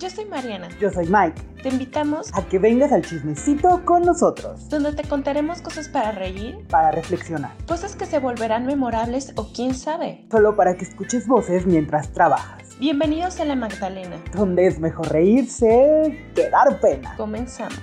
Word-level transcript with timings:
Yo 0.00 0.10
soy 0.10 0.24
Mariana. 0.24 0.68
Yo 0.80 0.90
soy 0.90 1.06
Mike. 1.06 1.40
Te 1.62 1.68
invitamos 1.68 2.30
a 2.34 2.44
que 2.46 2.58
vengas 2.58 2.90
al 2.90 3.02
chismecito 3.02 3.84
con 3.84 4.02
nosotros. 4.02 4.68
Donde 4.68 4.92
te 4.92 5.06
contaremos 5.08 5.62
cosas 5.62 5.88
para 5.88 6.10
reír, 6.10 6.58
para 6.68 6.90
reflexionar, 6.90 7.52
cosas 7.66 7.94
que 7.94 8.04
se 8.04 8.18
volverán 8.18 8.66
memorables 8.66 9.32
o 9.36 9.52
quién 9.52 9.74
sabe. 9.74 10.26
Solo 10.30 10.56
para 10.56 10.76
que 10.76 10.84
escuches 10.84 11.28
voces 11.28 11.64
mientras 11.64 12.12
trabajas. 12.12 12.76
Bienvenidos 12.80 13.38
a 13.38 13.44
La 13.44 13.54
Magdalena. 13.54 14.16
Donde 14.34 14.66
es 14.66 14.80
mejor 14.80 15.10
reírse 15.12 16.28
que 16.34 16.50
dar 16.50 16.80
pena. 16.80 17.14
Comenzamos. 17.16 17.78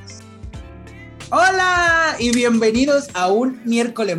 Hola 1.31 2.15
y 2.19 2.35
bienvenidos 2.35 3.07
a 3.13 3.31
un 3.31 3.61
miércoles 3.63 4.17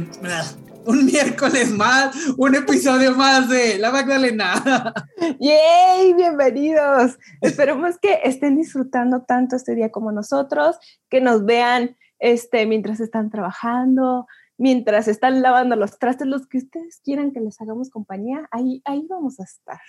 un 0.87 1.07
miércoles 1.07 1.71
más, 1.71 2.15
un 2.37 2.55
episodio 2.55 3.15
más 3.15 3.49
de 3.49 3.79
La 3.79 3.91
Magdalena. 3.91 4.93
¡Yay! 5.41 6.15
Bienvenidos. 6.15 7.19
Esperemos 7.41 7.99
que 8.01 8.21
estén 8.25 8.57
disfrutando 8.57 9.23
tanto 9.23 9.57
este 9.57 9.75
día 9.75 9.91
como 9.91 10.13
nosotros, 10.13 10.77
que 11.09 11.21
nos 11.21 11.45
vean 11.45 11.97
este, 12.19 12.67
mientras 12.67 13.01
están 13.01 13.31
trabajando, 13.31 14.27
mientras 14.59 15.09
están 15.09 15.43
lavando 15.43 15.77
los 15.77 15.99
trastes, 15.99 16.27
los 16.27 16.47
que 16.47 16.59
ustedes 16.59 17.01
quieran 17.05 17.33
que 17.33 17.41
les 17.41 17.61
hagamos 17.61 17.91
compañía, 17.91 18.49
ahí, 18.51 18.83
ahí 18.85 19.07
vamos 19.09 19.41
a 19.41 19.45
estar. 19.45 19.81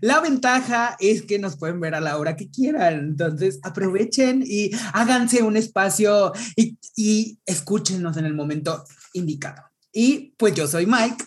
La 0.00 0.20
ventaja 0.20 0.96
es 0.98 1.22
que 1.22 1.38
nos 1.38 1.56
pueden 1.56 1.80
ver 1.80 1.94
a 1.94 2.00
la 2.00 2.18
hora 2.18 2.36
que 2.36 2.50
quieran, 2.50 2.94
entonces 2.94 3.60
aprovechen 3.62 4.42
y 4.46 4.70
háganse 4.92 5.42
un 5.42 5.56
espacio 5.56 6.32
y, 6.56 6.78
y 6.96 7.38
escúchenos 7.46 8.16
en 8.16 8.24
el 8.26 8.34
momento 8.34 8.84
indicado. 9.12 9.73
Y 9.94 10.34
pues 10.36 10.54
yo 10.54 10.66
soy 10.66 10.86
Mike. 10.86 11.24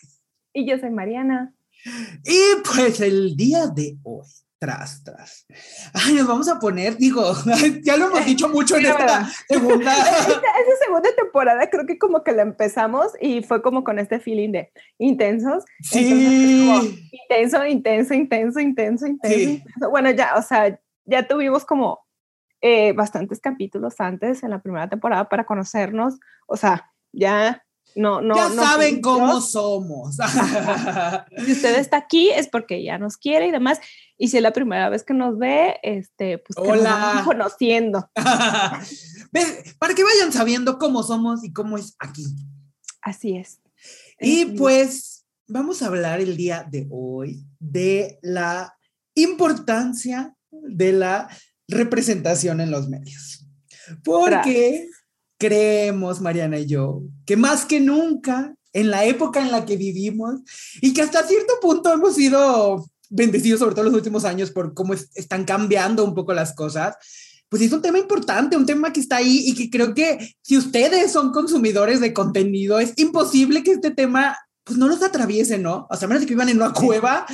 Y 0.54 0.70
yo 0.70 0.78
soy 0.78 0.90
Mariana. 0.90 1.54
Y 2.26 2.40
pues 2.70 3.00
el 3.00 3.38
día 3.38 3.68
de 3.68 3.98
hoy, 4.04 4.26
tras, 4.60 5.06
tras. 5.06 5.46
Ay, 5.94 6.16
nos 6.16 6.28
vamos 6.28 6.50
a 6.50 6.60
poner, 6.60 6.98
digo, 6.98 7.24
ya 7.84 7.96
lo 7.96 8.08
hemos 8.08 8.26
dicho 8.26 8.50
mucho 8.50 8.76
en 8.76 8.88
esta 8.88 9.26
segunda. 9.48 9.94
Esta, 10.20 10.86
segunda 10.86 11.10
temporada 11.16 11.70
creo 11.70 11.86
que 11.86 11.98
como 11.98 12.24
que 12.24 12.34
la 12.34 12.42
empezamos 12.42 13.14
y 13.22 13.42
fue 13.42 13.62
como 13.62 13.86
con 13.86 14.00
este 14.00 14.20
feeling 14.20 14.52
de 14.52 14.72
intensos. 14.98 15.64
Sí. 15.82 17.02
intenso, 17.12 17.66
intenso, 17.66 18.14
intenso, 18.14 18.60
intenso, 18.60 19.08
intenso, 19.08 19.90
Bueno, 19.90 20.12
ya, 20.12 20.36
o 20.36 20.42
sea, 20.42 20.78
ya 21.06 21.26
tuvimos 21.26 21.64
como 21.64 22.06
eh, 22.60 22.92
bastantes 22.92 23.40
capítulos 23.40 23.96
antes 24.00 24.44
en 24.44 24.50
la 24.50 24.62
primera 24.62 24.90
temporada 24.90 25.30
para 25.30 25.46
conocernos. 25.46 26.20
O 26.48 26.58
sea, 26.58 26.92
ya 27.14 27.64
no, 27.98 28.22
no, 28.22 28.36
ya 28.36 28.50
saben 28.52 29.02
cómo 29.02 29.42
somos. 29.42 30.18
si 31.46 31.52
usted 31.52 31.80
está 31.80 31.98
aquí 31.98 32.30
es 32.30 32.48
porque 32.48 32.84
ya 32.84 32.98
nos 32.98 33.18
quiere 33.18 33.48
y 33.48 33.52
demás. 33.52 33.80
Y 34.18 34.30
si 34.30 34.38
es 34.38 34.44
la 34.44 34.54
primera 34.54 34.90
vez 34.90 35.04
que 35.04 35.14
nos 35.14 35.38
ve, 35.38 35.78
este, 35.84 36.38
pues 36.38 36.56
que 36.56 36.72
Hola. 36.72 37.14
nos 37.16 37.26
conociendo. 37.26 38.10
Para 39.80 39.94
que 39.96 40.04
vayan 40.04 40.32
sabiendo 40.32 40.78
cómo 40.78 41.04
somos 41.04 41.44
y 41.44 41.52
cómo 41.52 41.78
es 41.78 41.96
aquí. 42.00 42.26
Así 43.02 43.36
es. 43.36 43.60
Y 44.20 44.46
pues 44.46 45.26
vamos 45.48 45.82
a 45.82 45.88
hablar 45.88 46.20
el 46.20 46.38
día 46.38 46.66
de 46.70 46.88
hoy 46.92 47.46
de 47.60 48.20
la 48.22 48.78
importancia 49.16 50.36
de 50.52 50.94
la 50.94 51.30
representación 51.68 52.62
en 52.62 52.72
los 52.72 52.90
medios. 52.90 53.46
Porque 54.04 54.88
creemos, 55.38 56.22
Mariana 56.22 56.60
y 56.60 56.66
yo, 56.66 57.02
que 57.26 57.38
más 57.38 57.66
que 57.66 57.80
nunca, 57.80 58.56
en 58.74 58.92
la 58.92 59.06
época 59.06 59.42
en 59.42 59.52
la 59.52 59.66
que 59.66 59.78
vivimos 59.78 60.42
y 60.82 60.94
que 60.94 61.02
hasta 61.02 61.24
cierto 61.24 61.54
punto 61.62 61.92
hemos 61.92 62.16
sido 62.16 62.86
bendecidos, 63.10 63.60
sobre 63.60 63.74
todo 63.74 63.86
en 63.86 63.92
los 63.92 63.98
últimos 63.98 64.26
años, 64.26 64.52
por 64.52 64.74
cómo 64.74 64.94
es, 64.94 65.10
están 65.16 65.46
cambiando 65.46 66.04
un 66.04 66.14
poco 66.14 66.34
las 66.34 66.54
cosas, 66.54 66.96
pues 67.50 67.62
es 67.62 67.72
un 67.72 67.82
tema 67.82 67.98
importante, 67.98 68.58
un 68.58 68.66
tema 68.66 68.92
que 68.92 69.00
está 69.00 69.18
ahí 69.18 69.44
y 69.46 69.56
que 69.56 69.70
creo 69.70 69.94
que 69.94 70.36
si 70.42 70.58
ustedes 70.58 71.12
son 71.12 71.32
consumidores 71.32 72.02
de 72.02 72.14
contenido, 72.14 72.80
es 72.80 72.94
imposible 72.98 73.64
que 73.64 73.72
este 73.72 73.92
tema 73.92 74.38
pues 74.64 74.78
no 74.78 74.88
los 74.88 75.02
atraviese, 75.02 75.58
¿no? 75.58 75.88
O 75.90 75.96
sea, 75.96 76.08
a 76.08 76.10
menos 76.10 76.26
que 76.26 76.34
vivan 76.34 76.50
en 76.50 76.58
una 76.58 76.74
cueva. 76.74 77.26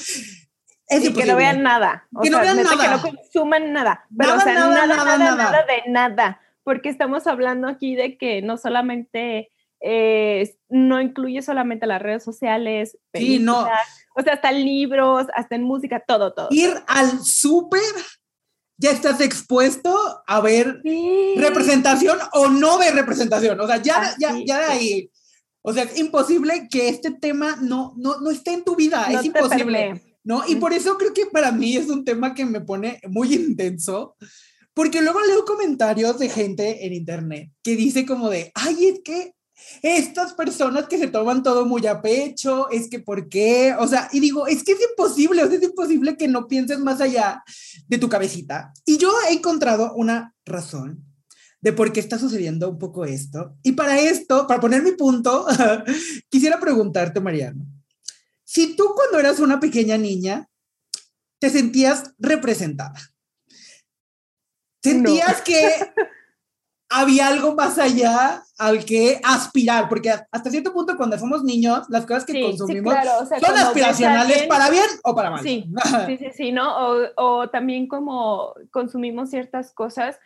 Es 0.87 1.03
y 1.03 1.13
que 1.13 1.25
no 1.25 1.35
vean 1.35 1.63
nada. 1.63 2.07
O 2.13 2.21
que 2.21 2.29
sea, 2.29 2.37
no 2.37 2.43
vean 2.43 2.57
nada. 2.63 3.01
Que 3.01 3.09
no 3.09 3.17
consuman 3.17 3.73
nada. 3.73 4.05
Pero, 4.15 4.29
nada, 4.29 4.39
o 4.39 4.43
sea, 4.45 4.53
nada, 4.53 4.69
nada, 4.69 4.85
nada, 4.85 5.17
nada, 5.17 5.17
nada, 5.17 5.35
nada 5.35 5.65
de 5.65 5.91
nada 5.91 6.39
porque 6.63 6.89
estamos 6.89 7.27
hablando 7.27 7.67
aquí 7.67 7.95
de 7.95 8.17
que 8.17 8.41
no 8.41 8.57
solamente 8.57 9.49
eh, 9.85 10.55
no 10.69 11.01
incluye 11.01 11.41
solamente 11.41 11.85
las 11.87 12.01
redes 12.01 12.23
sociales, 12.23 12.97
sí, 13.13 13.39
no. 13.39 13.67
o 14.15 14.21
sea, 14.21 14.33
hasta 14.33 14.49
en 14.51 14.63
libros, 14.63 15.27
hasta 15.35 15.55
en 15.55 15.63
música, 15.63 16.01
todo, 16.07 16.33
todo. 16.33 16.47
Ir 16.51 16.73
al 16.87 17.19
súper, 17.19 17.81
ya 18.77 18.91
estás 18.91 19.19
expuesto 19.19 20.23
a 20.25 20.39
ver 20.39 20.79
sí. 20.83 21.35
representación 21.37 22.17
o 22.31 22.47
no 22.47 22.77
ver 22.77 22.95
representación, 22.95 23.59
o 23.59 23.67
sea, 23.67 23.81
ya, 23.81 24.01
ah, 24.01 24.15
ya, 24.17 24.33
sí, 24.33 24.45
ya 24.47 24.59
de 24.59 24.65
ahí. 24.65 25.11
O 25.61 25.73
sea, 25.73 25.83
es 25.83 25.97
imposible 25.97 26.67
que 26.69 26.89
este 26.89 27.11
tema 27.11 27.57
no, 27.61 27.93
no, 27.97 28.19
no 28.19 28.31
esté 28.31 28.53
en 28.53 28.63
tu 28.63 28.75
vida, 28.75 29.07
no 29.09 29.19
es 29.19 29.25
imposible. 29.25 30.01
¿No? 30.25 30.43
Y 30.47 30.55
por 30.55 30.71
eso 30.71 30.97
creo 30.97 31.13
que 31.13 31.25
para 31.25 31.51
mí 31.51 31.75
es 31.75 31.89
un 31.89 32.05
tema 32.05 32.33
que 32.33 32.45
me 32.45 32.61
pone 32.61 33.01
muy 33.09 33.33
intenso, 33.33 34.15
porque 34.73 35.01
luego 35.01 35.21
leo 35.21 35.45
comentarios 35.45 36.19
de 36.19 36.29
gente 36.29 36.85
en 36.85 36.93
internet 36.93 37.51
que 37.63 37.75
dice 37.75 38.05
como 38.05 38.29
de, 38.29 38.51
ay, 38.55 38.85
es 38.87 39.01
que 39.03 39.33
estas 39.81 40.33
personas 40.33 40.87
que 40.87 40.97
se 40.97 41.07
toman 41.07 41.43
todo 41.43 41.65
muy 41.65 41.85
a 41.87 42.01
pecho, 42.01 42.69
es 42.69 42.89
que 42.89 42.99
¿por 42.99 43.29
qué? 43.29 43.75
O 43.79 43.87
sea, 43.87 44.09
y 44.11 44.19
digo, 44.19 44.47
es 44.47 44.63
que 44.63 44.73
es 44.73 44.79
imposible, 44.89 45.41
es 45.43 45.63
imposible 45.63 46.17
que 46.17 46.27
no 46.27 46.47
pienses 46.47 46.79
más 46.79 47.01
allá 47.01 47.43
de 47.87 47.97
tu 47.97 48.09
cabecita. 48.09 48.73
Y 48.85 48.97
yo 48.97 49.11
he 49.29 49.33
encontrado 49.33 49.93
una 49.95 50.35
razón 50.45 51.05
de 51.61 51.71
por 51.71 51.93
qué 51.93 51.99
está 51.99 52.19
sucediendo 52.19 52.69
un 52.69 52.77
poco 52.77 53.05
esto. 53.05 53.55
Y 53.63 53.73
para 53.73 53.99
esto, 53.99 54.47
para 54.47 54.59
poner 54.59 54.83
mi 54.83 54.91
punto, 54.91 55.45
quisiera 56.29 56.59
preguntarte, 56.59 57.21
Mariano, 57.21 57.65
si 58.43 58.75
tú 58.75 58.91
cuando 58.95 59.19
eras 59.19 59.39
una 59.39 59.59
pequeña 59.59 59.97
niña 59.97 60.49
te 61.39 61.49
sentías 61.49 62.13
representada, 62.19 63.12
sentías 64.83 65.39
no. 65.39 65.43
que 65.43 65.69
había 66.89 67.27
algo 67.27 67.55
más 67.55 67.79
allá 67.79 68.43
al 68.57 68.85
que 68.85 69.19
aspirar, 69.23 69.89
porque 69.89 70.11
hasta 70.11 70.49
cierto 70.49 70.73
punto 70.73 70.95
cuando 70.95 71.17
somos 71.17 71.43
niños, 71.43 71.85
las 71.89 72.05
cosas 72.05 72.25
que 72.25 72.33
sí, 72.33 72.41
consumimos 72.41 72.93
sí, 72.93 72.99
claro. 73.01 73.23
o 73.23 73.25
sea, 73.25 73.39
son 73.39 73.57
aspiracionales 73.57 74.37
bien, 74.37 74.49
para 74.49 74.69
bien 74.69 74.85
o 75.03 75.15
para 75.15 75.31
mal. 75.31 75.41
Sí, 75.41 75.65
sí, 76.05 76.17
sí, 76.17 76.27
sí 76.33 76.51
¿no? 76.51 76.77
O, 76.77 77.07
o, 77.17 77.49
también 77.49 77.87
como 77.87 78.53
consumimos 78.71 79.31
ciertas 79.31 79.73
cosas, 79.73 80.19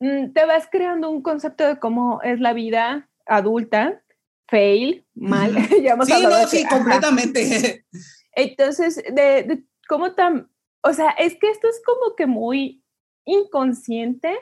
mm, 0.00 0.32
te 0.32 0.46
vas 0.46 0.68
creando 0.70 1.10
un 1.10 1.22
concepto 1.22 1.66
de 1.66 1.78
cómo 1.78 2.20
es 2.22 2.40
la 2.40 2.52
vida 2.52 3.10
adulta, 3.26 4.00
fail, 4.48 5.04
mal. 5.14 5.54
ya 5.82 5.92
hemos 5.94 6.06
sí, 6.06 6.22
no, 6.22 6.46
sí, 6.46 6.62
que, 6.62 6.68
completamente. 6.68 7.84
Ajá. 7.92 8.00
Entonces, 8.32 8.96
de, 8.96 9.42
de 9.42 9.64
cómo 9.88 10.14
tan, 10.14 10.48
o 10.82 10.92
sea, 10.92 11.10
es 11.10 11.36
que 11.40 11.50
esto 11.50 11.68
es 11.68 11.82
como 11.84 12.14
que 12.14 12.26
muy 12.26 12.84
inconsciente 13.26 14.34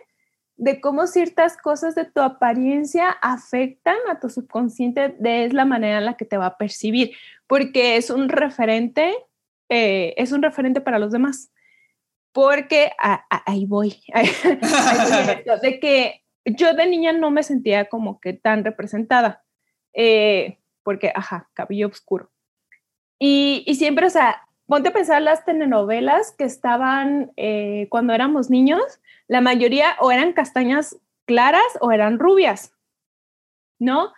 de 0.56 0.80
cómo 0.80 1.06
ciertas 1.06 1.56
cosas 1.56 1.94
de 1.94 2.04
tu 2.04 2.20
apariencia 2.20 3.10
afectan 3.10 3.96
a 4.08 4.20
tu 4.20 4.30
subconsciente 4.30 5.16
de 5.18 5.48
la 5.52 5.64
manera 5.64 5.98
en 5.98 6.04
la 6.04 6.16
que 6.16 6.24
te 6.24 6.36
va 6.36 6.46
a 6.46 6.58
percibir, 6.58 7.12
porque 7.46 7.96
es 7.96 8.10
un 8.10 8.28
referente, 8.28 9.14
eh, 9.68 10.14
es 10.16 10.30
un 10.30 10.42
referente 10.42 10.80
para 10.80 10.98
los 10.98 11.12
demás. 11.12 11.50
Porque 12.32 12.92
a, 12.98 13.24
a, 13.30 13.50
ahí 13.50 13.64
voy, 13.64 14.02
ahí, 14.12 14.28
ahí 14.42 15.44
voy 15.44 15.60
de 15.62 15.80
que 15.80 16.22
yo 16.44 16.74
de 16.74 16.86
niña 16.86 17.12
no 17.12 17.30
me 17.30 17.42
sentía 17.42 17.88
como 17.88 18.20
que 18.20 18.32
tan 18.32 18.64
representada, 18.64 19.44
eh, 19.92 20.58
porque, 20.82 21.12
ajá, 21.14 21.48
cabello 21.54 21.88
oscuro. 21.88 22.30
Y, 23.18 23.64
y 23.66 23.76
siempre, 23.76 24.06
o 24.06 24.10
sea, 24.10 24.42
ponte 24.66 24.88
a 24.88 24.92
pensar 24.92 25.22
las 25.22 25.44
telenovelas 25.44 26.32
que 26.32 26.44
estaban 26.44 27.32
eh, 27.36 27.86
cuando 27.90 28.12
éramos 28.12 28.50
niños, 28.50 29.00
la 29.28 29.40
mayoría 29.40 29.96
o 30.00 30.10
eran 30.10 30.32
castañas 30.32 30.98
claras 31.26 31.78
o 31.80 31.92
eran 31.92 32.18
rubias, 32.18 32.74
¿no? 33.78 34.12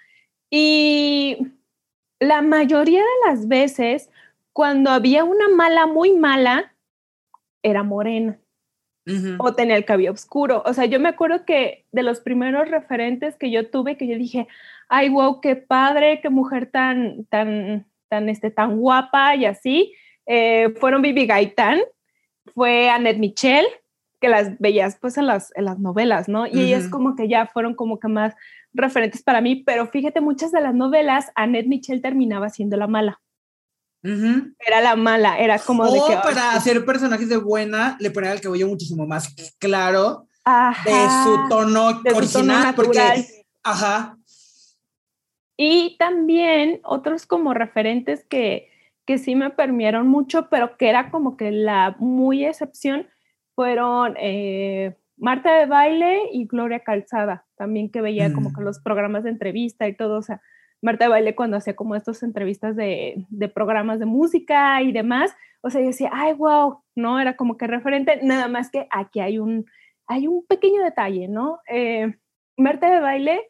Y 0.51 1.39
la 2.21 2.43
mayoría 2.43 3.01
de 3.01 3.31
las 3.31 3.49
veces, 3.49 4.11
cuando 4.53 4.91
había 4.91 5.25
una 5.25 5.49
mala 5.49 5.87
muy 5.87 6.13
mala, 6.15 6.75
era 7.63 7.83
morena. 7.83 8.39
Uh 9.07 9.13
-huh. 9.13 9.37
O 9.39 9.55
tenía 9.55 9.77
el 9.77 9.85
cabello 9.85 10.13
oscuro. 10.13 10.63
O 10.67 10.73
sea, 10.73 10.85
yo 10.87 10.99
me 10.99 11.09
acuerdo 11.09 11.45
que 11.45 11.85
de 11.93 12.03
los 12.03 12.21
primeros 12.21 12.69
referentes 12.69 13.37
que 13.37 13.51
yo 13.51 13.71
tuve, 13.71 13.97
que 13.97 14.09
yo 14.09 14.17
dije, 14.17 14.49
ay, 14.89 15.09
wow, 15.11 15.41
qué 15.41 15.55
padre, 15.57 16.21
qué 16.21 16.29
mujer 16.29 16.71
tan, 16.71 17.25
tan, 17.27 17.87
tan, 18.09 18.29
este, 18.29 18.51
tan 18.51 18.79
guapa 18.79 19.37
y 19.37 19.45
así 19.45 19.95
eh, 20.27 20.75
fueron 20.81 21.03
Bibi 21.03 21.27
Gaitán, 21.27 21.81
fue 22.55 22.89
Annette 22.91 23.19
Michel, 23.19 23.67
que 24.21 24.29
las 24.29 24.59
veías 24.59 24.99
pues 25.01 25.19
en 25.19 25.27
las, 25.27 25.53
en 25.57 25.67
las 25.67 25.79
novelas, 25.79 26.29
¿no? 26.29 26.47
Y 26.47 26.51
uh 26.51 26.53
-huh. 26.53 26.61
ellas 26.61 26.89
como 26.89 27.17
que 27.17 27.29
ya 27.29 27.47
fueron 27.47 27.75
como 27.75 27.99
que 27.99 28.09
más 28.09 28.35
referentes 28.73 29.23
para 29.23 29.41
mí, 29.41 29.57
pero 29.57 29.87
fíjate, 29.87 30.21
muchas 30.21 30.53
de 30.53 30.61
las 30.61 30.75
novelas, 30.75 31.31
Annette 31.35 31.69
Michel 31.69 32.03
terminaba 32.03 32.51
siendo 32.51 32.77
la 32.77 32.87
mala. 32.87 33.21
era 34.03 34.81
la 34.83 34.95
mala, 34.95 35.39
era 35.39 35.59
como 35.59 35.83
o 35.83 35.93
de 35.93 36.01
que... 36.07 36.17
para 36.23 36.53
hacer 36.53 36.85
personajes 36.85 37.29
de 37.29 37.39
buena, 37.39 37.97
le 37.99 38.11
ponía 38.11 38.33
el 38.33 38.41
cabello 38.41 38.69
muchísimo 38.69 39.05
más 39.05 39.35
claro 39.59 40.29
de 40.85 40.93
su 41.25 41.49
tono 41.49 42.03
de 42.03 42.11
su 42.11 42.17
original, 42.17 42.75
tono 42.75 42.77
porque, 42.77 43.27
ajá, 43.65 44.17
Y 45.57 45.97
también 45.99 46.81
otros 46.85 47.27
como 47.27 47.53
referentes 47.55 48.25
que, 48.29 48.71
que 49.07 49.19
sí 49.19 49.35
me 49.37 49.51
permearon 49.51 50.09
mucho, 50.09 50.49
pero 50.51 50.77
que 50.77 50.89
era 50.89 51.11
como 51.11 51.37
que 51.37 51.51
la 51.51 51.97
muy 51.99 52.45
excepción, 52.45 53.07
fueron 53.55 54.15
eh, 54.19 54.97
Marta 55.17 55.57
de 55.59 55.67
Baile 55.67 56.29
y 56.33 56.47
Gloria 56.47 56.81
Calzada, 56.81 57.47
también 57.57 57.91
que 57.91 58.03
veía 58.03 58.33
como 58.33 58.53
que 58.53 58.61
Mm. 58.61 58.65
los 58.65 58.81
programas 58.81 59.25
de 59.25 59.31
entrevista 59.31 59.89
y 59.89 59.97
todo, 59.97 60.19
o 60.19 60.23
sea, 60.23 60.43
Marta 60.83 61.05
de 61.07 61.11
Baile 61.11 61.35
cuando 61.35 61.57
hacía 61.57 61.75
como 61.75 61.95
estas 61.95 62.23
entrevistas 62.23 62.77
de, 62.77 63.25
de 63.31 63.49
programas 63.49 63.99
de 63.99 64.05
música 64.07 64.83
y 64.83 64.93
demás, 64.93 65.35
o 65.63 65.71
sea, 65.71 65.81
yo 65.81 65.87
decía, 65.89 66.11
ay, 66.13 66.35
wow, 66.35 66.83
¿no? 66.95 67.19
Era 67.19 67.35
como 67.37 67.57
que 67.57 67.67
referente, 67.67 68.21
nada 68.23 68.47
más 68.49 68.71
que 68.71 68.87
aquí 68.91 69.21
hay 69.21 69.39
un, 69.39 69.65
hay 70.07 70.27
un 70.27 70.45
pequeño 70.47 70.83
detalle, 70.83 71.29
¿no? 71.29 71.61
Eh, 71.69 72.15
Marta 72.59 72.91
de 72.91 73.01
Baile 73.01 73.41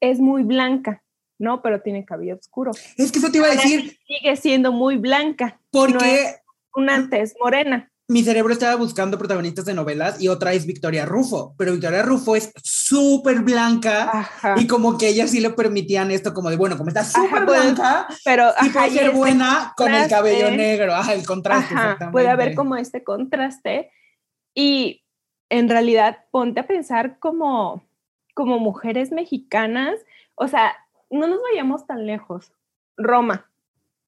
es 0.00 0.20
muy 0.20 0.44
blanca, 0.44 1.02
¿no? 1.38 1.62
Pero 1.62 1.80
tiene 1.80 2.04
cabello 2.04 2.36
oscuro. 2.36 2.72
es 2.96 3.12
que 3.12 3.18
eso 3.18 3.30
te 3.30 3.38
iba 3.38 3.46
a 3.46 3.50
decir, 3.50 3.98
Sigue 4.06 4.36
siendo 4.36 4.72
muy 4.72 4.96
blanca, 4.96 5.60
porque 5.70 6.36
una 6.74 6.94
antes 6.94 7.34
morena. 7.40 7.90
mi 8.08 8.22
cerebro 8.22 8.52
estaba 8.52 8.76
buscando 8.76 9.18
protagonistas 9.18 9.64
de 9.64 9.74
novelas 9.74 10.20
y 10.20 10.28
otra 10.28 10.52
es 10.52 10.64
Victoria 10.66 11.04
Rufo, 11.06 11.54
pero 11.58 11.72
Victoria 11.72 12.02
Rufo 12.02 12.36
es 12.36 12.52
súper 12.62 13.40
blanca 13.40 14.10
Ajá. 14.20 14.54
y 14.58 14.66
como 14.66 14.96
que 14.96 15.08
ella 15.08 15.26
sí 15.26 15.40
le 15.40 15.50
permitían 15.50 16.10
esto 16.12 16.32
como 16.32 16.50
de, 16.50 16.56
bueno, 16.56 16.76
como 16.76 16.88
está 16.88 17.02
súper 17.04 17.44
blanca, 17.46 18.06
Pero 18.24 18.52
y 18.62 18.68
puede 18.70 18.90
ser 18.90 19.10
buena 19.10 19.72
con 19.76 19.92
el 19.92 20.08
cabello 20.08 20.50
negro, 20.50 20.94
ajá, 20.94 21.14
el 21.14 21.26
contraste. 21.26 21.74
Ajá, 21.74 21.82
exactamente. 21.84 22.12
puede 22.12 22.28
haber 22.28 22.54
como 22.54 22.76
este 22.76 23.02
contraste 23.02 23.90
y 24.54 25.02
en 25.50 25.68
realidad 25.68 26.18
ponte 26.30 26.60
a 26.60 26.66
pensar 26.66 27.18
como, 27.18 27.82
como 28.34 28.58
mujeres 28.58 29.10
mexicanas, 29.12 29.94
o 30.34 30.46
sea, 30.48 30.74
no 31.10 31.26
nos 31.26 31.40
vayamos 31.42 31.86
tan 31.86 32.06
lejos. 32.06 32.52
Roma, 32.96 33.50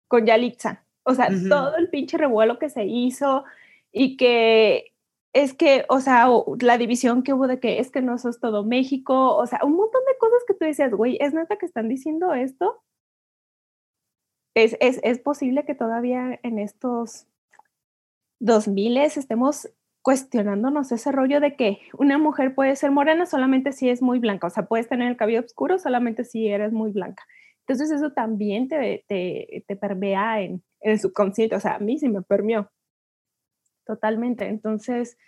con 0.08 0.26
Yalitza, 0.26 0.84
o 1.02 1.14
sea, 1.14 1.28
Ujú. 1.28 1.48
todo 1.48 1.76
el 1.76 1.88
pinche 1.90 2.16
revuelo 2.16 2.58
que 2.58 2.70
se 2.70 2.84
hizo 2.84 3.44
y 3.92 4.16
que 4.16 4.92
es 5.32 5.54
que, 5.54 5.84
o 5.88 6.00
sea, 6.00 6.26
la 6.60 6.78
división 6.78 7.22
que 7.22 7.32
hubo 7.32 7.46
de 7.46 7.60
que 7.60 7.78
es 7.80 7.90
que 7.90 8.00
no 8.00 8.18
sos 8.18 8.40
todo 8.40 8.64
México, 8.64 9.36
o 9.36 9.46
sea, 9.46 9.60
un 9.62 9.74
montón 9.76 10.02
de 10.06 10.18
cosas 10.18 10.42
que 10.46 10.54
tú 10.54 10.64
decías, 10.64 10.92
güey, 10.92 11.18
¿es 11.20 11.34
neta 11.34 11.56
que 11.56 11.66
están 11.66 11.88
diciendo 11.88 12.32
esto? 12.32 12.82
Es, 14.54 14.76
es, 14.80 15.00
es 15.04 15.18
posible 15.18 15.64
que 15.64 15.74
todavía 15.74 16.40
en 16.42 16.58
estos 16.58 17.26
2000 18.40 18.96
estemos 18.96 19.68
cuestionándonos 20.02 20.92
ese 20.92 21.12
rollo 21.12 21.40
de 21.40 21.56
que 21.56 21.80
una 21.98 22.18
mujer 22.18 22.54
puede 22.54 22.76
ser 22.76 22.90
morena 22.90 23.26
solamente 23.26 23.72
si 23.72 23.90
es 23.90 24.00
muy 24.02 24.18
blanca, 24.18 24.46
o 24.46 24.50
sea, 24.50 24.66
puedes 24.66 24.88
tener 24.88 25.08
el 25.08 25.16
cabello 25.16 25.40
oscuro 25.40 25.78
solamente 25.78 26.24
si 26.24 26.48
eres 26.48 26.72
muy 26.72 26.92
blanca. 26.92 27.24
Entonces 27.66 27.90
eso 27.90 28.12
también 28.12 28.68
te, 28.68 29.04
te, 29.08 29.64
te 29.66 29.76
permea 29.76 30.40
en, 30.40 30.62
en 30.80 30.92
el 30.92 31.00
subconsciente, 31.00 31.56
o 31.56 31.60
sea, 31.60 31.74
a 31.74 31.78
mí 31.78 31.98
sí 31.98 32.08
me 32.08 32.22
permeó 32.22 32.70
totalmente. 33.88 34.46
Entonces, 34.46 35.18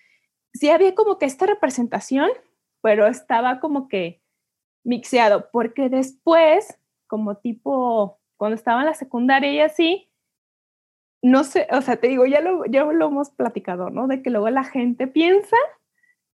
sí 0.53 0.71
había 0.71 0.95
como 0.95 1.19
que 1.19 1.27
esta 1.27 1.47
representación, 1.47 2.31
pero 2.83 3.07
estaba 3.07 3.59
como 3.59 3.89
que 3.89 4.23
mixeado, 4.85 5.49
porque 5.51 5.89
después, 5.89 6.79
como 7.07 7.37
tipo, 7.39 8.21
cuando 8.37 8.55
estaba 8.55 8.81
en 8.81 8.87
la 8.87 8.95
secundaria 8.95 9.53
y 9.53 9.61
así, 9.61 10.10
no 11.23 11.45
sé, 11.45 11.67
o 11.71 11.81
sea, 11.83 11.97
te 11.97 12.09
digo, 12.09 12.27
ya 12.27 12.41
lo, 12.41 12.65
ya 12.67 12.85
lo 12.85 13.07
hemos 13.07 13.31
platicado, 13.31 13.91
¿no? 13.91 14.07
De 14.07 14.23
que 14.23 14.31
luego 14.31 14.49
la 14.51 14.65
gente 14.65 15.07
piensa 15.07 15.57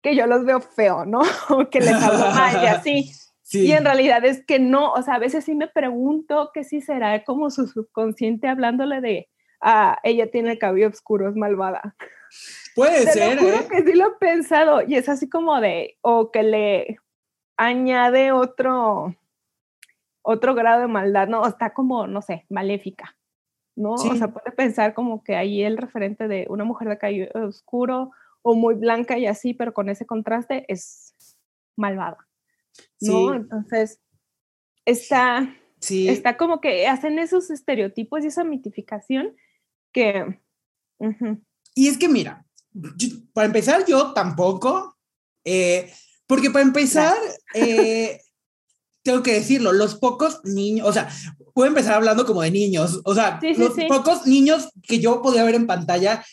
que 0.01 0.15
yo 0.15 0.27
los 0.27 0.45
veo 0.45 0.61
feo, 0.61 1.05
¿no? 1.05 1.21
O 1.49 1.69
que 1.69 1.79
les 1.79 1.93
hablo 1.93 2.29
mal 2.31 2.63
y 2.63 2.67
así. 2.67 3.11
Sí. 3.47 3.67
Y 3.67 3.73
en 3.73 3.85
realidad 3.85 4.25
es 4.25 4.43
que 4.43 4.57
no, 4.57 4.91
o 4.93 5.03
sea, 5.03 5.13
a 5.13 5.19
veces 5.19 5.45
sí 5.45 5.53
me 5.53 5.67
pregunto 5.67 6.49
que 6.51 6.63
si 6.63 6.81
será 6.81 7.23
como 7.23 7.51
su 7.51 7.67
subconsciente 7.67 8.47
hablándole 8.47 9.01
de, 9.01 9.29
ah, 9.61 9.99
ella 10.01 10.31
tiene 10.31 10.53
el 10.53 10.57
cabello 10.57 10.88
oscuro, 10.88 11.29
es 11.29 11.35
malvada. 11.35 11.95
Puede 12.75 13.05
Te 13.05 13.11
ser, 13.11 13.35
lo 13.35 13.43
juro 13.43 13.57
¿eh? 13.57 13.67
que 13.69 13.83
sí 13.83 13.93
lo 13.93 14.07
he 14.07 14.11
pensado 14.19 14.81
y 14.81 14.95
es 14.95 15.07
así 15.09 15.29
como 15.29 15.61
de, 15.61 15.95
o 16.01 16.31
que 16.31 16.41
le 16.41 16.97
añade 17.55 18.31
otro, 18.31 19.15
otro 20.23 20.55
grado 20.55 20.81
de 20.81 20.88
maldad, 20.88 21.27
¿no? 21.27 21.41
O 21.41 21.47
está 21.47 21.71
como, 21.71 22.07
no 22.07 22.23
sé, 22.23 22.47
maléfica, 22.49 23.15
¿no? 23.75 23.98
Sí. 23.98 24.10
O 24.12 24.16
sea, 24.16 24.30
puede 24.30 24.51
pensar 24.51 24.94
como 24.94 25.24
que 25.24 25.36
ahí 25.36 25.63
el 25.63 25.77
referente 25.77 26.27
de 26.27 26.45
una 26.50 26.63
mujer 26.63 26.88
de 26.89 26.98
cabello 26.98 27.27
oscuro 27.48 28.12
o 28.42 28.56
muy 28.56 28.75
blanca 28.75 29.18
y 29.18 29.25
así, 29.25 29.54
pero 29.54 29.74
con 29.74 29.89
ese 29.89 30.06
contraste 30.06 30.66
es 30.72 31.13
malvada, 31.75 32.18
¿no? 33.01 33.30
Sí. 33.31 33.36
Entonces, 33.36 34.00
está, 34.86 35.54
Sí. 35.80 36.07
está 36.10 36.38
como 36.38 36.62
que 36.62 36.88
hacen 36.88 37.19
esos 37.19 37.50
estereotipos 37.50 38.24
y 38.24 38.27
esa 38.27 38.44
mitificación 38.44 39.36
que... 39.92 40.39
ujú, 40.98 41.42
Y 41.75 41.88
es 41.89 41.98
que 41.98 42.07
mira, 42.07 42.45
yo- 42.72 43.18
para 43.33 43.48
empezar 43.48 43.86
yo 43.86 44.13
tampoco, 44.13 44.98
eh, 45.44 45.92
porque 46.27 46.50
para 46.50 46.63
empezar, 46.66 47.16
eh, 47.54 48.22
tengo 49.05 49.21
que 49.21 49.33
decirlo, 49.33 49.71
los 49.71 49.93
pocos 49.95 50.39
niños, 50.43 50.87
o 50.87 50.91
sea, 50.91 51.07
puedo 51.53 51.67
empezar 51.69 51.93
hablando 51.93 52.25
como 52.25 52.41
de 52.41 52.49
niños, 52.49 53.01
o 53.05 53.13
sea, 53.13 53.37
Sí, 53.39 53.53
sí, 53.53 53.61
los 53.61 53.75
sí. 53.75 53.85
pocos 53.87 54.25
niños 54.25 54.69
que 54.81 54.99
yo 54.99 55.21
podía 55.21 55.43
ver 55.43 55.53
en 55.53 55.67
pantalla 55.67 56.25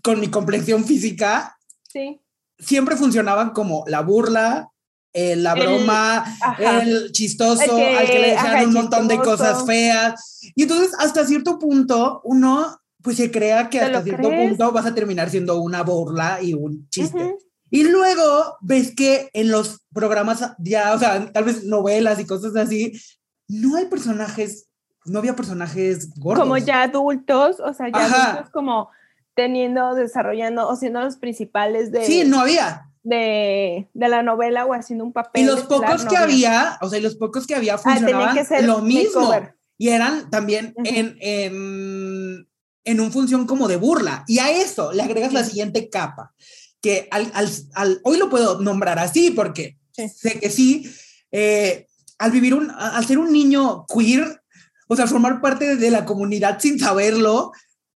con 0.00 0.20
mi 0.20 0.28
complexión 0.28 0.84
física, 0.84 1.58
siempre 2.58 2.96
funcionaban 2.96 3.50
como 3.50 3.82
la 3.88 4.00
burla, 4.02 4.70
eh, 5.12 5.34
la 5.34 5.54
broma, 5.54 6.24
el 6.58 7.10
chistoso, 7.10 7.62
El 7.62 7.70
que- 7.70 7.96
al 7.96 8.06
que 8.06 8.18
le 8.20 8.30
decían 8.30 8.56
ajá, 8.56 8.64
un 8.66 8.72
montón 8.74 9.08
de 9.08 9.16
cosas 9.18 9.64
feas. 9.66 10.40
Y 10.54 10.62
entonces, 10.62 10.92
hasta 10.98 11.24
cierto 11.26 11.58
punto, 11.58 12.20
uno 12.24 12.78
pues 13.02 13.16
se 13.18 13.30
crea 13.30 13.70
que 13.70 13.78
¿Te 13.78 13.84
hasta 13.86 14.02
cierto 14.02 14.28
crees? 14.28 14.48
punto 14.50 14.72
vas 14.72 14.84
a 14.86 14.94
terminar 14.94 15.30
siendo 15.30 15.60
una 15.60 15.82
burla 15.82 16.38
y 16.42 16.54
un 16.54 16.88
chiste. 16.90 17.24
Ujú. 17.24 17.38
Y 17.70 17.84
luego 17.84 18.56
ves 18.60 18.94
que 18.94 19.28
en 19.32 19.50
los 19.50 19.80
programas 19.92 20.54
ya, 20.58 20.94
o 20.94 20.98
sea, 20.98 21.32
tal 21.32 21.44
vez 21.44 21.64
novelas 21.64 22.20
y 22.20 22.26
cosas 22.26 22.54
así, 22.56 22.92
no 23.48 23.76
hay 23.76 23.86
personajes, 23.86 24.68
no 25.04 25.18
había 25.18 25.34
personajes 25.36 26.10
gordos. 26.16 26.44
como 26.44 26.58
ya 26.58 26.82
adultos, 26.82 27.60
o 27.60 27.72
sea, 27.74 27.88
ya 27.88 28.04
Ajá. 28.06 28.30
adultos 28.32 28.50
como 28.52 28.90
teniendo, 29.34 29.94
desarrollando 29.94 30.66
o 30.68 30.76
siendo 30.76 31.00
los 31.00 31.16
principales 31.16 31.92
de, 31.92 32.04
Sí, 32.04 32.24
no 32.24 32.40
había. 32.40 32.90
de, 33.02 33.88
de 33.92 34.08
la 34.08 34.22
novela 34.22 34.64
o 34.64 34.72
haciendo 34.72 35.04
un 35.04 35.12
papel. 35.12 35.42
Y 35.42 35.46
los 35.46 35.62
pocos 35.64 36.04
que 36.06 36.16
había, 36.16 36.78
o 36.80 36.88
sea, 36.88 36.98
y 36.98 37.02
los 37.02 37.16
pocos 37.16 37.46
que 37.46 37.54
había 37.54 37.74
Ah, 37.74 37.78
funcionaban 37.78 38.34
que 38.34 38.44
ser 38.44 38.64
lo 38.64 38.80
mismo. 38.80 39.20
makeover. 39.28 39.54
Y 39.78 39.90
eran 39.90 40.30
también 40.30 40.72
Ujú. 40.76 40.86
en, 40.88 41.16
en, 41.20 42.48
en 42.84 43.00
un 43.00 43.12
función 43.12 43.46
como 43.46 43.68
de 43.68 43.76
burla. 43.76 44.24
Y 44.26 44.38
a 44.38 44.50
eso 44.50 44.92
le 44.92 45.02
agregas 45.02 45.32
la 45.34 45.44
siguiente 45.44 45.90
capa, 45.90 46.32
que 46.86 47.08
al, 47.10 47.30
al, 47.34 47.50
al- 47.74 48.00
hoy 48.04 48.16
lo 48.18 48.30
puedo 48.30 48.60
nombrar 48.60 48.98
así 49.00 49.30
porque 49.32 49.76
Sí. 49.92 50.08
sé 50.08 50.38
que 50.38 50.50
sí, 50.50 50.88
eh, 51.32 51.86
al 52.18 52.30
vivir 52.30 52.54
un, 52.54 52.70
al 52.70 53.04
ser 53.06 53.18
un 53.18 53.32
niño 53.32 53.86
queer, 53.92 54.42
o 54.88 54.94
sea, 54.94 55.06
formar 55.06 55.40
parte 55.40 55.76
de 55.76 55.90
la 55.90 56.04
comunidad 56.04 56.60
sin 56.60 56.78
saberlo, 56.78 57.50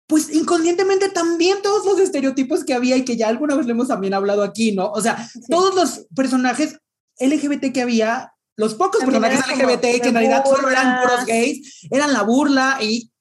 pues 0.07 0.29
inconscientemente 0.33 1.09
también 1.09 1.57
todos 1.63 1.85
los 1.85 1.99
estereotipos 1.99 2.63
que 2.63 2.73
había 2.75 2.95
y 2.97 3.03
que 3.03 3.17
ya 3.17 3.27
alguna 3.27 3.55
vez 3.55 3.65
le 3.65 3.71
hemos 3.73 3.87
también 3.89 4.13
hablado 4.13 4.43
aquí, 4.43 4.71
¿no? 4.73 4.91
O 4.91 5.01
sea, 5.01 5.27
Sí. 5.27 5.41
todos 5.49 5.73
los 5.75 6.05
personajes 6.15 6.77
LGBT 7.19 7.73
que 7.73 7.81
había, 7.81 8.31
los 8.55 8.75
pocos 8.75 9.01
También 9.01 9.21
personajes 9.21 9.57
LGBT 9.57 10.01
que 10.01 10.07
en 10.09 10.13
realidad 10.13 10.45
solo 10.45 10.69
eran 10.69 10.85
burla. 10.85 11.01
puros 11.01 11.25
gays, 11.25 11.87
eran 11.91 12.13
la 12.13 12.21
burla 12.21 12.77
y, 12.81 13.11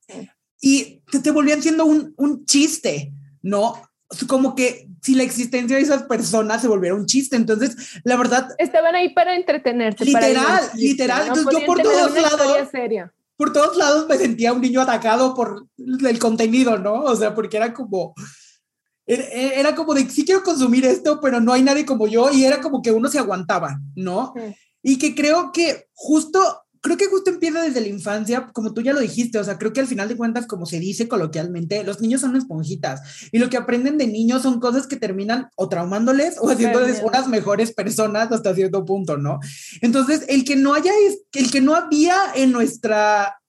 y 0.60 1.02
te, 1.10 1.18
te 1.20 1.30
volvían 1.30 1.62
siendo 1.62 1.86
un, 1.86 2.12
un 2.18 2.44
chiste, 2.44 3.12
¿no? 3.42 3.82
Como 4.28 4.54
que 4.54 4.85
si 5.06 5.14
la 5.14 5.22
existencia 5.22 5.76
de 5.76 5.82
esas 5.82 6.02
personas 6.02 6.60
se 6.60 6.68
volviera 6.68 6.96
un 6.96 7.06
chiste. 7.06 7.36
Entonces, 7.36 8.00
la 8.02 8.16
verdad, 8.16 8.48
Estaban 8.58 8.94
ahí 8.96 9.14
para 9.14 9.36
entretenerte. 9.36 10.04
para 10.12 10.26
Literal, 10.28 10.46
divertirte, 10.46 10.78
literal. 10.88 11.22
Entonces, 11.28 11.60
yo 11.60 11.66
por 11.66 11.80
todos 11.82 12.12
lados- 12.20 12.68
seria. 12.72 13.12
por 13.36 13.52
todos 13.52 13.76
lados 13.76 14.08
me 14.08 14.16
sentía 14.18 14.52
un 14.52 14.60
niño 14.60 14.80
atacado 14.80 15.34
por 15.34 15.66
el 15.78 16.18
contenido, 16.18 16.76
¿no? 16.78 16.94
O 17.04 17.14
sea, 17.14 17.34
porque 17.34 17.56
era 17.56 17.72
como, 17.72 18.14
era, 19.06 19.24
era 19.28 19.74
como 19.76 19.94
de, 19.94 20.10
sí 20.10 20.24
quiero 20.24 20.42
consumir 20.42 20.84
esto, 20.84 21.20
pero 21.20 21.40
no 21.40 21.52
hay 21.52 21.62
nadie 21.62 21.86
como 21.86 22.08
yo, 22.08 22.30
y 22.32 22.44
era 22.44 22.60
como 22.60 22.82
que 22.82 22.90
uno 22.90 23.08
se 23.08 23.18
aguantaba, 23.20 23.78
¿no? 23.94 24.32
Sí. 24.36 24.54
Y 24.82 24.98
que 24.98 25.14
creo 25.14 25.52
que 25.52 25.88
justo, 25.94 26.64
creo 26.86 26.96
que 26.96 27.06
justo 27.06 27.30
empieza 27.30 27.60
desde 27.62 27.80
la 27.80 27.88
infancia, 27.88 28.48
como 28.52 28.72
tú 28.72 28.80
ya 28.80 28.92
lo 28.92 29.00
dijiste, 29.00 29.38
o 29.38 29.44
sea, 29.44 29.58
creo 29.58 29.72
que 29.72 29.80
al 29.80 29.88
final 29.88 30.08
de 30.08 30.16
cuentas, 30.16 30.46
como 30.46 30.66
se 30.66 30.78
dice 30.78 31.08
coloquialmente, 31.08 31.82
los 31.82 32.00
niños 32.00 32.20
son 32.20 32.36
esponjitas, 32.36 33.28
y 33.32 33.38
lo 33.38 33.50
que 33.50 33.56
aprenden 33.56 33.98
de 33.98 34.06
niños 34.06 34.42
son 34.42 34.60
cosas 34.60 34.86
que 34.86 34.96
terminan 34.96 35.48
o 35.56 35.68
traumándoles 35.68 36.36
o 36.40 36.48
haciéndoles 36.48 37.02
unas 37.02 37.26
mejores 37.28 37.72
personas 37.72 38.30
hasta 38.30 38.54
cierto 38.54 38.84
punto, 38.84 39.16
¿no? 39.16 39.40
Entonces, 39.80 40.24
el 40.28 40.44
que 40.44 40.54
no 40.54 40.74
haya, 40.74 40.92
el 41.32 41.50
que 41.50 41.60
no 41.60 41.74
había 41.74 42.16
en 42.36 42.52
nuestra, 42.52 43.40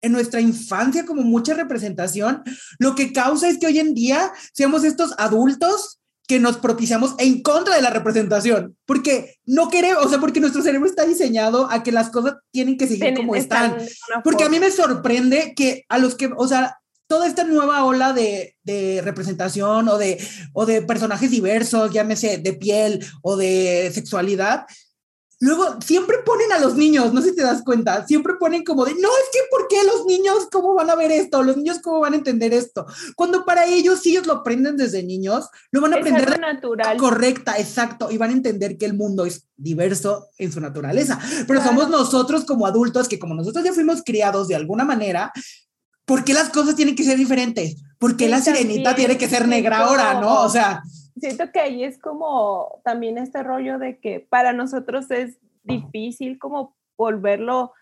en 0.00 0.12
nuestra 0.12 0.40
infancia 0.40 1.04
como 1.04 1.22
mucha 1.22 1.52
representación, 1.52 2.42
lo 2.78 2.94
que 2.94 3.12
causa 3.12 3.50
es 3.50 3.58
que 3.58 3.66
hoy 3.66 3.78
en 3.80 3.92
día 3.92 4.32
seamos 4.54 4.82
estos 4.82 5.12
adultos 5.18 6.00
que 6.26 6.40
nos 6.40 6.56
propiciamos 6.58 7.14
en 7.18 7.42
contra 7.42 7.76
de 7.76 7.82
la 7.82 7.90
representación, 7.90 8.76
porque 8.84 9.36
no 9.44 9.68
queremos, 9.68 10.04
o 10.04 10.08
sea, 10.08 10.18
porque 10.18 10.40
nuestro 10.40 10.62
cerebro 10.62 10.88
está 10.88 11.04
diseñado 11.06 11.70
a 11.70 11.82
que 11.82 11.92
las 11.92 12.10
cosas 12.10 12.34
tienen 12.50 12.76
que 12.76 12.88
seguir 12.88 13.14
como 13.14 13.36
están. 13.36 13.76
Porque 14.24 14.44
a 14.44 14.48
mí 14.48 14.58
me 14.58 14.70
sorprende 14.70 15.54
que 15.54 15.84
a 15.88 15.98
los 15.98 16.16
que, 16.16 16.30
o 16.36 16.48
sea, 16.48 16.78
toda 17.06 17.28
esta 17.28 17.44
nueva 17.44 17.84
ola 17.84 18.12
de, 18.12 18.56
de, 18.64 19.00
representación 19.02 19.88
o 19.88 19.98
de, 19.98 20.18
o 20.52 20.66
de 20.66 20.82
personajes 20.82 21.30
diversos, 21.30 21.92
llámese 21.92 22.38
de 22.38 22.52
piel 22.54 23.04
o 23.22 23.36
de 23.36 23.90
sexualidad, 23.94 24.66
Luego 25.38 25.76
siempre 25.84 26.16
ponen 26.24 26.50
a 26.52 26.58
los 26.58 26.76
niños, 26.76 27.12
no 27.12 27.20
sé 27.20 27.30
si 27.30 27.36
te 27.36 27.42
das 27.42 27.62
cuenta, 27.62 28.06
siempre 28.06 28.34
ponen 28.40 28.64
como 28.64 28.86
de, 28.86 28.92
no, 28.94 29.08
es 29.08 29.28
que 29.30 29.40
¿por 29.50 29.68
qué 29.68 29.84
los 29.84 30.06
niños 30.06 30.48
cómo 30.50 30.74
van 30.74 30.88
a 30.88 30.94
ver 30.94 31.12
esto? 31.12 31.42
Los 31.42 31.58
niños 31.58 31.80
cómo 31.82 32.00
van 32.00 32.14
a 32.14 32.16
entender 32.16 32.54
esto? 32.54 32.86
Cuando 33.16 33.44
para 33.44 33.66
ellos, 33.66 34.00
si 34.00 34.12
ellos 34.12 34.26
lo 34.26 34.32
aprenden 34.32 34.78
desde 34.78 35.02
niños, 35.02 35.48
lo 35.72 35.82
van 35.82 35.92
a 35.92 35.98
aprender 35.98 36.30
de 36.30 36.38
natural. 36.38 36.96
correcta, 36.96 37.58
exacto, 37.58 38.10
y 38.10 38.16
van 38.16 38.30
a 38.30 38.32
entender 38.32 38.78
que 38.78 38.86
el 38.86 38.94
mundo 38.94 39.26
es 39.26 39.46
diverso 39.56 40.28
en 40.38 40.52
su 40.52 40.60
naturaleza. 40.60 41.20
Pero 41.46 41.62
somos 41.62 41.90
nosotros 41.90 42.46
como 42.46 42.66
adultos 42.66 43.06
que 43.06 43.18
como 43.18 43.34
nosotros 43.34 43.62
ya 43.62 43.74
fuimos 43.74 44.02
criados 44.02 44.48
de 44.48 44.54
alguna 44.54 44.84
manera, 44.84 45.32
¿por 46.06 46.24
qué 46.24 46.32
las 46.32 46.48
cosas 46.48 46.76
tienen 46.76 46.96
que 46.96 47.04
ser 47.04 47.18
diferentes? 47.18 47.76
¿Por 47.98 48.16
qué 48.16 48.30
la 48.30 48.40
sirenita 48.40 48.94
tiene 48.94 49.18
que 49.18 49.28
ser 49.28 49.46
negra 49.46 49.80
ahora, 49.80 50.18
no? 50.18 50.44
O 50.44 50.48
sea 50.48 50.82
siento 51.18 51.50
que 51.52 51.60
ahí 51.60 51.84
es 51.84 51.98
como 51.98 52.80
también 52.84 53.18
este 53.18 53.42
rollo 53.42 53.78
de 53.78 53.98
que 53.98 54.20
para 54.20 54.52
nosotros 54.52 55.10
es 55.10 55.38
difícil 55.62 56.38
como 56.38 56.76
volverlo 56.96 57.72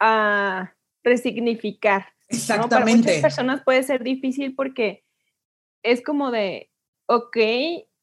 a 0.00 0.74
resignificar. 1.04 2.06
Exactamente. 2.28 2.74
Para 2.74 2.96
muchas 2.96 3.22
personas 3.22 3.62
puede 3.62 3.82
ser 3.82 4.02
difícil 4.02 4.54
porque 4.54 5.04
es 5.82 6.02
como 6.02 6.30
de, 6.30 6.70
ok, 7.06 7.36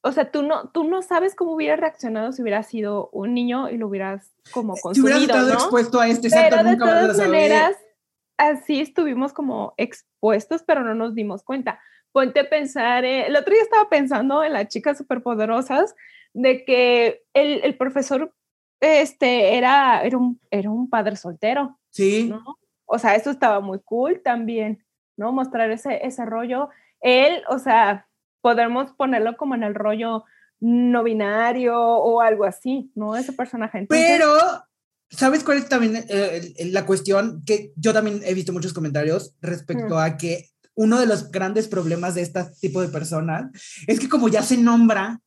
o 0.01 0.11
sea, 0.11 0.31
tú 0.31 0.43
no, 0.43 0.69
tú 0.69 0.83
no 0.83 1.01
sabes 1.01 1.35
cómo 1.35 1.53
hubiera 1.53 1.75
reaccionado 1.75 2.31
si 2.31 2.41
hubiera 2.41 2.63
sido 2.63 3.09
un 3.11 3.33
niño 3.33 3.69
y 3.69 3.77
lo 3.77 3.87
hubieras 3.87 4.35
como 4.51 4.75
consumido, 4.75 5.17
Si 5.17 5.23
hubieras 5.23 5.41
estado 5.41 5.53
expuesto 5.53 5.99
a 5.99 6.07
este 6.07 6.29
Pero 6.29 6.63
de 6.63 6.77
todas 6.77 7.17
maneras, 7.17 7.75
así 8.37 8.81
estuvimos 8.81 9.33
como 9.33 9.73
expuestos, 9.77 10.63
pero 10.63 10.83
no 10.83 10.93
nos 10.93 11.15
dimos 11.15 11.43
cuenta 11.43 11.79
ponte 12.15 12.39
a 12.39 12.49
pensar, 12.49 13.03
eh, 13.03 13.27
el 13.27 13.35
otro 13.35 13.53
día 13.53 13.61
estaba 13.61 13.89
pensando 13.89 14.41
en 14.41 14.53
las 14.53 14.69
chicas 14.69 14.97
superpoderosas, 14.97 15.95
de 16.33 16.63
que 16.63 17.25
el, 17.33 17.59
el 17.61 17.75
profesor 17.75 18.33
este, 18.79 19.57
era, 19.57 20.01
era, 20.01 20.17
un, 20.17 20.39
era 20.49 20.69
un 20.69 20.89
padre 20.89 21.17
soltero. 21.17 21.77
Sí. 21.89 22.29
¿no? 22.29 22.41
O 22.85 22.97
sea, 22.99 23.15
eso 23.15 23.31
estaba 23.31 23.59
muy 23.59 23.79
cool 23.83 24.21
también, 24.23 24.85
¿no? 25.17 25.33
Mostrar 25.33 25.69
ese, 25.71 26.05
ese 26.07 26.23
rollo. 26.23 26.69
Él, 27.01 27.43
o 27.49 27.59
sea, 27.59 28.07
podemos 28.39 28.93
ponerlo 28.93 29.35
como 29.35 29.55
en 29.55 29.63
el 29.63 29.75
rollo 29.75 30.23
no 30.61 31.03
binario 31.03 31.77
o 31.77 32.21
algo 32.21 32.45
así, 32.45 32.93
¿no? 32.95 33.17
Ese 33.17 33.33
personaje. 33.33 33.87
Pero, 33.89 34.37
¿sabes 35.09 35.43
cuál 35.43 35.57
es 35.57 35.67
también 35.67 36.05
eh, 36.07 36.53
la 36.71 36.85
cuestión? 36.85 37.43
Que 37.45 37.73
yo 37.75 37.91
también 37.91 38.21
he 38.23 38.33
visto 38.33 38.53
muchos 38.53 38.71
comentarios 38.71 39.35
respecto 39.41 39.99
a 39.99 40.15
que 40.15 40.54
uno 40.75 40.99
de 40.99 41.05
los 41.05 41.31
grandes 41.31 41.67
problemas 41.67 42.15
de 42.15 42.21
este 42.21 42.45
tipo 42.61 42.81
de 42.81 42.89
personas 42.89 43.49
es 43.87 43.99
que 43.99 44.09
como 44.09 44.27
ya 44.27 44.43
se 44.43 44.57
nombra, 44.57 45.21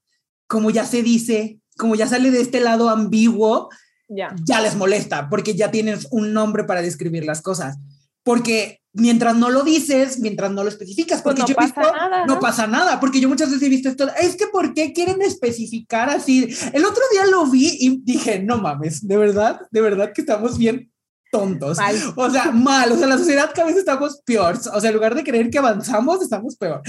como 0.47 0.71
ya 0.71 0.85
se 0.85 1.03
dice, 1.03 1.59
como 1.77 1.95
ya 1.95 2.07
sale 2.07 2.31
de 2.31 2.41
este 2.41 2.61
lado 2.61 2.91
ambiguo, 2.91 3.69
ya, 4.09 4.35
ya 4.45 4.61
les 4.61 4.77
molesta 4.77 5.29
porque 5.29 5.55
ya 5.55 5.71
tienes 5.71 6.07
un 6.11 6.33
nombre 6.33 6.65
para 6.65 6.83
describir 6.83 7.25
las 7.25 7.43
cosas. 7.43 7.79
Porque 8.23 8.81
mientras 8.93 9.37
no 9.37 9.49
lo 9.49 9.63
dices, 9.63 10.19
mientras 10.21 10.51
no 10.51 10.63
lo 10.63 10.69
especificas, 10.69 11.23
pues 11.23 11.37
porque 11.37 11.53
no 11.53 11.57
pasa 11.57 11.81
visto, 11.81 11.97
nada, 11.97 12.27
no 12.27 12.35
¿no? 12.35 12.41
pasa 12.41 12.67
nada, 12.67 13.01
porque 13.01 13.21
yo 13.21 13.29
muchas 13.29 13.49
veces 13.49 13.63
he 13.63 13.71
visto 13.71 13.89
esto, 13.89 14.09
es 14.21 14.37
que 14.37 14.47
¿por 14.49 14.75
qué 14.75 14.93
quieren 14.93 15.23
especificar 15.23 16.11
así? 16.11 16.49
El 16.73 16.85
otro 16.85 17.03
día 17.13 17.25
lo 17.27 17.47
vi 17.47 17.77
y 17.81 18.01
dije, 18.03 18.43
no 18.43 18.59
mames, 18.59 19.07
de 19.07 19.17
verdad, 19.17 19.61
de 19.71 19.81
verdad 19.81 20.13
que 20.13 20.23
estamos 20.23 20.59
bien 20.59 20.91
tontos. 21.31 21.79
Mal. 21.79 21.97
O 22.17 22.31
sea, 22.31 22.51
mal. 22.51 22.93
O 22.93 22.97
sea, 22.97 23.07
la 23.07 23.19
sociedad 23.19 23.51
cada 23.55 23.69
vez 23.69 23.77
estamos 23.77 24.21
peor. 24.25 24.59
O 24.73 24.81
sea, 24.81 24.91
en 24.91 24.97
lugar 24.97 25.15
de 25.15 25.25
creer 25.25 25.51
que 25.51 25.59
avanzamos, 25.59 26.23
estamos 26.23 26.57
peor. 26.57 26.83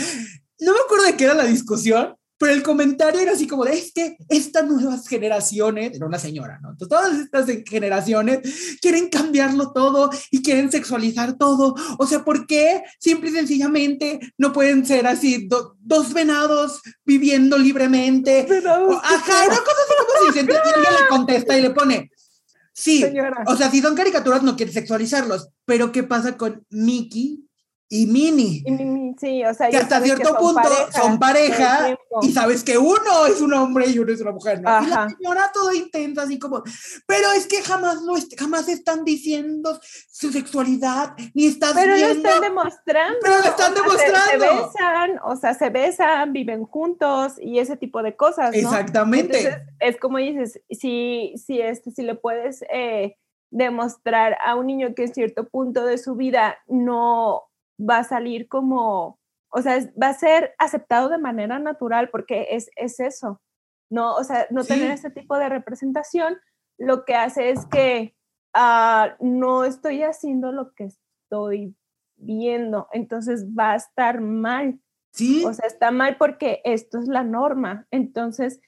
No 0.60 0.74
me 0.74 0.80
acuerdo 0.80 1.06
de 1.06 1.16
qué 1.16 1.26
era 1.26 1.34
la 1.34 1.46
discusión, 1.46 2.16
pero 2.40 2.54
el 2.54 2.64
comentario 2.64 3.20
era 3.20 3.34
así 3.34 3.48
como 3.48 3.66
de, 3.66 3.74
es 3.74 3.92
que 3.92 4.16
estas 4.30 4.66
nuevas 4.66 5.06
generaciones, 5.08 5.94
era 5.94 6.06
una 6.06 6.18
señora, 6.18 6.58
¿no? 6.62 6.72
Entonces, 6.72 6.88
todas 6.88 7.20
estas 7.20 7.48
generaciones 7.70 8.78
quieren 8.82 9.10
cambiarlo 9.10 9.74
todo 9.74 10.10
y 10.32 10.42
quieren 10.42 10.72
sexualizar 10.72 11.38
todo. 11.38 11.76
O 11.98 12.08
sea, 12.08 12.24
¿por 12.24 12.48
qué 12.48 12.82
simple 12.98 13.30
y 13.30 13.34
sencillamente 13.34 14.20
no 14.38 14.54
pueden 14.54 14.86
ser 14.86 15.06
así 15.06 15.48
do, 15.48 15.76
dos 15.82 16.14
venados 16.14 16.82
viviendo 17.06 17.58
libremente? 17.58 18.46
Venados. 18.50 18.96
Ajá, 19.04 19.46
una 19.46 19.58
cosa 19.58 19.78
así 19.86 19.94
como 20.00 20.32
si 20.32 20.40
se 20.40 20.46
ella 20.46 20.92
le 21.02 21.08
contesta 21.10 21.58
y 21.58 21.62
le 21.62 21.72
pone, 21.72 22.10
Sí, 22.80 23.02
Señora. 23.02 23.44
o 23.46 23.58
sea, 23.58 23.70
si 23.70 23.82
son 23.82 23.94
caricaturas 23.94 24.42
no 24.42 24.56
quiere 24.56 24.72
sexualizarlos, 24.72 25.50
pero 25.66 25.92
¿qué 25.92 26.04
pasa 26.04 26.38
con 26.38 26.66
Mickey 26.70 27.49
y 27.92 28.06
Minnie? 28.06 28.62
Y, 28.66 28.72
mi- 28.72 29.16
sí, 29.20 29.44
o 29.44 29.54
sea, 29.54 29.70
Que 29.70 29.78
hasta 29.78 30.00
cierto 30.02 30.30
son 30.30 30.38
punto 30.38 30.62
pareja 30.62 31.02
son 31.02 31.20
pareja 31.20 31.98
y 32.22 32.32
sabes 32.32 32.64
que 32.64 32.78
uno 32.78 33.26
es 33.28 33.42
un 33.42 33.52
hombre 33.54 33.88
y 33.90 33.98
uno 33.98 34.12
es 34.14 34.22
una 34.22 34.32
mujer, 34.32 34.62
¿no? 34.62 34.70
Y 34.84 34.88
la 34.88 35.10
señora 35.10 35.50
todo 35.54 35.74
intensa, 35.74 36.22
así 36.22 36.38
como, 36.38 36.62
pero 37.08 37.32
es 37.36 37.48
que 37.48 37.62
jamás 37.64 38.02
lo 38.04 38.16
est- 38.16 38.40
jamás 38.40 38.68
están 38.70 39.04
diciendo 39.04 39.80
su 40.12 40.32
sexualidad, 40.32 41.16
ni 41.34 41.48
estás 41.48 41.74
Pero 41.74 41.92
lo 41.92 41.96
viendo. 41.96 42.30
están 42.30 42.42
demostrando. 42.42 43.18
Pero 43.24 43.38
lo 43.40 43.44
están 43.46 43.74
o 43.74 43.76
sea, 43.76 43.98
se- 43.98 44.06
Se, 44.06 44.38
demostrando. 44.38 44.68
besan, 44.68 45.20
o 45.24 45.36
sea, 45.36 45.54
se 45.56 45.70
besan, 45.72 46.34
viven 46.34 46.64
juntos 46.66 47.34
y 47.42 47.58
ese 47.60 47.76
tipo 47.76 48.04
de 48.04 48.16
cosas, 48.16 48.52
¿no? 48.52 48.58
Exactamente. 48.58 49.38
Entonces, 49.40 49.62
es 49.80 49.98
como 49.98 50.20
dices, 50.20 50.62
si, 50.70 51.34
si, 51.44 51.60
este, 51.60 51.90
si 51.90 52.04
le 52.04 52.14
puedes 52.16 52.64
eh, 52.72 53.16
demostrar 53.50 54.38
a 54.46 54.56
un 54.56 54.68
niño 54.68 54.94
que 54.96 55.06
en 55.06 55.14
cierto 55.14 55.48
punto 55.50 55.84
de 55.84 55.98
su 55.98 56.16
vida 56.16 56.58
no 56.68 57.49
va 57.80 58.00
a 58.00 58.04
salir 58.04 58.48
como, 58.48 59.20
o 59.52 59.62
sea, 59.62 59.76
es- 59.78 59.90
va 60.02 60.10
a 60.10 60.14
ser 60.14 60.54
aceptado 60.60 61.10
de 61.10 61.18
manera 61.18 61.60
natural 61.60 62.10
porque 62.10 62.48
es, 62.52 62.70
es 62.76 63.00
eso, 63.00 63.42
¿no? 63.92 64.16
O 64.16 64.24
sea, 64.24 64.48
no 64.52 64.64
Sí. 64.64 64.70
tener 64.70 64.92
ese 64.92 65.10
tipo 65.12 65.38
de 65.38 65.50
representación 65.50 66.38
lo 66.78 67.06
que 67.06 67.16
hace 67.16 67.50
es 67.52 67.66
que 67.66 68.16
ah, 68.56 69.16
no 69.20 69.64
estoy 69.64 70.02
haciendo 70.02 70.52
lo 70.52 70.74
que 70.74 70.86
estoy 70.86 71.76
viendo, 72.18 72.88
entonces 72.94 73.46
va 73.48 73.74
a 73.74 73.76
estar 73.76 74.22
mal. 74.22 74.80
sí, 75.14 75.44
O 75.46 75.54
sea, 75.54 75.68
está 75.68 75.92
mal 75.92 76.18
porque 76.18 76.62
esto 76.66 76.98
es 77.00 77.08
la 77.08 77.24
norma. 77.24 77.88
Entonces, 77.92 78.60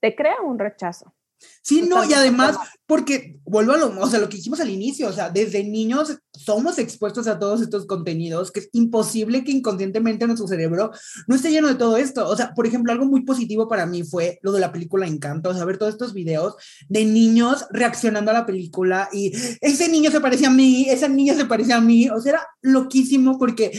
te 0.00 0.14
crea 0.14 0.40
un 0.42 0.58
rechazo. 0.58 1.14
Sí, 1.62 1.82
no, 1.82 2.04
y 2.04 2.12
además, 2.14 2.56
porque 2.86 3.36
vuelvo 3.44 3.72
a 3.72 3.76
lo, 3.76 4.00
o 4.00 4.08
sea, 4.08 4.18
lo 4.18 4.28
que 4.28 4.36
dijimos 4.38 4.60
al 4.60 4.70
inicio, 4.70 5.08
o 5.08 5.12
sea, 5.12 5.30
desde 5.30 5.62
niños 5.64 6.18
somos 6.32 6.78
expuestos 6.78 7.26
a 7.26 7.38
todos 7.38 7.60
estos 7.60 7.86
contenidos, 7.86 8.50
que 8.50 8.60
es 8.60 8.70
imposible 8.72 9.44
que 9.44 9.52
inconscientemente 9.52 10.26
nuestro 10.26 10.48
cerebro 10.48 10.90
no 11.26 11.34
esté 11.34 11.50
lleno 11.50 11.68
de 11.68 11.74
todo 11.74 11.96
esto. 11.96 12.26
O 12.28 12.36
sea, 12.36 12.54
por 12.54 12.66
ejemplo, 12.66 12.92
algo 12.92 13.04
muy 13.04 13.22
positivo 13.24 13.68
para 13.68 13.86
mí 13.86 14.02
fue 14.02 14.38
lo 14.42 14.52
de 14.52 14.60
la 14.60 14.72
película 14.72 15.06
Encanto, 15.06 15.50
o 15.50 15.54
sea, 15.54 15.64
ver 15.64 15.78
todos 15.78 15.92
estos 15.92 16.14
videos 16.14 16.54
de 16.88 17.04
niños 17.04 17.66
reaccionando 17.70 18.30
a 18.30 18.34
la 18.34 18.46
película 18.46 19.08
y 19.12 19.32
ese 19.60 19.88
niño 19.88 20.10
se 20.10 20.20
parece 20.20 20.46
a 20.46 20.50
mí, 20.50 20.86
esa 20.88 21.08
niña 21.08 21.34
se 21.34 21.44
parece 21.44 21.72
a 21.72 21.80
mí, 21.80 22.08
o 22.08 22.20
sea, 22.20 22.32
era 22.32 22.46
loquísimo 22.62 23.38
porque 23.38 23.72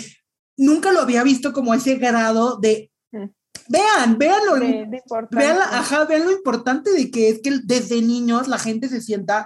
nunca 0.58 0.92
lo 0.92 1.00
había 1.00 1.24
visto 1.24 1.54
como 1.54 1.74
ese 1.74 1.96
grado 1.96 2.58
de... 2.62 2.92
Vean, 3.70 4.18
vean 4.18 4.40
lo, 4.48 4.56
De, 4.56 4.86
de 4.88 4.98
importancia. 4.98 5.40
Vean, 5.40 5.60
la- 5.60 5.80
ajá, 5.80 6.06
vean 6.06 6.26
lo 6.26 6.32
importante 6.32 6.92
de 6.92 7.10
que 7.12 7.30
es 7.30 7.40
que 7.42 7.60
desde 7.64 8.02
niños 8.02 8.48
la 8.48 8.58
gente 8.58 8.90
se 8.90 9.00
sienta, 9.02 9.46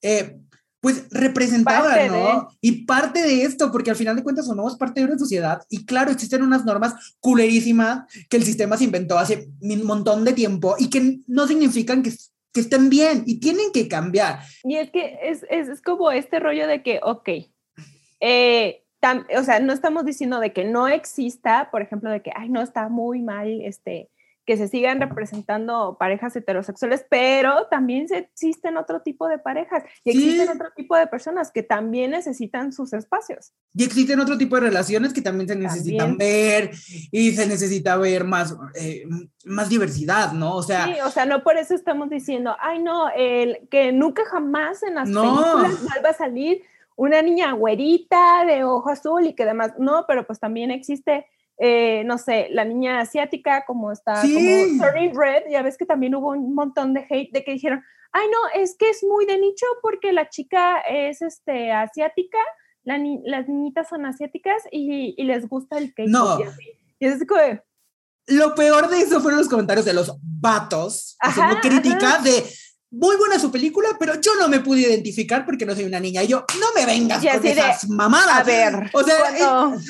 eh, 0.00 0.36
pues, 0.80 1.06
representada, 1.10 1.90
Parte 1.90 2.08
¿no? 2.08 2.14
de. 2.16 2.56
Y 2.60 2.84
parte 2.84 3.22
de 3.22 3.42
esto, 3.42 3.72
porque 3.72 3.90
al 3.90 3.96
final 3.96 4.14
de 4.16 4.22
cuentas 4.22 4.46
somos 4.46 4.76
parte 4.76 5.00
de 5.00 5.06
una 5.06 5.18
sociedad. 5.18 5.62
Y 5.70 5.84
claro, 5.86 6.10
existen 6.12 6.42
unas 6.42 6.64
normas 6.64 7.16
culerísimas 7.20 8.04
que 8.28 8.36
el 8.36 8.44
sistema 8.44 8.76
se 8.76 8.84
inventó 8.84 9.18
hace 9.18 9.48
un 9.60 9.84
montón 9.84 10.24
de 10.24 10.34
tiempo 10.34 10.76
y 10.78 10.88
que 10.90 11.18
no 11.26 11.46
significan 11.48 12.02
que, 12.02 12.12
que 12.52 12.60
estén 12.60 12.90
bien 12.90 13.24
y 13.26 13.40
tienen 13.40 13.72
que 13.72 13.88
cambiar. 13.88 14.40
Y 14.62 14.76
es 14.76 14.90
que 14.90 15.18
es, 15.22 15.44
es, 15.50 15.68
es 15.68 15.80
como 15.82 16.12
este 16.12 16.38
rollo 16.38 16.66
de 16.68 16.82
que, 16.82 17.00
ok, 17.02 17.28
eh, 18.20 18.83
tam- 19.04 19.26
o 19.38 19.42
sea, 19.44 19.60
no 19.60 19.72
estamos 19.72 20.04
diciendo 20.06 20.40
de 20.40 20.52
que 20.52 20.64
no 20.64 20.88
exista, 20.88 21.68
por 21.70 21.82
ejemplo, 21.82 22.10
de 22.10 22.22
que, 22.22 22.30
ay, 22.34 22.48
no, 22.48 22.62
está 22.62 22.88
muy 22.88 23.20
mal, 23.22 23.60
este, 23.62 24.08
que 24.46 24.58
se 24.58 24.68
sigan 24.68 25.00
representando 25.00 25.96
parejas 25.98 26.36
heterosexuales, 26.36 27.06
pero 27.08 27.66
también 27.70 28.08
se, 28.08 28.18
existen 28.18 28.76
otro 28.76 29.00
tipo 29.00 29.26
de 29.26 29.38
parejas 29.38 29.82
y 30.04 30.12
Sí. 30.12 30.18
existen 30.18 30.54
otro 30.54 30.70
tipo 30.76 30.96
de 30.96 31.06
personas 31.06 31.50
que 31.50 31.62
también 31.62 32.10
necesitan 32.10 32.70
sus 32.72 32.92
espacios. 32.92 33.52
Y 33.74 33.84
existen 33.84 34.20
otro 34.20 34.36
tipo 34.36 34.56
de 34.56 34.62
relaciones 34.62 35.14
que 35.14 35.22
también 35.22 35.48
se 35.48 35.56
necesitan 35.56 36.18
ver 36.18 36.72
y 37.10 37.32
se 37.32 37.46
necesita 37.46 37.96
ver 37.96 38.24
más, 38.24 38.54
eh, 38.74 39.04
más 39.46 39.70
diversidad, 39.70 40.32
¿no? 40.32 40.54
O 40.56 40.62
sea, 40.62 40.84
Sí, 40.86 40.94
o 41.04 41.10
sea, 41.10 41.24
no 41.24 41.42
por 41.42 41.56
eso 41.56 41.74
estamos 41.74 42.10
diciendo, 42.10 42.54
ay, 42.60 42.82
no, 42.82 43.08
el, 43.16 43.66
que 43.70 43.92
nunca 43.92 44.24
jamás 44.26 44.82
en 44.82 44.94
las 44.96 45.08
No. 45.08 45.22
películas 45.22 45.82
vuelva 45.90 46.10
a 46.10 46.14
salir 46.14 46.62
una 46.96 47.22
niña 47.22 47.52
güerita 47.52 48.44
de 48.46 48.64
ojo 48.64 48.90
azul 48.90 49.26
y 49.26 49.34
que 49.34 49.44
demás, 49.44 49.72
no, 49.78 50.04
pero 50.06 50.26
pues 50.26 50.38
también 50.38 50.70
existe, 50.70 51.26
eh, 51.58 52.02
no 52.04 52.18
sé, 52.18 52.48
la 52.50 52.64
niña 52.64 53.00
asiática 53.00 53.64
como 53.66 53.92
está, 53.92 54.22
como 54.22 54.84
Turning 54.84 55.14
Red, 55.14 55.44
ya 55.50 55.62
ves 55.62 55.76
que 55.76 55.86
también 55.86 56.14
hubo 56.14 56.30
un 56.30 56.54
montón 56.54 56.94
de 56.94 57.06
hate 57.08 57.32
de 57.32 57.44
que 57.44 57.52
dijeron, 57.52 57.82
ay 58.12 58.26
no, 58.30 58.60
es 58.62 58.76
que 58.78 58.90
es 58.90 59.02
muy 59.02 59.26
de 59.26 59.38
nicho 59.38 59.66
porque 59.82 60.12
la 60.12 60.28
chica 60.28 60.80
es 60.80 61.20
este, 61.20 61.72
asiática, 61.72 62.38
las 62.84 63.48
niñitas 63.48 63.88
son 63.88 64.06
asiáticas 64.06 64.62
y, 64.70 65.22
les 65.24 65.48
gusta 65.48 65.78
el 65.78 65.94
cake. 65.94 66.08
No. 66.08 66.38
Y, 67.00 67.06
es 67.06 67.26
como 67.26 67.40
Lo 68.26 68.54
peor 68.54 68.88
de 68.88 68.98
eso 68.98 69.20
fueron 69.20 69.40
los 69.40 69.48
comentarios 69.48 69.86
de 69.86 69.94
los 69.94 70.16
vatos 70.22 71.16
haciendo 71.20 71.56
crítica 71.60 72.18
de 72.18 72.44
muy 72.96 73.16
buena 73.16 73.38
su 73.38 73.50
película, 73.50 73.88
pero 73.98 74.20
yo 74.20 74.32
no 74.38 74.48
me 74.48 74.60
pude 74.60 74.82
identificar 74.82 75.44
porque 75.44 75.66
no 75.66 75.74
soy 75.74 75.84
una 75.84 76.00
niña. 76.00 76.22
Y 76.22 76.28
yo, 76.28 76.44
no 76.60 76.66
me 76.74 76.86
vengas 76.86 77.24
con 77.24 77.46
esas 77.46 77.88
mamadas. 77.88 78.40
A 78.40 78.42
ver, 78.42 78.90
o 78.92 79.02
sea, 79.02 79.16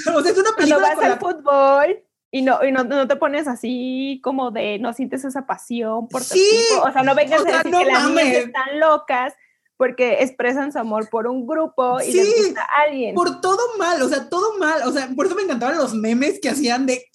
cuando, 0.05 0.29
es 0.29 0.39
una 0.39 0.53
película. 0.57 0.95
Cuando 0.95 1.01
vas 1.01 1.05
al 1.05 1.19
fútbol 1.19 2.03
y 2.31 2.43
no, 2.43 2.65
y 2.65 2.73
no, 2.73 2.85
no, 2.85 3.07
te 3.07 3.17
pones 3.17 3.47
así 3.47 4.21
como 4.23 4.51
de 4.51 4.79
no 4.79 4.93
sientes 4.93 5.25
esa 5.25 5.47
pasión 5.47 6.09
por 6.09 6.23
tu 6.25 6.35
equipo. 6.35 6.83
O 6.83 6.93
sea, 6.93 7.03
no 7.03 7.15
vengas 7.15 7.43
a 7.43 7.59
decir 7.59 7.73
que 7.73 7.85
las 7.85 8.09
niñas 8.09 8.27
están 8.27 8.81
locas 8.81 9.35
porque 9.77 10.23
expresan 10.23 10.73
su 10.73 10.79
amor 10.79 11.09
por 11.11 11.27
un 11.27 11.47
grupo 11.47 12.01
y 12.01 12.13
les 12.13 12.37
gusta 12.37 12.63
a 12.63 12.83
alguien. 12.89 13.15
Por 13.15 13.41
todo 13.41 13.77
mal, 13.79 14.01
o 14.03 14.09
sea, 14.09 14.29
todo 14.29 14.57
mal. 14.59 14.83
O 14.87 14.93
sea, 14.93 15.09
por 15.15 15.27
eso 15.27 15.35
me 15.35 15.43
encantaban 15.43 15.77
los 15.77 15.95
memes 15.95 16.39
que 16.41 16.49
hacían 16.49 16.87
de 16.87 17.07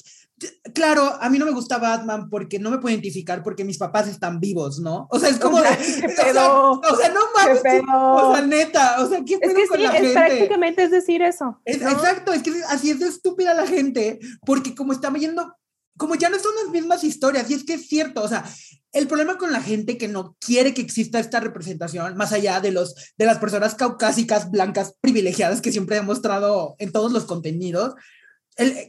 Claro, 0.73 1.17
a 1.19 1.29
mí 1.29 1.37
no 1.37 1.45
me 1.45 1.51
gusta 1.51 1.77
Batman 1.77 2.29
porque 2.29 2.59
no 2.59 2.71
me 2.71 2.77
puedo 2.77 2.93
identificar 2.93 3.43
porque 3.43 3.63
mis 3.63 3.77
papás 3.77 4.07
están 4.07 4.39
vivos, 4.39 4.79
¿no? 4.79 5.07
O 5.09 5.19
sea, 5.19 5.29
es 5.29 5.39
como 5.39 5.61
de. 5.61 5.69
O 5.69 6.95
sea, 6.95 7.09
no 7.09 7.21
mames. 7.35 7.61
O 7.91 8.33
sea, 8.35 8.45
neta. 8.45 9.01
O 9.01 9.09
sea, 9.09 9.23
¿qué 9.25 9.37
pedo 9.37 9.51
es 9.51 9.57
que 9.57 9.67
con 9.67 9.77
sí, 9.77 9.83
la 9.83 9.97
es 9.97 10.11
prácticamente 10.13 10.83
es 10.83 10.91
decir 10.91 11.21
eso. 11.21 11.59
Exacto, 11.65 12.33
es 12.33 12.43
que 12.43 12.51
así 12.69 12.91
es 12.91 12.99
de 12.99 13.07
estúpida 13.07 13.53
la 13.53 13.67
gente 13.67 14.19
porque 14.45 14.75
como 14.75 14.93
está 14.93 15.11
yendo. 15.13 15.53
Como 15.97 16.15
ya 16.15 16.29
no 16.29 16.39
son 16.39 16.53
las 16.63 16.71
mismas 16.71 17.03
historias, 17.03 17.51
y 17.51 17.55
es 17.55 17.65
que 17.65 17.73
es 17.73 17.89
cierto, 17.89 18.23
o 18.23 18.27
sea, 18.29 18.45
el 18.91 19.07
problema 19.07 19.37
con 19.37 19.51
la 19.51 19.61
gente 19.61 19.97
que 19.97 20.07
no 20.07 20.35
quiere 20.39 20.73
que 20.73 20.81
exista 20.81 21.19
esta 21.19 21.39
representación, 21.39 22.15
más 22.17 22.31
allá 22.31 22.59
de, 22.59 22.71
los, 22.71 22.95
de 23.17 23.25
las 23.25 23.37
personas 23.37 23.75
caucásicas, 23.75 24.49
blancas, 24.49 24.95
privilegiadas 25.01 25.61
que 25.61 25.71
siempre 25.71 25.97
he 25.97 26.01
mostrado 26.01 26.75
en 26.79 26.91
todos 26.91 27.11
los 27.11 27.25
contenidos, 27.25 27.93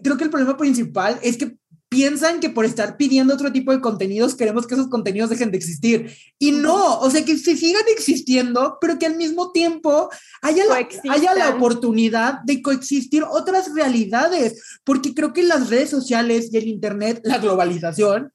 creo 0.03 0.17
que 0.17 0.25
el 0.25 0.31
problema 0.31 0.57
principal 0.57 1.19
es 1.23 1.37
que 1.37 1.57
piensan 1.91 2.39
que 2.39 2.49
por 2.49 2.65
estar 2.65 2.97
pidiendo 2.97 3.35
otro 3.35 3.51
tipo 3.51 3.73
de 3.73 3.81
contenidos 3.81 4.37
queremos 4.37 4.65
que 4.65 4.75
esos 4.75 4.89
contenidos 4.89 5.29
dejen 5.29 5.51
de 5.51 5.59
existir. 5.59 6.13
Y 6.39 6.53
no, 6.53 7.01
o 7.01 7.11
sea, 7.11 7.25
que 7.25 7.37
se 7.37 7.57
sigan 7.57 7.83
existiendo, 7.89 8.79
pero 8.81 8.97
que 8.97 9.07
al 9.07 9.17
mismo 9.17 9.51
tiempo 9.51 10.09
haya 10.41 10.65
la, 10.67 10.89
haya 11.11 11.35
la 11.35 11.51
oportunidad 11.51 12.43
de 12.45 12.63
coexistir 12.63 13.25
otras 13.25 13.75
realidades, 13.75 14.63
porque 14.85 15.15
creo 15.15 15.33
que 15.33 15.43
las 15.43 15.69
redes 15.69 15.91
sociales 15.91 16.51
y 16.53 16.59
el 16.59 16.69
Internet, 16.69 17.23
la 17.25 17.39
globalización, 17.39 18.33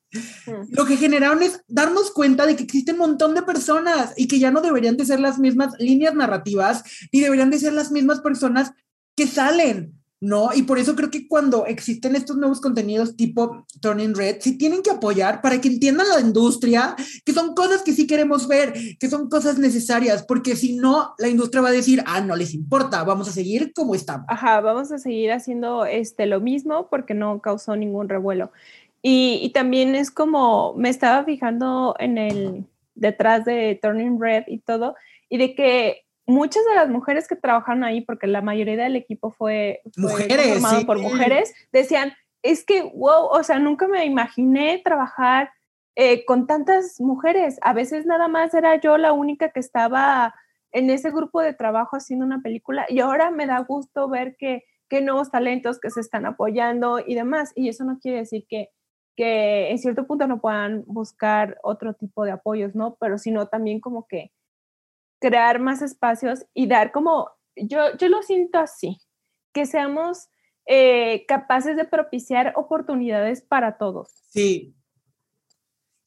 lo 0.72 0.86
que 0.86 0.98
generaron 0.98 1.42
es 1.42 1.62
darnos 1.68 2.12
cuenta 2.12 2.46
de 2.46 2.58
que 2.58 2.64
existen 2.64 2.96
un 2.96 3.08
montón 3.08 3.36
de 3.36 3.44
personas 3.44 4.12
y 4.18 4.28
que 4.28 4.38
ya 4.38 4.52
no 4.52 4.60
deberían 4.60 4.98
de 4.98 5.06
ser 5.06 5.22
las 5.22 5.40
mismas 5.40 5.74
líneas 5.80 6.14
narrativas, 6.14 6.84
ni 7.14 7.22
deberían 7.22 7.52
de 7.52 7.60
ser 7.60 7.72
las 7.72 7.90
mismas 7.90 8.20
personas 8.20 8.72
que 9.16 9.28
salen. 9.28 9.94
¿No? 10.22 10.50
Y 10.54 10.64
por 10.64 10.80
eso 10.80 10.96
creo 10.96 11.12
que 11.12 11.28
cuando 11.28 11.66
existen 11.66 12.16
estos 12.16 12.38
nuevos 12.38 12.62
contenidos 12.62 13.16
tipo 13.16 13.66
Turning 13.82 14.16
Red, 14.16 14.38
sí 14.40 14.58
tienen 14.58 14.82
que 14.82 14.92
apoyar 14.92 15.42
para 15.42 15.60
que 15.60 15.68
entiendan 15.68 16.08
la 16.08 16.20
industria, 16.20 16.96
que 17.26 17.34
son 17.34 17.54
cosas 17.54 17.84
que 17.84 17.94
sí 17.94 18.08
queremos 18.08 18.48
ver, 18.48 18.74
que 19.00 19.10
son 19.10 19.30
cosas 19.30 19.60
necesarias, 19.60 20.24
porque 20.28 20.56
si 20.56 20.78
no, 20.78 21.14
la 21.18 21.28
industria 21.28 21.62
va 21.62 21.70
a 21.70 21.74
decir, 21.74 22.04
ah, 22.08 22.22
no 22.22 22.36
les 22.36 22.54
importa, 22.54 23.04
vamos 23.04 23.28
a 23.28 23.34
seguir 23.34 23.74
como 23.74 23.94
estamos. 23.94 24.26
Ajá, 24.30 24.62
vamos 24.62 24.92
a 24.92 24.98
seguir 24.98 25.32
haciendo 25.32 25.86
este, 25.86 26.26
lo 26.26 26.40
mismo 26.40 26.88
porque 26.90 27.14
no 27.14 27.42
causó 27.42 27.76
ningún 27.76 28.10
revuelo. 28.10 28.52
Y, 29.02 29.40
y 29.44 29.50
también 29.50 29.96
es 29.96 30.10
como, 30.10 30.74
me 30.76 30.90
estaba 30.90 31.24
fijando 31.26 31.96
en 32.00 32.18
el, 32.18 32.66
detrás 32.96 33.46
de 33.46 33.78
Turning 33.80 34.20
Red 34.20 34.46
y 34.48 34.58
todo, 34.60 34.96
y 35.30 35.38
de 35.38 35.54
que 35.54 36.05
muchas 36.26 36.66
de 36.66 36.76
las 36.76 36.90
mujeres 36.90 37.28
que 37.28 37.36
trabajaron 37.36 37.84
ahí, 37.84 38.02
porque 38.02 38.28
la 38.28 38.42
mayoría 38.42 38.76
del 38.78 38.96
equipo 38.96 39.32
fue, 39.32 39.82
formado 39.94 40.86
por 40.86 41.00
mujeres, 41.00 41.54
decían, 41.72 42.14
es 42.42 42.64
que, 42.66 42.84
wow, 42.84 43.26
o 43.32 43.44
sea, 43.44 43.60
nunca 43.60 43.88
me 43.88 44.06
imaginé 44.06 44.82
trabajar 44.84 45.52
eh, 45.96 46.26
con 46.26 46.46
tantas 46.46 47.00
mujeres. 47.00 47.58
A 47.62 47.74
veces 47.74 48.06
nada 48.06 48.28
más 48.28 48.54
era 48.54 48.80
yo 48.80 48.98
la 48.98 49.14
única 49.14 49.50
que 49.50 49.60
estaba 49.60 50.36
en 50.72 50.90
ese 50.90 51.10
grupo 51.10 51.42
de 51.42 51.54
trabajo 51.54 51.96
haciendo 51.96 52.26
una 52.26 52.42
película 52.42 52.86
y 52.90 53.00
ahora 53.00 53.32
me 53.32 53.48
da 53.48 53.60
gusto 53.60 54.10
ver 54.10 54.36
que, 54.38 54.66
que 54.90 55.02
nuevos 55.02 55.32
talentos 55.32 55.80
que 55.80 55.90
se 55.90 56.02
están 56.02 56.26
apoyando 56.26 57.00
y 57.00 57.16
demás. 57.16 57.54
Y 57.56 57.70
eso 57.70 57.86
no 57.86 57.98
quiere 58.00 58.20
decir 58.20 58.46
que, 58.50 58.70
que 59.16 59.72
en 59.72 59.80
cierto 59.80 60.06
punto 60.06 60.28
no 60.28 60.42
puedan 60.42 60.84
buscar 60.86 61.58
otro 61.64 61.94
tipo 61.94 62.26
de 62.26 62.32
apoyos, 62.32 62.76
¿no? 62.76 62.98
Pero 63.00 63.18
sino 63.18 63.48
también 63.48 63.80
como 63.80 64.06
que 64.06 64.34
crear 65.20 65.60
más 65.60 65.82
espacios 65.82 66.46
y 66.54 66.68
dar 66.68 66.92
como, 66.92 67.30
yo, 67.56 67.96
yo 67.98 68.10
lo 68.10 68.22
siento 68.22 68.60
así, 68.60 69.00
que 69.54 69.66
seamos 69.66 70.28
eh, 70.68 71.26
capaces 71.28 71.78
de 71.78 71.86
propiciar 71.86 72.54
oportunidades 72.56 73.42
para 73.42 73.78
todos. 73.78 74.10
Sí. 74.30 74.76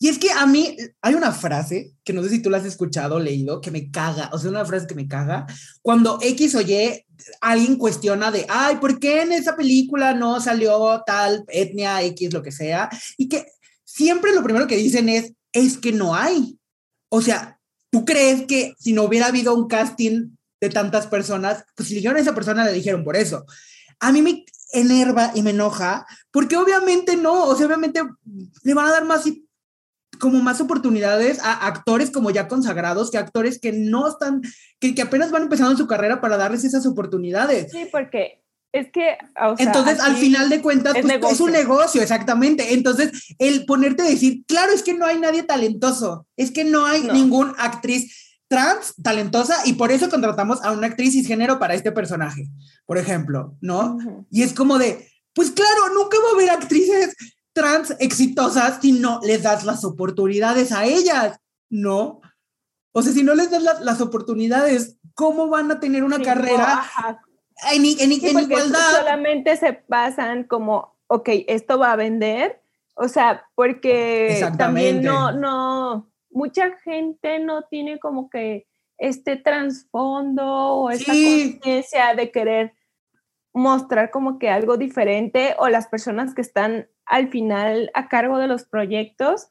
Y 0.00 0.08
es 0.08 0.18
que 0.18 0.30
a 0.30 0.46
mí 0.46 0.76
hay 1.02 1.14
una 1.14 1.32
frase, 1.32 1.94
que 2.04 2.12
no 2.12 2.22
sé 2.22 2.28
si 2.28 2.42
tú 2.42 2.50
la 2.50 2.58
has 2.58 2.64
escuchado 2.64 3.16
o 3.16 3.20
leído, 3.20 3.60
que 3.60 3.72
me 3.72 3.90
caga, 3.90 4.30
o 4.32 4.38
sea, 4.38 4.50
una 4.50 4.64
frase 4.64 4.86
que 4.86 4.94
me 4.94 5.08
caga, 5.08 5.46
cuando 5.82 6.18
X 6.22 6.54
o 6.54 6.60
Y 6.60 7.04
alguien 7.40 7.76
cuestiona 7.76 8.30
de, 8.30 8.46
ay, 8.48 8.76
¿por 8.76 9.00
qué 9.00 9.22
en 9.22 9.32
esa 9.32 9.56
película 9.56 10.14
no 10.14 10.40
salió 10.40 11.02
tal 11.04 11.44
etnia 11.48 12.02
X, 12.02 12.32
lo 12.32 12.42
que 12.42 12.52
sea? 12.52 12.88
Y 13.16 13.28
que 13.28 13.46
siempre 13.84 14.32
lo 14.32 14.44
primero 14.44 14.68
que 14.68 14.76
dicen 14.76 15.08
es, 15.08 15.32
es 15.52 15.78
que 15.78 15.92
no 15.92 16.14
hay. 16.14 16.58
O 17.08 17.20
sea, 17.20 17.57
¿Tú 17.90 18.04
crees 18.04 18.46
que 18.46 18.74
si 18.78 18.92
no 18.92 19.04
hubiera 19.04 19.26
habido 19.26 19.54
un 19.54 19.68
casting 19.68 20.30
de 20.60 20.68
tantas 20.68 21.06
personas, 21.06 21.64
pues 21.74 21.88
si 21.88 21.94
dijeron 21.94 22.16
a 22.16 22.20
esa 22.20 22.34
persona, 22.34 22.64
le 22.64 22.72
dijeron 22.72 23.04
por 23.04 23.16
eso? 23.16 23.46
A 24.00 24.12
mí 24.12 24.22
me 24.22 24.44
enerva 24.72 25.32
y 25.34 25.42
me 25.42 25.50
enoja, 25.50 26.06
porque 26.30 26.56
obviamente 26.56 27.16
no, 27.16 27.44
o 27.44 27.56
sea, 27.56 27.66
obviamente 27.66 28.02
le 28.62 28.74
van 28.74 28.86
a 28.86 28.92
dar 28.92 29.04
más 29.04 29.24
como 30.18 30.40
más 30.42 30.60
oportunidades 30.60 31.38
a 31.40 31.66
actores 31.66 32.10
como 32.10 32.30
ya 32.30 32.48
consagrados 32.48 33.10
que 33.10 33.18
actores 33.18 33.60
que 33.60 33.72
no 33.72 34.08
están, 34.08 34.42
que, 34.80 34.94
que 34.94 35.02
apenas 35.02 35.30
van 35.30 35.44
empezando 35.44 35.76
su 35.76 35.86
carrera 35.86 36.20
para 36.20 36.36
darles 36.36 36.64
esas 36.64 36.86
oportunidades. 36.86 37.70
Sí, 37.70 37.88
porque 37.90 38.42
es 38.72 38.90
que, 38.92 39.16
entonces 39.58 39.98
al 39.98 40.16
final 40.16 40.50
de 40.50 40.60
cuentas, 40.60 40.94
es, 40.94 41.02
pues, 41.02 41.32
es, 41.32 41.40
un 41.40 41.52
negocio, 41.52 42.02
exactamente. 42.02 42.74
Entonces, 42.74 43.34
el 43.38 43.64
ponerte 43.64 44.02
a 44.02 44.06
decir, 44.06 44.44
claro, 44.46 44.72
es 44.72 44.82
que 44.82 44.92
no 44.92 45.06
hay 45.06 45.18
nadie 45.18 45.42
talentoso, 45.42 46.26
es 46.36 46.50
que 46.50 46.64
no 46.64 46.84
hay 46.84 47.02
ninguna 47.04 47.54
actriz 47.56 48.36
trans 48.46 48.94
talentosa 49.02 49.56
y 49.66 49.74
por 49.74 49.90
eso 49.90 50.10
contratamos 50.10 50.62
a 50.62 50.72
una 50.72 50.86
actriz 50.86 51.12
cisgénero 51.12 51.58
para 51.58 51.74
este 51.74 51.92
personaje, 51.92 52.48
por 52.84 52.98
ejemplo, 52.98 53.56
¿no? 53.60 53.98
Y 54.30 54.42
es 54.42 54.52
como 54.52 54.78
de, 54.78 55.10
pues 55.34 55.50
claro, 55.50 55.94
nunca 55.94 56.18
va 56.18 56.30
a 56.30 56.34
haber 56.34 56.50
actrices 56.50 57.14
trans 57.54 57.94
exitosas 57.98 58.78
si 58.80 58.92
no 58.92 59.20
les 59.22 59.42
das 59.42 59.64
las 59.64 59.84
oportunidades 59.84 60.72
a 60.72 60.84
ellas, 60.84 61.38
¿no? 61.70 62.20
O 62.92 63.02
sea, 63.02 63.12
si 63.12 63.22
no 63.22 63.34
les 63.34 63.50
das 63.50 63.62
las 63.62 64.00
oportunidades, 64.00 64.96
¿cómo 65.14 65.48
van 65.48 65.70
a 65.70 65.80
tener 65.80 66.04
una 66.04 66.20
carrera? 66.20 66.84
En, 67.72 67.84
en, 67.84 68.12
igualdad. 68.12 68.98
Solamente 68.98 69.56
se 69.56 69.72
pasan 69.72 70.44
como, 70.44 70.96
ok, 71.06 71.28
esto 71.46 71.78
va 71.78 71.92
a 71.92 71.96
vender. 71.96 72.60
O 72.94 73.08
sea, 73.08 73.44
porque 73.54 74.44
también 74.56 75.02
no, 75.02 75.32
no, 75.32 76.10
mucha 76.30 76.76
gente 76.78 77.38
no 77.38 77.62
tiene 77.62 77.98
como 77.98 78.28
que 78.28 78.66
este 78.98 79.36
trasfondo 79.36 80.44
o 80.44 80.90
esta 80.90 81.12
conciencia 81.12 82.14
de 82.16 82.32
querer 82.32 82.74
mostrar 83.52 84.10
como 84.10 84.38
que 84.38 84.50
algo 84.50 84.76
diferente 84.76 85.54
o 85.58 85.68
las 85.68 85.86
personas 85.86 86.34
que 86.34 86.40
están 86.40 86.88
al 87.06 87.28
final 87.28 87.90
a 87.94 88.08
cargo 88.08 88.38
de 88.38 88.48
los 88.48 88.64
proyectos 88.64 89.50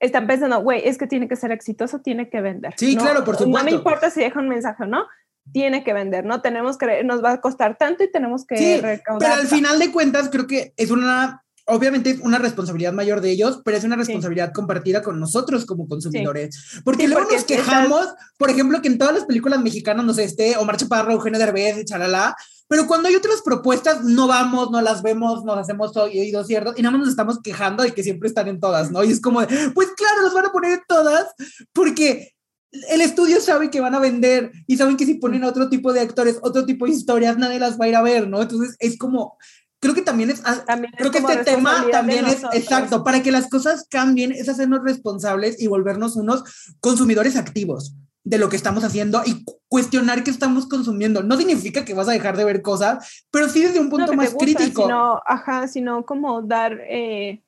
están 0.00 0.26
pensando, 0.26 0.60
güey, 0.62 0.82
es 0.86 0.96
que 0.96 1.06
tiene 1.06 1.28
que 1.28 1.36
ser 1.36 1.52
exitoso, 1.52 2.00
tiene 2.00 2.30
que 2.30 2.40
vender. 2.40 2.74
Sí, 2.76 2.96
claro, 2.96 3.24
por 3.24 3.36
supuesto. 3.36 3.58
No 3.58 3.64
me 3.64 3.72
importa 3.72 4.10
si 4.10 4.20
deja 4.20 4.38
un 4.38 4.48
mensaje 4.48 4.84
o 4.84 4.86
no, 4.86 5.06
tiene 5.52 5.84
que 5.84 5.92
vender, 5.92 6.24
¿no? 6.24 6.40
Tenemos 6.40 6.78
que, 6.78 7.02
nos 7.04 7.22
va 7.22 7.32
a 7.32 7.40
costar 7.40 7.76
tanto 7.78 8.04
y 8.04 8.10
tenemos 8.10 8.46
que 8.46 8.56
sí, 8.56 8.80
Pero 8.80 9.32
al 9.32 9.46
final 9.46 9.78
de 9.78 9.90
cuentas, 9.92 10.28
creo 10.30 10.46
que 10.46 10.72
es 10.76 10.90
una, 10.90 11.44
obviamente 11.66 12.10
es 12.10 12.20
una 12.20 12.38
responsabilidad 12.38 12.92
mayor 12.92 13.20
de 13.20 13.30
ellos, 13.30 13.60
pero 13.64 13.76
es 13.76 13.84
una 13.84 13.96
responsabilidad 13.96 14.52
compartida 14.52 15.02
con 15.02 15.20
nosotros 15.20 15.66
como 15.66 15.86
consumidores. 15.86 16.80
Porque 16.84 17.08
luego 17.08 17.30
nos 17.30 17.44
quejamos, 17.44 18.08
por 18.36 18.50
ejemplo, 18.50 18.80
que 18.82 18.88
en 18.88 18.98
todas 18.98 19.14
las 19.14 19.24
películas 19.24 19.60
mexicanas, 19.62 20.04
no 20.04 20.14
sé, 20.14 20.24
esté 20.24 20.56
Omar 20.56 20.76
Chaparro, 20.76 21.12
Eugenio 21.12 21.38
Derbez, 21.38 21.84
chalala, 21.84 22.36
pero 22.68 22.86
cuando 22.86 23.08
hay 23.08 23.16
otras 23.16 23.40
propuestas, 23.42 24.04
no 24.04 24.26
vamos, 24.26 24.70
no 24.70 24.80
las 24.82 25.02
vemos, 25.02 25.42
nos 25.44 25.58
hacemos 25.58 25.96
oídos 25.96 26.46
ciertos 26.46 26.78
y 26.78 26.82
nada 26.82 26.92
más 26.92 27.00
nos 27.00 27.10
estamos 27.10 27.40
quejando 27.42 27.82
de 27.82 27.92
que 27.92 28.02
siempre 28.02 28.28
están 28.28 28.46
en 28.48 28.60
todas, 28.60 28.90
¿no? 28.90 29.02
Y 29.04 29.10
es 29.10 29.20
como, 29.20 29.40
pues 29.74 29.88
claro, 29.96 30.22
los 30.22 30.34
van 30.34 30.46
a 30.46 30.52
poner 30.52 30.72
en 30.72 30.82
todas 30.86 31.28
porque 31.72 32.34
el 32.70 33.00
estudio 33.00 33.40
sabe 33.40 33.70
que 33.70 33.80
van 33.80 33.94
a 33.94 34.00
vender 34.00 34.52
y 34.66 34.76
saben 34.76 34.96
que 34.96 35.06
si 35.06 35.14
ponen 35.14 35.44
otro 35.44 35.68
tipo 35.68 35.92
de 35.92 36.00
actores, 36.00 36.38
otro 36.42 36.66
tipo 36.66 36.86
de 36.86 36.92
historias, 36.92 37.38
nadie 37.38 37.58
las 37.58 37.80
va 37.80 37.86
a 37.86 37.88
ir 37.88 37.96
a 37.96 38.02
ver, 38.02 38.28
¿no? 38.28 38.42
Entonces 38.42 38.76
es 38.78 38.98
como, 38.98 39.38
creo 39.80 39.94
que 39.94 40.02
también 40.02 40.30
es, 40.30 40.42
ah, 40.44 40.64
creo 40.96 41.10
que 41.10 41.18
este 41.18 41.44
tema 41.44 41.86
también 41.90 42.26
es, 42.26 42.42
exacto, 42.52 43.04
para 43.04 43.22
que 43.22 43.32
las 43.32 43.48
cosas 43.48 43.86
cambien, 43.88 44.32
es 44.32 44.48
hacernos 44.48 44.80
responsables 44.84 45.60
y 45.60 45.66
volvernos 45.66 46.16
unos 46.16 46.44
consumidores 46.80 47.36
activos 47.36 47.94
de 48.24 48.36
lo 48.36 48.50
que 48.50 48.56
estamos 48.56 48.84
haciendo 48.84 49.22
y 49.24 49.44
cuestionar 49.68 50.22
qué 50.22 50.30
estamos 50.30 50.68
consumiendo. 50.68 51.22
No 51.22 51.38
significa 51.38 51.86
que 51.86 51.94
vas 51.94 52.08
a 52.08 52.12
dejar 52.12 52.36
de 52.36 52.44
ver 52.44 52.60
cosas, 52.60 53.24
pero 53.30 53.48
sí 53.48 53.62
desde 53.62 53.80
un 53.80 53.88
punto 53.88 54.12
más 54.12 54.34
crítico. 54.38 54.82
Sino, 54.82 55.22
ajá, 55.24 55.66
sino 55.66 56.04
como 56.04 56.42
dar 56.42 56.78
eh, 56.90 57.42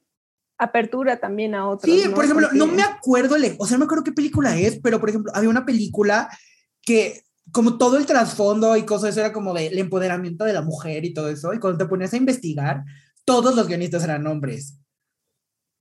apertura 0.61 1.19
también 1.19 1.55
a 1.55 1.67
otros. 1.67 1.93
Sí, 1.93 2.09
por 2.09 2.25
ejemplo, 2.25 2.49
no 2.53 2.67
me 2.67 2.83
acuerdo, 2.83 3.37
o 3.59 3.67
sea, 3.67 3.77
no 3.77 3.81
me 3.81 3.85
acuerdo 3.87 4.05
qué 4.05 4.13
película 4.13 4.59
es, 4.59 4.79
pero 4.83 5.01
por 5.01 5.09
ejemplo, 5.09 5.33
había 5.35 5.49
una 5.49 5.65
película 5.65 6.29
que 6.83 7.23
como 7.51 7.79
todo 7.79 7.97
el 7.97 8.07
trasfondo 8.07 8.77
y 8.77 8.85
cosas, 8.85 9.11
eso 9.11 9.21
era 9.21 9.33
como 9.33 9.55
del 9.55 9.79
empoderamiento 9.79 10.45
de 10.45 10.53
la 10.53 10.63
mujer 10.63 11.05
y 11.05 11.15
todo 11.15 11.31
eso, 11.31 11.53
y 11.53 11.59
cuando 11.59 11.79
te 11.79 11.89
ponías 11.89 12.13
a 12.13 12.19
investigar, 12.19 12.85
todos 13.25 13.57
los 13.57 13.67
guionistas 13.67 14.05
eran 14.05 14.27
hombres. 14.27 14.77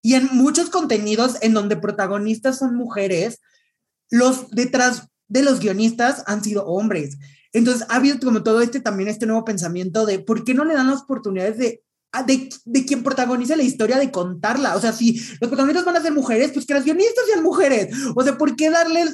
Y 0.01 0.13
en 0.15 0.29
muchos 0.31 0.69
contenidos 0.69 1.37
en 1.41 1.53
donde 1.53 1.75
protagonistas 1.75 2.57
son 2.57 2.75
mujeres, 2.75 3.41
los 4.09 4.49
detrás 4.49 5.07
de 5.27 5.43
los 5.43 5.59
guionistas 5.59 6.23
han 6.25 6.43
sido 6.43 6.65
hombres. 6.65 7.17
Entonces 7.51 7.85
ha 7.89 7.95
habido 7.95 8.17
como 8.19 8.43
todo 8.43 8.61
este 8.61 8.79
también 8.79 9.09
este 9.09 9.25
nuevo 9.25 9.43
pensamiento 9.43 10.05
de 10.05 10.19
por 10.19 10.43
qué 10.43 10.53
no 10.53 10.63
le 10.63 10.73
dan 10.73 10.89
las 10.89 11.01
oportunidades 11.01 11.57
de 11.57 11.83
de, 12.25 12.49
de, 12.65 12.85
quien 12.85 13.03
protagoniza 13.03 13.55
la 13.55 13.63
historia 13.63 13.97
de 13.97 14.11
contarla. 14.11 14.75
O 14.75 14.81
sea, 14.81 14.93
si 14.93 15.13
los 15.39 15.49
protagonistas 15.49 15.85
van 15.85 15.95
a 15.95 16.01
ser 16.01 16.11
mujeres, 16.11 16.51
pues 16.51 16.65
que 16.65 16.73
las 16.73 16.83
guionistas 16.83 17.25
sean 17.27 17.43
mujeres. 17.43 17.95
O 18.15 18.23
sea, 18.23 18.37
¿por 18.37 18.55
qué 18.55 18.69
darle 18.69 19.05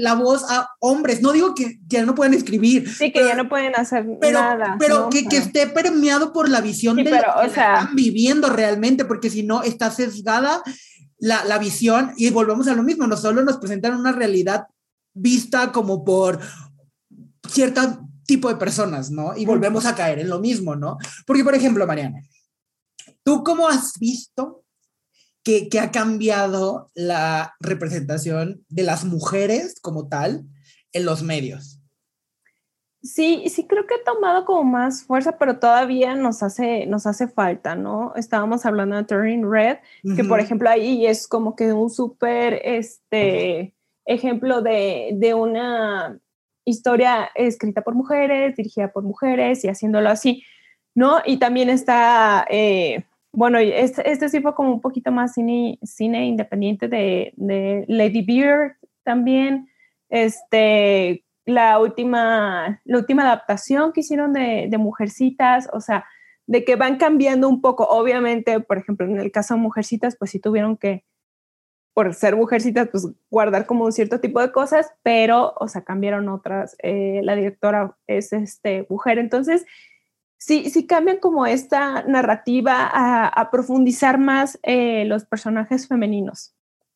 la 0.00 0.14
voz 0.14 0.44
a 0.48 0.68
hombres? 0.80 1.20
No 1.20 1.32
digo 1.32 1.54
que 1.54 1.78
ya 1.86 2.04
no 2.04 2.14
pueden 2.14 2.34
escribir. 2.34 2.90
Sí, 2.92 3.12
que 3.12 3.24
ya 3.24 3.34
no 3.34 3.48
pueden 3.48 3.74
hacer 3.74 4.06
nada. 4.32 4.76
Pero 4.78 5.10
que, 5.10 5.26
que, 5.26 5.36
esté 5.36 5.66
permeado 5.66 6.32
por 6.32 6.48
la 6.48 6.60
visión 6.60 6.96
de 6.96 7.04
lo 7.04 7.10
que 7.10 7.46
están 7.46 7.94
viviendo 7.94 8.48
realmente, 8.48 9.04
porque 9.04 9.30
si 9.30 9.42
no, 9.42 9.62
está 9.62 9.90
sesgada 9.90 10.62
la, 11.18 11.44
la 11.44 11.58
visión 11.58 12.12
y 12.16 12.30
volvemos 12.30 12.66
a 12.68 12.74
lo 12.74 12.82
mismo. 12.82 13.06
No 13.06 13.16
solo 13.16 13.42
nos 13.42 13.58
presentan 13.58 13.94
una 13.94 14.12
realidad 14.12 14.64
vista 15.12 15.70
como 15.72 16.04
por 16.04 16.40
cierto 17.50 18.08
tipo 18.28 18.50
de 18.50 18.56
personas, 18.56 19.10
¿no? 19.10 19.34
Y 19.34 19.46
volvemos 19.46 19.86
a 19.86 19.94
caer 19.94 20.18
en 20.18 20.28
lo 20.28 20.38
mismo, 20.38 20.76
¿no? 20.76 20.98
Porque, 21.26 21.42
por 21.42 21.54
ejemplo, 21.54 21.86
Mariana, 21.86 22.20
¿Tú 23.28 23.44
cómo 23.44 23.68
has 23.68 23.98
visto 24.00 24.64
que, 25.44 25.68
ha 25.78 25.90
cambiado 25.90 26.90
la 26.94 27.56
representación 27.60 28.64
de 28.70 28.84
las 28.84 29.04
mujeres 29.04 29.78
como 29.82 30.08
tal 30.08 30.46
en 30.94 31.04
los 31.04 31.22
medios? 31.22 31.78
Sí, 33.02 33.44
sí 33.50 33.66
creo 33.66 33.86
que 33.86 33.96
ha 33.96 34.02
tomado 34.02 34.46
como 34.46 34.64
más 34.64 35.04
fuerza, 35.04 35.36
pero 35.36 35.58
todavía 35.58 36.14
nos 36.14 36.42
hace, 36.42 36.86
nos 36.86 37.06
hace 37.06 37.28
falta, 37.28 37.76
¿no? 37.76 38.14
Estábamos 38.16 38.64
hablando 38.64 38.96
de 38.96 39.04
Turning 39.04 39.44
Red, 39.46 39.76
que 40.16 40.24
por 40.24 40.40
ejemplo 40.40 40.70
ahí 40.70 41.04
es 41.04 41.28
como 41.28 41.54
que 41.54 41.70
un 41.74 41.90
súper 41.90 42.62
este, 42.64 43.74
ejemplo 44.06 44.62
de, 44.62 45.10
de, 45.16 45.34
una 45.34 46.18
historia 46.64 47.28
escrita 47.34 47.82
por 47.82 47.94
mujeres, 47.94 48.56
dirigida 48.56 48.90
por 48.90 49.02
mujeres 49.02 49.64
y 49.64 49.68
haciéndolo 49.68 50.08
así, 50.08 50.42
¿no? 50.94 51.18
Y 51.26 51.36
también 51.36 51.68
está 51.68 52.46
eh, 52.48 53.04
bueno, 53.32 53.58
este, 53.58 54.10
este, 54.10 54.28
sí 54.28 54.40
fue 54.40 54.54
como 54.54 54.72
un 54.72 54.80
poquito 54.80 55.12
más 55.12 55.34
cine, 55.34 55.78
cine 55.82 56.26
independiente 56.26 56.88
de, 56.88 57.32
de, 57.36 57.84
Lady 57.88 58.22
Beard 58.22 58.76
también. 59.04 59.68
Este, 60.08 61.24
la 61.44 61.78
última, 61.78 62.80
la 62.84 62.98
última 62.98 63.22
adaptación 63.22 63.92
que 63.92 64.00
hicieron 64.00 64.32
de, 64.32 64.68
de, 64.70 64.78
Mujercitas, 64.78 65.68
o 65.72 65.80
sea, 65.80 66.06
de 66.46 66.64
que 66.64 66.76
van 66.76 66.96
cambiando 66.96 67.48
un 67.48 67.60
poco. 67.60 67.84
Obviamente, 67.84 68.60
por 68.60 68.78
ejemplo, 68.78 69.06
en 69.06 69.18
el 69.20 69.30
caso 69.30 69.54
de 69.54 69.60
Mujercitas, 69.60 70.16
pues 70.16 70.30
sí 70.30 70.40
tuvieron 70.40 70.76
que, 70.76 71.04
por 71.94 72.14
ser 72.14 72.36
Mujercitas, 72.36 72.88
pues 72.88 73.08
guardar 73.30 73.66
como 73.66 73.84
un 73.84 73.92
cierto 73.92 74.20
tipo 74.20 74.40
de 74.40 74.52
cosas, 74.52 74.92
pero, 75.02 75.54
o 75.60 75.68
sea, 75.68 75.84
cambiaron 75.84 76.28
otras. 76.28 76.76
Eh, 76.82 77.20
la 77.22 77.34
directora 77.34 77.96
es 78.06 78.32
este, 78.32 78.86
mujer, 78.88 79.18
entonces 79.18 79.66
sí, 80.38 80.70
sí 80.70 80.86
cambian 80.86 81.18
como 81.18 81.46
esta 81.46 82.02
narrativa 82.04 82.88
a, 82.90 83.50
profundizar 83.50 84.18
más 84.18 84.58
eh, 84.62 85.04
los 85.04 85.24
personajes 85.24 85.86
femeninos, 85.86 86.54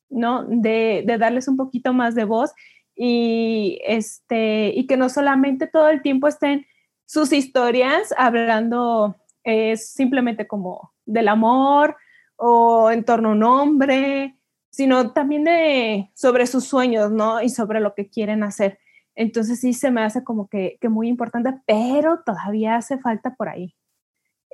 ¿no? 0.09 0.44
De, 0.44 1.05
darles 1.18 1.48
un 1.48 1.57
poquito 1.57 1.92
más 1.92 2.14
de 2.14 2.24
voz 2.24 2.52
y, 2.94 3.81
este, 3.87 4.72
y 4.74 4.87
que 4.87 4.96
no 4.96 5.09
solamente 5.09 5.66
todo 5.66 5.88
el 5.88 6.02
tiempo 6.02 6.28
estén 6.28 6.66
sus 7.05 7.33
historias 7.33 8.14
hablando 8.16 9.16
simplemente 9.74 10.46
como 10.46 10.92
del 11.05 11.26
amor 11.26 11.96
o 12.37 12.90
en 12.90 13.05
torno 13.05 13.31
a 13.31 13.33
un 13.33 13.42
hombre, 13.42 14.37
sino 14.70 15.12
también 15.12 15.44
de 15.44 16.11
sobre 16.14 16.46
sus 16.46 16.64
sueños, 16.64 17.12
¿no? 17.12 17.42
Y 17.42 17.50
sobre 17.50 17.81
lo 17.81 17.94
que 17.94 18.09
quieren 18.09 18.42
hacer. 18.42 18.78
Entonces 19.14 19.61
sí 19.61 19.72
se 19.72 19.90
me 19.90 20.03
hace 20.03 20.25
como 20.25 20.48
que, 20.48 20.79
muy 20.88 21.09
importante, 21.09 21.55
pero 21.66 22.22
todavía 22.25 22.77
hace 22.77 22.98
falta 22.98 23.35
por 23.35 23.48
ahí 23.48 23.75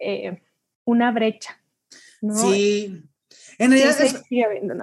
eh, 0.01 0.42
una 0.85 1.12
brecha. 1.12 1.57
Sí, 2.21 3.05
en 3.59 3.71
realidad 3.71 3.97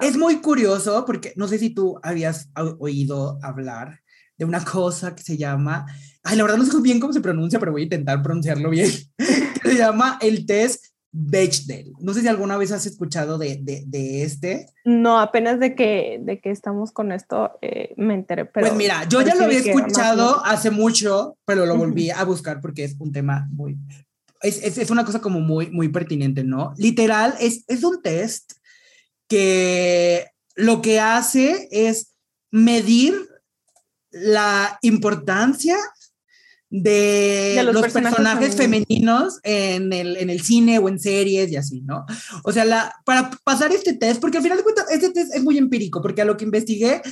es, 0.00 0.16
muy 0.16 0.40
curioso 0.40 1.04
porque 1.04 1.32
no 1.36 1.48
sé 1.48 1.58
si 1.58 1.70
tú 1.70 1.98
habías 2.02 2.50
oído 2.78 3.38
hablar 3.42 4.00
de 4.38 4.44
una 4.44 4.64
cosa 4.64 5.14
que 5.14 5.22
se 5.22 5.36
llama, 5.36 5.86
ay, 6.22 6.36
la 6.36 6.42
verdad 6.42 6.58
no 6.58 6.64
sé 6.64 6.80
bien 6.80 7.00
cómo 7.00 7.12
se 7.12 7.20
pronuncia, 7.20 7.58
pero 7.58 7.72
voy 7.72 7.82
a 7.82 7.84
intentar 7.84 8.22
pronunciarlo 8.22 8.70
bien, 8.70 8.90
que 9.62 9.68
se 9.70 9.76
llama 9.76 10.18
el 10.20 10.46
test 10.46 10.95
Bechdel. 11.18 11.94
No 11.98 12.12
sé 12.12 12.20
si 12.20 12.28
alguna 12.28 12.58
vez 12.58 12.72
has 12.72 12.84
escuchado 12.84 13.38
de, 13.38 13.58
de, 13.62 14.22
este. 14.22 14.66
No, 14.84 15.18
apenas 15.18 15.58
de 15.58 15.74
que, 15.74 16.20
de 16.22 16.40
que 16.40 16.50
estamos 16.50 16.92
con 16.92 17.10
esto 17.10 17.52
eh, 17.62 17.94
me 17.96 18.12
enteré. 18.12 18.44
Pero 18.44 18.66
pues 18.66 18.76
mira, 18.76 19.08
yo 19.08 19.22
ya 19.22 19.34
lo 19.34 19.44
había 19.44 19.60
escuchado 19.60 20.44
hace 20.44 20.70
mucho, 20.70 21.38
pero 21.46 21.64
lo 21.64 21.74
volví 21.76 22.10
a 22.10 22.22
buscar 22.24 22.60
porque 22.60 22.84
es 22.84 22.96
un 22.98 23.12
tema 23.12 23.48
muy... 23.50 23.78
Es, 24.42 24.62
es, 24.62 24.76
es, 24.76 24.90
una 24.90 25.06
cosa 25.06 25.22
como 25.22 25.40
muy, 25.40 25.70
muy 25.70 25.88
pertinente, 25.88 26.44
¿no? 26.44 26.74
Literal, 26.76 27.34
es, 27.40 27.64
es 27.66 27.82
un 27.82 28.02
test 28.02 28.52
que 29.26 30.26
lo 30.54 30.82
que 30.82 31.00
hace 31.00 31.66
es 31.70 32.12
medir 32.50 33.14
la 34.10 34.78
importancia 34.82 35.78
de, 36.82 37.60
los, 37.64 37.80
personajes, 37.80 38.56
femeninos, 38.56 39.40
en, 39.42 39.92
el, 39.92 40.16
en 40.16 40.30
el 40.30 40.42
cine 40.42 40.78
o 40.78 40.88
en 40.88 40.98
series 40.98 41.50
y 41.50 41.56
así, 41.56 41.80
¿no? 41.82 42.04
O 42.44 42.52
sea, 42.52 42.64
la, 42.64 42.94
para 43.04 43.30
pasar 43.44 43.72
este 43.72 43.94
test, 43.94 44.20
porque 44.20 44.38
al 44.38 44.42
final 44.42 44.58
de 44.58 44.64
cuentas, 44.64 44.86
este 44.90 45.10
test 45.10 45.34
es 45.34 45.42
muy 45.42 45.58
empírico, 45.58 46.02
porque 46.02 46.22
a 46.22 46.24
lo 46.24 46.36
que 46.36 46.44
investigué, 46.44 47.02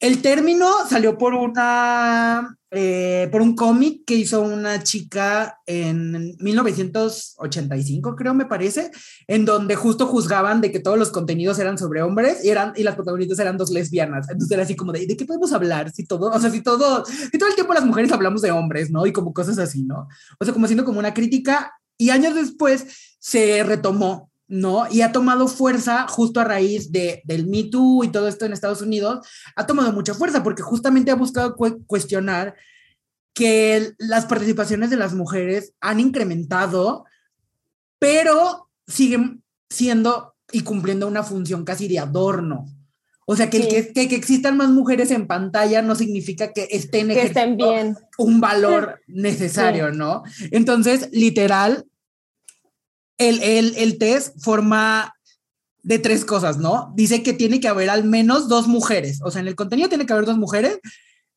el 0.00 0.22
término 0.22 0.70
salió 0.88 1.16
por 1.16 1.34
una 1.34 2.56
eh, 2.72 3.28
por 3.32 3.40
un 3.40 3.54
cómic 3.54 4.04
que 4.04 4.16
hizo 4.16 4.42
una 4.42 4.82
chica 4.82 5.60
en 5.66 6.36
1985, 6.40 8.16
creo, 8.16 8.34
me 8.34 8.44
parece, 8.44 8.90
en 9.28 9.46
donde 9.46 9.76
justo 9.76 10.06
juzgaban 10.06 10.60
de 10.60 10.70
que 10.70 10.80
todos 10.80 10.98
los 10.98 11.10
contenidos 11.10 11.58
eran 11.58 11.78
sobre 11.78 12.02
hombres 12.02 12.44
y, 12.44 12.50
eran, 12.50 12.74
y 12.76 12.82
las 12.82 12.96
protagonistas 12.96 13.38
eran 13.38 13.56
dos 13.56 13.70
lesbianas. 13.70 14.28
Entonces 14.28 14.52
era 14.52 14.64
así 14.64 14.76
como 14.76 14.92
de, 14.92 15.06
¿de 15.06 15.16
qué 15.16 15.24
podemos 15.24 15.52
hablar? 15.52 15.90
Si 15.92 16.04
todo, 16.04 16.30
o 16.30 16.38
sea, 16.38 16.50
si 16.50 16.60
todo, 16.60 17.04
si 17.06 17.38
todo 17.38 17.48
el 17.48 17.54
tiempo 17.54 17.72
las 17.72 17.86
mujeres 17.86 18.12
hablamos 18.12 18.42
de 18.42 18.50
hombres, 18.50 18.90
¿no? 18.90 19.06
Y 19.06 19.12
como 19.12 19.32
cosas 19.32 19.58
así, 19.58 19.84
¿no? 19.84 20.08
O 20.38 20.44
sea, 20.44 20.52
como 20.52 20.66
haciendo 20.66 20.84
como 20.84 20.98
una 20.98 21.14
crítica 21.14 21.72
y 21.96 22.10
años 22.10 22.34
después 22.34 23.16
se 23.20 23.62
retomó 23.62 24.30
¿no? 24.48 24.86
Y 24.90 25.00
ha 25.00 25.12
tomado 25.12 25.48
fuerza 25.48 26.06
justo 26.08 26.40
a 26.40 26.44
raíz 26.44 26.92
de, 26.92 27.22
del 27.24 27.46
Me 27.46 27.64
Too 27.64 28.04
y 28.04 28.08
todo 28.08 28.28
esto 28.28 28.44
en 28.44 28.52
Estados 28.52 28.82
Unidos, 28.82 29.26
ha 29.54 29.66
tomado 29.66 29.92
mucha 29.92 30.14
fuerza 30.14 30.42
porque 30.42 30.62
justamente 30.62 31.10
ha 31.10 31.16
buscado 31.16 31.56
cuestionar 31.86 32.54
que 33.34 33.92
las 33.98 34.26
participaciones 34.26 34.90
de 34.90 34.96
las 34.96 35.12
mujeres 35.12 35.74
han 35.80 36.00
incrementado, 36.00 37.04
pero 37.98 38.70
siguen 38.86 39.42
siendo 39.68 40.34
y 40.52 40.62
cumpliendo 40.62 41.06
una 41.06 41.22
función 41.22 41.64
casi 41.64 41.88
de 41.88 41.98
adorno. 41.98 42.66
O 43.28 43.34
sea, 43.34 43.50
que, 43.50 43.56
el 43.56 43.68
que, 43.68 43.92
que, 44.08 44.14
existan 44.14 44.56
más 44.56 44.70
mujeres 44.70 45.10
en 45.10 45.26
pantalla 45.26 45.82
no 45.82 45.96
significa 45.96 46.52
que 46.52 46.68
estén, 46.70 47.08
que 47.08 47.22
estén 47.22 47.56
bien. 47.56 47.96
un 48.18 48.40
valor 48.40 49.00
necesario, 49.08 49.90
¿no? 49.90 50.22
Entonces, 50.52 51.08
literal, 51.10 51.86
el, 53.18 53.42
el, 53.42 53.74
el 53.76 53.98
test 53.98 54.38
forma 54.40 55.14
de 55.82 55.98
tres 55.98 56.24
cosas, 56.24 56.58
¿no? 56.58 56.92
Dice 56.96 57.22
que 57.22 57.32
tiene 57.32 57.60
que 57.60 57.68
haber 57.68 57.90
al 57.90 58.04
menos 58.04 58.48
dos 58.48 58.66
mujeres, 58.66 59.20
o 59.22 59.30
sea, 59.30 59.40
en 59.40 59.48
el 59.48 59.54
contenido 59.54 59.88
tiene 59.88 60.04
que 60.04 60.12
haber 60.12 60.26
dos 60.26 60.36
mujeres 60.36 60.80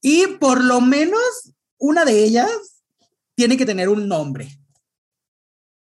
y 0.02 0.26
por 0.40 0.64
lo 0.64 0.82
menos 0.82 1.22
una 1.78 2.06
de 2.06 2.24
ellas 2.24 2.50
tiene 3.36 3.58
que 3.58 3.66
tener 3.66 3.90
un 3.90 4.08
nombre. 4.08 4.50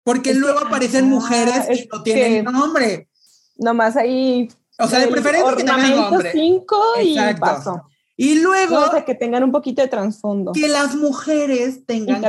Porque 0.03 0.35
luego 0.35 0.61
aparecen 0.61 1.07
mujeres 1.07 1.67
que 1.67 1.89
no 1.91 2.03
tienen 2.03 2.45
nombre. 2.45 3.09
Nomás 3.57 3.97
ahí. 3.97 4.49
O 4.79 4.87
sea, 4.87 4.99
de 4.99 5.09
preferencia 5.09 5.57
que 5.57 5.65
tengan 5.65 5.97
nombre. 5.97 6.33
cinco 6.33 6.83
y 7.03 7.17
paso. 7.39 7.87
Y 8.17 8.37
luego... 8.41 8.79
o 8.79 8.91
sea, 8.91 9.05
que 9.05 9.15
tengan 9.15 9.43
un 9.43 9.53
poquito 9.53 9.83
de 9.83 9.89
trasfondo. 9.89 10.53
Que 10.53 10.69
las 10.69 10.95
mujeres 10.95 11.85
tengan 11.85 12.23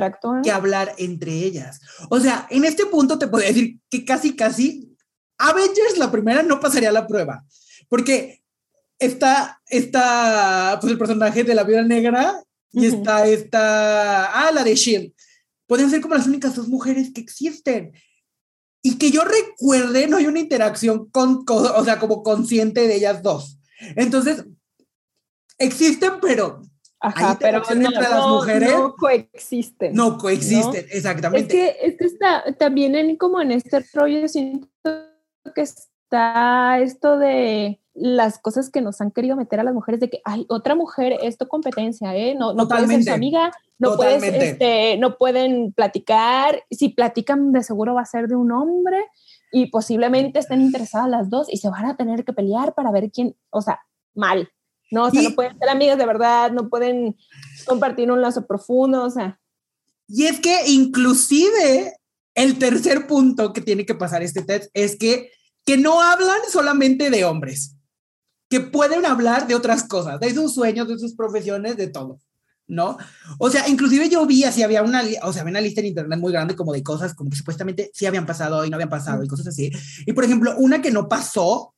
que 0.43 0.51
hablar 0.51 0.93
entre 0.97 1.31
ellas. 1.31 1.79
O 2.09 2.19
sea, 2.19 2.47
en 2.49 2.65
este 2.65 2.85
punto 2.87 3.19
te 3.19 3.27
podría 3.27 3.49
decir 3.49 3.79
que 3.89 4.03
casi, 4.03 4.35
casi 4.35 4.95
Avengers, 5.37 5.97
la 5.97 6.11
primera, 6.11 6.43
no 6.43 6.59
pasaría 6.59 6.91
la 6.91 7.05
prueba. 7.05 7.45
Porque 7.87 8.41
está, 8.99 9.61
está 9.67 10.77
pues 10.81 10.91
el 10.91 10.97
personaje 10.97 11.43
de 11.43 11.55
la 11.55 11.63
vida 11.63 11.83
negra 11.83 12.41
y 12.71 12.87
está 12.87 13.27
esta, 13.27 14.25
ah, 14.25 14.51
la 14.51 14.63
de 14.63 14.75
Shield. 14.75 15.13
Pueden 15.67 15.89
ser 15.89 16.01
como 16.01 16.15
las 16.15 16.27
únicas 16.27 16.55
dos 16.55 16.67
mujeres 16.67 17.11
que 17.13 17.21
existen. 17.21 17.93
Y 18.81 18.97
que 18.97 19.09
yo 19.09 19.23
recuerde, 19.23 20.07
no 20.07 20.17
hay 20.17 20.27
una 20.27 20.39
interacción 20.39 21.09
con, 21.09 21.43
o 21.47 21.83
sea, 21.83 21.99
como 21.99 22.21
consciente 22.21 22.87
de 22.87 22.95
ellas 22.95 23.23
dos. 23.23 23.59
Entonces, 23.95 24.45
existen, 25.57 26.13
pero 26.21 26.61
Ajá, 26.99 27.37
pero 27.39 27.59
no, 27.59 27.71
entre 27.71 28.01
las 28.01 28.27
mujeres 28.27 28.71
no 28.71 28.95
coexisten. 28.95 29.93
No 29.93 30.17
coexisten, 30.17 30.85
exactamente. 30.89 31.45
Es 31.45 31.47
que, 31.47 31.87
es 31.87 31.97
que 31.97 32.05
está 32.05 32.43
también 32.57 32.95
en, 32.95 33.15
como 33.17 33.41
en 33.41 33.51
este 33.51 33.85
rollo, 33.93 34.27
siento 34.27 34.67
que 35.53 35.61
está 35.61 36.79
esto 36.79 37.19
de 37.19 37.79
las 37.93 38.39
cosas 38.39 38.69
que 38.69 38.81
nos 38.81 38.99
han 39.01 39.11
querido 39.11 39.35
meter 39.35 39.59
a 39.59 39.63
las 39.63 39.73
mujeres 39.73 40.01
de 40.01 40.09
que, 40.09 40.21
ay, 40.25 40.45
otra 40.49 40.75
mujer 40.75 41.17
es 41.21 41.37
tu 41.37 41.47
competencia, 41.47 42.15
¿eh? 42.15 42.35
No, 42.35 42.53
no 42.53 42.67
puedes 42.67 42.89
ser 42.89 43.03
su 43.03 43.11
amiga, 43.11 43.51
no, 43.77 43.95
puedes, 43.95 44.21
este, 44.23 44.97
no 44.97 45.17
pueden 45.17 45.73
platicar, 45.73 46.63
si 46.71 46.89
platican 46.89 47.51
de 47.51 47.63
seguro 47.63 47.93
va 47.93 48.01
a 48.01 48.05
ser 48.05 48.27
de 48.27 48.35
un 48.35 48.51
hombre 48.51 48.97
y 49.51 49.67
posiblemente 49.67 50.39
estén 50.39 50.61
interesadas 50.61 51.09
las 51.09 51.29
dos 51.29 51.47
y 51.49 51.57
se 51.57 51.69
van 51.69 51.85
a 51.85 51.95
tener 51.95 52.25
que 52.25 52.33
pelear 52.33 52.73
para 52.73 52.91
ver 52.91 53.11
quién, 53.11 53.35
o 53.49 53.61
sea, 53.61 53.79
mal, 54.13 54.49
¿no? 54.95 55.05
O 55.05 55.11
sea, 55.11 55.21
no 55.21 55.35
pueden 55.35 55.59
ser 55.59 55.69
amigas 55.69 55.97
de 55.97 56.05
verdad, 56.05 56.51
no 56.51 56.69
pueden 56.69 57.17
compartir 57.65 58.09
un 58.11 58.21
lazo 58.21 58.47
profundo, 58.47 59.03
o 59.03 59.09
sea. 59.09 59.39
Y 60.07 60.25
es 60.25 60.39
que 60.39 60.67
inclusive 60.67 61.97
el 62.33 62.57
tercer 62.57 63.05
punto 63.07 63.51
que 63.51 63.61
tiene 63.61 63.85
que 63.85 63.95
pasar 63.95 64.23
este 64.23 64.41
test 64.43 64.69
es 64.73 64.97
que, 64.97 65.31
que 65.65 65.77
no 65.77 66.01
hablan 66.01 66.39
solamente 66.49 67.09
de 67.09 67.25
hombres, 67.25 67.75
que 68.49 68.61
pueden 68.61 69.05
hablar 69.05 69.47
de 69.47 69.55
otras 69.55 69.83
cosas, 69.83 70.19
de 70.19 70.33
sus 70.33 70.53
sueños, 70.53 70.87
de 70.87 70.97
sus 70.97 71.13
profesiones, 71.13 71.75
de 71.75 71.87
todo. 71.87 72.19
¿no? 72.67 72.97
O 73.37 73.49
sea, 73.49 73.67
inclusive 73.67 74.09
yo 74.09 74.25
vi 74.25 74.43
así, 74.43 74.63
había 74.63 74.81
una, 74.81 75.03
o 75.23 75.31
sea, 75.31 75.41
había 75.41 75.51
una 75.51 75.61
lista 75.61 75.81
en 75.81 75.87
internet 75.87 76.19
muy 76.19 76.31
grande 76.31 76.55
como 76.55 76.73
de 76.73 76.81
cosas 76.81 77.13
como 77.13 77.29
que 77.29 77.37
supuestamente 77.37 77.91
sí 77.93 78.07
habían 78.07 78.25
pasado 78.25 78.65
y 78.65 78.69
no 78.69 78.75
habían 78.75 78.89
pasado 78.89 79.23
y 79.23 79.27
cosas 79.27 79.47
así. 79.47 79.71
Y 80.05 80.13
por 80.13 80.23
ejemplo, 80.23 80.55
una 80.57 80.81
que 80.81 80.89
no 80.89 81.07
pasó, 81.07 81.74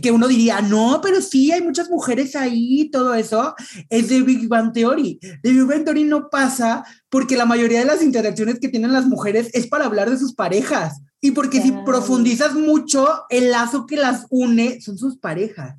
que 0.00 0.10
uno 0.10 0.28
diría, 0.28 0.60
no, 0.60 1.00
pero 1.02 1.20
sí 1.20 1.52
hay 1.52 1.62
muchas 1.62 1.90
mujeres 1.90 2.36
ahí, 2.36 2.88
todo 2.90 3.14
eso, 3.14 3.54
es 3.90 4.08
de 4.08 4.22
Big 4.22 4.48
Bang 4.48 4.72
Theory. 4.72 5.18
De 5.42 5.52
Big 5.52 5.64
Bang 5.64 5.84
Theory 5.84 6.04
no 6.04 6.30
pasa 6.30 6.84
porque 7.08 7.36
la 7.36 7.44
mayoría 7.44 7.80
de 7.80 7.86
las 7.86 8.02
interacciones 8.02 8.58
que 8.60 8.68
tienen 8.68 8.92
las 8.92 9.06
mujeres 9.06 9.50
es 9.52 9.66
para 9.66 9.86
hablar 9.86 10.10
de 10.10 10.18
sus 10.18 10.34
parejas. 10.34 11.00
Y 11.20 11.32
porque 11.32 11.60
si 11.60 11.72
profundizas 11.84 12.54
mucho, 12.54 13.06
el 13.28 13.50
lazo 13.50 13.86
que 13.86 13.96
las 13.96 14.26
une 14.30 14.80
son 14.80 14.98
sus 14.98 15.18
parejas. 15.18 15.76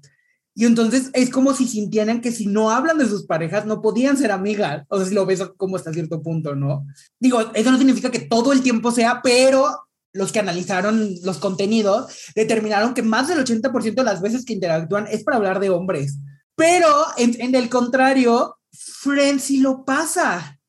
Y 0.56 0.66
entonces 0.66 1.10
es 1.14 1.30
como 1.32 1.54
si 1.54 1.68
sintieran 1.68 2.22
que 2.22 2.32
si 2.32 2.46
no 2.46 2.70
hablan 2.70 3.00
de 3.00 3.08
sus 3.08 3.26
parejas 3.26 3.66
no 3.66 3.82
podían 3.82 4.18
ser 4.18 4.32
amigas. 4.32 4.86
O 4.88 4.98
sea, 4.98 5.08
si 5.08 5.16
lo 5.16 5.26
ves 5.26 5.44
como 5.58 5.76
hasta 5.76 5.92
cierto 5.92 6.22
punto, 6.22 6.56
¿no? 6.56 6.86
Digo, 7.20 7.42
eso 7.56 7.72
no 7.72 7.78
significa 7.78 8.12
que 8.12 8.20
todo 8.20 8.54
el 8.54 8.62
tiempo 8.62 8.92
sea, 8.92 9.22
pero 9.24 9.68
los 10.14 10.32
que 10.32 10.40
analizaron 10.40 11.16
los 11.24 11.40
contenidos 11.40 12.14
determinaron 12.36 12.94
que 12.94 13.02
más 13.02 13.28
del 13.28 13.44
80% 13.44 13.96
de 13.96 14.04
las 14.04 14.22
veces 14.22 14.46
que 14.46 14.54
interactúan 14.54 15.08
es 15.08 15.24
para 15.24 15.38
hablar 15.38 15.60
de 15.60 15.72
hombres. 15.72 16.20
Pero 16.56 16.88
en, 17.18 17.56
el 17.56 17.68
contrario, 17.70 18.58
Friends 18.72 19.44
sí 19.44 19.58
lo 19.60 19.84
pasa. 19.84 20.60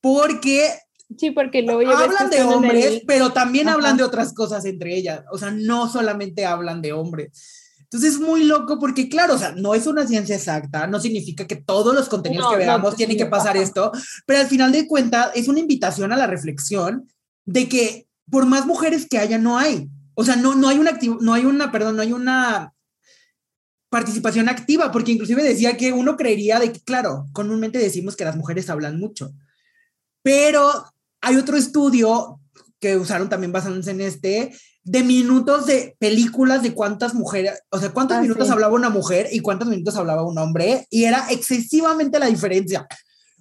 Porque 0.00 0.74
Sí, 1.16 1.30
porque 1.30 1.62
lo 1.62 1.78
hablan 1.78 2.28
de 2.28 2.42
hombres, 2.42 3.02
pero 3.06 3.32
también 3.32 3.70
hablan 3.70 3.96
de 3.96 4.02
otras 4.02 4.34
cosas 4.34 4.66
entre 4.66 4.94
ellas. 4.94 5.24
O 5.32 5.38
sea, 5.38 5.50
no 5.50 5.88
solamente 5.88 6.44
hablan 6.44 6.82
de 6.82 6.92
hombres. 6.92 7.30
Entonces 7.90 8.14
es 8.14 8.20
muy 8.20 8.44
loco 8.44 8.78
porque, 8.78 9.08
claro, 9.08 9.34
o 9.34 9.38
sea, 9.38 9.52
no 9.52 9.74
es 9.74 9.86
una 9.86 10.06
ciencia 10.06 10.36
exacta, 10.36 10.86
no 10.86 11.00
significa 11.00 11.46
que 11.46 11.56
todos 11.56 11.94
los 11.94 12.10
contenidos 12.10 12.50
que 12.50 12.58
veamos 12.58 12.96
tienen 12.96 13.16
que 13.16 13.24
pasar 13.24 13.56
esto, 13.56 13.90
pero 14.26 14.40
al 14.40 14.46
final 14.46 14.70
de 14.70 14.86
cuentas 14.86 15.30
es 15.34 15.48
una 15.48 15.60
invitación 15.60 16.12
a 16.12 16.16
la 16.18 16.26
reflexión 16.26 17.08
de 17.48 17.66
que 17.66 18.06
por 18.30 18.44
más 18.44 18.66
mujeres 18.66 19.06
que 19.08 19.18
haya, 19.18 19.38
no 19.38 19.58
hay. 19.58 19.88
O 20.14 20.22
sea, 20.24 20.36
no, 20.36 20.54
no 20.54 20.68
hay 20.68 20.78
una, 20.78 20.98
no 21.20 21.32
hay 21.32 21.46
una, 21.46 21.72
perdón, 21.72 21.96
no 21.96 22.02
hay 22.02 22.12
una 22.12 22.74
participación 23.88 24.50
activa, 24.50 24.92
porque 24.92 25.12
inclusive 25.12 25.42
decía 25.42 25.78
que 25.78 25.92
uno 25.92 26.18
creería 26.18 26.60
de 26.60 26.72
que, 26.72 26.80
claro, 26.80 27.26
comúnmente 27.32 27.78
decimos 27.78 28.16
que 28.16 28.26
las 28.26 28.36
mujeres 28.36 28.68
hablan 28.68 28.98
mucho, 28.98 29.32
pero 30.22 30.92
hay 31.22 31.36
otro 31.36 31.56
estudio 31.56 32.38
que 32.80 32.98
usaron 32.98 33.30
también 33.30 33.50
basándose 33.50 33.92
en 33.92 34.02
este, 34.02 34.54
de 34.84 35.02
minutos 35.02 35.64
de 35.64 35.96
películas 35.98 36.62
de 36.62 36.74
cuántas 36.74 37.14
mujeres, 37.14 37.62
o 37.70 37.78
sea, 37.78 37.92
cuántos 37.92 38.18
ah, 38.18 38.20
minutos 38.20 38.50
hablaba 38.50 38.74
una 38.74 38.90
mujer 38.90 39.28
y 39.32 39.40
cuántos 39.40 39.68
minutos 39.68 39.96
hablaba 39.96 40.22
un 40.22 40.36
hombre, 40.36 40.86
y 40.90 41.04
era 41.04 41.30
excesivamente 41.30 42.18
la 42.18 42.26
diferencia, 42.26 42.86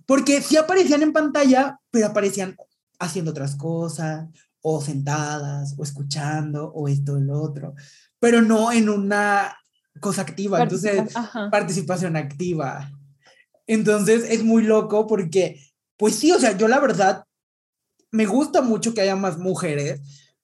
porque 0.05 0.41
sí 0.41 0.55
aparecían 0.55 1.03
en 1.03 1.11
pantalla, 1.11 1.77
pero 1.91 2.07
aparecían 2.07 2.55
haciendo 2.99 3.31
otras 3.31 3.55
cosas, 3.55 4.27
o 4.61 4.81
sentadas, 4.81 5.75
o 5.77 5.83
escuchando, 5.83 6.71
o 6.73 6.87
esto, 6.87 7.19
lo 7.19 7.41
otro, 7.41 7.73
pero 8.19 8.41
no 8.41 8.71
en 8.71 8.89
una 8.89 9.55
cosa 9.99 10.21
activa, 10.21 10.61
entonces, 10.61 11.13
participación 11.51 12.15
activa. 12.15 12.91
Entonces, 13.65 14.25
es 14.29 14.43
muy 14.43 14.63
loco 14.63 15.07
porque, 15.07 15.61
pues 15.97 16.15
sí, 16.15 16.31
o 16.31 16.39
sea, 16.39 16.57
yo 16.57 16.67
la 16.67 16.79
verdad, 16.79 17.23
me 18.11 18.25
gusta 18.25 18.61
mucho 18.61 18.93
que 18.93 19.01
haya 19.01 19.15
más 19.15 19.37
mujeres, 19.37 20.01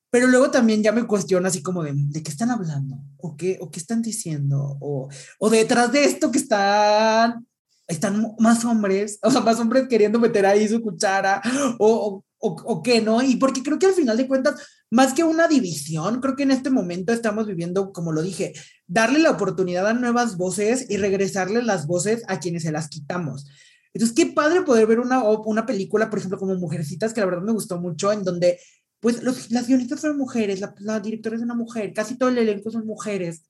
pero 0.10 0.28
luego 0.28 0.52
también 0.52 0.84
ya 0.84 0.92
me 0.92 1.08
cuestiono 1.08 1.48
así 1.48 1.63
como 1.63 1.84
de, 1.84 1.94
¿de 1.96 2.22
qué 2.22 2.30
están 2.30 2.52
hablando? 2.52 2.98
¿O 3.18 3.36
qué, 3.36 3.58
o 3.62 3.72
qué 3.72 3.80
están 3.80 4.02
diciendo? 4.02 4.78
O, 4.80 5.10
o 5.39 5.50
detrás 5.50 5.92
de 5.92 6.06
esto 6.06 6.32
que 6.32 6.38
están, 6.38 7.48
están 7.88 8.36
más 8.38 8.63
hombres, 8.63 9.18
o 9.24 9.32
sea, 9.32 9.42
más 9.42 9.60
hombres 9.60 9.88
queriendo 9.88 10.20
meter 10.20 10.46
ahí 10.46 10.68
su 10.68 10.82
cuchara, 10.82 11.42
o, 11.80 11.88
o, 11.88 12.26
o 12.44 12.84
qué, 12.84 13.02
¿no? 13.02 13.22
Y 13.22 13.38
porque 13.38 13.64
creo 13.64 13.80
que 13.80 13.86
al 13.86 13.94
final 13.94 14.18
de 14.18 14.28
cuentas, 14.28 14.56
más 14.92 15.14
que 15.14 15.24
una 15.24 15.48
división, 15.48 16.20
creo 16.20 16.36
que 16.36 16.44
en 16.44 16.52
este 16.52 16.70
momento 16.70 17.14
estamos 17.14 17.48
viviendo, 17.48 17.92
como 17.92 18.12
lo 18.12 18.22
dije, 18.22 18.54
darle 18.86 19.20
la 19.20 19.32
oportunidad 19.32 19.88
a 19.88 19.94
nuevas 19.94 20.38
voces 20.38 20.86
y 20.90 20.98
regresarle 20.98 21.64
las 21.64 21.88
voces 21.88 22.24
a 22.28 22.40
quienes 22.40 22.64
se 22.64 22.72
las 22.72 22.90
quitamos. 22.90 23.48
Entonces, 23.94 24.16
qué 24.16 24.32
padre 24.32 24.62
poder 24.62 24.88
ver 24.88 25.00
una, 25.00 25.24
una 25.24 25.66
película, 25.66 26.10
por 26.10 26.20
ejemplo, 26.20 26.38
como 26.38 26.56
Mujercitas, 26.56 27.14
que 27.14 27.22
la 27.22 27.28
verdad 27.28 27.44
me 27.44 27.54
gustó 27.54 27.80
mucho, 27.80 28.12
en 28.12 28.24
donde 28.24 28.60
pues 29.00 29.22
los, 29.22 29.52
las 29.52 29.68
guionistas 29.68 30.00
son 30.00 30.18
mujeres, 30.18 30.62
la, 30.80 31.00
directora 31.02 31.36
es 31.36 31.42
una 31.42 31.56
mujer, 31.56 31.92
casi 31.92 32.18
todo 32.18 32.30
el 32.30 32.38
elenco 32.38 32.72
son 32.72 32.86
mujeres. 32.86 33.44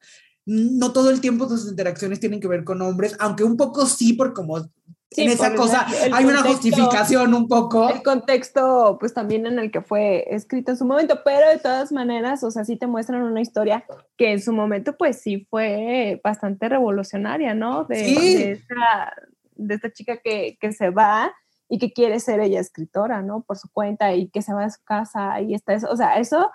No 0.45 0.91
todo 0.91 1.11
el 1.11 1.21
tiempo 1.21 1.47
sus 1.47 1.69
interacciones 1.69 2.19
tienen 2.19 2.39
que 2.39 2.47
ver 2.47 2.63
con 2.63 2.81
hombres, 2.81 3.15
aunque 3.19 3.43
un 3.43 3.55
poco 3.55 3.85
sí, 3.85 4.13
por 4.13 4.33
como 4.33 4.67
en 5.17 5.29
esa 5.29 5.55
cosa 5.55 5.85
hay 6.11 6.25
una 6.25 6.41
justificación 6.41 7.33
un 7.33 7.47
poco. 7.47 7.89
El 7.89 8.03
contexto, 8.03 8.97
pues 8.99 9.13
también 9.13 9.45
en 9.45 9.59
el 9.59 9.71
que 9.71 9.81
fue 9.81 10.25
escrito 10.29 10.71
en 10.71 10.77
su 10.77 10.85
momento, 10.85 11.21
pero 11.23 11.49
de 11.49 11.57
todas 11.57 11.91
maneras, 11.91 12.43
o 12.43 12.51
sea, 12.51 12.65
sí 12.65 12.75
te 12.75 12.87
muestran 12.87 13.21
una 13.21 13.41
historia 13.41 13.85
que 14.17 14.31
en 14.31 14.41
su 14.41 14.53
momento, 14.53 14.95
pues 14.97 15.21
sí 15.21 15.47
fue 15.49 16.19
bastante 16.23 16.69
revolucionaria, 16.69 17.53
¿no? 17.53 17.85
De, 17.85 17.95
de, 17.95 18.51
esta, 18.51 19.13
de 19.55 19.75
esta 19.75 19.91
chica 19.91 20.17
que, 20.17 20.57
que 20.59 20.71
se 20.71 20.89
va 20.89 21.33
y 21.69 21.79
que 21.79 21.91
quiere 21.91 22.19
ser 22.19 22.39
ella 22.39 22.59
escritora, 22.59 23.21
¿no? 23.21 23.41
Por 23.41 23.57
su 23.57 23.69
cuenta 23.71 24.13
y 24.13 24.29
que 24.29 24.41
se 24.41 24.53
va 24.53 24.65
a 24.65 24.69
su 24.69 24.83
casa 24.83 25.41
y 25.41 25.53
está 25.53 25.73
eso, 25.73 25.89
o 25.89 25.95
sea, 25.95 26.19
eso 26.19 26.51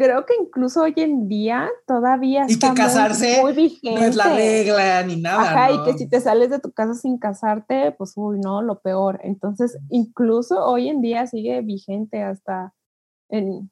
creo 0.00 0.24
que 0.24 0.34
incluso 0.34 0.80
hoy 0.80 0.94
en 0.96 1.28
día 1.28 1.68
todavía 1.86 2.46
y 2.48 2.58
que 2.58 2.72
casarse 2.72 3.42
muy, 3.42 3.52
vigente. 3.52 4.00
no 4.00 4.06
es 4.06 4.16
la 4.16 4.34
regla 4.34 5.02
ni 5.02 5.20
nada. 5.20 5.42
Ajá, 5.42 5.72
y 5.72 5.84
que 5.84 5.98
si 5.98 6.08
te 6.08 6.20
sales 6.22 6.48
de 6.48 6.58
tu 6.58 6.72
casa 6.72 6.94
sin 6.94 7.18
casarte, 7.18 7.92
pues 7.92 8.14
uy, 8.16 8.38
no, 8.38 8.62
lo 8.62 8.80
peor. 8.80 9.20
Entonces, 9.22 9.78
incluso 9.90 10.64
hoy 10.64 10.88
en 10.88 11.02
día 11.02 11.26
sigue 11.26 11.60
vigente 11.60 12.22
hasta 12.22 12.72
en, 13.28 13.70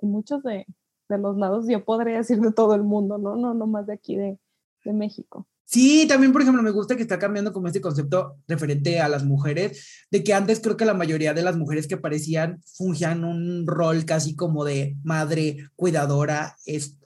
en 0.00 0.10
muchos 0.10 0.42
de, 0.42 0.66
de, 1.10 1.18
los 1.18 1.36
lados, 1.36 1.66
yo 1.68 1.84
podría 1.84 2.16
decir 2.16 2.40
de 2.40 2.52
todo 2.52 2.74
el 2.74 2.82
mundo, 2.82 3.18
¿no? 3.18 3.36
No, 3.36 3.52
no 3.52 3.66
más 3.66 3.86
de 3.86 3.92
aquí 3.92 4.16
de, 4.16 4.38
de 4.84 4.92
México. 4.92 5.46
Sí, 5.64 6.06
también, 6.08 6.32
por 6.32 6.42
ejemplo, 6.42 6.64
me 6.64 6.72
gusta 6.72 6.96
que 6.96 7.02
está 7.02 7.20
cambiando 7.20 7.52
como 7.52 7.68
este 7.68 7.80
concepto 7.80 8.38
referente 8.48 8.98
a 8.98 9.08
las 9.08 9.24
mujeres, 9.24 10.04
de 10.10 10.24
que 10.24 10.34
antes 10.34 10.58
creo 10.58 10.76
que 10.76 10.84
la 10.84 10.94
mayoría 10.94 11.32
de 11.32 11.42
las 11.42 11.56
mujeres 11.56 11.86
que 11.86 11.94
aparecían 11.94 12.60
fungían 12.76 13.22
un 13.22 13.64
rol 13.68 14.04
casi 14.04 14.34
como 14.34 14.64
de 14.64 14.96
madre, 15.04 15.68
cuidadora, 15.76 16.56
es, 16.66 16.96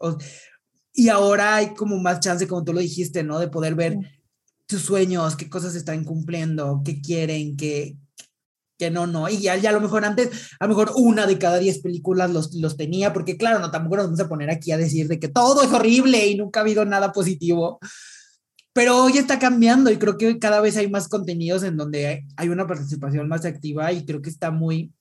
y 0.94 1.10
ahora 1.10 1.56
hay 1.56 1.74
como 1.74 1.98
más 1.98 2.20
chance, 2.20 2.48
como 2.48 2.64
tú 2.64 2.72
lo 2.72 2.80
dijiste, 2.80 3.22
¿no? 3.22 3.38
De 3.38 3.48
poder 3.48 3.74
ver 3.74 3.98
sus 4.66 4.80
sueños, 4.80 5.36
qué 5.36 5.50
cosas 5.50 5.74
están 5.74 6.04
cumpliendo, 6.04 6.80
qué 6.86 7.02
quieren, 7.02 7.58
qué, 7.58 7.98
que 8.78 8.90
no, 8.90 9.06
no, 9.06 9.28
y 9.28 9.38
ya, 9.38 9.56
ya 9.56 9.70
a 9.70 9.72
lo 9.72 9.80
mejor 9.80 10.04
antes, 10.04 10.50
a 10.58 10.64
lo 10.64 10.70
mejor 10.70 10.92
una 10.96 11.26
de 11.26 11.38
cada 11.38 11.58
diez 11.58 11.78
películas 11.80 12.30
los, 12.30 12.54
los 12.54 12.76
tenía, 12.76 13.12
porque 13.12 13.36
claro, 13.36 13.60
no, 13.60 13.70
tampoco 13.70 13.96
nos 13.96 14.06
vamos 14.06 14.20
a 14.20 14.28
poner 14.28 14.50
aquí 14.50 14.72
a 14.72 14.76
decir 14.78 15.06
de 15.08 15.20
que 15.20 15.28
todo 15.28 15.62
es 15.62 15.72
horrible 15.72 16.26
y 16.26 16.36
nunca 16.36 16.60
ha 16.60 16.62
habido 16.62 16.84
nada 16.84 17.12
positivo, 17.12 17.78
pero 18.74 19.04
hoy 19.04 19.18
está 19.18 19.38
cambiando 19.38 19.90
y 19.90 19.98
creo 19.98 20.18
que 20.18 20.38
cada 20.40 20.60
vez 20.60 20.76
hay 20.76 20.90
más 20.90 21.08
contenidos 21.08 21.62
en 21.62 21.76
donde 21.76 22.26
hay, 22.36 22.48
una 22.48 22.66
participación 22.66 23.28
más 23.28 23.44
activa 23.44 23.92
y 23.92 24.04
creo 24.04 24.20
que 24.20 24.30
está 24.30 24.50
muy, 24.50 24.92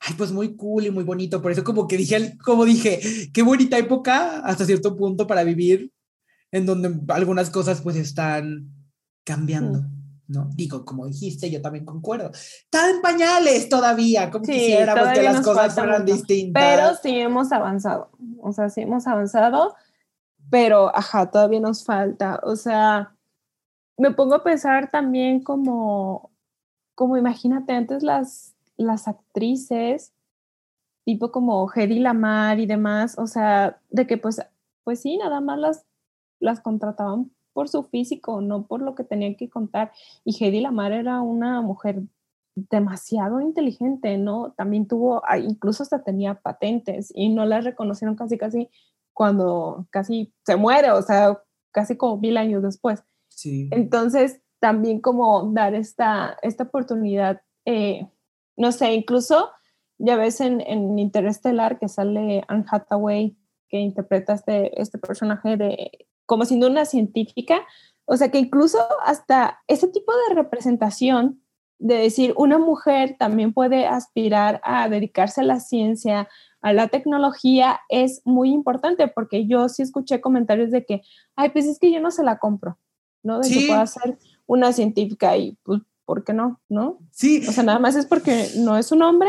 ay, 0.00 0.14
pues 0.18 0.32
muy 0.32 0.56
cool 0.56 0.86
y 0.86 0.90
muy 0.90 1.04
bonito. 1.04 1.40
Por 1.40 1.52
eso 1.52 1.62
como 1.62 1.86
que 1.86 1.96
dije, 1.96 2.36
como 2.44 2.64
dije, 2.64 3.30
qué 3.32 3.42
bonita 3.42 3.78
época 3.78 4.40
hasta 4.40 4.66
cierto 4.66 4.96
punto 4.96 5.28
para 5.28 5.44
vivir, 5.44 5.92
en 6.50 6.66
donde 6.66 6.92
algunas 7.14 7.50
cosas 7.50 7.82
pues 7.82 7.94
están 7.94 8.68
cambiando. 9.24 9.84
¿No? 10.28 10.50
Digo, 10.54 10.84
como 10.84 11.06
dijiste, 11.06 11.50
yo 11.50 11.62
también 11.62 11.84
concuerdo. 11.84 12.30
Está 12.32 12.90
en 12.90 13.00
pañales 13.00 13.68
todavía, 13.68 14.30
como 14.30 14.44
quisiéramos 14.44 15.12
que 15.12 15.22
las 15.22 15.40
cosas 15.40 15.74
fueran 15.74 16.04
distintas. 16.04 16.62
Pero 16.62 16.94
sí 17.02 17.18
hemos 17.18 17.52
avanzado, 17.52 18.10
o 18.40 18.52
sea, 18.52 18.68
sí 18.68 18.82
hemos 18.82 19.06
avanzado, 19.06 19.74
pero, 20.50 20.94
ajá, 20.94 21.30
todavía 21.30 21.60
nos 21.60 21.84
falta. 21.84 22.40
O 22.42 22.56
sea, 22.56 23.14
me 23.96 24.12
pongo 24.12 24.34
a 24.34 24.44
pensar 24.44 24.90
también 24.90 25.42
como, 25.42 26.30
como 26.94 27.16
imagínate 27.16 27.72
antes 27.72 28.02
las, 28.02 28.54
las 28.76 29.08
actrices, 29.08 30.12
tipo 31.04 31.30
como 31.30 31.70
Hedy 31.72 32.00
Lamar 32.00 32.58
y 32.58 32.66
demás, 32.66 33.16
o 33.18 33.26
sea, 33.26 33.80
de 33.90 34.06
que 34.06 34.18
pues, 34.18 34.40
pues 34.84 35.00
sí, 35.00 35.16
nada 35.16 35.40
más 35.40 35.58
las, 35.58 35.86
las 36.40 36.60
contrataban 36.60 37.30
por 37.56 37.70
su 37.70 37.84
físico, 37.84 38.42
no 38.42 38.66
por 38.66 38.82
lo 38.82 38.94
que 38.94 39.02
tenían 39.02 39.34
que 39.34 39.48
contar. 39.48 39.90
Y 40.26 40.36
Hedy 40.38 40.60
Lamar 40.60 40.92
era 40.92 41.22
una 41.22 41.62
mujer 41.62 42.02
demasiado 42.54 43.40
inteligente, 43.40 44.18
¿no? 44.18 44.52
También 44.58 44.86
tuvo, 44.86 45.22
incluso 45.42 45.82
hasta 45.82 46.04
tenía 46.04 46.34
patentes 46.34 47.10
y 47.14 47.30
no 47.30 47.46
la 47.46 47.62
reconocieron 47.62 48.14
casi, 48.14 48.36
casi 48.36 48.68
cuando 49.14 49.86
casi 49.88 50.34
se 50.44 50.56
muere, 50.56 50.90
o 50.90 51.00
sea, 51.00 51.42
casi 51.70 51.96
como 51.96 52.18
mil 52.18 52.36
años 52.36 52.62
después. 52.62 53.02
Sí. 53.28 53.70
Entonces, 53.72 54.42
también 54.58 55.00
como 55.00 55.50
dar 55.54 55.74
esta, 55.74 56.36
esta 56.42 56.64
oportunidad, 56.64 57.40
eh, 57.64 58.06
no 58.58 58.70
sé, 58.70 58.92
incluso 58.92 59.48
ya 59.96 60.16
ves 60.16 60.42
en, 60.42 60.60
en 60.60 60.98
Interestelar 60.98 61.78
que 61.78 61.88
sale 61.88 62.44
Anne 62.48 62.66
Hathaway, 62.70 63.34
que 63.70 63.78
interpreta 63.78 64.34
este, 64.34 64.78
este 64.78 64.98
personaje 64.98 65.56
de 65.56 66.06
como 66.26 66.44
siendo 66.44 66.66
una 66.66 66.84
científica, 66.84 67.66
o 68.04 68.16
sea 68.16 68.30
que 68.30 68.38
incluso 68.38 68.78
hasta 69.04 69.60
ese 69.66 69.88
tipo 69.88 70.12
de 70.28 70.34
representación 70.34 71.40
de 71.78 71.96
decir 71.96 72.32
una 72.36 72.58
mujer 72.58 73.16
también 73.18 73.52
puede 73.52 73.86
aspirar 73.86 74.60
a 74.64 74.88
dedicarse 74.88 75.42
a 75.42 75.44
la 75.44 75.60
ciencia, 75.60 76.28
a 76.62 76.72
la 76.72 76.88
tecnología, 76.88 77.80
es 77.88 78.22
muy 78.24 78.50
importante 78.50 79.08
porque 79.08 79.46
yo 79.46 79.68
sí 79.68 79.82
escuché 79.82 80.20
comentarios 80.20 80.70
de 80.70 80.84
que, 80.84 81.02
ay, 81.36 81.50
pues 81.50 81.66
es 81.66 81.78
que 81.78 81.92
yo 81.92 82.00
no 82.00 82.10
se 82.10 82.24
la 82.24 82.38
compro, 82.38 82.78
¿no? 83.22 83.40
De 83.40 83.48
que 83.48 83.66
pueda 83.66 83.86
ser 83.86 84.18
una 84.46 84.72
científica 84.72 85.36
y 85.36 85.56
pues, 85.62 85.82
¿por 86.04 86.24
qué 86.24 86.32
no? 86.32 86.60
¿No? 86.68 86.98
Sí. 87.10 87.46
O 87.46 87.52
sea, 87.52 87.62
nada 87.62 87.78
más 87.78 87.94
es 87.94 88.06
porque 88.06 88.48
no 88.56 88.76
es 88.76 88.90
un 88.90 89.02
hombre, 89.02 89.28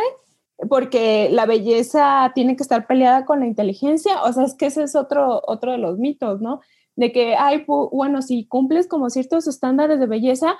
porque 0.69 1.29
la 1.31 1.45
belleza 1.45 2.31
tiene 2.33 2.55
que 2.55 2.63
estar 2.63 2.87
peleada 2.87 3.25
con 3.25 3.41
la 3.41 3.47
inteligencia, 3.47 4.23
o 4.23 4.33
sea, 4.33 4.45
es 4.45 4.55
que 4.55 4.67
ese 4.67 4.83
es 4.83 4.95
otro, 4.95 5.41
otro 5.45 5.73
de 5.73 5.77
los 5.77 5.99
mitos, 5.99 6.41
¿no? 6.41 6.61
De 6.97 7.11
que, 7.11 7.35
ay, 7.35 7.63
bueno, 7.67 8.21
si 8.21 8.45
cumples 8.47 8.87
como 8.87 9.09
ciertos 9.09 9.47
estándares 9.47 9.99
de 9.99 10.07
belleza, 10.07 10.57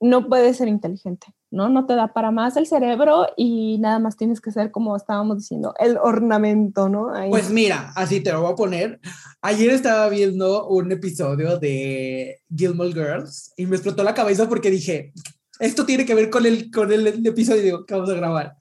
no 0.00 0.28
puedes 0.28 0.56
ser 0.56 0.68
inteligente, 0.68 1.28
¿no? 1.50 1.68
No 1.68 1.86
te 1.86 1.94
da 1.94 2.12
para 2.12 2.32
más 2.32 2.56
el 2.56 2.66
cerebro 2.66 3.28
y 3.36 3.78
nada 3.78 4.00
más 4.00 4.16
tienes 4.16 4.40
que 4.40 4.50
ser, 4.50 4.72
como 4.72 4.96
estábamos 4.96 5.38
diciendo, 5.38 5.72
el 5.78 5.96
ornamento, 5.96 6.88
¿no? 6.88 7.12
Pues 7.30 7.50
mira, 7.50 7.92
así 7.94 8.20
te 8.20 8.32
lo 8.32 8.42
voy 8.42 8.52
a 8.52 8.56
poner. 8.56 9.00
Ayer 9.40 9.70
estaba 9.70 10.08
viendo 10.08 10.66
un 10.66 10.90
episodio 10.90 11.58
de 11.58 12.40
Gilmore 12.54 12.92
Girls 12.92 13.52
y 13.56 13.66
me 13.66 13.76
explotó 13.76 14.02
la 14.02 14.14
cabeza 14.14 14.48
porque 14.48 14.70
dije, 14.70 15.12
esto 15.60 15.86
tiene 15.86 16.04
que 16.04 16.16
ver 16.16 16.30
con 16.30 16.44
el, 16.44 16.70
con 16.72 16.92
el, 16.92 17.06
episodio 17.24 17.86
que 17.86 17.94
vamos 17.94 18.10
a 18.10 18.14
grabar. 18.14 18.56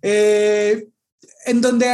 Eh, 0.00 0.88
en 1.46 1.60
donde 1.60 1.86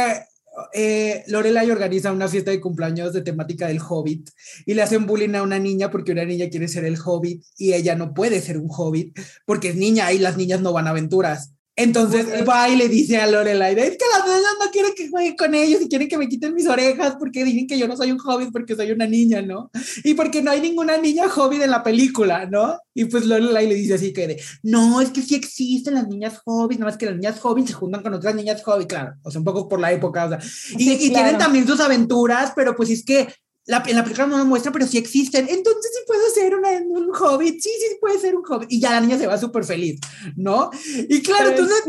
eh, 0.73 1.23
Lorelai 1.27 1.69
organiza 1.71 2.11
una 2.11 2.27
fiesta 2.27 2.51
de 2.51 2.61
cumpleaños 2.61 3.13
de 3.13 3.21
temática 3.21 3.67
del 3.67 3.79
hobbit 3.79 4.29
y 4.65 4.73
le 4.73 4.81
hacen 4.81 5.05
bullying 5.05 5.35
a 5.35 5.43
una 5.43 5.59
niña 5.59 5.89
porque 5.89 6.11
una 6.11 6.25
niña 6.25 6.49
quiere 6.49 6.67
ser 6.67 6.85
el 6.85 6.97
hobbit 7.03 7.43
y 7.57 7.73
ella 7.73 7.95
no 7.95 8.13
puede 8.13 8.41
ser 8.41 8.57
un 8.57 8.67
hobbit 8.69 9.17
porque 9.45 9.69
es 9.69 9.75
niña 9.75 10.11
y 10.11 10.19
las 10.19 10.37
niñas 10.37 10.61
no 10.61 10.73
van 10.73 10.87
a 10.87 10.91
aventuras. 10.91 11.53
Entonces 11.75 12.27
va 12.47 12.69
y 12.69 12.75
le 12.75 12.87
dice 12.87 13.17
a 13.17 13.25
Lorelai, 13.25 13.73
es 13.79 13.97
que 13.97 14.05
las 14.11 14.27
niñas 14.27 14.53
no 14.63 14.69
quieren 14.71 14.93
que 14.95 15.09
juegue 15.09 15.35
con 15.35 15.55
ellos 15.55 15.81
y 15.81 15.89
quieren 15.89 16.07
que 16.07 16.19
me 16.19 16.29
quiten 16.29 16.53
mis 16.53 16.67
orejas 16.67 17.15
porque 17.17 17.43
dicen 17.43 17.65
que 17.65 17.79
yo 17.79 17.87
no 17.87 17.97
soy 17.97 18.11
un 18.11 18.19
hobbit 18.23 18.51
porque 18.51 18.75
soy 18.75 18.91
una 18.91 19.07
niña, 19.07 19.41
¿no? 19.41 19.71
Y 20.03 20.13
porque 20.13 20.43
no 20.43 20.51
hay 20.51 20.61
ninguna 20.61 20.97
niña 20.97 21.25
hobbit 21.25 21.63
en 21.63 21.71
la 21.71 21.81
película, 21.81 22.45
¿no? 22.45 22.77
Y 22.93 23.05
pues 23.05 23.25
Lorelai 23.25 23.67
le 23.67 23.73
dice 23.73 23.95
así 23.95 24.13
que 24.13 24.27
de, 24.27 24.41
no, 24.61 25.01
es 25.01 25.09
que 25.09 25.23
sí 25.23 25.33
existen 25.33 25.95
las 25.95 26.07
niñas 26.07 26.41
hobbits, 26.45 26.79
nada 26.79 26.91
más 26.91 26.97
que 26.97 27.07
las 27.07 27.15
niñas 27.15 27.39
hobbits 27.43 27.69
se 27.69 27.73
juntan 27.73 28.03
con 28.03 28.13
otras 28.13 28.35
niñas 28.35 28.61
hobbits, 28.63 28.87
claro, 28.87 29.15
o 29.23 29.31
sea, 29.31 29.39
un 29.39 29.45
poco 29.45 29.67
por 29.67 29.79
la 29.79 29.91
época, 29.91 30.25
o 30.25 30.29
sea, 30.29 30.39
y, 30.77 30.91
y 30.91 31.09
tienen 31.09 31.39
también 31.39 31.65
sus 31.65 31.79
aventuras, 31.79 32.53
pero 32.55 32.75
pues 32.75 32.91
es 32.91 33.03
que 33.03 33.27
la, 33.65 33.81
en 33.85 33.95
la 33.95 34.03
película 34.03 34.27
no 34.27 34.37
lo 34.37 34.45
muestra, 34.45 34.71
pero 34.71 34.85
sí 34.85 34.97
existen. 34.97 35.47
Entonces 35.49 35.91
sí 35.93 36.03
puedo 36.05 36.29
ser 36.29 36.55
un 36.55 37.15
hobbit, 37.15 37.61
sí, 37.61 37.69
sí 37.69 37.97
puede 37.99 38.19
ser 38.19 38.35
un 38.35 38.43
hobbit. 38.47 38.71
Y 38.71 38.79
ya 38.79 38.91
la 38.91 39.01
niña 39.01 39.17
se 39.17 39.27
va 39.27 39.37
súper 39.37 39.63
feliz, 39.63 39.99
¿no? 40.35 40.69
Y 41.09 41.21
claro, 41.21 41.49
entonces 41.49 41.83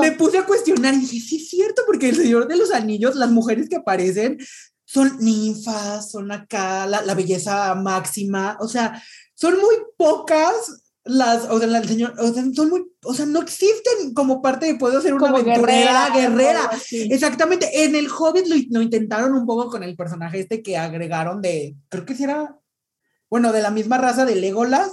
me 0.00 0.12
puse 0.12 0.38
a 0.38 0.46
cuestionar 0.46 0.94
y 0.94 0.98
dije, 0.98 1.20
sí 1.20 1.36
es 1.36 1.50
cierto, 1.50 1.82
porque 1.86 2.08
el 2.08 2.16
Señor 2.16 2.48
de 2.48 2.56
los 2.56 2.72
Anillos, 2.72 3.16
las 3.16 3.30
mujeres 3.30 3.68
que 3.68 3.76
aparecen 3.76 4.38
son 4.84 5.18
ninfas, 5.20 6.10
son 6.10 6.32
acá 6.32 6.86
la, 6.86 7.02
la 7.02 7.14
belleza 7.14 7.74
máxima, 7.74 8.56
o 8.60 8.68
sea, 8.68 9.02
son 9.34 9.58
muy 9.58 9.76
pocas 9.96 10.81
las, 11.04 11.48
o 11.50 11.58
sea, 11.58 11.78
el 11.78 11.88
señor, 11.88 12.14
o 12.18 12.32
sea, 12.32 12.44
son 12.54 12.70
muy, 12.70 12.84
o 13.04 13.14
sea, 13.14 13.26
no 13.26 13.40
existen 13.40 14.14
como 14.14 14.40
parte 14.40 14.66
de 14.66 14.76
puedo 14.76 15.00
ser 15.00 15.14
una 15.14 15.30
aventurera, 15.30 16.10
guerrera. 16.14 16.70
Exactamente. 16.90 17.84
En 17.84 17.96
el 17.96 18.08
Hobbit 18.08 18.46
lo, 18.46 18.80
intentaron 18.80 19.34
un 19.34 19.46
poco 19.46 19.68
con 19.68 19.82
el 19.82 19.96
personaje 19.96 20.40
este 20.40 20.62
que 20.62 20.76
agregaron 20.76 21.42
de, 21.42 21.76
creo 21.88 22.04
que 22.04 22.14
si 22.14 22.24
era, 22.24 22.56
bueno, 23.28 23.52
de 23.52 23.62
la 23.62 23.70
misma 23.70 23.98
raza 23.98 24.24
de 24.24 24.36
Legolas, 24.36 24.92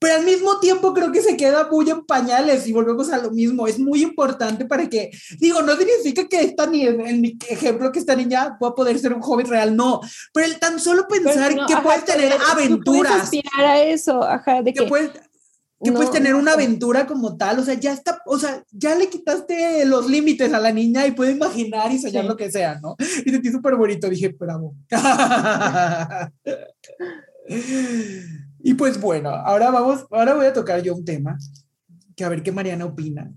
pero 0.00 0.14
al 0.14 0.24
mismo 0.24 0.60
tiempo 0.60 0.94
creo 0.94 1.10
que 1.10 1.22
se 1.22 1.36
queda 1.36 1.68
muy 1.68 1.90
en 1.90 2.04
pañales 2.04 2.68
y 2.68 2.72
volvemos 2.72 3.10
a 3.10 3.18
lo 3.18 3.32
mismo. 3.32 3.66
Es 3.66 3.80
muy 3.80 4.02
importante 4.02 4.64
para 4.64 4.88
que, 4.88 5.10
digo, 5.40 5.60
no 5.62 5.74
significa 5.76 6.28
que 6.28 6.40
esta 6.40 6.66
ni 6.66 6.86
en, 6.86 7.20
mi 7.20 7.36
ejemplo 7.48 7.90
que 7.90 7.98
esta 7.98 8.14
niña 8.14 8.56
pueda 8.60 8.76
poder 8.76 8.96
ser 8.98 9.12
un 9.12 9.22
hobbit 9.22 9.48
real, 9.48 9.74
no, 9.74 10.00
pero 10.32 10.46
el 10.46 10.60
tan 10.60 10.78
solo 10.78 11.08
pensar 11.08 11.52
que 11.66 11.76
puedes 11.78 12.04
tener 12.04 12.32
aventuras. 12.48 13.12
Puedes 13.12 13.22
aspirar 13.24 13.64
a 13.64 13.82
eso, 13.82 14.22
ajá, 14.22 14.62
de 14.62 14.72
que, 14.72 14.84
que 14.84 14.88
que 15.82 15.92
puedes 15.92 16.10
tener 16.10 16.34
una 16.34 16.54
aventura 16.54 17.06
como 17.06 17.36
tal, 17.36 17.60
o 17.60 17.64
sea, 17.64 17.74
ya 17.74 17.92
está, 17.92 18.20
o 18.26 18.38
sea, 18.38 18.64
ya 18.72 18.96
le 18.96 19.08
quitaste 19.08 19.84
los 19.84 20.08
límites 20.08 20.52
a 20.52 20.58
la 20.58 20.72
niña 20.72 21.06
y 21.06 21.12
puede 21.12 21.32
imaginar 21.32 21.92
y 21.92 21.98
soñar 21.98 22.24
lo 22.24 22.36
que 22.36 22.50
sea, 22.50 22.80
¿no? 22.80 22.96
Y 23.24 23.30
sentí 23.30 23.50
súper 23.50 23.76
bonito, 23.76 24.08
dije, 24.08 24.34
bravo. 24.38 24.74
y 28.58 28.74
pues 28.74 29.00
bueno, 29.00 29.30
ahora 29.30 29.70
vamos, 29.70 30.04
ahora 30.10 30.34
voy 30.34 30.46
a 30.46 30.52
tocar 30.52 30.82
yo 30.82 30.94
un 30.94 31.04
tema, 31.04 31.38
que 32.16 32.24
a 32.24 32.28
ver 32.28 32.42
qué 32.42 32.50
Mariana 32.50 32.84
opina. 32.84 33.32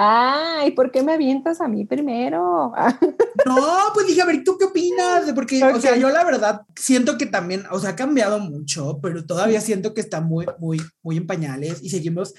Ay, 0.00 0.70
¿por 0.76 0.92
qué 0.92 1.02
me 1.02 1.14
avientas 1.14 1.60
a 1.60 1.66
mí 1.66 1.84
primero? 1.84 2.72
no, 3.46 3.66
pues 3.92 4.06
dije, 4.06 4.22
a 4.22 4.26
ver, 4.26 4.44
¿tú 4.44 4.56
qué 4.56 4.66
opinas? 4.66 5.32
Porque, 5.34 5.60
o 5.64 5.80
sea, 5.80 5.96
yo 5.96 6.08
la 6.10 6.24
verdad 6.24 6.60
siento 6.76 7.18
que 7.18 7.26
también, 7.26 7.64
o 7.72 7.80
sea, 7.80 7.90
ha 7.90 7.96
cambiado 7.96 8.38
mucho, 8.38 9.00
pero 9.02 9.26
todavía 9.26 9.60
siento 9.60 9.94
que 9.94 10.00
está 10.00 10.20
muy, 10.20 10.46
muy, 10.60 10.80
muy 11.02 11.16
en 11.16 11.26
pañales 11.26 11.82
y 11.82 11.90
seguimos 11.90 12.32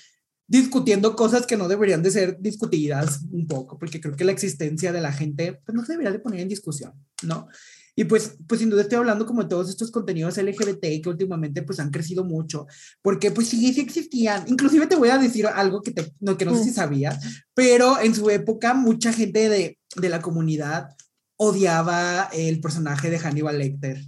discutiendo 0.47 1.17
cosas 1.17 1.45
que 1.45 1.57
no 1.57 1.67
deberían 1.67 2.01
de 2.01 2.11
ser 2.11 2.37
discutidas 2.39 3.25
un 3.29 3.45
poco, 3.45 3.77
porque 3.77 3.99
creo 3.99 4.15
que 4.15 4.23
la 4.23 4.31
existencia 4.31 4.93
de 4.93 5.01
la 5.01 5.11
gente, 5.11 5.59
pues 5.65 5.75
no 5.75 5.83
se 5.83 5.91
debería 5.91 6.13
de 6.13 6.19
poner 6.19 6.39
en 6.39 6.47
discusión, 6.47 6.93
¿no? 7.23 7.49
Y 7.99 8.05
pues, 8.05 8.37
pues 8.47 8.61
sin 8.61 8.69
duda 8.69 8.83
estoy 8.83 8.97
hablando 8.97 9.25
como 9.25 9.43
de 9.43 9.49
todos 9.49 9.69
estos 9.69 9.91
contenidos 9.91 10.37
LGBT 10.37 11.03
que 11.03 11.09
últimamente 11.09 11.63
pues 11.63 11.81
han 11.81 11.91
crecido 11.91 12.23
mucho, 12.23 12.65
porque 13.01 13.29
pues 13.29 13.49
sí, 13.49 13.73
sí 13.73 13.81
existían. 13.81 14.45
Inclusive 14.47 14.87
te 14.87 14.95
voy 14.95 15.09
a 15.09 15.17
decir 15.17 15.45
algo 15.45 15.81
que, 15.81 15.91
te, 15.91 16.13
no, 16.21 16.37
que 16.37 16.45
no 16.45 16.55
sé 16.55 16.63
si 16.63 16.69
sabías, 16.69 17.19
pero 17.53 17.99
en 17.99 18.15
su 18.15 18.29
época 18.29 18.73
mucha 18.73 19.11
gente 19.11 19.49
de, 19.49 19.79
de 19.97 20.09
la 20.09 20.21
comunidad 20.21 20.95
odiaba 21.35 22.29
el 22.31 22.61
personaje 22.61 23.09
de 23.09 23.19
Hannibal 23.19 23.57
Lecter 23.57 23.99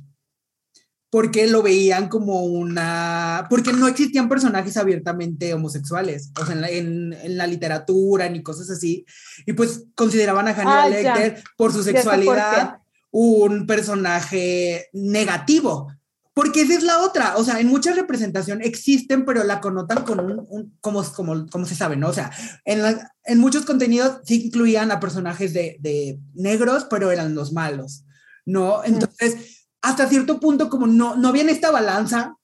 porque 1.09 1.45
lo 1.47 1.61
veían 1.61 2.07
como 2.07 2.45
una, 2.45 3.45
porque 3.49 3.73
no 3.73 3.89
existían 3.89 4.29
personajes 4.29 4.77
abiertamente 4.77 5.53
homosexuales, 5.53 6.31
o 6.39 6.45
sea, 6.45 6.55
en 6.55 6.61
la, 6.61 6.69
en, 6.69 7.37
la 7.37 7.45
literatura 7.45 8.29
ni 8.29 8.41
cosas 8.41 8.69
así, 8.69 9.05
y 9.45 9.51
pues 9.51 9.87
consideraban 9.95 10.47
a 10.47 10.53
Hannibal 10.53 10.79
ah, 10.85 10.89
Lecter 10.89 11.43
por 11.57 11.73
su 11.73 11.83
sexualidad 11.83 12.80
un 13.11 13.67
personaje 13.67 14.87
negativo. 14.93 15.91
Porque 16.33 16.61
esa 16.61 16.75
es 16.75 16.83
la 16.83 16.99
otra, 16.99 17.35
o 17.35 17.43
sea, 17.43 17.59
en 17.59 17.67
mucha 17.67 17.93
representación 17.93 18.61
existen, 18.61 19.25
pero 19.25 19.43
la 19.43 19.59
connotan 19.59 20.05
con 20.05 20.19
un, 20.21 20.77
como, 20.79 21.03
como, 21.11 21.45
como 21.47 21.65
se 21.65 21.75
sabe, 21.75 21.97
¿no? 21.97 22.07
O 22.07 22.13
sea, 22.13 22.31
en, 22.63 22.81
en 23.25 23.37
muchos 23.37 23.65
contenidos 23.65 24.21
sí 24.23 24.45
incluían 24.45 24.91
a 24.91 25.01
personajes 25.01 25.53
de, 25.53 25.77
de, 25.81 26.19
negros, 26.33 26.87
pero 26.89 27.11
eran 27.11 27.35
los 27.35 27.51
malos, 27.51 28.05
¿no? 28.45 28.81
Entonces, 28.85 29.67
hasta 29.81 30.07
cierto 30.07 30.39
punto 30.39 30.69
como 30.69 30.87
no, 30.87 31.17
no 31.17 31.27
había 31.27 31.41
en 31.41 31.49
esta 31.49 31.69
balanza 31.69 32.37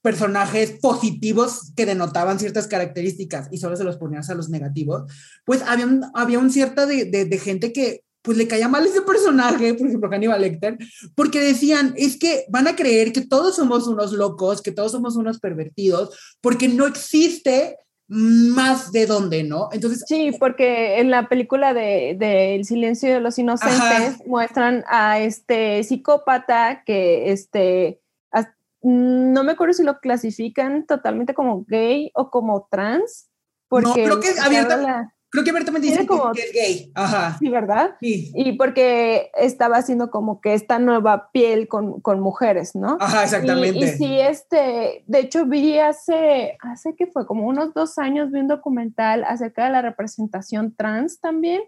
personajes 0.00 0.78
positivos 0.80 1.72
que 1.74 1.86
denotaban 1.86 2.38
ciertas 2.38 2.68
características 2.68 3.48
y 3.50 3.58
solo 3.58 3.76
se 3.76 3.82
los 3.82 3.96
ponías 3.96 4.30
a 4.30 4.34
los 4.36 4.48
negativos, 4.48 5.10
pues 5.44 5.62
había 5.62 5.86
un, 5.86 6.04
había 6.14 6.38
un 6.38 6.52
cierta 6.52 6.86
de, 6.86 7.06
de, 7.06 7.24
de 7.24 7.38
gente 7.38 7.72
que 7.72 8.04
pues 8.22 8.36
le 8.36 8.48
caía 8.48 8.68
mal 8.68 8.84
ese 8.84 9.02
personaje, 9.02 9.74
por 9.74 9.86
ejemplo, 9.86 10.10
Hannibal 10.10 10.40
Lecter, 10.40 10.78
porque 11.14 11.40
decían, 11.40 11.94
es 11.96 12.18
que 12.18 12.44
van 12.48 12.66
a 12.66 12.76
creer 12.76 13.12
que 13.12 13.26
todos 13.26 13.56
somos 13.56 13.86
unos 13.86 14.12
locos, 14.12 14.62
que 14.62 14.72
todos 14.72 14.92
somos 14.92 15.16
unos 15.16 15.38
pervertidos, 15.38 16.36
porque 16.40 16.68
no 16.68 16.86
existe 16.86 17.76
más 18.08 18.90
de 18.90 19.06
dónde, 19.06 19.44
¿no? 19.44 19.68
Entonces... 19.70 20.04
Sí, 20.06 20.32
porque 20.38 20.98
en 20.98 21.10
la 21.10 21.28
película 21.28 21.74
de, 21.74 22.16
de 22.18 22.54
El 22.54 22.64
silencio 22.64 23.12
de 23.12 23.20
los 23.20 23.38
inocentes 23.38 23.78
Ajá. 23.78 24.16
muestran 24.26 24.82
a 24.88 25.20
este 25.20 25.84
psicópata 25.84 26.82
que, 26.86 27.30
este, 27.30 28.00
no 28.82 29.44
me 29.44 29.52
acuerdo 29.52 29.74
si 29.74 29.82
lo 29.82 29.98
clasifican 29.98 30.86
totalmente 30.86 31.34
como 31.34 31.64
gay 31.66 32.10
o 32.14 32.30
como 32.30 32.68
trans. 32.70 33.28
Porque 33.68 34.06
no, 34.06 34.18
creo 34.18 34.20
que 34.20 34.40
abierta, 34.40 34.76
la... 34.76 35.14
Creo 35.30 35.44
que 35.44 35.50
abiertamente 35.50 35.88
dice 35.88 36.06
como, 36.06 36.32
que, 36.32 36.40
es 36.40 36.52
gay. 36.52 36.92
Ajá. 36.94 37.36
Sí, 37.38 37.50
¿verdad? 37.50 37.96
Sí. 38.00 38.32
Y 38.34 38.52
porque 38.52 39.30
estaba 39.34 39.76
haciendo 39.76 40.10
como 40.10 40.40
que 40.40 40.54
esta 40.54 40.78
nueva 40.78 41.30
piel 41.32 41.68
con, 41.68 42.00
con 42.00 42.20
mujeres, 42.20 42.74
¿no? 42.74 42.96
Ajá, 42.98 43.24
exactamente. 43.24 43.78
Y, 43.78 43.84
y, 43.84 43.88
sí, 43.88 44.20
este, 44.20 45.04
de 45.06 45.18
hecho 45.18 45.44
vi 45.44 45.78
hace, 45.78 46.56
hace 46.60 46.94
que 46.96 47.06
fue 47.06 47.26
como 47.26 47.46
unos 47.46 47.74
dos 47.74 47.98
años, 47.98 48.30
vi 48.30 48.40
un 48.40 48.48
documental 48.48 49.24
acerca 49.24 49.64
de 49.64 49.70
la 49.70 49.82
representación 49.82 50.74
trans 50.74 51.20
también 51.20 51.60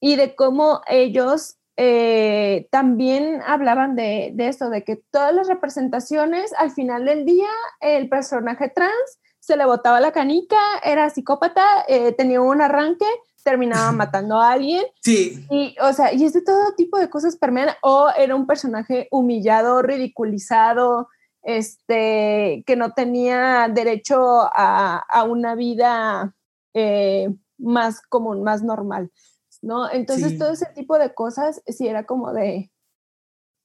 y 0.00 0.16
de 0.16 0.34
cómo 0.34 0.80
ellos 0.88 1.58
eh, 1.76 2.68
también 2.70 3.42
hablaban 3.46 3.96
de, 3.96 4.30
de 4.34 4.48
esto, 4.48 4.70
de 4.70 4.82
que 4.82 4.96
todas 4.96 5.34
las 5.34 5.46
representaciones, 5.46 6.52
al 6.56 6.70
final 6.70 7.04
del 7.04 7.24
día, 7.24 7.50
el 7.80 8.08
personaje 8.08 8.68
trans 8.74 9.18
se 9.48 9.56
le 9.56 9.64
botaba 9.64 9.98
la 9.98 10.12
canica, 10.12 10.58
era 10.84 11.08
psicópata, 11.08 11.64
eh, 11.88 12.12
tenía 12.12 12.42
un 12.42 12.60
arranque, 12.60 13.06
terminaba 13.42 13.92
matando 13.92 14.38
a 14.38 14.52
alguien. 14.52 14.84
Sí. 15.00 15.42
Y, 15.50 15.74
o 15.80 15.90
sea, 15.94 16.12
y 16.12 16.22
es 16.24 16.34
de 16.34 16.42
todo 16.42 16.74
tipo 16.76 16.98
de 16.98 17.08
cosas 17.08 17.36
permean, 17.36 17.70
o 17.80 18.10
era 18.10 18.36
un 18.36 18.46
personaje 18.46 19.08
humillado, 19.10 19.80
ridiculizado, 19.80 21.08
este, 21.42 22.62
que 22.66 22.76
no 22.76 22.92
tenía 22.92 23.68
derecho 23.72 24.42
a, 24.42 24.98
a 25.08 25.24
una 25.24 25.54
vida 25.54 26.34
eh, 26.74 27.34
más 27.56 28.02
común, 28.02 28.42
más 28.42 28.62
normal, 28.62 29.10
¿no? 29.62 29.90
Entonces, 29.90 30.32
sí. 30.32 30.38
todo 30.38 30.52
ese 30.52 30.66
tipo 30.74 30.98
de 30.98 31.14
cosas, 31.14 31.62
sí 31.66 31.88
era 31.88 32.04
como 32.04 32.34
de, 32.34 32.70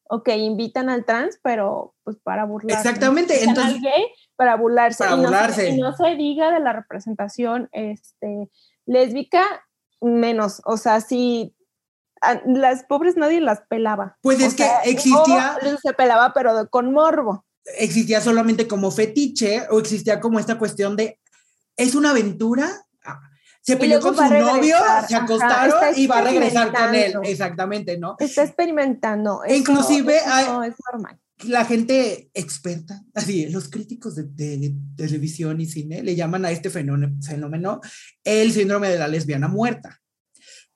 ok, 0.08 0.30
invitan 0.38 0.88
al 0.88 1.04
trans, 1.04 1.42
pero 1.44 1.94
pues 2.06 2.16
para 2.24 2.46
burlarse. 2.46 2.88
Exactamente. 2.88 3.44
Entonces, 3.44 3.76
al 3.76 3.82
gay 3.82 4.06
para 4.44 4.58
burlarse. 4.58 5.04
Para 5.04 5.16
y 5.16 5.18
no 5.18 5.24
burlarse. 5.24 5.62
Se, 5.62 5.70
y 5.70 5.78
no 5.80 5.96
se 5.96 6.16
diga 6.16 6.52
de 6.52 6.60
la 6.60 6.74
representación 6.74 7.70
este, 7.72 8.50
lésbica, 8.86 9.44
menos. 10.02 10.62
O 10.66 10.76
sea, 10.76 11.00
si 11.00 11.56
a, 12.22 12.42
las 12.46 12.84
pobres 12.84 13.16
nadie 13.16 13.40
las 13.40 13.62
pelaba. 13.62 14.18
Pues 14.22 14.42
o 14.42 14.46
es 14.46 14.54
sea, 14.54 14.82
que 14.84 14.92
existía. 14.92 15.58
Se 15.82 15.94
pelaba, 15.94 16.34
pero 16.34 16.70
con 16.70 16.92
morbo. 16.92 17.46
Existía 17.78 18.20
solamente 18.20 18.68
como 18.68 18.92
fetiche 18.92 19.66
o 19.72 19.80
existía 19.80 20.20
como 20.20 20.40
esta 20.40 20.58
cuestión 20.58 20.98
de. 20.98 21.20
¿Es 21.78 21.96
una 21.96 22.10
aventura? 22.12 22.70
se 23.62 23.78
peleó 23.78 24.02
con 24.02 24.14
su 24.14 24.24
novio, 24.24 24.76
se 25.08 25.16
acostaron 25.16 25.78
Ajá, 25.78 25.92
y 25.96 26.06
va 26.06 26.18
a 26.18 26.22
regresar 26.22 26.74
con 26.74 26.94
él. 26.94 27.14
Exactamente, 27.24 27.98
¿no? 27.98 28.18
Está 28.20 28.44
experimentando. 28.44 29.40
Inclusive 29.48 30.20
hay, 30.20 30.48
no 30.48 30.64
es 30.66 30.76
normal. 30.92 31.18
La 31.46 31.66
gente 31.66 32.30
experta, 32.34 33.04
así, 33.14 33.50
los 33.50 33.70
críticos 33.70 34.16
de, 34.16 34.24
de, 34.24 34.58
de, 34.58 34.76
televisión 34.96 35.60
y 35.62 35.66
cine 35.66 36.04
le 36.04 36.16
llaman 36.16 36.46
a 36.46 36.52
este 36.52 36.70
fenómeno, 36.70 37.16
fenómeno 37.22 37.82
el 38.24 38.52
síndrome 38.52 38.90
de 38.90 39.00
la 39.00 39.08
lesbiana 39.08 39.48
muerta. 39.48 40.02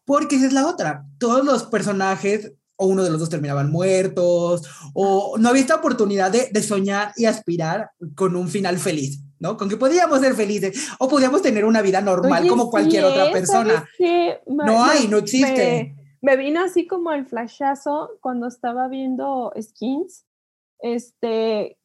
Porque 0.05 0.37
esa 0.37 0.47
es 0.47 0.53
la 0.53 0.67
otra. 0.67 1.05
Todos 1.17 1.43
los 1.43 1.63
personajes 1.63 2.53
o 2.77 2.87
uno 2.87 3.03
de 3.03 3.09
los 3.09 3.19
dos 3.19 3.29
terminaban 3.29 3.71
muertos, 3.71 4.61
o 4.93 5.35
no 5.37 5.49
había 5.49 5.61
esta 5.61 5.75
oportunidad 5.75 6.31
de, 6.31 6.49
de, 6.51 6.63
soñar 6.63 7.11
y 7.17 7.25
aspirar 7.25 7.89
con 8.15 8.35
un 8.35 8.47
final 8.47 8.77
feliz, 8.77 9.19
¿no? 9.39 9.57
Con 9.57 9.67
que 9.67 9.77
podíamos 9.77 10.19
ser 10.21 10.35
felices, 10.35 10.87
o 10.99 11.09
podíamos 11.09 11.41
tener 11.41 11.65
una 11.65 11.81
vida 11.81 12.01
normal 12.01 12.41
Oye, 12.41 12.49
como 12.49 12.69
cualquier 12.69 13.03
sí, 13.03 13.09
otra 13.09 13.31
persona. 13.31 13.89
No 14.45 14.83
hay, 14.83 15.07
no 15.07 15.17
existe. 15.17 15.95
Me, 16.21 16.35
me, 16.35 16.43
vino 16.43 16.63
así 16.63 16.85
como 16.85 17.11
el 17.11 17.25
flashazo 17.25 18.11
cuando 18.21 18.47
estaba 18.47 18.87
viendo 18.87 19.51
Skins, 19.59 20.26
este, 20.79 21.77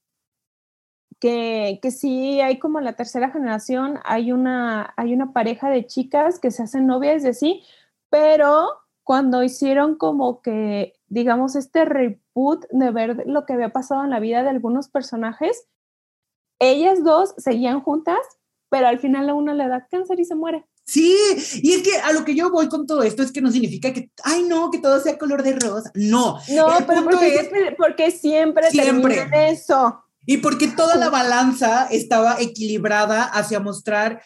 que, 1.20 1.78
que 1.82 1.90
sí 1.90 2.40
hay 2.40 2.59
como 2.59 2.80
la 2.80 2.95
tercera 2.95 3.30
generación, 3.30 3.99
hay 4.05 4.32
una, 4.32 4.93
hay 4.97 5.14
una 5.14 5.32
pareja 5.32 5.70
de 5.70 5.86
chicas 5.86 6.38
que 6.38 6.51
se 6.51 6.64
hacen 6.64 6.86
novias 6.86 7.22
de 7.22 7.34
sí, 7.34 7.62
pero 8.11 8.68
cuando 9.05 9.43
hicieron 9.43 9.97
como 9.97 10.43
que, 10.43 10.95
digamos, 11.07 11.57
este 11.57 11.84
reboot 11.84 12.66
de 12.70 12.90
ver 12.90 13.24
lo 13.26 13.47
que 13.47 13.53
había 13.53 13.70
pasado 13.70 14.05
en 14.05 14.11
la 14.11 14.20
vida 14.20 14.43
de 14.43 14.51
algunos 14.51 14.88
personajes, 14.88 15.66
ellas 16.61 17.03
dos 17.03 17.34
seguían 17.38 17.80
juntas, 17.80 18.20
pero 18.68 18.86
al 18.86 18.99
final 18.99 19.28
a 19.28 19.34
una 19.34 19.55
le 19.55 19.68
da 19.68 19.86
cáncer 19.86 20.20
y 20.20 20.24
se 20.24 20.34
muere. 20.34 20.64
Sí, 20.85 21.16
y 21.62 21.72
es 21.72 21.83
que 21.83 21.97
a 21.97 22.12
lo 22.12 22.24
que 22.24 22.35
yo 22.35 22.51
voy 22.51 22.68
con 22.68 22.87
todo 22.87 23.03
esto 23.03 23.22
es 23.22 23.33
que 23.33 23.41
no 23.41 23.53
significa 23.53 23.93
que, 23.93 24.11
ay, 24.24 24.43
no, 24.43 24.70
que 24.70 24.78
todo 24.78 25.01
sea 25.01 25.16
color 25.16 25.43
de 25.43 25.53
rosa. 25.53 25.91
No. 25.95 26.39
No, 26.49 26.66
pero 26.87 27.05
porque, 27.05 27.35
es, 27.37 27.51
porque 27.78 28.11
siempre, 28.11 28.70
siempre. 28.70 29.28
eso. 29.51 30.03
Y 30.26 30.39
porque 30.39 30.68
toda 30.68 30.97
la 30.97 31.11
balanza 31.11 31.87
estaba 31.91 32.41
equilibrada 32.41 33.24
hacia 33.24 33.61
mostrar 33.61 34.22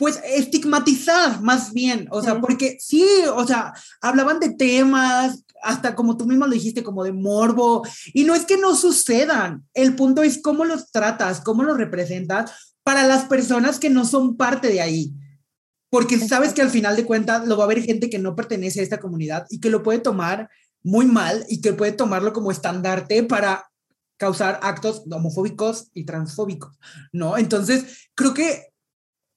pues 0.00 0.18
estigmatizar 0.24 1.42
más 1.42 1.74
bien, 1.74 2.08
o 2.10 2.22
sea, 2.22 2.40
porque 2.40 2.78
sí, 2.80 3.04
o 3.34 3.46
sea, 3.46 3.74
hablaban 4.00 4.40
de 4.40 4.48
temas, 4.48 5.44
hasta 5.62 5.94
como 5.94 6.16
tú 6.16 6.24
mismo 6.24 6.46
lo 6.46 6.54
dijiste, 6.54 6.82
como 6.82 7.04
de 7.04 7.12
morbo, 7.12 7.86
y 8.14 8.24
no 8.24 8.34
es 8.34 8.46
que 8.46 8.56
no 8.56 8.74
sucedan, 8.74 9.68
el 9.74 9.94
punto 9.96 10.22
es 10.22 10.40
cómo 10.40 10.64
los 10.64 10.90
tratas, 10.90 11.42
cómo 11.42 11.64
los 11.64 11.76
representas 11.76 12.50
para 12.82 13.06
las 13.06 13.26
personas 13.26 13.78
que 13.78 13.90
no 13.90 14.06
son 14.06 14.38
parte 14.38 14.68
de 14.68 14.80
ahí, 14.80 15.12
porque 15.90 16.18
sabes 16.18 16.54
que 16.54 16.62
al 16.62 16.70
final 16.70 16.96
de 16.96 17.04
cuentas 17.04 17.46
lo 17.46 17.56
va 17.56 17.64
a 17.64 17.66
haber 17.66 17.82
gente 17.82 18.08
que 18.08 18.18
no 18.18 18.36
pertenece 18.36 18.80
a 18.80 18.84
esta 18.84 19.00
comunidad 19.00 19.46
y 19.50 19.60
que 19.60 19.70
lo 19.70 19.82
puede 19.82 19.98
tomar 19.98 20.48
muy 20.82 21.04
mal 21.04 21.44
y 21.48 21.60
que 21.60 21.72
puede 21.72 21.92
tomarlo 21.92 22.32
como 22.32 22.50
estandarte 22.50 23.22
para 23.24 23.70
causar 24.16 24.60
actos 24.62 25.02
homofóbicos 25.10 25.90
y 25.92 26.04
transfóbicos, 26.04 26.78
¿no? 27.12 27.36
Entonces, 27.36 28.08
creo 28.14 28.34
que 28.34 28.68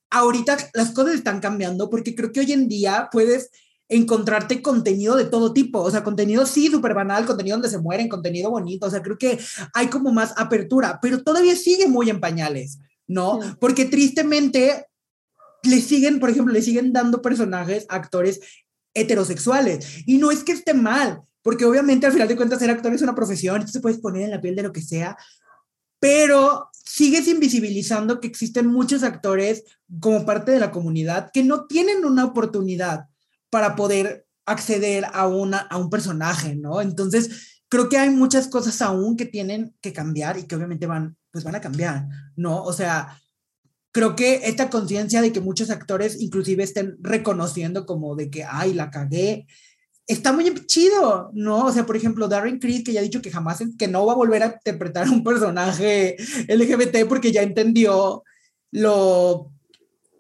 ahorita 0.10 0.58
las 0.74 0.92
cosas 0.92 1.16
están 1.16 1.40
cambiando 1.40 1.90
porque 1.90 2.16
creo 2.16 2.32
que 2.32 2.42
hoy 2.42 2.52
en 2.52 2.68
día 2.68 3.10
puedes 3.12 3.50
encontrarte 3.90 4.62
contenido 4.62 5.16
de 5.16 5.26
todo 5.26 5.54
tipo, 5.54 5.80
o 5.80 5.92
sea, 5.92 6.04
contenido 6.04 6.46
sí, 6.46 6.68
súper 6.68 6.94
banal, 6.94 7.26
contenido 7.26 7.56
donde 7.56 7.70
se 7.70 7.80
mueren, 7.80 8.10
contenido 8.10 8.50
bonito, 8.50 8.88
o 8.88 8.90
sea, 8.90 9.02
creo 9.02 9.18
que 9.18 9.40
hay 9.74 9.88
como 9.88 10.12
más 10.12 10.34
apertura, 10.38 11.00
pero 11.02 11.24
todavía 11.24 11.56
sigue 11.56 11.88
muy 11.88 12.10
en 12.10 12.20
pañales, 12.20 12.80
¿no? 13.08 13.42
Sí. 13.42 13.50
Porque 13.60 13.86
tristemente 13.86 14.88
le 15.64 15.82
siguen, 15.82 16.20
por 16.20 16.30
ejemplo, 16.30 16.54
le 16.54 16.62
siguen 16.62 16.94
dando 16.94 17.22
personajes, 17.22 17.86
actores 17.90 18.40
heterosexuales, 18.94 20.04
y 20.06 20.18
no 20.18 20.32
es 20.32 20.44
que 20.44 20.52
esté 20.52 20.74
mal, 20.74 21.22
porque 21.42 21.66
obviamente 21.66 22.06
al 22.06 22.14
final 22.14 22.28
de 22.28 22.36
cuentas 22.36 22.60
ser 22.60 22.70
actor 22.70 22.94
es 22.94 23.02
una 23.02 23.16
profesión, 23.16 23.66
te 23.66 23.80
puedes 23.80 24.00
poner 24.00 24.24
en 24.24 24.32
la 24.32 24.42
piel 24.42 24.56
de 24.56 24.64
lo 24.64 24.72
que 24.72 24.82
sea, 24.82 25.18
pero 26.00 26.70
sigues 26.74 27.28
invisibilizando 27.28 28.20
que 28.20 28.28
existen 28.28 28.68
muchos 28.68 29.04
actores 29.04 29.64
como 30.00 30.26
parte 30.26 30.52
de 30.52 30.60
la 30.60 30.72
comunidad 30.72 31.32
que 31.34 31.44
no 31.44 31.66
tienen 31.66 32.06
una 32.06 32.26
oportunidad 32.26 33.06
para 33.50 33.76
poder 33.76 34.28
acceder 34.46 35.06
a, 35.14 35.28
una, 35.28 35.60
a 35.60 35.78
un 35.78 35.90
personaje, 35.90 36.56
¿no? 36.56 36.82
Entonces, 36.82 37.62
creo 37.70 37.90
que 37.90 37.98
hay 37.98 38.10
muchas 38.10 38.48
cosas 38.48 38.82
aún 38.82 39.16
que 39.16 39.26
tienen 39.26 39.76
que 39.82 39.94
cambiar 39.94 40.38
y 40.38 40.44
que 40.44 40.56
obviamente 40.56 40.86
van, 40.86 41.18
pues 41.32 41.44
van 41.44 41.56
a 41.56 41.62
cambiar, 41.62 42.08
¿no? 42.36 42.64
O 42.64 42.74
sea, 42.74 43.20
creo 43.94 44.16
que 44.18 44.42
esta 44.44 44.70
conciencia 44.70 45.22
de 45.22 45.32
que 45.32 45.40
muchos 45.40 45.70
actores 45.70 46.20
inclusive 46.20 46.64
estén 46.64 46.98
reconociendo 47.00 47.86
como 47.86 48.16
de 48.16 48.30
que, 48.30 48.44
ay, 48.44 48.74
la 48.74 48.92
cagué, 48.92 49.48
está 50.08 50.34
muy 50.34 50.54
chido, 50.66 51.30
¿no? 51.34 51.68
O 51.68 51.72
sea, 51.72 51.86
por 51.86 51.96
ejemplo, 51.96 52.28
Darren 52.28 52.60
Criss, 52.60 52.84
que 52.84 52.92
ya 52.92 53.00
ha 53.00 53.04
dicho 53.04 53.22
que 53.22 53.32
jamás, 53.32 53.64
que 53.78 53.88
no 53.88 54.06
va 54.06 54.14
a 54.14 54.18
volver 54.18 54.44
a 54.44 54.48
interpretar 54.58 55.10
un 55.10 55.24
personaje 55.24 56.18
LGBT 56.50 57.08
porque 57.08 57.32
ya 57.32 57.44
entendió 57.44 58.24
lo, 58.72 59.52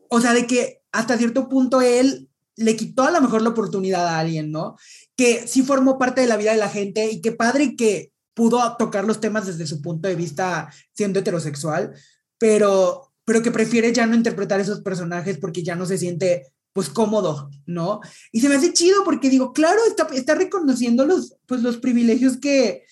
o 0.07 0.21
sea, 0.21 0.33
de 0.33 0.45
que 0.47 0.81
hasta 0.91 1.17
cierto 1.17 1.49
punto 1.49 1.81
él 1.81 2.29
le 2.55 2.75
quitó 2.75 3.03
a 3.03 3.11
lo 3.11 3.19
mejor 3.19 3.41
la 3.41 3.49
oportunidad 3.49 4.07
a 4.07 4.19
alguien, 4.19 4.51
¿no? 4.51 4.77
Que 5.15 5.47
sí 5.47 5.63
formó 5.63 5.97
parte 5.97 6.21
de 6.21 6.27
la 6.27 6.37
vida 6.37 6.51
de 6.51 6.59
la 6.59 6.69
gente 6.69 7.11
y 7.11 7.21
qué 7.21 7.31
padre 7.31 7.75
que 7.75 8.13
pudo 8.35 8.77
tocar 8.77 9.05
los 9.05 9.19
temas 9.19 9.47
desde 9.47 9.65
su 9.65 9.81
punto 9.81 10.07
de 10.07 10.15
vista 10.15 10.71
siendo 10.93 11.19
heterosexual, 11.19 11.93
pero, 12.37 13.12
pero 13.25 13.41
que 13.41 13.51
prefiere 13.51 13.93
ya 13.93 14.05
no 14.05 14.15
interpretar 14.15 14.59
esos 14.59 14.81
personajes 14.81 15.37
porque 15.37 15.63
ya 15.63 15.75
no 15.75 15.85
se 15.85 15.97
siente 15.97 16.53
pues 16.73 16.89
cómodo, 16.89 17.51
¿no? 17.65 18.01
Y 18.31 18.41
se 18.41 18.49
me 18.49 18.55
hace 18.55 18.73
chido 18.73 19.03
porque 19.03 19.29
digo, 19.29 19.53
claro, 19.53 19.79
está, 19.87 20.07
está 20.13 20.33
reconociendo 20.35 21.05
los, 21.05 21.35
pues, 21.45 21.61
los 21.61 21.77
privilegios 21.77 22.37
que, 22.37 22.85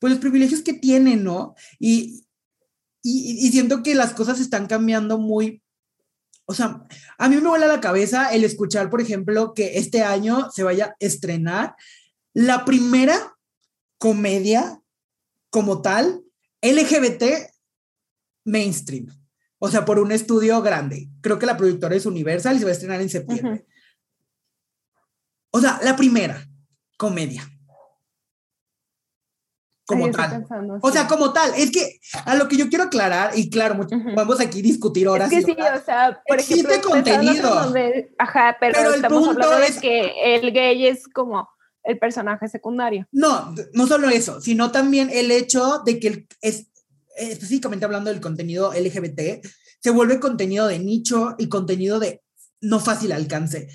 pues 0.00 0.12
los 0.12 0.20
privilegios 0.20 0.62
que 0.62 0.74
tienen, 0.74 1.22
¿no? 1.22 1.54
Y, 1.78 2.24
y, 3.00 3.46
y 3.46 3.52
siento 3.52 3.82
que 3.84 3.94
las 3.94 4.12
cosas 4.12 4.40
están 4.40 4.66
cambiando 4.66 5.18
muy, 5.18 5.62
o 6.46 6.54
sea, 6.54 6.84
a 7.16 7.28
mí 7.28 7.36
me 7.36 7.48
vuela 7.48 7.68
la 7.68 7.80
cabeza 7.80 8.32
el 8.34 8.42
escuchar, 8.42 8.90
por 8.90 9.00
ejemplo, 9.00 9.54
que 9.54 9.78
este 9.78 10.02
año 10.02 10.50
se 10.50 10.64
vaya 10.64 10.86
a 10.86 10.96
estrenar 10.98 11.76
la 12.34 12.64
primera 12.64 13.36
comedia 13.98 14.82
como 15.50 15.80
tal 15.80 16.24
LGBT 16.60 17.52
mainstream. 18.44 19.21
O 19.64 19.68
sea, 19.68 19.84
por 19.84 20.00
un 20.00 20.10
estudio 20.10 20.60
grande. 20.60 21.08
Creo 21.20 21.38
que 21.38 21.46
la 21.46 21.56
productora 21.56 21.94
es 21.94 22.04
Universal 22.04 22.56
y 22.56 22.58
se 22.58 22.64
va 22.64 22.70
a 22.70 22.72
estrenar 22.72 23.00
en 23.00 23.08
septiembre. 23.08 23.64
O 25.52 25.60
sea, 25.60 25.78
la 25.84 25.94
primera 25.94 26.44
comedia. 26.96 27.48
Como 29.86 30.10
tal. 30.10 30.44
o 30.80 30.90
sea, 30.90 31.06
como 31.06 31.32
tal. 31.32 31.52
Es 31.56 31.70
que 31.70 32.00
a 32.24 32.34
lo 32.34 32.48
que 32.48 32.56
yo 32.56 32.68
quiero 32.68 32.82
aclarar, 32.82 33.38
y 33.38 33.50
claro, 33.50 33.86
vamos 34.16 34.40
aquí 34.40 34.58
a 34.58 34.62
discutir 34.62 35.06
horas. 35.06 35.30
Es 35.30 35.46
que 35.46 35.52
sí, 35.52 35.56
o 35.60 35.84
sea, 35.84 36.20
por 36.26 36.40
existe 36.40 36.80
contenido. 36.80 37.72
ajá, 38.18 38.56
pero, 38.58 38.94
estamos 38.94 39.28
hablando 39.28 39.58
de 39.58 39.80
que 39.80 40.34
el 40.34 40.52
gay 40.52 40.88
es 40.88 41.06
como 41.06 41.48
el 41.84 42.00
personaje 42.00 42.48
secundario. 42.48 43.06
No, 43.12 43.54
no 43.74 43.86
solo 43.86 44.08
eso, 44.08 44.40
sino 44.40 44.72
también 44.72 45.08
el 45.12 45.30
hecho 45.30 45.82
de 45.84 46.00
que 46.00 46.26
es 46.40 46.71
específicamente 47.16 47.84
hablando 47.84 48.10
del 48.10 48.20
contenido 48.20 48.72
LGBT, 48.72 49.44
se 49.80 49.90
vuelve 49.90 50.20
contenido 50.20 50.66
de 50.66 50.78
nicho 50.78 51.34
y 51.38 51.48
contenido 51.48 51.98
de 51.98 52.22
no 52.60 52.80
fácil 52.80 53.12
alcance. 53.12 53.68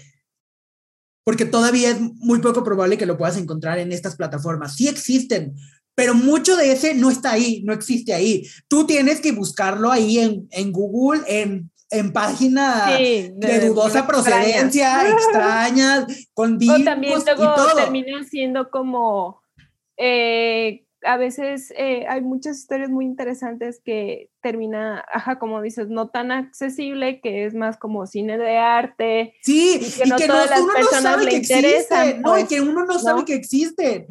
Porque 1.23 1.45
todavía 1.45 1.91
es 1.91 1.99
muy 1.99 2.39
poco 2.39 2.63
probable 2.63 2.97
que 2.97 3.05
lo 3.05 3.17
puedas 3.17 3.37
encontrar 3.37 3.79
en 3.79 3.91
estas 3.91 4.15
plataformas. 4.15 4.75
Sí 4.75 4.87
existen, 4.87 5.55
pero 5.93 6.13
mucho 6.13 6.55
de 6.55 6.71
ese 6.71 6.93
no 6.93 7.09
está 7.09 7.31
ahí, 7.31 7.63
no 7.63 7.73
existe 7.73 8.13
ahí. 8.13 8.47
Tú 8.67 8.85
tienes 8.85 9.19
que 9.19 9.33
buscarlo 9.33 9.91
ahí 9.91 10.19
en, 10.19 10.47
en 10.51 10.71
Google, 10.71 11.23
en 11.27 11.71
en 11.89 12.11
páginas 12.11 12.97
de, 12.97 13.67
dudosa 13.67 14.05
procedencia, 14.05 15.09
extrañas, 15.09 16.05
con 16.33 16.55
o 16.55 16.83
también 16.83 17.13
luego 17.25 17.75
termina 17.75 18.23
siendo 18.25 18.69
como 18.69 19.41
eh, 19.95 20.85
a 21.07 21.17
veces 21.17 21.73
eh, 21.77 22.05
hay 22.07 22.21
muchas 22.21 22.59
historias 22.59 22.89
muy 22.89 23.05
interesantes 23.05 23.81
que 23.83 24.29
termina, 24.41 25.03
ajá, 25.11 25.39
como 25.39 25.61
dices, 25.61 25.87
no 25.87 26.09
tan 26.09 26.31
accesible, 26.31 27.21
que 27.21 27.45
es 27.45 27.53
más 27.53 27.77
como 27.77 28.05
cine 28.05 28.37
de 28.37 28.57
arte. 28.57 29.33
Sí, 29.41 29.79
y 29.81 29.89
que 29.89 30.05
no 30.05 30.17
todas 30.17 30.49
las 30.49 30.61
personas 30.61 31.23
le 31.23 31.35
interesan. 31.35 32.21
No, 32.21 32.37
y 32.37 32.41
pues, 32.41 32.49
que 32.49 32.61
uno 32.61 32.85
no, 32.85 32.99
sabe 32.99 33.23
que 33.23 33.35
existen. 33.35 34.07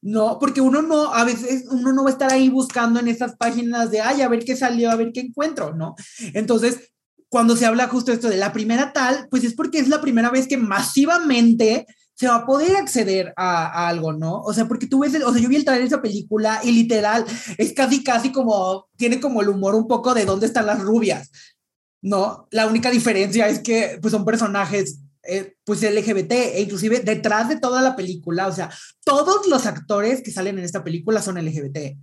No, 0.00 0.38
porque 0.40 0.60
uno 0.60 0.82
no, 0.82 1.14
a 1.14 1.24
veces 1.24 1.66
uno 1.70 1.92
no 1.92 2.02
va 2.02 2.10
a 2.10 2.12
estar 2.12 2.32
ahí 2.32 2.48
buscando 2.48 2.98
en 2.98 3.06
esas 3.06 3.36
páginas 3.36 3.92
de, 3.92 4.00
ay, 4.00 4.20
a 4.20 4.28
ver 4.28 4.44
qué 4.44 4.56
salió, 4.56 4.90
a 4.90 4.96
ver 4.96 5.12
qué 5.12 5.20
encuentro, 5.20 5.74
¿no? 5.74 5.94
Entonces, 6.34 6.92
cuando 7.28 7.56
se 7.56 7.66
habla 7.66 7.86
justo 7.86 8.12
esto 8.12 8.28
de 8.28 8.36
la 8.36 8.52
primera 8.52 8.92
tal, 8.92 9.28
pues 9.30 9.44
es 9.44 9.54
porque 9.54 9.78
es 9.78 9.88
la 9.88 10.00
primera 10.00 10.30
vez 10.30 10.48
que 10.48 10.56
masivamente 10.56 11.86
se 12.22 12.28
va 12.28 12.36
a 12.36 12.46
poder 12.46 12.76
acceder 12.76 13.34
a, 13.36 13.88
algo, 13.88 14.12
¿no? 14.12 14.42
O 14.42 14.54
sea, 14.54 14.68
porque 14.68 14.86
tú 14.86 15.00
ves, 15.00 15.12
o 15.24 15.32
sea, 15.32 15.42
yo 15.42 15.48
vi 15.48 15.56
el 15.56 15.64
trailer 15.64 15.82
de 15.82 15.88
esa 15.88 16.00
película 16.00 16.60
y 16.62 16.70
literal 16.70 17.24
es 17.58 17.72
casi, 17.72 18.04
casi 18.04 18.30
como, 18.30 18.86
tiene 18.96 19.18
como 19.18 19.42
el 19.42 19.48
humor 19.48 19.74
un 19.74 19.88
poco 19.88 20.14
de 20.14 20.24
dónde 20.24 20.46
están 20.46 20.66
las 20.66 20.80
rubias, 20.80 21.32
¿no? 22.00 22.46
La 22.52 22.68
única 22.68 22.92
diferencia 22.92 23.48
es 23.48 23.58
que, 23.58 23.98
pues, 24.00 24.12
son 24.12 24.24
personajes, 24.24 25.00
eh, 25.24 25.56
pues, 25.64 25.82
LGBT, 25.82 26.30
e 26.30 26.60
inclusive 26.60 27.00
detrás 27.00 27.48
de 27.48 27.58
toda 27.58 27.82
la 27.82 27.96
película, 27.96 28.46
o 28.46 28.52
sea, 28.52 28.70
todos 29.04 29.48
los 29.48 29.66
actores 29.66 30.22
que 30.22 30.30
salen 30.30 30.60
en 30.60 30.64
esta 30.64 30.84
película 30.84 31.20
son 31.20 31.44
LGBT 31.44 31.98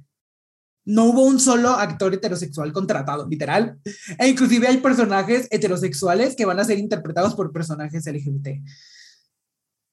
no 0.83 1.05
hubo 1.05 1.23
un 1.23 1.39
solo 1.39 1.69
actor 1.69 2.13
heterosexual 2.15 2.73
contratado, 2.73 3.27
literal. 3.29 3.79
E 4.17 4.27
inclusive 4.27 4.67
hay 4.67 4.77
personajes 4.77 5.47
heterosexuales 5.51 6.35
que 6.35 6.45
van 6.45 6.59
a 6.59 6.63
ser 6.63 6.79
interpretados 6.79 7.35
por 7.35 7.51
personajes 7.51 8.05
LGBT. 8.07 8.47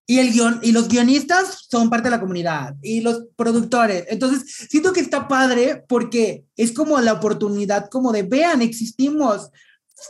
Y, 0.09 0.21
el 0.21 0.33
guion, 0.33 0.61
y 0.63 0.71
los 0.71 0.89
guionistas 0.89 1.67
son 1.69 1.91
parte 1.91 2.05
de 2.05 2.11
la 2.13 2.21
comunidad 2.21 2.77
y 2.81 3.01
los 3.01 3.25
productores. 3.35 4.05
Entonces, 4.09 4.69
siento 4.71 4.93
que 4.93 5.01
está 5.01 5.27
padre 5.27 5.85
porque 5.89 6.45
es 6.57 6.73
como 6.73 7.01
la 7.01 7.15
oportunidad 7.15 7.89
como 7.91 8.13
de, 8.13 8.23
vean, 8.23 8.63
existimos. 8.63 9.51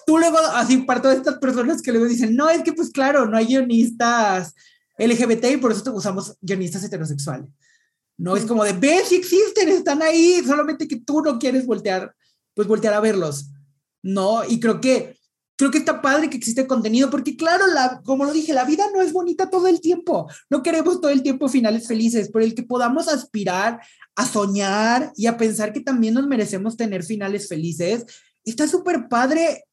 Tú 0.06 0.18
luego, 0.18 0.38
así, 0.38 0.78
parte 0.78 1.08
de 1.08 1.14
estas 1.14 1.38
personas 1.38 1.80
que 1.80 1.92
luego 1.92 2.06
dicen, 2.06 2.36
no, 2.36 2.50
es 2.50 2.62
que 2.62 2.74
pues 2.74 2.90
claro, 2.90 3.26
no 3.26 3.38
hay 3.38 3.46
guionistas 3.46 4.54
LGBT 4.98 5.44
y 5.52 5.56
por 5.56 5.72
eso 5.72 5.94
usamos 5.94 6.36
guionistas 6.40 6.84
heterosexuales. 6.84 7.48
No 8.18 8.36
es 8.36 8.44
como 8.44 8.64
de, 8.64 8.72
ves, 8.72 9.08
si 9.08 9.16
existen, 9.16 9.68
están 9.68 10.02
ahí, 10.02 10.42
solamente 10.44 10.88
que 10.88 10.96
tú 10.96 11.20
no 11.22 11.38
quieres 11.38 11.66
voltear, 11.66 12.14
pues 12.54 12.66
voltear 12.66 12.94
a 12.94 13.00
verlos. 13.00 13.50
No, 14.02 14.42
y 14.44 14.58
creo 14.58 14.80
que, 14.80 15.18
creo 15.56 15.70
que 15.70 15.78
está 15.78 16.02
padre 16.02 16.28
que 16.30 16.36
existe 16.36 16.66
contenido, 16.66 17.10
porque 17.10 17.36
claro, 17.36 17.66
la, 17.66 18.00
como 18.04 18.24
lo 18.24 18.32
dije, 18.32 18.52
la 18.52 18.64
vida 18.64 18.84
no 18.94 19.00
es 19.00 19.12
bonita 19.12 19.50
todo 19.50 19.66
el 19.66 19.80
tiempo. 19.80 20.30
No 20.50 20.62
queremos 20.62 21.00
todo 21.00 21.10
el 21.10 21.22
tiempo 21.22 21.48
finales 21.48 21.86
felices, 21.86 22.30
pero 22.32 22.44
el 22.44 22.54
que 22.54 22.62
podamos 22.62 23.08
aspirar 23.08 23.80
a 24.14 24.26
soñar 24.26 25.12
y 25.16 25.26
a 25.26 25.36
pensar 25.36 25.72
que 25.72 25.80
también 25.80 26.14
nos 26.14 26.26
merecemos 26.26 26.76
tener 26.76 27.02
finales 27.04 27.48
felices, 27.48 28.04
está 28.44 28.68
súper 28.68 29.08
padre 29.08 29.64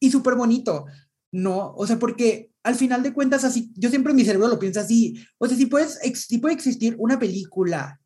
y 0.00 0.10
súper 0.10 0.34
bonito. 0.34 0.84
No, 1.32 1.74
o 1.76 1.86
sea, 1.86 1.98
porque 1.98 2.50
al 2.62 2.74
final 2.74 3.02
de 3.02 3.12
cuentas, 3.12 3.44
así, 3.44 3.70
yo 3.74 3.90
siempre 3.90 4.10
en 4.10 4.16
mi 4.16 4.24
cerebro 4.24 4.48
lo 4.48 4.58
pienso 4.58 4.80
así, 4.80 5.24
o 5.38 5.46
sea, 5.46 5.56
si, 5.56 5.66
puedes, 5.66 5.98
si 6.14 6.38
puede 6.38 6.54
existir 6.54 6.96
una 6.98 7.18
película 7.18 7.97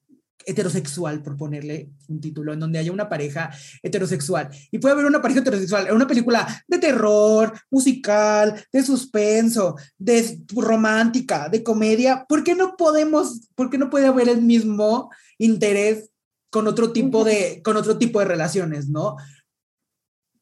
heterosexual, 0.47 1.22
por 1.22 1.36
ponerle 1.36 1.90
un 2.09 2.20
título, 2.20 2.53
en 2.53 2.61
donde 2.61 2.78
haya 2.78 2.93
una 2.93 3.09
pareja 3.09 3.51
heterosexual. 3.82 4.49
Y 4.70 4.78
puede 4.78 4.95
haber 4.95 5.07
una 5.07 5.22
pareja 5.22 5.40
heterosexual 5.40 5.86
en 5.88 5.95
una 5.95 6.07
película 6.07 6.47
de 6.66 6.78
terror, 6.78 7.53
musical, 7.70 8.64
de 8.72 8.82
suspenso, 8.82 9.76
de 9.99 10.40
romántica, 10.55 11.49
de 11.49 11.62
comedia. 11.62 12.24
¿Por 12.28 12.45
qué 12.45 12.55
no 12.55 12.76
podemos, 12.76 13.49
por 13.55 13.70
qué 13.70 13.78
no 13.78 13.90
puede 13.90 14.07
haber 14.07 14.28
el 14.28 14.43
mismo 14.43 15.11
interés 15.38 16.11
con 16.51 16.66
otro 16.66 16.93
tipo 16.93 17.24
de, 17.24 17.62
con 17.64 17.76
otro 17.76 17.99
tipo 17.99 18.18
de 18.18 18.26
relaciones, 18.26 18.88
no? 18.88 19.16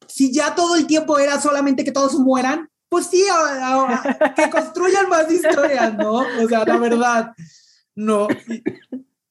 Si 0.07 0.33
ya 0.33 0.55
todo 0.55 0.75
el 0.75 0.87
tiempo 0.87 1.17
era 1.17 1.39
solamente 1.39 1.85
que 1.85 1.91
todos 1.91 2.15
mueran, 2.15 2.69
pues 2.89 3.07
sí, 3.07 3.23
que 4.35 4.49
construyan 4.49 5.07
más 5.07 5.31
historias, 5.31 5.95
¿no? 5.95 6.15
O 6.43 6.47
sea, 6.49 6.65
la 6.65 6.77
verdad, 6.77 7.31
no. 7.95 8.27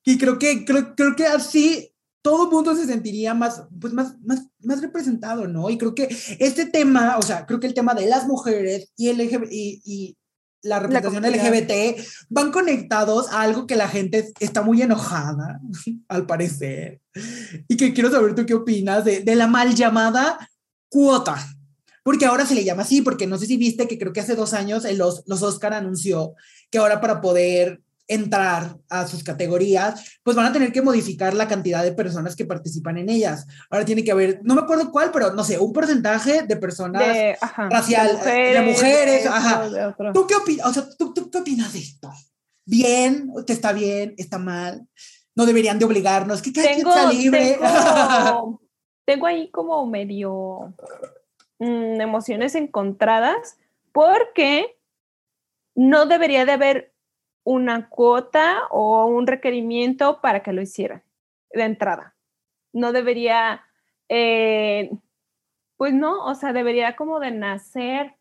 Y 0.04 0.18
creo 0.18 0.38
que, 0.38 0.64
creo, 0.64 0.94
creo 0.94 1.16
que 1.16 1.26
así 1.26 1.92
todo 2.22 2.44
el 2.44 2.50
mundo 2.50 2.74
se 2.74 2.86
sentiría 2.86 3.34
más, 3.34 3.64
pues 3.80 3.92
más, 3.92 4.16
más, 4.22 4.46
más 4.60 4.80
representado, 4.80 5.48
¿no? 5.48 5.70
Y 5.70 5.78
creo 5.78 5.94
que 5.94 6.08
este 6.38 6.66
tema, 6.66 7.16
o 7.18 7.22
sea, 7.22 7.46
creo 7.46 7.60
que 7.60 7.66
el 7.66 7.74
tema 7.74 7.94
de 7.94 8.06
las 8.06 8.26
mujeres 8.26 8.92
y, 8.96 9.08
el 9.08 9.20
y, 9.50 9.82
y 9.84 10.16
la 10.62 10.80
representación 10.80 11.24
LGBT 11.24 12.02
van 12.28 12.52
conectados 12.52 13.28
a 13.30 13.42
algo 13.42 13.66
que 13.66 13.76
la 13.76 13.88
gente 13.88 14.32
está 14.40 14.62
muy 14.62 14.82
enojada, 14.82 15.60
al 16.08 16.26
parecer. 16.26 17.00
Y 17.68 17.76
que 17.76 17.92
quiero 17.92 18.10
saber 18.10 18.34
tú 18.34 18.44
qué 18.44 18.54
opinas 18.54 19.04
de, 19.04 19.20
de 19.20 19.34
la 19.36 19.46
mal 19.46 19.74
llamada 19.74 20.38
cuota 20.88 21.36
porque 22.02 22.26
ahora 22.26 22.46
se 22.46 22.54
le 22.54 22.64
llama 22.64 22.82
así, 22.82 23.02
porque 23.02 23.26
no 23.26 23.38
sé 23.38 23.46
si 23.46 23.56
viste 23.56 23.86
que 23.86 23.98
creo 23.98 24.12
que 24.12 24.20
hace 24.20 24.34
dos 24.34 24.54
años 24.54 24.84
los, 24.94 25.22
los 25.26 25.42
Oscar 25.42 25.74
anunció 25.74 26.34
que 26.70 26.78
ahora 26.78 27.00
para 27.00 27.20
poder 27.20 27.82
entrar 28.10 28.76
a 28.88 29.06
sus 29.06 29.24
categorías, 29.24 30.18
pues 30.22 30.36
van 30.36 30.46
a 30.46 30.52
tener 30.52 30.72
que 30.72 30.82
modificar 30.82 31.34
la 31.34 31.48
cantidad 31.48 31.82
de 31.82 31.92
personas 31.92 32.36
que 32.36 32.44
participan 32.44 32.98
en 32.98 33.08
ellas. 33.08 33.46
Ahora 33.70 33.84
tiene 33.84 34.04
que 34.04 34.12
haber, 34.12 34.40
no 34.42 34.54
me 34.54 34.62
acuerdo 34.62 34.90
cuál, 34.90 35.10
pero 35.12 35.32
no 35.32 35.44
sé, 35.44 35.58
un 35.58 35.72
porcentaje 35.72 36.42
de 36.42 36.56
personas 36.56 37.38
racial, 37.70 38.20
de 38.24 38.62
mujeres, 38.62 39.26
ajá. 39.26 39.94
¿Tú 40.12 40.26
qué 40.26 40.34
opinas? 40.34 40.66
O 40.66 40.72
sea, 40.72 40.84
¿tú, 40.98 41.14
¿tú, 41.14 41.30
qué 41.30 41.38
opinas 41.38 41.72
de 41.72 41.78
esto? 41.78 42.12
¿Bien? 42.66 43.30
¿Te 43.46 43.52
está 43.52 43.72
bien? 43.72 44.14
¿Está 44.18 44.38
mal? 44.38 44.86
¿No 45.34 45.46
deberían 45.46 45.78
de 45.78 45.84
obligarnos? 45.84 46.42
¿Que 46.42 46.52
cada 46.52 46.74
tengo, 46.74 46.92
quien 46.92 47.08
libre? 47.08 47.58
Tengo, 47.58 48.60
tengo 49.06 49.26
ahí 49.26 49.50
como 49.50 49.86
medio 49.86 50.74
Mm, 51.60 52.00
emociones 52.00 52.54
encontradas 52.54 53.58
porque 53.92 54.78
no 55.74 56.06
debería 56.06 56.46
de 56.46 56.52
haber 56.52 56.89
una 57.50 57.88
cuota 57.88 58.68
o 58.70 59.06
un 59.06 59.26
requerimiento 59.26 60.20
para 60.20 60.40
que 60.40 60.52
lo 60.52 60.62
hicieran 60.62 61.02
de 61.52 61.64
entrada. 61.64 62.14
No 62.72 62.92
debería, 62.92 63.64
eh, 64.08 64.92
pues 65.76 65.92
no, 65.92 66.24
o 66.24 66.34
sea, 66.36 66.52
debería 66.52 66.94
como 66.94 67.18
de 67.18 67.32
nacer 67.32 68.14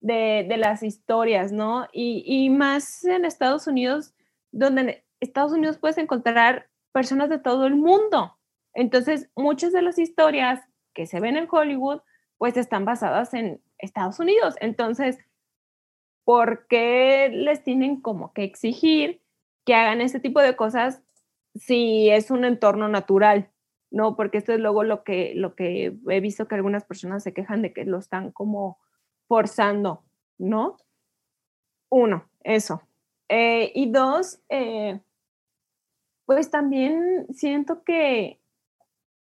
de, 0.00 0.46
de 0.48 0.56
las 0.56 0.82
historias, 0.82 1.52
¿no? 1.52 1.88
Y, 1.92 2.24
y, 2.24 2.48
más 2.48 3.04
en 3.04 3.26
Estados 3.26 3.66
Unidos, 3.66 4.14
donde 4.50 4.80
en 4.80 5.04
Estados 5.20 5.52
Unidos 5.52 5.76
puedes 5.76 5.98
encontrar 5.98 6.70
personas 6.90 7.28
de 7.28 7.38
todo 7.38 7.66
el 7.66 7.76
mundo. 7.76 8.38
Entonces, 8.72 9.28
muchas 9.36 9.74
de 9.74 9.82
las 9.82 9.98
historias 9.98 10.60
que 10.94 11.04
se 11.04 11.20
ven 11.20 11.36
en 11.36 11.48
Hollywood 11.50 12.00
pues 12.38 12.56
están 12.56 12.86
basadas 12.86 13.34
en 13.34 13.60
Estados 13.76 14.18
Unidos. 14.18 14.54
Entonces, 14.62 15.18
¿por 16.24 16.66
qué 16.66 17.30
les 17.32 17.62
tienen 17.62 18.00
como 18.00 18.32
que 18.32 18.44
exigir 18.44 19.22
que 19.64 19.74
hagan 19.74 20.00
este 20.00 20.20
tipo 20.20 20.40
de 20.40 20.56
cosas 20.56 21.02
si 21.54 22.10
es 22.10 22.30
un 22.30 22.44
entorno 22.44 22.88
natural, 22.88 23.50
¿no? 23.90 24.16
Porque 24.16 24.38
esto 24.38 24.52
es 24.52 24.60
luego 24.60 24.84
lo 24.84 25.04
que, 25.04 25.34
lo 25.34 25.54
que 25.54 25.96
he 26.08 26.20
visto 26.20 26.46
que 26.48 26.54
algunas 26.54 26.84
personas 26.84 27.22
se 27.22 27.32
quejan 27.32 27.62
de 27.62 27.72
que 27.72 27.84
lo 27.84 27.98
están 27.98 28.30
como 28.30 28.78
forzando, 29.26 30.04
¿no? 30.38 30.76
Uno, 31.90 32.28
eso. 32.42 32.82
Eh, 33.28 33.72
y 33.74 33.90
dos, 33.90 34.40
eh, 34.48 35.00
pues 36.24 36.50
también 36.50 37.26
siento 37.32 37.82
que, 37.84 38.40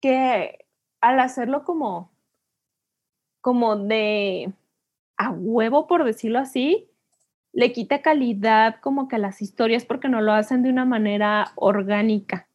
que 0.02 0.66
al 1.02 1.20
hacerlo 1.20 1.64
como, 1.64 2.12
como 3.42 3.76
de 3.76 4.54
a 5.18 5.32
huevo, 5.32 5.88
por 5.88 6.04
decirlo 6.04 6.40
así, 6.40 6.90
le 7.54 7.72
quita 7.72 8.02
calidad 8.02 8.82
como 8.82 9.08
que 9.08 9.16
a 9.16 9.20
las 9.20 9.42
historias 9.42 9.86
porque 9.86 10.10
no 10.10 10.22
lo 10.22 10.34
hacen 10.34 10.62
de 10.62 10.70
una 10.70 10.86
manera 10.86 11.54
orgánica, 11.56 12.50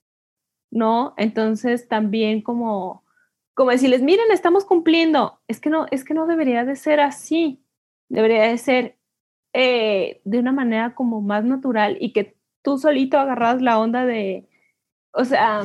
¿no? 0.71 1.15
Entonces 1.17 1.89
también 1.89 2.43
como, 2.43 3.05
como 3.55 3.71
decirles, 3.71 4.03
miren, 4.03 4.31
estamos 4.31 4.65
cumpliendo, 4.67 5.41
es 5.49 5.59
que 5.59 5.71
no, 5.71 5.87
es 5.91 6.05
que 6.05 6.15
no 6.15 6.27
debería 6.27 6.65
de 6.65 6.77
ser 6.77 7.01
así, 7.01 7.65
debería 8.09 8.43
de 8.43 8.59
ser 8.59 8.99
eh, 9.55 10.21
de 10.25 10.39
una 10.39 10.53
manera 10.53 10.95
como 10.95 11.23
más 11.23 11.45
natural 11.45 11.97
y 11.99 12.13
que 12.13 12.37
tú 12.63 12.79
solito 12.79 13.19
agarras 13.19 13.63
la 13.63 13.79
onda 13.79 14.05
de, 14.05 14.49
o 15.13 15.25
sea, 15.25 15.63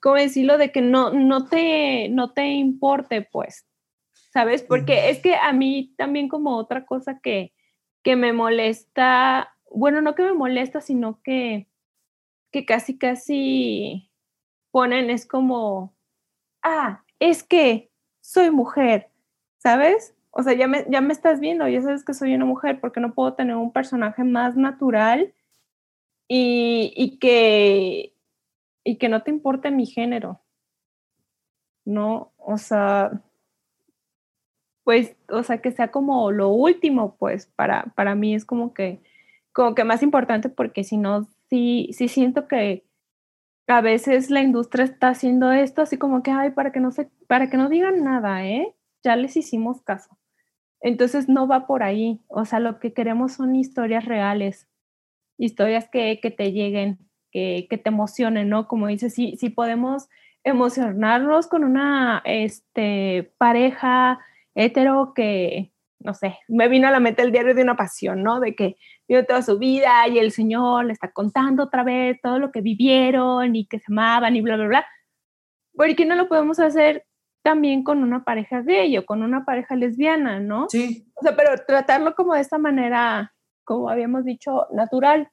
¿cómo 0.00 0.16
decirlo? 0.16 0.58
De 0.58 0.72
que 0.72 0.82
no, 0.82 1.10
no, 1.10 1.46
te, 1.46 2.08
no 2.10 2.32
te 2.32 2.48
importe, 2.48 3.22
pues, 3.22 3.66
¿sabes? 4.30 4.62
Porque 4.62 5.10
es 5.10 5.20
que 5.20 5.34
a 5.34 5.52
mí 5.52 5.94
también 5.96 6.28
como 6.28 6.56
otra 6.56 6.86
cosa 6.86 7.20
que, 7.20 7.52
que 8.02 8.16
me 8.16 8.32
molesta, 8.32 9.54
bueno, 9.70 10.00
no 10.00 10.14
que 10.14 10.22
me 10.22 10.32
molesta, 10.32 10.80
sino 10.80 11.20
que, 11.22 11.68
que 12.52 12.64
casi, 12.64 12.96
casi 12.98 14.10
ponen 14.70 15.10
es 15.10 15.26
como, 15.26 15.94
ah, 16.62 17.04
es 17.18 17.42
que 17.42 17.90
soy 18.20 18.50
mujer, 18.50 19.10
¿sabes? 19.58 20.14
O 20.30 20.42
sea, 20.42 20.52
ya 20.54 20.68
me, 20.68 20.86
ya 20.88 21.00
me 21.00 21.12
estás 21.12 21.40
viendo, 21.40 21.66
ya 21.68 21.82
sabes 21.82 22.04
que 22.04 22.14
soy 22.14 22.34
una 22.34 22.44
mujer, 22.44 22.80
porque 22.80 23.00
no 23.00 23.14
puedo 23.14 23.34
tener 23.34 23.56
un 23.56 23.72
personaje 23.72 24.22
más 24.22 24.56
natural 24.56 25.34
y, 26.28 26.92
y 26.96 27.18
que, 27.18 28.14
y 28.84 28.96
que 28.96 29.08
no 29.08 29.22
te 29.22 29.30
importe 29.30 29.72
mi 29.72 29.86
género. 29.86 30.40
No, 31.84 32.32
o 32.36 32.58
sea, 32.58 33.10
pues, 34.84 35.16
o 35.28 35.42
sea, 35.42 35.58
que 35.58 35.72
sea 35.72 35.90
como 35.90 36.30
lo 36.32 36.48
último, 36.48 37.16
pues, 37.18 37.46
para, 37.56 37.92
para 37.96 38.14
mí 38.14 38.34
es 38.34 38.44
como 38.44 38.74
que, 38.74 39.00
como 39.52 39.74
que 39.74 39.84
más 39.84 40.02
importante 40.02 40.48
porque 40.48 40.84
si 40.84 40.96
no, 40.96 41.28
sí, 41.48 41.90
sí 41.92 42.08
siento 42.08 42.48
que 42.48 42.84
a 43.66 43.80
veces 43.80 44.30
la 44.30 44.42
industria 44.42 44.84
está 44.84 45.08
haciendo 45.08 45.52
esto 45.52 45.82
así 45.82 45.96
como 45.98 46.22
que, 46.22 46.30
ay, 46.30 46.50
para 46.50 46.72
que 46.72 46.80
no 46.80 46.90
se, 46.90 47.10
para 47.26 47.50
que 47.50 47.56
no 47.56 47.68
digan 47.68 48.02
nada, 48.04 48.44
¿eh? 48.46 48.74
Ya 49.02 49.16
les 49.16 49.36
hicimos 49.36 49.82
caso. 49.82 50.18
Entonces 50.80 51.28
no 51.28 51.46
va 51.46 51.66
por 51.66 51.82
ahí, 51.82 52.20
o 52.28 52.44
sea, 52.44 52.58
lo 52.60 52.80
que 52.80 52.92
queremos 52.92 53.32
son 53.32 53.54
historias 53.54 54.06
reales, 54.06 54.66
historias 55.38 55.88
que, 55.88 56.20
que 56.20 56.30
te 56.30 56.52
lleguen, 56.52 56.98
que, 57.30 57.66
que, 57.68 57.78
te 57.78 57.90
emocionen, 57.90 58.48
¿no? 58.48 58.66
Como 58.66 58.86
dices, 58.86 59.14
si, 59.14 59.36
si 59.36 59.50
podemos 59.50 60.08
emocionarnos 60.42 61.48
con 61.48 61.64
una 61.64 62.22
este, 62.24 63.32
pareja 63.38 64.20
hetero 64.54 65.12
que, 65.14 65.72
no 65.98 66.14
sé, 66.14 66.38
me 66.48 66.68
vino 66.68 66.88
a 66.88 66.90
la 66.90 67.00
mente 67.00 67.22
el 67.22 67.32
diario 67.32 67.54
de 67.54 67.62
una 67.62 67.76
pasión, 67.76 68.22
¿no? 68.22 68.40
De 68.40 68.54
que 68.54 68.76
vivió 69.08 69.26
toda 69.26 69.42
su 69.42 69.58
vida 69.58 70.06
y 70.08 70.18
el 70.18 70.32
Señor 70.32 70.86
le 70.86 70.92
está 70.92 71.10
contando 71.12 71.64
otra 71.64 71.84
vez 71.84 72.18
todo 72.22 72.38
lo 72.38 72.50
que 72.50 72.60
vivieron 72.60 73.56
y 73.56 73.66
que 73.66 73.78
se 73.78 73.92
amaban 73.92 74.36
y 74.36 74.40
bla, 74.40 74.56
bla, 74.56 74.66
bla. 74.66 74.86
¿Por 75.74 75.94
qué 75.94 76.04
no 76.04 76.14
lo 76.14 76.28
podemos 76.28 76.58
hacer 76.58 77.06
también 77.42 77.82
con 77.82 78.02
una 78.02 78.24
pareja 78.24 78.62
gay 78.62 78.96
o 78.98 79.06
con 79.06 79.22
una 79.22 79.44
pareja 79.44 79.76
lesbiana, 79.76 80.40
¿no? 80.40 80.66
Sí. 80.68 81.10
O 81.14 81.22
sea, 81.22 81.36
pero 81.36 81.50
tratarlo 81.66 82.14
como 82.14 82.34
de 82.34 82.40
esta 82.40 82.58
manera, 82.58 83.34
como 83.64 83.88
habíamos 83.88 84.24
dicho, 84.24 84.66
natural, 84.72 85.30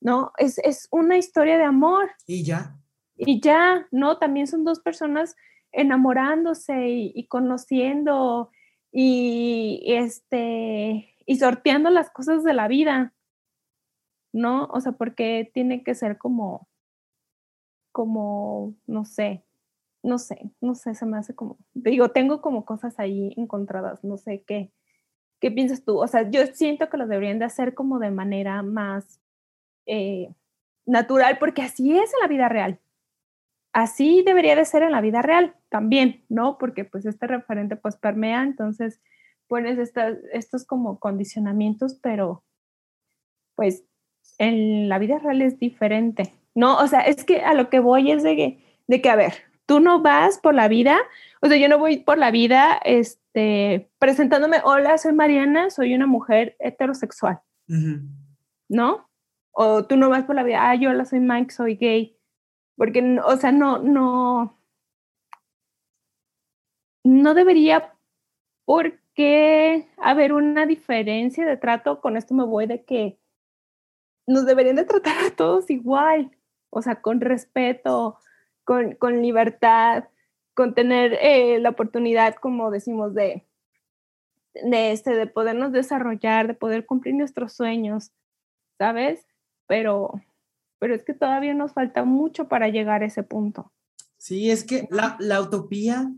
¿no? 0.00 0.32
Es, 0.38 0.58
es 0.58 0.86
una 0.90 1.16
historia 1.16 1.58
de 1.58 1.64
amor. 1.64 2.10
Y 2.26 2.44
ya. 2.44 2.76
Y 3.16 3.40
ya, 3.40 3.86
¿no? 3.90 4.18
También 4.18 4.46
son 4.46 4.64
dos 4.64 4.80
personas 4.80 5.34
enamorándose 5.74 6.88
y, 6.88 7.26
conociendo 7.26 8.50
y, 8.92 9.82
este, 9.86 11.14
y 11.26 11.36
sorteando 11.36 11.90
las 11.90 12.10
cosas 12.10 12.44
de 12.44 12.54
la 12.54 12.68
vida, 12.68 13.12
¿no? 14.32 14.66
O 14.66 14.80
sea, 14.80 14.92
porque 14.92 15.50
tiene 15.52 15.82
que 15.82 15.94
ser 15.94 16.18
como, 16.18 16.68
como, 17.92 18.74
no 18.86 19.04
sé, 19.04 19.44
no 20.02 20.18
sé, 20.18 20.50
no 20.60 20.74
sé, 20.74 20.94
se 20.94 21.06
me 21.06 21.18
hace 21.18 21.34
como, 21.34 21.58
digo, 21.72 22.10
tengo 22.10 22.40
como 22.40 22.64
cosas 22.64 22.98
ahí 22.98 23.34
encontradas, 23.36 24.04
no 24.04 24.16
sé 24.16 24.42
qué, 24.46 24.72
qué 25.40 25.50
piensas 25.50 25.84
tú. 25.84 25.98
O 25.98 26.06
sea, 26.06 26.30
yo 26.30 26.46
siento 26.46 26.88
que 26.88 26.96
lo 26.96 27.06
deberían 27.06 27.38
de 27.38 27.46
hacer 27.46 27.74
como 27.74 27.98
de 27.98 28.10
manera 28.10 28.62
más 28.62 29.20
eh, 29.86 30.34
natural, 30.86 31.38
porque 31.38 31.62
así 31.62 31.96
es 31.98 32.12
en 32.14 32.20
la 32.20 32.28
vida 32.28 32.48
real. 32.48 32.80
Así 33.74 34.22
debería 34.24 34.54
de 34.54 34.64
ser 34.64 34.84
en 34.84 34.92
la 34.92 35.00
vida 35.00 35.20
real 35.20 35.56
también, 35.68 36.24
¿no? 36.28 36.58
Porque 36.58 36.84
pues 36.84 37.04
este 37.06 37.26
referente 37.26 37.74
pues 37.74 37.96
permea, 37.96 38.44
entonces 38.44 39.00
pones 39.48 39.92
estos 40.32 40.64
como 40.64 41.00
condicionamientos, 41.00 41.98
pero 42.00 42.44
pues 43.56 43.82
en 44.38 44.88
la 44.88 45.00
vida 45.00 45.18
real 45.18 45.42
es 45.42 45.58
diferente, 45.58 46.32
¿no? 46.54 46.78
O 46.78 46.86
sea, 46.86 47.00
es 47.00 47.24
que 47.24 47.40
a 47.40 47.52
lo 47.52 47.68
que 47.68 47.80
voy 47.80 48.12
es 48.12 48.22
de 48.22 48.36
que, 48.36 48.64
de 48.86 49.02
que 49.02 49.10
a 49.10 49.16
ver, 49.16 49.34
tú 49.66 49.80
no 49.80 50.00
vas 50.00 50.38
por 50.38 50.54
la 50.54 50.68
vida, 50.68 50.96
o 51.42 51.48
sea, 51.48 51.56
yo 51.56 51.68
no 51.68 51.78
voy 51.78 51.96
por 51.96 52.16
la 52.16 52.30
vida 52.30 52.80
este, 52.84 53.90
presentándome, 53.98 54.58
hola, 54.62 54.98
soy 54.98 55.14
Mariana, 55.14 55.70
soy 55.70 55.96
una 55.96 56.06
mujer 56.06 56.54
heterosexual, 56.60 57.40
¿no? 58.68 59.10
O 59.50 59.84
tú 59.84 59.96
no 59.96 60.10
vas 60.10 60.22
por 60.26 60.36
la 60.36 60.44
vida, 60.44 60.70
ah, 60.70 60.76
yo 60.76 60.90
hola, 60.90 61.04
soy 61.04 61.18
Mike, 61.18 61.52
soy 61.52 61.74
gay, 61.74 62.13
porque, 62.76 63.18
o 63.24 63.36
sea, 63.36 63.52
no, 63.52 63.78
no, 63.78 64.58
no 67.04 67.34
debería 67.34 67.94
por 68.64 68.98
qué 69.14 69.88
haber 69.98 70.32
una 70.32 70.66
diferencia 70.66 71.44
de 71.46 71.56
trato, 71.56 72.00
con 72.00 72.16
esto 72.16 72.34
me 72.34 72.44
voy 72.44 72.66
de 72.66 72.84
que 72.84 73.18
nos 74.26 74.46
deberían 74.46 74.76
de 74.76 74.84
tratar 74.84 75.16
a 75.24 75.36
todos 75.36 75.70
igual, 75.70 76.36
o 76.70 76.82
sea, 76.82 77.00
con 77.00 77.20
respeto, 77.20 78.18
con, 78.64 78.94
con 78.96 79.22
libertad, 79.22 80.04
con 80.54 80.74
tener 80.74 81.18
eh, 81.20 81.58
la 81.60 81.70
oportunidad, 81.70 82.36
como 82.36 82.70
decimos, 82.70 83.14
de, 83.14 83.46
de, 84.54 84.92
este, 84.92 85.14
de 85.14 85.26
podernos 85.26 85.72
desarrollar, 85.72 86.46
de 86.46 86.54
poder 86.54 86.86
cumplir 86.86 87.14
nuestros 87.14 87.52
sueños, 87.52 88.12
¿sabes? 88.78 89.26
Pero, 89.66 90.12
pero 90.84 90.94
es 90.94 91.02
que 91.02 91.14
todavía 91.14 91.54
nos 91.54 91.72
falta 91.72 92.04
mucho 92.04 92.46
para 92.46 92.68
llegar 92.68 93.02
a 93.02 93.06
ese 93.06 93.22
punto. 93.22 93.72
Sí, 94.18 94.50
es 94.50 94.64
que 94.64 94.86
la, 94.90 95.16
la 95.18 95.40
utopía 95.40 96.12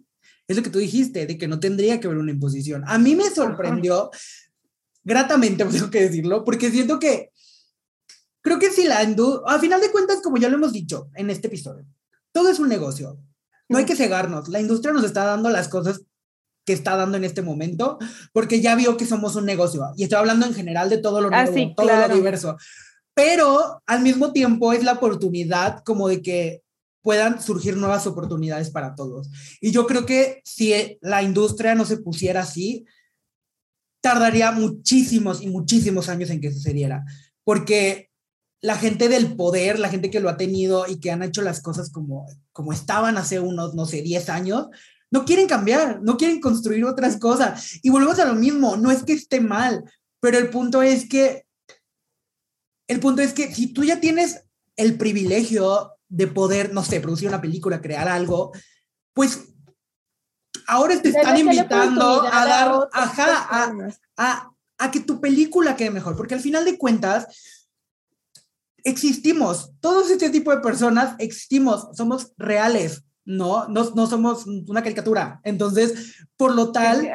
es 0.49 0.57
lo 0.57 0.64
que 0.64 0.71
tú 0.71 0.81
dijiste, 0.81 1.25
de 1.25 1.39
que 1.39 1.47
no 1.47 1.61
tendría 1.61 2.01
que 2.01 2.09
haber 2.09 2.19
una 2.19 2.33
imposición. 2.33 2.83
A 2.89 2.99
mí 2.99 3.14
me 3.14 3.31
sorprendió 3.31 4.11
gratamente, 5.05 5.64
tengo 5.71 5.89
que 5.89 6.01
decirlo, 6.01 6.43
porque 6.43 6.73
siento 6.73 6.99
que 6.99 7.31
creo 8.41 8.59
que 8.59 8.73
si 8.73 8.89
la 8.89 8.99
a 8.99 9.59
final 9.61 9.81
de 9.81 9.93
cuentas, 9.93 10.21
como 10.21 10.37
ya 10.37 10.49
lo 10.49 10.57
hemos 10.57 10.73
dicho 10.73 11.11
en 11.14 11.31
este 11.31 11.47
episodio, 11.47 11.87
todo 12.33 12.49
es 12.49 12.59
un 12.59 12.69
negocio. 12.69 13.21
No 13.69 13.79
hay 13.79 13.85
que 13.85 13.95
cegarnos. 13.95 14.49
La 14.49 14.59
industria 14.59 14.93
nos 14.93 15.05
está 15.05 15.27
dando 15.27 15.49
las 15.49 15.69
cosas 15.69 16.03
que 16.64 16.73
está 16.73 16.97
dando 16.97 17.19
en 17.19 17.23
este 17.23 17.43
momento, 17.43 17.99
porque 18.33 18.61
ya 18.61 18.75
vio 18.75 18.97
que 18.97 19.07
somos 19.07 19.37
un 19.37 19.45
negocio. 19.47 19.93
Y 19.97 20.03
estoy 20.03 20.19
hablando 20.19 20.45
en 20.45 20.55
general 20.55 20.91
de 20.91 20.99
todo 20.99 21.21
lo 21.21 21.29
ah, 21.31 21.45
nuevo, 21.45 21.75
todo 21.77 22.09
lo 22.09 22.14
diverso. 22.17 22.57
Pero 23.17 23.83
al 23.87 24.03
mismo 24.03 24.33
tiempo 24.33 24.75
es 24.75 24.85
la 24.85 24.93
oportunidad 24.93 25.83
como 25.85 26.07
de 26.07 26.21
que 26.21 26.62
puedan 27.01 27.41
surgir 27.41 27.77
nuevas 27.79 28.07
oportunidades 28.07 28.69
para 28.69 28.95
todos. 28.95 29.31
Y 29.62 29.71
yo 29.71 29.87
creo 29.87 30.05
que 30.05 30.43
si 30.45 30.99
la 31.01 31.23
industria 31.23 31.75
no 31.75 31.87
se 31.87 31.97
pusiera 31.97 32.43
así, 32.43 32.85
tardaría 34.03 34.53
muchísimos 34.53 35.41
y 35.41 35.49
muchísimos 35.49 36.11
años 36.11 36.29
en 36.29 36.43
que 36.43 36.53
sucediera, 36.53 37.07
porque 37.43 38.11
la 38.61 38.77
gente 38.77 39.09
del 39.09 39.35
poder, 39.35 39.79
la 39.79 39.89
gente 39.89 40.11
que 40.11 40.21
lo 40.21 40.29
ha 40.29 40.37
tenido 40.37 40.87
y 40.87 41.01
que 41.01 41.11
han 41.11 41.23
hecho 41.23 41.41
las 41.41 41.62
cosas 41.62 41.91
como, 41.91 42.27
como 42.53 42.75
estaban 42.75 43.17
hace 43.17 43.41
unos, 43.41 43.75
no 43.75 43.87
sé, 43.87 44.03
10 44.03 44.29
años, 44.29 44.67
no 45.11 45.25
quieren 45.25 45.47
cambiar, 45.47 46.03
no 46.03 46.19
quieren 46.19 46.41
construir 46.41 46.85
otras 46.85 47.17
cosas. 47.17 47.79
Y 47.83 47.89
volvemos 47.89 48.19
a 48.19 48.27
lo 48.27 48.35
mismo, 48.35 48.77
no 48.77 48.91
es 48.91 49.05
que 49.05 49.14
esté 49.14 49.41
mal, 49.41 49.85
pero 50.21 50.37
el 50.37 50.51
punto 50.51 50.83
es 50.83 51.09
que, 51.09 51.46
el 52.89 53.01
punto 53.01 53.22
es 53.22 53.32
que 53.32 53.53
si 53.55 53.72
tú 53.72 53.84
ya 53.84 54.01
tienes 54.01 54.45
el 54.76 54.97
privilegio 54.97 55.93
de 56.09 56.26
poder, 56.26 56.72
no 56.72 56.84
sé, 56.84 57.01
producir 57.01 57.28
una 57.28 57.41
película, 57.41 57.80
crear 57.80 58.09
algo, 58.09 58.53
pues 59.12 59.49
ahora 60.66 61.01
te 61.01 61.09
están 61.09 61.39
invitando 61.39 62.22
a 62.22 62.47
dar, 62.47 62.89
ajá, 62.93 63.47
a, 63.51 63.72
a, 64.16 64.51
a 64.78 64.91
que 64.91 65.01
tu 65.01 65.20
película 65.20 65.76
quede 65.76 65.91
mejor, 65.91 66.16
porque 66.16 66.34
al 66.34 66.41
final 66.41 66.64
de 66.64 66.78
cuentas, 66.78 67.26
existimos, 68.87 69.72
todos 69.80 70.11
este 70.11 70.30
tipo 70.30 70.53
de 70.53 70.61
personas 70.61 71.16
existimos, 71.18 71.89
somos 71.95 72.32
reales, 72.37 73.03
¿no? 73.24 73.66
No, 73.66 73.91
no 73.91 74.07
somos 74.07 74.47
una 74.47 74.82
caricatura. 74.82 75.41
Entonces, 75.43 76.14
por 76.37 76.55
lo 76.55 76.70
tal, 76.70 77.11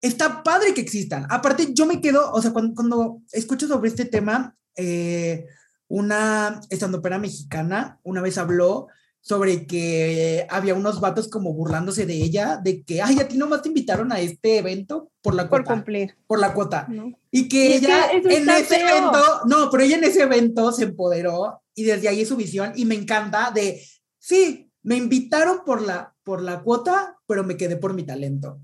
está 0.00 0.42
padre 0.42 0.72
que 0.72 0.80
existan. 0.80 1.26
Aparte, 1.28 1.74
yo 1.74 1.84
me 1.84 2.00
quedo, 2.00 2.32
o 2.32 2.40
sea, 2.40 2.52
cuando, 2.52 2.74
cuando 2.74 3.20
escucho 3.32 3.68
sobre 3.68 3.90
este 3.90 4.06
tema, 4.06 4.56
eh, 4.76 5.46
una 5.88 6.60
estandopera 6.70 7.18
mexicana 7.18 8.00
una 8.02 8.20
vez 8.20 8.38
habló 8.38 8.88
sobre 9.22 9.68
que 9.68 10.46
había 10.50 10.74
unos 10.74 11.00
vatos 11.00 11.28
como 11.28 11.54
burlándose 11.54 12.06
de 12.06 12.14
ella, 12.14 12.56
de 12.62 12.82
que, 12.82 13.00
ay, 13.00 13.20
a 13.20 13.28
ti 13.28 13.38
nomás 13.38 13.62
te 13.62 13.68
invitaron 13.68 14.10
a 14.10 14.18
este 14.18 14.58
evento 14.58 15.12
por 15.22 15.34
la 15.34 15.48
cuota. 15.48 15.64
Por 15.64 15.74
cumplir. 15.74 16.16
Por 16.26 16.40
la 16.40 16.52
cuota. 16.52 16.88
Y 17.30 17.48
que 17.48 17.76
ella 17.76 18.10
en 18.12 18.50
ese 18.50 18.80
evento, 18.80 19.42
no, 19.46 19.70
pero 19.70 19.84
ella 19.84 19.96
en 19.96 20.04
ese 20.04 20.22
evento 20.22 20.72
se 20.72 20.84
empoderó 20.84 21.62
y 21.74 21.84
desde 21.84 22.08
ahí 22.08 22.22
es 22.22 22.28
su 22.28 22.36
visión 22.36 22.72
y 22.74 22.84
me 22.84 22.96
encanta 22.96 23.52
de, 23.54 23.80
sí, 24.18 24.68
me 24.82 24.96
invitaron 24.96 25.60
por 25.64 25.82
la, 25.82 26.14
por 26.24 26.42
la 26.42 26.62
cuota, 26.62 27.16
pero 27.26 27.44
me 27.44 27.56
quedé 27.56 27.76
por 27.76 27.94
mi 27.94 28.02
talento. 28.02 28.60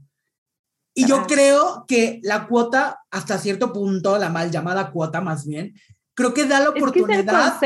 Y 0.93 1.07
yo 1.07 1.25
creo 1.29 1.85
que 1.87 2.19
la 2.25 2.49
cuota, 2.49 3.05
hasta 3.13 3.39
cierto 3.39 3.73
punto, 3.73 4.19
la 4.19 4.31
mal 4.31 4.51
llamada 4.51 4.91
cuota 4.91 5.21
más 5.21 5.47
bien, 5.47 5.75
creo 6.19 6.35
que 6.35 6.47
da 6.47 6.59
la 6.59 6.71
oportunidad 6.71 7.61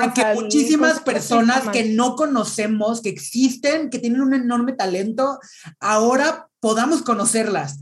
a 0.00 0.14
que 0.14 0.34
muchísimas 0.34 1.00
personas 1.00 1.68
que 1.68 1.84
no 1.84 2.16
conocemos, 2.16 3.02
que 3.02 3.10
existen, 3.10 3.90
que 3.90 3.98
tienen 3.98 4.22
un 4.22 4.32
enorme 4.32 4.72
talento, 4.72 5.38
ahora 5.80 6.48
podamos 6.60 7.02
conocerlas 7.02 7.78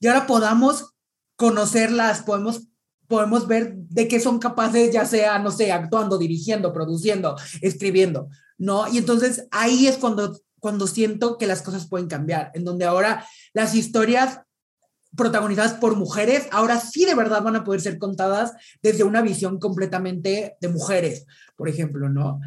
y 0.00 0.06
ahora 0.06 0.26
podamos 0.26 0.92
conocerlas, 1.36 2.20
podemos 2.20 2.68
podemos 3.08 3.46
ver 3.46 3.74
de 3.74 4.06
qué 4.06 4.20
son 4.20 4.38
capaces, 4.38 4.92
ya 4.92 5.06
sea, 5.06 5.38
no 5.38 5.50
sé, 5.50 5.72
actuando, 5.72 6.18
dirigiendo, 6.18 6.74
produciendo, 6.74 7.34
escribiendo, 7.62 8.28
¿no? 8.58 8.86
Y 8.86 8.98
entonces 8.98 9.46
ahí 9.50 9.86
es 9.86 9.96
cuando, 9.96 10.38
cuando 10.60 10.86
siento 10.86 11.38
que 11.38 11.46
las 11.46 11.62
cosas 11.62 11.88
pueden 11.88 12.08
cambiar, 12.08 12.50
en 12.52 12.64
donde 12.64 12.84
ahora 12.84 13.26
las 13.54 13.74
historias 13.74 14.40
protagonizadas 15.16 15.74
por 15.74 15.96
mujeres, 15.96 16.46
ahora 16.50 16.80
sí 16.80 17.04
de 17.04 17.14
verdad 17.14 17.42
van 17.42 17.56
a 17.56 17.64
poder 17.64 17.80
ser 17.80 17.98
contadas 17.98 18.52
desde 18.82 19.04
una 19.04 19.22
visión 19.22 19.58
completamente 19.58 20.56
de 20.60 20.68
mujeres, 20.68 21.26
por 21.56 21.68
ejemplo, 21.68 22.08
¿no? 22.08 22.40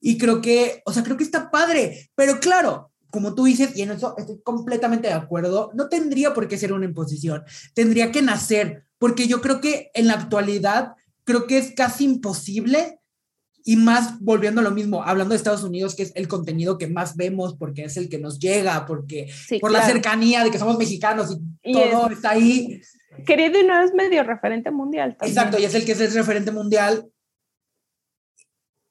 Y 0.00 0.18
creo 0.18 0.40
que, 0.40 0.82
o 0.84 0.92
sea, 0.92 1.02
creo 1.02 1.16
que 1.16 1.24
está 1.24 1.50
padre, 1.50 2.10
pero 2.14 2.38
claro, 2.38 2.92
como 3.10 3.34
tú 3.34 3.44
dices, 3.44 3.76
y 3.76 3.82
en 3.82 3.92
eso 3.92 4.14
estoy 4.18 4.40
completamente 4.42 5.08
de 5.08 5.14
acuerdo, 5.14 5.70
no 5.74 5.88
tendría 5.88 6.34
por 6.34 6.48
qué 6.48 6.58
ser 6.58 6.72
una 6.72 6.84
imposición, 6.84 7.44
tendría 7.72 8.10
que 8.10 8.22
nacer, 8.22 8.86
porque 8.98 9.28
yo 9.28 9.40
creo 9.40 9.60
que 9.60 9.90
en 9.94 10.08
la 10.08 10.14
actualidad, 10.14 10.94
creo 11.24 11.46
que 11.46 11.58
es 11.58 11.72
casi 11.76 12.04
imposible 12.04 13.00
y 13.66 13.76
más 13.76 14.20
volviendo 14.20 14.60
a 14.60 14.64
lo 14.64 14.70
mismo, 14.70 15.02
hablando 15.02 15.32
de 15.32 15.38
Estados 15.38 15.62
Unidos, 15.62 15.94
que 15.94 16.02
es 16.02 16.12
el 16.14 16.28
contenido 16.28 16.76
que 16.76 16.86
más 16.86 17.16
vemos 17.16 17.56
porque 17.56 17.84
es 17.84 17.96
el 17.96 18.10
que 18.10 18.18
nos 18.18 18.38
llega, 18.38 18.84
porque 18.84 19.32
por 19.58 19.72
la 19.72 19.86
cercanía 19.86 20.44
de 20.44 20.50
que 20.50 20.58
somos 20.58 20.76
mexicanos 20.76 21.38
y, 21.62 21.72
todo 21.72 22.10
está 22.10 22.30
ahí. 22.30 22.82
Querido 23.24 23.58
y 23.58 23.64
no 23.64 23.80
es 23.82 23.94
medio 23.94 24.22
referente 24.22 24.70
mundial. 24.70 25.16
Exacto, 25.22 25.58
y 25.58 25.64
es 25.64 25.74
el 25.74 25.86
que 25.86 25.92
es 25.92 26.00
el 26.00 26.12
referente 26.12 26.50
mundial. 26.50 27.06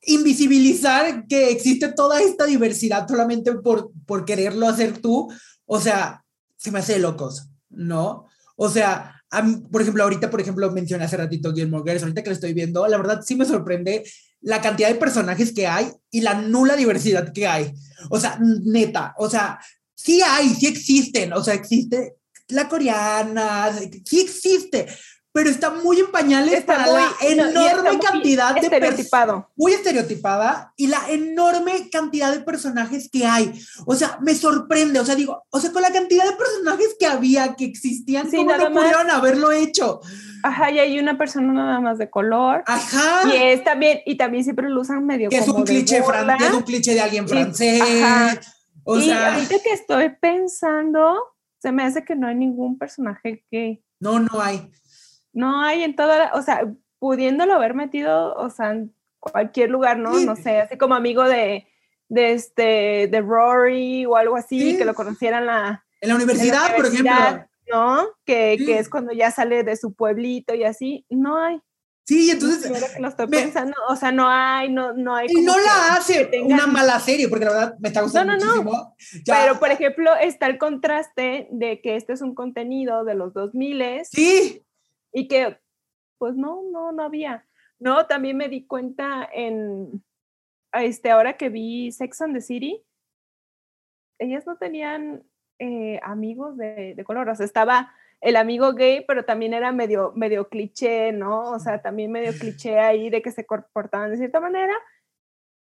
Invisibilizar 0.02 1.28
que 1.28 1.52
existe 1.52 1.94
toda 1.94 2.20
esta 2.22 2.46
diversidad 2.46 3.08
solamente 3.08 3.54
por, 3.54 3.92
por 4.08 4.26
quererlo 4.26 4.68
hacer 4.68 4.98
tú, 4.98 5.32
o 5.66 5.80
sea, 5.80 6.26
se 6.58 6.72
me 6.72 6.80
hace 6.80 6.94
de 6.94 7.00
locos, 7.00 7.48
¿no? 7.70 8.26
O 8.56 8.70
sea, 8.70 9.22
por 9.72 9.82
ejemplo, 9.84 10.04
ahorita, 10.04 10.32
por 10.32 10.42
ejemplo, 10.42 10.72
mencioné 10.72 11.06
hace 11.06 11.18
ratito 11.18 11.52
Guillermo 11.52 11.84
Guerres, 11.84 12.04
ahorita 12.04 12.24
que 12.24 12.30
lo 12.30 12.36
estoy 12.36 12.54
viendo, 12.54 12.88
la 12.88 12.98
verdad 12.98 13.22
sí 13.24 13.36
me 13.36 13.46
sorprende 13.46 14.04
la 14.44 14.62
cantidad 14.62 14.90
de 14.90 14.96
personajes 14.96 15.54
que 15.54 15.68
hay 15.68 15.88
y 16.12 16.22
la 16.22 16.36
nula 16.36 16.76
diversidad 16.76 17.34
que 17.34 17.48
hay. 17.48 17.74
O 18.10 18.20
sea, 18.20 18.38
neta, 18.64 19.14
o 19.18 19.30
sea, 19.30 19.60
sí 19.96 20.22
hay, 20.22 20.50
sí 20.50 20.68
existen, 20.68 21.34
o 21.34 21.44
sea, 21.44 21.54
existe 21.54 22.18
la 22.50 22.68
coreana, 22.68 23.72
sí 24.06 24.20
existe, 24.20 24.88
pero 25.34 25.50
está 25.50 25.72
muy 25.72 26.00
en 26.00 26.12
pañales 26.12 26.64
para 26.64 26.86
la 26.88 27.10
enorme 27.22 28.00
cantidad 28.00 28.54
de 28.54 28.62
estereotipado. 28.62 29.50
muy 29.56 29.74
estereotipada 29.74 30.74
y 30.78 30.88
la 30.88 31.10
enorme 31.10 31.90
cantidad 31.92 32.32
de 32.32 32.42
personajes 32.42 33.10
que 33.12 33.26
hay. 33.26 33.52
O 33.88 33.96
sea, 33.96 34.20
me 34.22 34.36
sorprende, 34.36 35.00
o 35.00 35.06
sea, 35.06 35.16
digo, 35.16 35.44
o 35.50 35.60
sea, 35.60 35.72
con 35.72 35.82
la 35.82 35.92
cantidad 35.92 36.24
de 36.24 36.36
personajes 36.36 36.96
que 37.00 37.08
había, 37.08 37.56
que 37.56 37.66
existían, 37.66 38.30
¿cómo 38.30 38.56
no 38.56 38.72
pudieron 38.72 39.10
haberlo 39.10 39.52
hecho? 39.52 40.02
Ajá, 40.44 40.70
y 40.72 40.80
hay 40.80 41.00
una 41.00 41.18
persona 41.18 41.52
nada 41.52 41.80
más 41.80 41.98
de 41.98 42.12
color. 42.12 42.64
Ajá. 42.68 43.28
Y 43.28 43.36
es 43.36 43.64
también, 43.64 44.02
y 44.06 44.18
también 44.18 44.44
siempre 44.44 44.70
lo 44.70 44.82
usan 44.82 45.04
medio 45.06 45.30
que 45.30 45.38
es 45.38 45.48
un 45.48 45.64
cliché 45.64 46.04
francés, 46.04 46.48
es 46.48 46.54
un 46.54 46.64
cliché 46.64 46.94
de 46.94 47.02
alguien 47.02 47.28
francés. 47.28 47.82
Ajá. 47.82 48.40
O 48.84 49.00
y 49.00 49.10
ahorita 49.10 49.56
que 49.64 49.72
estoy 49.72 50.10
pensando, 50.22 51.16
se 51.58 51.72
me 51.72 51.84
hace 51.84 52.04
que 52.04 52.16
no 52.16 52.28
hay 52.28 52.36
ningún 52.36 52.78
personaje 52.78 53.44
gay. 53.50 53.84
No, 54.00 54.20
no 54.20 54.42
hay. 54.42 54.70
No 55.34 55.62
hay 55.62 55.84
en 55.84 55.96
toda, 55.96 56.32
o 56.34 56.42
sea, 56.42 56.72
pudiéndolo 57.00 57.54
haber 57.54 57.74
metido, 57.74 58.34
o 58.36 58.50
sea, 58.50 58.72
en 58.72 58.96
cualquier 59.20 59.70
lugar, 59.70 59.98
¿no? 59.98 60.20
No 60.20 60.36
sé, 60.36 60.62
así 60.62 60.78
como 60.78 60.96
amigo 60.96 61.24
de, 61.24 61.68
de 62.08 62.34
este, 62.34 63.08
de 63.12 63.22
Rory 63.22 64.06
o 64.06 64.16
algo 64.16 64.38
así, 64.38 64.78
que 64.78 64.86
lo 64.86 64.94
conocieran 64.94 65.46
la, 65.46 65.84
en 66.00 66.10
la 66.10 66.16
universidad, 66.16 66.76
por 66.76 66.86
ejemplo. 66.86 67.14
¿No? 67.72 68.08
Que, 68.26 68.58
que, 68.66 68.78
es 68.78 68.90
cuando 68.90 69.14
ya 69.14 69.32
sale 69.32 69.64
de 69.64 69.78
su 69.78 69.94
pueblito 69.94 70.54
y 70.54 70.66
así, 70.66 71.06
no 71.10 71.38
hay. 71.38 71.62
Sí, 72.06 72.30
entonces. 72.30 72.70
que 72.70 73.00
lo 73.00 73.08
estoy 73.08 73.28
pensando, 73.28 73.74
o 73.88 73.96
sea, 73.96 74.12
no 74.12 74.28
hay, 74.28 74.70
no, 74.70 74.94
no 74.94 75.16
hay. 75.16 75.28
Y 75.30 75.42
no 75.42 75.58
la 75.58 75.96
hace 75.96 76.30
una 76.44 76.68
mala 76.68 77.00
serie, 77.00 77.30
porque 77.30 77.46
la 77.46 77.52
verdad 77.52 77.76
me 77.80 77.88
está 77.88 78.02
gustando 78.02 78.34
no, 78.34 78.40
no, 78.40 78.46
muchísimo. 78.46 78.72
No. 78.72 78.96
Pero, 79.26 79.60
por 79.60 79.72
ejemplo, 79.72 80.12
está 80.16 80.48
el 80.48 80.58
contraste 80.58 81.48
de 81.52 81.82
que 81.82 81.96
este 81.96 82.12
es 82.12 82.22
un 82.22 82.36
contenido 82.36 83.06
de 83.06 83.16
los 83.16 83.34
2000 83.34 84.02
Sí 84.04 84.62
y 85.14 85.28
que 85.28 85.58
pues 86.18 86.36
no, 86.36 86.64
no, 86.72 86.92
no 86.92 87.04
había. 87.04 87.46
No, 87.80 88.08
también 88.08 88.38
me 88.38 88.50
di 88.50 88.66
cuenta 88.66 89.28
en, 89.34 90.04
este, 90.72 91.12
ahora 91.12 91.38
que 91.38 91.50
vi 91.50 91.92
Sex 91.92 92.22
and 92.22 92.34
the 92.34 92.42
City, 92.42 92.84
ellas 94.20 94.48
no 94.48 94.58
tenían 94.58 95.24
eh, 95.60 96.00
amigos 96.04 96.58
de, 96.58 96.96
de, 96.96 97.04
color, 97.04 97.28
o 97.28 97.36
sea, 97.36 97.46
estaba 97.46 97.94
el 98.22 98.38
amigo 98.38 98.74
gay, 98.74 99.04
pero 99.06 99.26
también 99.26 99.54
era 99.54 99.74
medio, 99.74 100.14
medio 100.16 100.48
cliché, 100.48 101.12
¿no? 101.12 101.52
O 101.52 101.60
sea, 101.60 101.82
también 101.82 102.12
medio 102.12 102.32
cliché 102.40 102.80
ahí 102.80 103.10
de 103.10 103.22
que 103.22 103.32
se 103.32 103.46
comportaban 103.46 104.12
de 104.12 104.18
cierta 104.18 104.40
manera, 104.40 104.74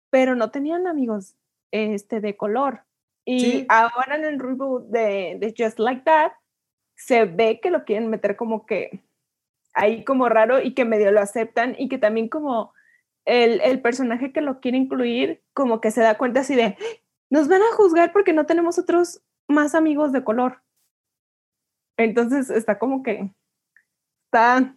pero 0.09 0.35
no 0.35 0.49
tenían 0.49 0.87
amigos 0.87 1.35
este, 1.71 2.19
de 2.19 2.35
color. 2.35 2.83
Y 3.25 3.65
ahora 3.69 4.15
en 4.15 4.25
el 4.25 4.39
reboot 4.39 4.87
de, 4.87 5.37
de 5.39 5.53
Just 5.55 5.77
Like 5.79 6.01
That, 6.05 6.31
se 6.95 7.25
ve 7.25 7.59
que 7.61 7.69
lo 7.69 7.83
quieren 7.85 8.09
meter 8.09 8.35
como 8.35 8.65
que 8.65 9.03
ahí 9.78 10.03
como 10.03 10.28
raro 10.28 10.61
y 10.61 10.73
que 10.73 10.86
medio 10.86 11.11
lo 11.11 11.21
aceptan 11.21 11.75
y 11.78 11.88
que 11.88 11.97
también 11.97 12.28
como 12.28 12.73
el, 13.25 13.61
el, 13.61 13.82
personaje 13.82 14.34
que 14.34 14.41
lo 14.41 14.59
quiere 14.59 14.78
incluir 14.78 15.43
como 15.53 15.80
que 15.82 15.91
se 15.91 16.01
da 16.01 16.17
cuenta 16.17 16.39
así 16.41 16.55
de, 16.55 16.78
nos 17.30 17.47
van 17.47 17.61
a 17.61 17.75
juzgar 17.75 18.11
porque 18.11 18.34
no 18.34 18.45
tenemos 18.45 18.80
otros 18.80 19.21
más 19.47 19.75
amigos 19.75 20.11
de 20.11 20.23
color. 20.23 20.61
Entonces 21.97 22.49
está 22.49 22.80
como 22.80 23.03
que 23.03 23.30
está, 24.25 24.75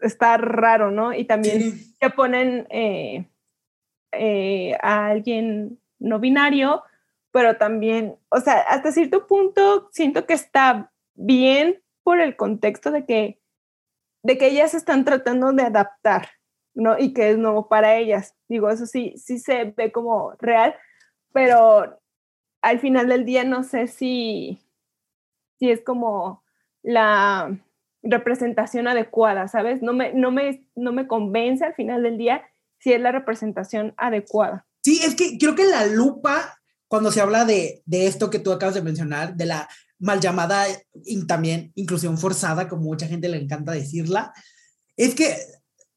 está 0.00 0.36
raro, 0.38 0.90
¿no? 0.90 1.12
Y 1.12 1.24
también 1.24 1.72
se 2.00 2.10
ponen 2.10 2.66
eh, 2.70 3.26
eh, 4.12 4.76
a 4.80 5.08
alguien 5.08 5.78
no 5.98 6.18
binario, 6.18 6.82
pero 7.32 7.56
también, 7.56 8.16
o 8.28 8.40
sea, 8.40 8.60
hasta 8.60 8.92
cierto 8.92 9.26
punto 9.26 9.88
siento 9.92 10.26
que 10.26 10.34
está 10.34 10.92
bien 11.14 11.82
por 12.02 12.20
el 12.20 12.36
contexto 12.36 12.90
de 12.90 13.04
que 13.06 13.41
de 14.22 14.38
que 14.38 14.46
ellas 14.46 14.74
están 14.74 15.04
tratando 15.04 15.52
de 15.52 15.62
adaptar, 15.62 16.28
¿no? 16.74 16.98
Y 16.98 17.12
que 17.12 17.30
es 17.30 17.38
nuevo 17.38 17.68
para 17.68 17.96
ellas. 17.96 18.34
Digo, 18.48 18.70
eso 18.70 18.86
sí, 18.86 19.14
sí 19.16 19.38
se 19.38 19.64
ve 19.76 19.92
como 19.92 20.32
real, 20.38 20.74
pero 21.32 21.98
al 22.62 22.80
final 22.80 23.08
del 23.08 23.24
día 23.24 23.44
no 23.44 23.64
sé 23.64 23.88
si, 23.88 24.60
si 25.58 25.70
es 25.70 25.82
como 25.82 26.44
la 26.82 27.58
representación 28.02 28.88
adecuada, 28.88 29.48
¿sabes? 29.48 29.82
No 29.82 29.92
me, 29.92 30.12
no, 30.12 30.30
me, 30.30 30.66
no 30.74 30.92
me 30.92 31.06
convence 31.06 31.64
al 31.64 31.74
final 31.74 32.02
del 32.02 32.18
día 32.18 32.42
si 32.78 32.92
es 32.92 33.00
la 33.00 33.12
representación 33.12 33.94
adecuada. 33.96 34.66
Sí, 34.82 35.00
es 35.04 35.14
que 35.14 35.38
creo 35.38 35.54
que 35.54 35.64
la 35.64 35.86
lupa, 35.86 36.60
cuando 36.88 37.12
se 37.12 37.20
habla 37.20 37.44
de, 37.44 37.82
de 37.86 38.06
esto 38.06 38.30
que 38.30 38.40
tú 38.40 38.50
acabas 38.52 38.74
de 38.74 38.82
mencionar, 38.82 39.36
de 39.36 39.46
la 39.46 39.68
mal 40.02 40.20
llamada 40.20 40.66
y 41.04 41.26
también 41.26 41.72
inclusión 41.74 42.18
forzada, 42.18 42.68
como 42.68 42.82
mucha 42.82 43.06
gente 43.06 43.28
le 43.28 43.38
encanta 43.38 43.72
decirla, 43.72 44.32
es 44.96 45.14
que 45.14 45.36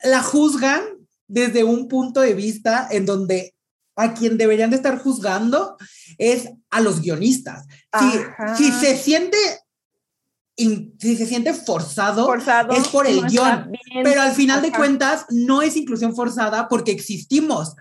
la 0.04 0.22
juzgan 0.22 0.82
desde 1.28 1.64
un 1.64 1.88
punto 1.88 2.22
de 2.22 2.36
vista 2.36 2.88
en 2.92 3.06
donde 3.06 3.56
a 3.96 4.14
quien 4.14 4.38
deberían 4.38 4.70
de 4.70 4.76
estar 4.76 5.00
juzgando 5.00 5.78
es 6.18 6.50
a 6.70 6.82
los 6.82 7.02
guionistas. 7.02 7.66
Si, 8.00 8.64
si, 8.64 8.72
se 8.72 8.98
siente 8.98 9.38
si 10.56 11.18
se 11.18 11.26
siente 11.26 11.54
forzado, 11.54 12.26
Forzado, 12.26 12.74
es 12.74 12.88
por 12.88 13.08
el 13.08 13.22
no 13.22 13.28
guion. 13.28 13.72
Pero 14.04 14.22
al 14.22 14.34
final 14.34 14.62
de 14.62 14.72
cuentas, 14.72 15.26
no 15.30 15.62
es 15.62 15.76
inclusión 15.76 16.16
forzada 16.16 16.68
porque 16.70 16.92
existimos, 16.92 17.76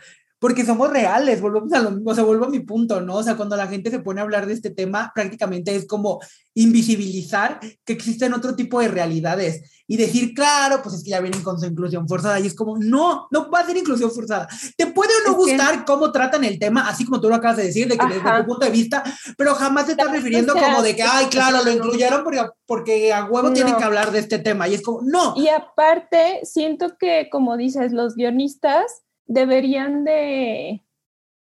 porque 0.44 0.66
somos 0.66 0.90
reales, 0.90 1.40
volvemos 1.40 1.72
a 1.72 1.78
lo 1.78 1.90
mismo, 1.90 2.10
o 2.10 2.14
sea, 2.14 2.22
vuelvo 2.22 2.44
a 2.44 2.50
mi 2.50 2.60
punto, 2.60 3.00
¿no? 3.00 3.14
O 3.16 3.22
sea, 3.22 3.34
cuando 3.34 3.56
la 3.56 3.66
gente 3.66 3.90
se 3.90 4.00
pone 4.00 4.20
a 4.20 4.24
hablar 4.24 4.44
de 4.44 4.52
este 4.52 4.68
tema, 4.68 5.10
prácticamente 5.14 5.74
es 5.74 5.86
como 5.86 6.20
invisibilizar 6.52 7.60
que 7.82 7.94
existen 7.94 8.34
otro 8.34 8.54
tipo 8.54 8.78
de 8.78 8.88
realidades 8.88 9.70
y 9.86 9.96
decir, 9.96 10.34
claro, 10.34 10.80
pues 10.82 10.96
es 10.96 11.02
que 11.02 11.10
ya 11.10 11.20
vienen 11.20 11.42
con 11.42 11.58
su 11.58 11.64
inclusión 11.64 12.06
forzada 12.06 12.40
y 12.40 12.46
es 12.46 12.54
como, 12.54 12.76
no, 12.76 13.26
no 13.30 13.50
va 13.50 13.60
a 13.60 13.66
ser 13.66 13.78
inclusión 13.78 14.10
forzada. 14.10 14.46
Te 14.76 14.86
puede 14.88 15.12
o 15.14 15.30
no 15.30 15.40
Es 15.40 15.46
que- 15.46 15.56
gustar 15.56 15.84
cómo 15.86 16.12
tratan 16.12 16.44
el 16.44 16.58
tema, 16.58 16.88
así 16.90 17.06
como 17.06 17.22
tú 17.22 17.30
lo 17.30 17.36
acabas 17.36 17.56
de 17.56 17.64
decir, 17.64 17.88
de 17.88 17.96
que 17.96 18.06
desde 18.06 18.20
Ajá. 18.20 18.40
tu 18.40 18.46
punto 18.48 18.66
de 18.66 18.72
vista, 18.72 19.02
pero 19.38 19.54
jamás 19.54 19.86
te 19.86 19.92
estás 19.92 20.08
vez 20.08 20.16
refiriendo 20.16 20.52
no 20.52 20.60
sea 20.60 20.68
como 20.72 20.82
de 20.82 20.94
que, 20.94 21.02
ay, 21.02 21.26
claro, 21.30 21.64
lo 21.64 21.70
incluyeron 21.70 22.22
porque, 22.22 22.42
porque 22.66 23.14
a 23.14 23.24
huevo 23.24 23.50
tienen 23.54 23.72
No. 23.72 23.78
que 23.78 23.84
hablar 23.84 24.10
de 24.12 24.18
este 24.18 24.38
tema 24.38 24.68
y 24.68 24.74
es 24.74 24.82
como, 24.82 25.00
no. 25.02 25.32
Y 25.38 25.48
aparte, 25.48 26.40
siento 26.42 26.98
que, 26.98 27.28
como 27.30 27.56
dices, 27.56 27.92
los 27.92 28.14
guionistas 28.14 29.03
deberían 29.26 30.04
de, 30.04 30.84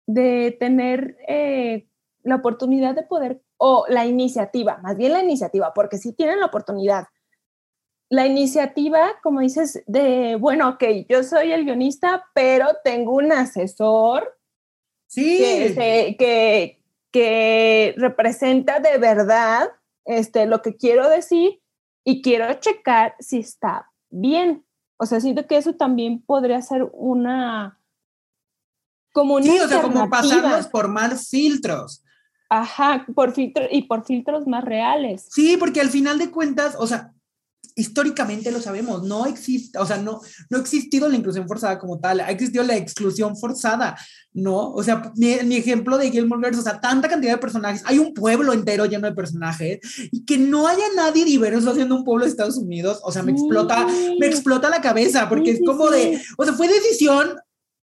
de 0.06 0.56
tener 0.58 1.16
eh, 1.28 1.88
la 2.22 2.36
oportunidad 2.36 2.94
de 2.94 3.02
poder, 3.02 3.42
o 3.56 3.84
la 3.88 4.06
iniciativa, 4.06 4.78
más 4.78 4.96
bien 4.96 5.12
la 5.12 5.22
iniciativa, 5.22 5.72
porque 5.74 5.98
sí 5.98 6.12
tienen 6.12 6.40
la 6.40 6.46
oportunidad. 6.46 7.06
La 8.10 8.26
iniciativa, 8.26 9.18
como 9.22 9.40
dices, 9.40 9.82
de, 9.86 10.36
bueno, 10.36 10.68
ok, 10.70 10.84
yo 11.08 11.22
soy 11.22 11.52
el 11.52 11.64
guionista, 11.64 12.24
pero 12.34 12.68
tengo 12.84 13.14
un 13.14 13.32
asesor 13.32 14.34
Sí. 15.06 15.38
que, 15.38 15.74
se- 15.74 16.16
que, 16.18 16.82
que 17.10 17.94
representa 17.96 18.78
de 18.80 18.98
verdad 18.98 19.68
este, 20.04 20.46
lo 20.46 20.62
que 20.62 20.76
quiero 20.76 21.08
decir 21.08 21.60
y 22.04 22.22
quiero 22.22 22.52
checar 22.54 23.14
si 23.18 23.40
está 23.40 23.90
bien. 24.10 24.64
O 24.99 25.07
sea, 25.07 25.20
siento 25.20 25.46
que 25.46 25.57
eso 25.57 25.74
también 25.74 26.20
podría 26.20 26.61
ser 26.61 26.88
una... 26.92 27.78
Como 29.12 29.34
una 29.36 29.44
Sí, 29.44 29.59
o 29.59 29.68
sea, 29.68 29.80
como 29.80 30.11
pasarlos 30.11 30.66
por 30.66 30.88
más 30.88 31.28
filtros. 31.28 32.03
Ajá, 32.51 33.07
por 33.14 33.32
filtro, 33.32 33.64
y 33.70 33.82
por 33.82 34.05
filtros 34.05 34.46
más 34.46 34.64
reales. 34.64 35.26
Sí, 35.30 35.57
porque 35.57 35.80
al 35.80 35.88
final 35.88 36.18
de 36.18 36.30
cuentas, 36.30 36.76
o 36.78 36.86
sea, 36.86 37.14
históricamente 37.78 38.50
lo 38.50 38.61
sabemos, 38.61 39.04
no 39.04 39.26
existe, 39.26 39.78
o 39.78 39.86
sea, 39.86 39.98
no, 39.98 40.20
no 40.50 40.59
ha 40.59 40.61
existido 40.61 41.09
la 41.09 41.16
inclusión 41.16 41.46
forzada 41.46 41.78
como 41.78 42.00
tal, 42.00 42.18
ha 42.18 42.30
existido 42.30 42.64
la 42.64 42.76
exclusión 42.76 43.36
forzada, 43.36 43.96
¿no? 44.32 44.72
O 44.72 44.82
sea, 44.82 45.12
mi, 45.14 45.36
mi 45.44 45.56
ejemplo 45.56 45.96
de 45.96 46.11
Gilmore 46.11 46.42
Girls, 46.42 46.59
o 46.59 46.62
sea, 46.62 46.80
tanta 46.80 47.09
cantidad 47.09 47.34
de 47.34 47.38
personajes, 47.38 47.82
hay 47.86 48.00
un 48.00 48.14
pueblo 48.14 48.52
entero 48.52 48.86
lleno 48.86 49.06
de 49.09 49.14
personajes, 49.14 49.78
y 50.11 50.24
que 50.24 50.38
no 50.38 50.66
haya 50.66 50.84
nadie 50.96 51.24
diverso 51.24 51.70
haciendo 51.70 51.94
un 51.94 52.04
pueblo 52.04 52.24
de 52.24 52.30
Estados 52.30 52.56
Unidos, 52.56 52.98
o 53.04 53.12
sea, 53.12 53.22
me 53.22 53.30
explota, 53.30 53.86
me 54.18 54.26
explota 54.26 54.68
la 54.68 54.80
cabeza, 54.80 55.28
porque 55.28 55.52
es 55.52 55.61
como 55.64 55.88
de, 55.88 56.20
o 56.36 56.44
sea, 56.44 56.54
fue 56.54 56.66
decisión 56.66 57.36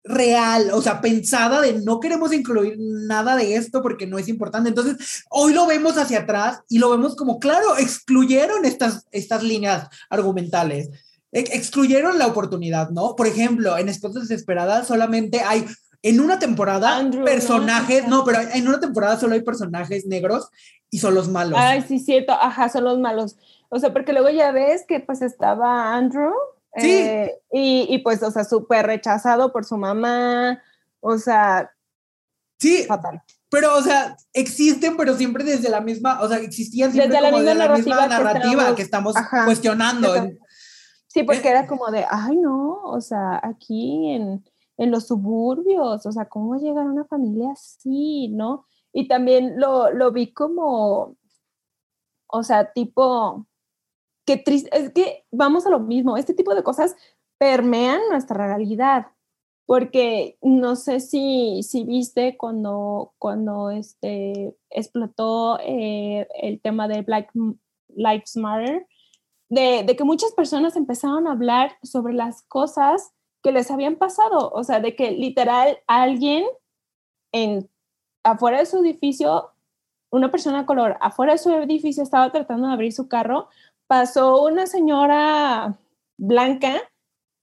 real, 0.03 0.71
o 0.73 0.81
sea, 0.81 1.01
pensada 1.01 1.61
de 1.61 1.81
no 1.81 1.99
queremos 1.99 2.33
incluir 2.33 2.75
nada 2.79 3.35
de 3.35 3.55
esto 3.55 3.81
porque 3.81 4.07
no 4.07 4.17
es 4.17 4.27
importante. 4.27 4.69
Entonces, 4.69 5.23
hoy 5.29 5.53
lo 5.53 5.65
vemos 5.67 5.97
hacia 5.97 6.19
atrás 6.19 6.61
y 6.69 6.79
lo 6.79 6.89
vemos 6.89 7.15
como, 7.15 7.39
claro, 7.39 7.77
excluyeron 7.77 8.65
estas, 8.65 9.07
estas 9.11 9.43
líneas 9.43 9.87
argumentales, 10.09 10.89
ex- 11.31 11.53
excluyeron 11.53 12.17
la 12.17 12.27
oportunidad, 12.27 12.89
¿no? 12.91 13.15
Por 13.15 13.27
ejemplo, 13.27 13.77
en 13.77 13.89
Esposas 13.89 14.27
Desesperadas 14.27 14.87
solamente 14.87 15.41
hay, 15.41 15.65
en 16.01 16.21
una 16.21 16.39
temporada, 16.39 16.95
Andrew, 16.95 17.19
¿no? 17.21 17.25
personajes, 17.25 18.07
no, 18.07 18.23
pero 18.23 18.39
en 18.39 18.67
una 18.67 18.79
temporada 18.79 19.19
solo 19.19 19.33
hay 19.33 19.41
personajes 19.41 20.05
negros 20.05 20.47
y 20.89 20.99
son 20.99 21.13
los 21.13 21.27
malos. 21.27 21.59
Ay, 21.61 21.83
sí, 21.87 21.99
cierto. 21.99 22.31
Ajá, 22.31 22.69
son 22.69 22.85
los 22.85 22.99
malos. 22.99 23.35
O 23.67 23.77
sea, 23.79 23.91
porque 23.93 24.13
luego 24.13 24.29
ya 24.29 24.51
ves 24.51 24.85
que 24.87 25.01
pues 25.01 25.21
estaba 25.21 25.93
Andrew. 25.95 26.31
Sí. 26.75 26.91
eh, 26.91 27.41
y, 27.51 27.87
y 27.89 27.97
pues, 27.99 28.21
o 28.23 28.31
sea, 28.31 28.43
súper 28.43 28.85
rechazado 28.85 29.51
por 29.51 29.65
su 29.65 29.77
mamá. 29.77 30.61
O 31.01 31.17
sea, 31.17 31.71
sí, 32.59 32.83
fatal. 32.87 33.21
pero, 33.49 33.75
o 33.77 33.81
sea, 33.81 34.15
existen, 34.33 34.95
pero 34.97 35.15
siempre 35.15 35.43
desde 35.43 35.69
la 35.69 35.81
misma, 35.81 36.21
o 36.21 36.27
sea, 36.27 36.37
existían 36.37 36.91
siempre 36.91 37.09
Desde 37.09 37.21
la 37.21 37.29
como 37.29 37.41
misma 37.43 37.51
de 37.63 37.67
la 37.69 37.75
misma 37.75 37.95
narrativa 37.95 38.17
que 38.17 38.23
narrativa 38.23 38.51
estamos- 38.61 38.75
que 38.75 38.81
estamos 38.81 39.15
ajá, 39.15 39.45
cuestionando. 39.45 40.13
Sí, 41.07 41.23
porque 41.23 41.49
era 41.49 41.65
como 41.65 41.87
de, 41.89 42.05
ay, 42.07 42.37
no, 42.37 42.81
o 42.83 43.01
sea, 43.01 43.39
aquí 43.41 44.11
en, 44.11 44.45
en 44.77 44.91
los 44.91 45.07
suburbios, 45.07 46.05
o 46.05 46.11
sea, 46.11 46.25
¿cómo 46.29 46.49
va 46.49 46.57
a 46.57 46.59
llegar 46.59 46.85
una 46.85 47.05
familia 47.05 47.51
así, 47.53 48.27
no? 48.27 48.65
Y 48.93 49.07
también 49.07 49.59
lo, 49.59 49.91
lo 49.91 50.11
vi 50.11 50.31
como, 50.33 51.15
o 52.27 52.43
sea, 52.43 52.71
tipo, 52.73 53.47
qué 54.29 54.37
triste, 54.37 54.69
es 54.71 54.91
que 54.91 55.25
vamos 55.31 55.65
a 55.65 55.71
lo 55.71 55.79
mismo, 55.79 56.15
este 56.15 56.35
tipo 56.35 56.53
de 56.53 56.61
cosas 56.61 56.95
permean 57.39 57.99
nuestra 58.11 58.45
realidad, 58.45 59.07
porque 59.65 60.37
no 60.43 60.75
sé 60.75 60.99
si, 60.99 61.63
si 61.63 61.83
viste 61.83 62.37
cuando, 62.37 63.13
cuando 63.17 63.71
este, 63.71 64.55
explotó 64.69 65.57
eh, 65.61 66.27
el 66.43 66.61
tema 66.61 66.87
de 66.87 67.01
Black 67.01 67.31
Lives 67.87 68.37
Matter, 68.37 68.85
de, 69.49 69.81
de 69.83 69.95
que 69.95 70.03
muchas 70.03 70.31
personas 70.33 70.75
empezaron 70.75 71.25
a 71.25 71.31
hablar 71.31 71.71
sobre 71.81 72.13
las 72.13 72.43
cosas 72.43 73.11
que 73.41 73.51
les 73.51 73.71
habían 73.71 73.95
pasado, 73.95 74.51
o 74.51 74.63
sea, 74.63 74.79
de 74.79 74.95
que 74.95 75.09
literal 75.09 75.79
alguien 75.87 76.45
en 77.31 77.67
afuera 78.23 78.59
de 78.59 78.67
su 78.67 78.77
edificio, 78.77 79.53
una 80.11 80.29
persona 80.29 80.67
color 80.67 80.97
afuera 81.01 81.31
de 81.31 81.39
su 81.39 81.49
edificio 81.49 82.03
estaba 82.03 82.31
tratando 82.31 82.67
de 82.67 82.73
abrir 82.73 82.93
su 82.93 83.07
carro, 83.07 83.49
pasó 83.89 84.43
una 84.43 84.67
señora 84.67 85.79
blanca 86.15 86.79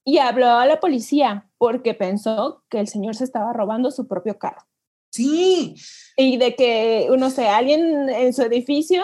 y 0.05 0.19
habló 0.19 0.47
a 0.47 0.65
la 0.65 0.79
policía 0.79 1.51
porque 1.57 1.93
pensó 1.93 2.63
que 2.69 2.79
el 2.79 2.87
señor 2.87 3.15
se 3.15 3.25
estaba 3.25 3.51
robando 3.51 3.91
su 3.91 4.07
propio 4.07 4.39
carro. 4.39 4.61
Sí, 5.11 5.75
Y 6.15 6.37
de 6.37 6.55
que, 6.55 7.09
no 7.19 7.29
sé, 7.31 7.49
alguien 7.49 8.07
en 8.07 8.33
su 8.33 8.43
edificio 8.43 9.03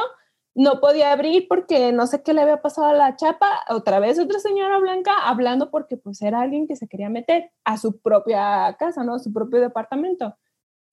no 0.55 0.79
podía 0.79 1.11
abrir 1.11 1.47
porque 1.49 1.91
no 1.91 2.07
sé 2.07 2.23
qué 2.23 2.33
le 2.33 2.43
había 2.43 2.61
pasado 2.61 2.87
a 2.87 2.93
la 2.93 3.17
chapa, 3.17 3.59
otra 3.69 3.99
vez 3.99 4.19
otra 4.19 4.39
señora 4.39 4.77
blanca 4.79 5.11
hablando 5.23 5.69
porque 5.69 5.97
pues 5.97 6.21
era 6.21 6.39
alguien 6.39 6.65
que 6.65 6.77
se 6.77 6.87
quería 6.87 7.09
meter 7.09 7.51
a 7.65 7.77
su 7.77 7.99
propia 7.99 8.73
casa, 8.79 9.03
¿no? 9.03 9.15
A 9.15 9.19
su 9.19 9.33
propio 9.33 9.59
departamento. 9.59 10.37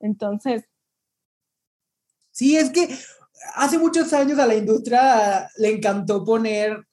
Entonces, 0.01 0.65
sí, 2.33 2.57
es 2.57 2.71
que 2.71 2.89
hace 3.55 3.79
muchos 3.79 4.13
años 4.13 4.39
a 4.39 4.47
la 4.47 4.55
industria 4.55 5.49
le 5.57 5.71
encantó 5.71 6.25
poner 6.25 6.85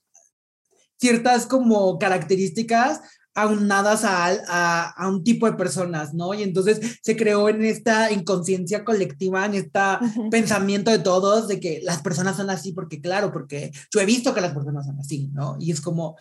ciertas 1.00 1.46
como 1.46 1.98
características 2.00 3.02
aunadas 3.38 4.04
a, 4.04 4.26
a, 4.48 4.90
a, 4.90 5.08
un 5.08 5.24
tipo 5.24 5.46
de 5.46 5.56
personas, 5.56 6.16
¿no? 6.16 6.34
Y 6.34 6.42
entonces 6.42 7.00
se 7.04 7.16
creó 7.16 7.50
en 7.50 7.64
esta 7.64 8.12
inconsciencia 8.12 8.84
colectiva, 8.84 9.46
en 9.46 9.54
este 9.54 9.80
uh 9.80 10.02
-huh. 10.02 10.32
pensamiento 10.32 10.90
de 10.90 10.98
todos 10.98 11.48
de 11.48 11.60
que 11.60 11.80
las 11.84 12.02
personas 12.02 12.36
son 12.36 12.50
así 12.50 12.72
porque, 12.74 13.00
claro, 13.00 13.32
porque 13.32 13.72
yo 13.94 14.00
he 14.00 14.08
visto 14.08 14.34
que 14.34 14.42
las 14.42 14.56
personas 14.56 14.88
son 14.88 15.00
así, 15.00 15.30
¿no? 15.34 15.56
Y 15.60 15.72
es 15.72 15.82
como, 15.82 16.18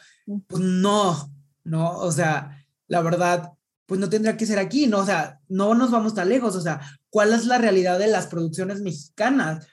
pues 0.46 0.62
no, 0.62 1.32
¿no? 1.64 1.96
O 2.00 2.12
sea, 2.12 2.62
la 2.86 3.00
verdad, 3.00 3.50
pues 3.86 3.98
no 3.98 4.10
tendría 4.10 4.36
que 4.36 4.44
ser 4.44 4.58
aquí, 4.58 4.86
¿no? 4.86 4.98
O 4.98 5.06
sea, 5.06 5.40
no 5.48 5.74
nos 5.74 5.90
vamos 5.90 6.12
tan 6.14 6.28
lejos, 6.28 6.54
o 6.54 6.60
sea, 6.60 6.82
¿cuál 7.08 7.32
es 7.32 7.46
la 7.46 7.56
realidad 7.56 7.98
de 7.98 8.08
las 8.08 8.26
producciones 8.26 8.82
mexicanas? 8.82 9.66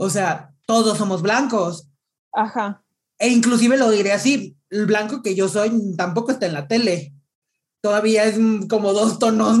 O 0.00 0.08
sea, 0.08 0.54
todos 0.66 0.96
somos 0.96 1.20
blancos. 1.20 1.86
Ajá. 2.32 2.82
E 3.18 3.28
inclusive 3.28 3.76
lo 3.76 3.90
diré 3.90 4.12
así, 4.12 4.56
el 4.70 4.86
blanco 4.86 5.20
que 5.22 5.34
yo 5.34 5.46
soy 5.46 5.94
tampoco 5.94 6.32
está 6.32 6.46
en 6.46 6.54
la 6.54 6.66
tele. 6.66 7.12
Todavía 7.82 8.24
es 8.24 8.38
como 8.70 8.94
dos 8.94 9.18
tonos 9.18 9.58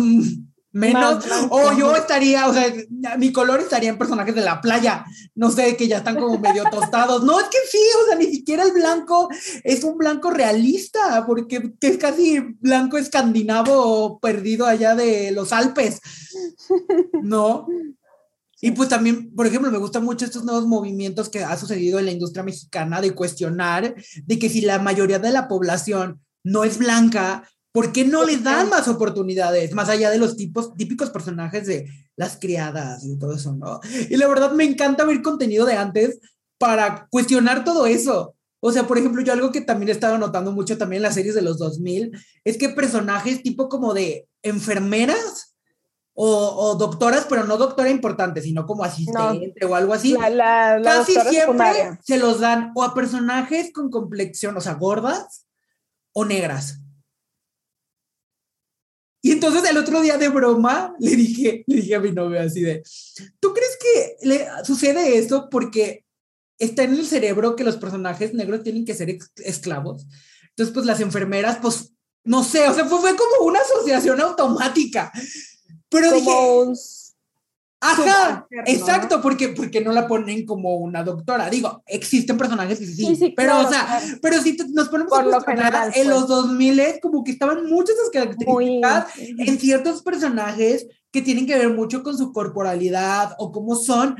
menos. 0.72 1.24
O 1.50 1.76
yo 1.76 1.94
estaría, 1.94 2.48
o 2.48 2.54
sea, 2.54 2.72
mi 3.18 3.32
color 3.32 3.60
estaría 3.60 3.90
en 3.90 3.98
personajes 3.98 4.34
de 4.34 4.40
la 4.40 4.62
playa. 4.62 5.04
No 5.34 5.50
sé, 5.50 5.76
que 5.76 5.88
ya 5.88 5.98
están 5.98 6.16
como 6.16 6.38
medio 6.38 6.64
tostados. 6.70 7.22
No, 7.22 7.38
es 7.38 7.48
que 7.48 7.58
sí, 7.70 7.82
o 8.02 8.06
sea, 8.06 8.16
ni 8.16 8.26
siquiera 8.34 8.62
el 8.62 8.72
blanco 8.72 9.28
es 9.62 9.84
un 9.84 9.98
blanco 9.98 10.30
realista, 10.30 11.26
porque 11.26 11.74
es 11.82 11.98
casi 11.98 12.40
blanco 12.60 12.96
escandinavo 12.96 14.18
perdido 14.20 14.64
allá 14.64 14.94
de 14.94 15.32
los 15.32 15.52
Alpes. 15.52 16.00
¿No? 17.22 17.66
Y 18.60 18.72
pues 18.72 18.88
también, 18.88 19.34
por 19.34 19.46
ejemplo, 19.46 19.70
me 19.70 19.78
gustan 19.78 20.04
mucho 20.04 20.24
estos 20.24 20.44
nuevos 20.44 20.66
movimientos 20.66 21.28
que 21.28 21.42
ha 21.42 21.56
sucedido 21.56 21.98
en 21.98 22.06
la 22.06 22.12
industria 22.12 22.44
mexicana 22.44 23.00
de 23.00 23.12
cuestionar 23.14 23.94
de 24.24 24.38
que 24.38 24.48
si 24.48 24.60
la 24.60 24.78
mayoría 24.78 25.18
de 25.18 25.30
la 25.30 25.48
población 25.48 26.20
no 26.44 26.64
es 26.64 26.78
blanca, 26.78 27.48
¿por 27.72 27.92
qué 27.92 28.04
no 28.04 28.24
le 28.24 28.36
dan 28.38 28.68
más 28.68 28.88
oportunidades? 28.88 29.72
Más 29.72 29.88
allá 29.88 30.10
de 30.10 30.18
los 30.18 30.36
tipos, 30.36 30.74
típicos 30.74 31.10
personajes 31.10 31.66
de 31.66 31.88
las 32.16 32.36
criadas 32.38 33.04
y 33.04 33.18
todo 33.18 33.34
eso, 33.34 33.54
¿no? 33.54 33.80
Y 34.10 34.16
la 34.16 34.28
verdad 34.28 34.52
me 34.52 34.64
encanta 34.64 35.04
ver 35.04 35.22
contenido 35.22 35.64
de 35.64 35.74
antes 35.74 36.18
para 36.58 37.06
cuestionar 37.10 37.64
todo 37.64 37.86
eso. 37.86 38.34
O 38.62 38.72
sea, 38.72 38.86
por 38.86 38.98
ejemplo, 38.98 39.22
yo 39.22 39.32
algo 39.32 39.50
que 39.50 39.62
también 39.62 39.88
he 39.88 39.92
estado 39.92 40.18
notando 40.18 40.52
mucho 40.52 40.76
también 40.76 40.98
en 40.98 41.04
las 41.04 41.14
series 41.14 41.34
de 41.34 41.40
los 41.40 41.56
2000 41.56 42.12
es 42.44 42.58
que 42.58 42.68
personajes 42.68 43.42
tipo 43.42 43.70
como 43.70 43.94
de 43.94 44.28
enfermeras 44.42 45.49
o, 46.22 46.74
doctoras, 46.74 47.26
pero 47.28 47.44
no 47.44 47.56
doctora 47.56 47.88
importante, 47.88 48.42
sino 48.42 48.66
como 48.66 48.84
asistente 48.84 49.64
o 49.64 49.74
algo 49.74 49.94
así. 49.94 50.14
Casi 50.14 51.14
siempre 51.14 51.98
se 52.02 52.18
los 52.18 52.40
dan 52.40 52.72
o 52.74 52.82
a 52.82 52.94
personajes 52.94 53.72
con 53.72 53.90
complexión, 53.90 54.54
o 54.56 54.60
sea, 54.60 54.74
gordas 54.74 55.46
o 56.12 56.26
negras. 56.26 56.80
Y 59.22 59.32
entonces 59.32 59.68
el 59.68 59.78
otro 59.78 60.02
día 60.02 60.18
de 60.18 60.28
broma 60.28 60.94
le 60.98 61.16
dije, 61.16 61.64
le 61.66 61.76
dije 61.76 61.94
a 61.94 62.00
mi 62.00 62.12
novio 62.12 62.40
así 62.40 62.60
de, 62.60 62.82
¿tú 63.38 63.54
crees 63.54 63.78
que 63.80 64.28
le 64.28 64.46
sucede 64.64 65.16
esto 65.16 65.48
porque 65.50 66.04
está 66.58 66.82
en 66.82 66.94
el 66.94 67.06
cerebro 67.06 67.56
que 67.56 67.64
los 67.64 67.76
personajes 67.76 68.34
negros 68.34 68.62
tienen 68.62 68.84
que 68.84 68.94
ser 68.94 69.16
esclavos? 69.36 70.06
Entonces, 70.50 70.74
pues 70.74 70.84
las 70.84 71.00
enfermeras, 71.00 71.58
pues, 71.62 71.94
no 72.24 72.44
sé, 72.44 72.68
o 72.68 72.74
sea, 72.74 72.84
fue, 72.84 73.00
fue 73.00 73.16
como 73.16 73.46
una 73.46 73.60
asociación 73.60 74.20
automática. 74.20 75.10
Pero 75.90 76.12
dije, 76.12 76.30
Ajá, 77.82 78.46
exacto, 78.66 79.22
porque, 79.22 79.48
porque 79.48 79.80
no 79.80 79.90
la 79.90 80.06
ponen 80.06 80.44
como 80.44 80.76
una 80.76 81.02
doctora. 81.02 81.48
Digo, 81.48 81.82
existen 81.86 82.36
personajes 82.36 82.78
que 82.78 82.84
sí, 82.84 83.16
sí, 83.16 83.32
pero, 83.34 83.58
o 83.58 83.68
sea, 83.70 84.02
pero 84.20 84.40
si 84.42 84.54
nos 84.74 84.90
ponemos 84.90 85.18
a 85.18 85.86
en 85.86 85.92
pues. 85.92 86.06
los 86.06 86.28
2000 86.28 87.00
como 87.00 87.24
que 87.24 87.30
estaban 87.30 87.64
muchas 87.66 87.96
esas 87.96 88.10
características 88.10 89.06
en 89.16 89.58
ciertos 89.58 90.02
personajes 90.02 90.88
que 91.10 91.22
tienen 91.22 91.46
que 91.46 91.56
ver 91.56 91.70
mucho 91.70 92.02
con 92.02 92.18
su 92.18 92.32
corporalidad 92.34 93.34
o 93.38 93.50
cómo 93.50 93.76
son 93.76 94.14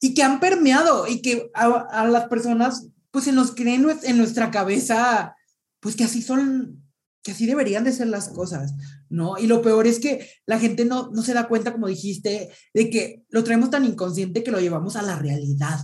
y 0.00 0.14
que 0.14 0.24
han 0.24 0.40
permeado 0.40 1.06
y 1.06 1.22
que 1.22 1.50
a, 1.54 1.66
a 1.66 2.08
las 2.08 2.26
personas 2.26 2.88
pues 3.12 3.26
se 3.26 3.32
nos 3.32 3.52
creen 3.54 3.86
en 4.02 4.18
nuestra 4.18 4.50
cabeza 4.50 5.36
pues 5.78 5.94
que 5.94 6.02
así 6.02 6.20
son 6.20 6.84
que 7.24 7.32
así 7.32 7.46
deberían 7.46 7.84
de 7.84 7.92
ser 7.92 8.08
las 8.08 8.28
cosas, 8.28 8.74
¿no? 9.14 9.38
Y 9.38 9.46
lo 9.46 9.62
peor 9.62 9.86
es 9.86 10.00
que 10.00 10.28
la 10.46 10.58
gente 10.58 10.84
no, 10.84 11.10
no 11.12 11.22
se 11.22 11.34
da 11.34 11.48
cuenta, 11.48 11.72
como 11.72 11.86
dijiste, 11.86 12.50
de 12.74 12.90
que 12.90 13.22
lo 13.30 13.44
traemos 13.44 13.70
tan 13.70 13.84
inconsciente 13.84 14.42
que 14.42 14.50
lo 14.50 14.60
llevamos 14.60 14.96
a 14.96 15.02
la 15.02 15.16
realidad. 15.16 15.78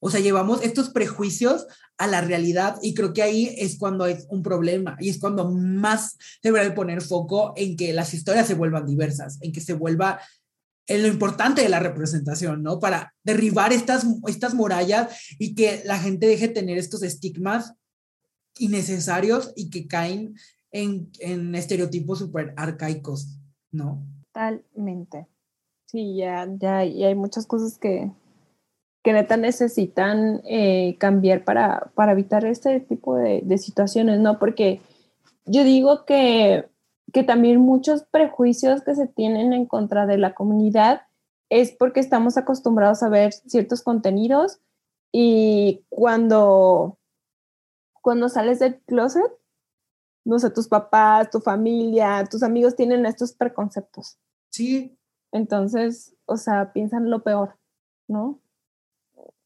O 0.00 0.10
sea, 0.10 0.20
llevamos 0.20 0.62
estos 0.62 0.90
prejuicios 0.90 1.66
a 1.96 2.06
la 2.06 2.20
realidad 2.20 2.76
y 2.82 2.94
creo 2.94 3.12
que 3.12 3.22
ahí 3.22 3.54
es 3.58 3.78
cuando 3.78 4.06
es 4.06 4.26
un 4.30 4.42
problema 4.42 4.96
y 5.00 5.08
es 5.08 5.18
cuando 5.18 5.50
más 5.50 6.16
debería 6.42 6.74
poner 6.74 7.02
foco 7.02 7.52
en 7.56 7.76
que 7.76 7.92
las 7.92 8.14
historias 8.14 8.46
se 8.46 8.54
vuelvan 8.54 8.86
diversas, 8.86 9.38
en 9.40 9.52
que 9.52 9.60
se 9.60 9.72
vuelva 9.72 10.20
en 10.86 11.02
lo 11.02 11.08
importante 11.08 11.62
de 11.62 11.68
la 11.68 11.80
representación, 11.80 12.62
¿no? 12.62 12.78
Para 12.78 13.14
derribar 13.24 13.72
estas, 13.72 14.06
estas 14.26 14.54
murallas 14.54 15.08
y 15.38 15.54
que 15.54 15.82
la 15.84 15.98
gente 15.98 16.26
deje 16.26 16.48
de 16.48 16.54
tener 16.54 16.78
estos 16.78 17.02
estigmas 17.02 17.74
innecesarios 18.58 19.52
y 19.56 19.68
que 19.68 19.86
caen 19.86 20.34
en, 20.72 21.10
en 21.20 21.54
estereotipos 21.54 22.18
súper 22.18 22.54
arcaicos, 22.56 23.38
¿no? 23.70 24.06
Totalmente. 24.32 25.26
Sí, 25.86 26.16
ya, 26.16 26.46
ya, 26.58 26.84
y 26.84 27.04
hay 27.04 27.14
muchas 27.14 27.46
cosas 27.46 27.78
que, 27.78 28.10
que 29.02 29.12
neta 29.12 29.36
necesitan 29.36 30.42
eh, 30.44 30.96
cambiar 30.98 31.44
para, 31.44 31.90
para 31.94 32.12
evitar 32.12 32.44
este 32.44 32.80
tipo 32.80 33.16
de, 33.16 33.40
de, 33.42 33.58
situaciones, 33.58 34.20
¿no? 34.20 34.38
Porque 34.38 34.82
yo 35.46 35.64
digo 35.64 36.04
que, 36.04 36.68
que 37.12 37.22
también 37.22 37.60
muchos 37.60 38.04
prejuicios 38.04 38.82
que 38.82 38.94
se 38.94 39.06
tienen 39.06 39.54
en 39.54 39.64
contra 39.64 40.06
de 40.06 40.18
la 40.18 40.34
comunidad 40.34 41.02
es 41.48 41.72
porque 41.72 42.00
estamos 42.00 42.36
acostumbrados 42.36 43.02
a 43.02 43.08
ver 43.08 43.32
ciertos 43.32 43.82
contenidos 43.82 44.60
y 45.10 45.84
cuando, 45.88 46.98
cuando 48.02 48.28
sales 48.28 48.58
del 48.58 48.78
closet, 48.80 49.32
no 50.28 50.38
sé, 50.38 50.50
tus 50.50 50.68
papás, 50.68 51.30
tu 51.30 51.40
familia, 51.40 52.22
tus 52.30 52.42
amigos 52.42 52.76
tienen 52.76 53.06
estos 53.06 53.32
preconceptos. 53.32 54.18
Sí. 54.50 54.98
Entonces, 55.32 56.14
o 56.26 56.36
sea, 56.36 56.74
piensan 56.74 57.08
lo 57.08 57.22
peor, 57.22 57.58
¿no? 58.08 58.42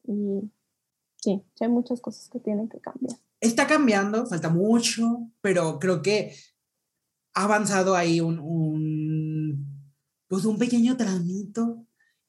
Y 0.02 0.50
sí, 1.22 1.44
hay 1.60 1.68
muchas 1.68 2.00
cosas 2.00 2.28
que 2.28 2.40
tienen 2.40 2.68
que 2.68 2.80
cambiar. 2.80 3.16
Está 3.38 3.68
cambiando, 3.68 4.26
falta 4.26 4.48
mucho, 4.48 5.30
pero 5.40 5.78
creo 5.78 6.02
que 6.02 6.34
ha 7.34 7.44
avanzado 7.44 7.94
ahí 7.94 8.20
un, 8.20 8.40
un 8.40 9.86
pues 10.26 10.44
un 10.44 10.58
pequeño 10.58 10.96
tramito. 10.96 11.86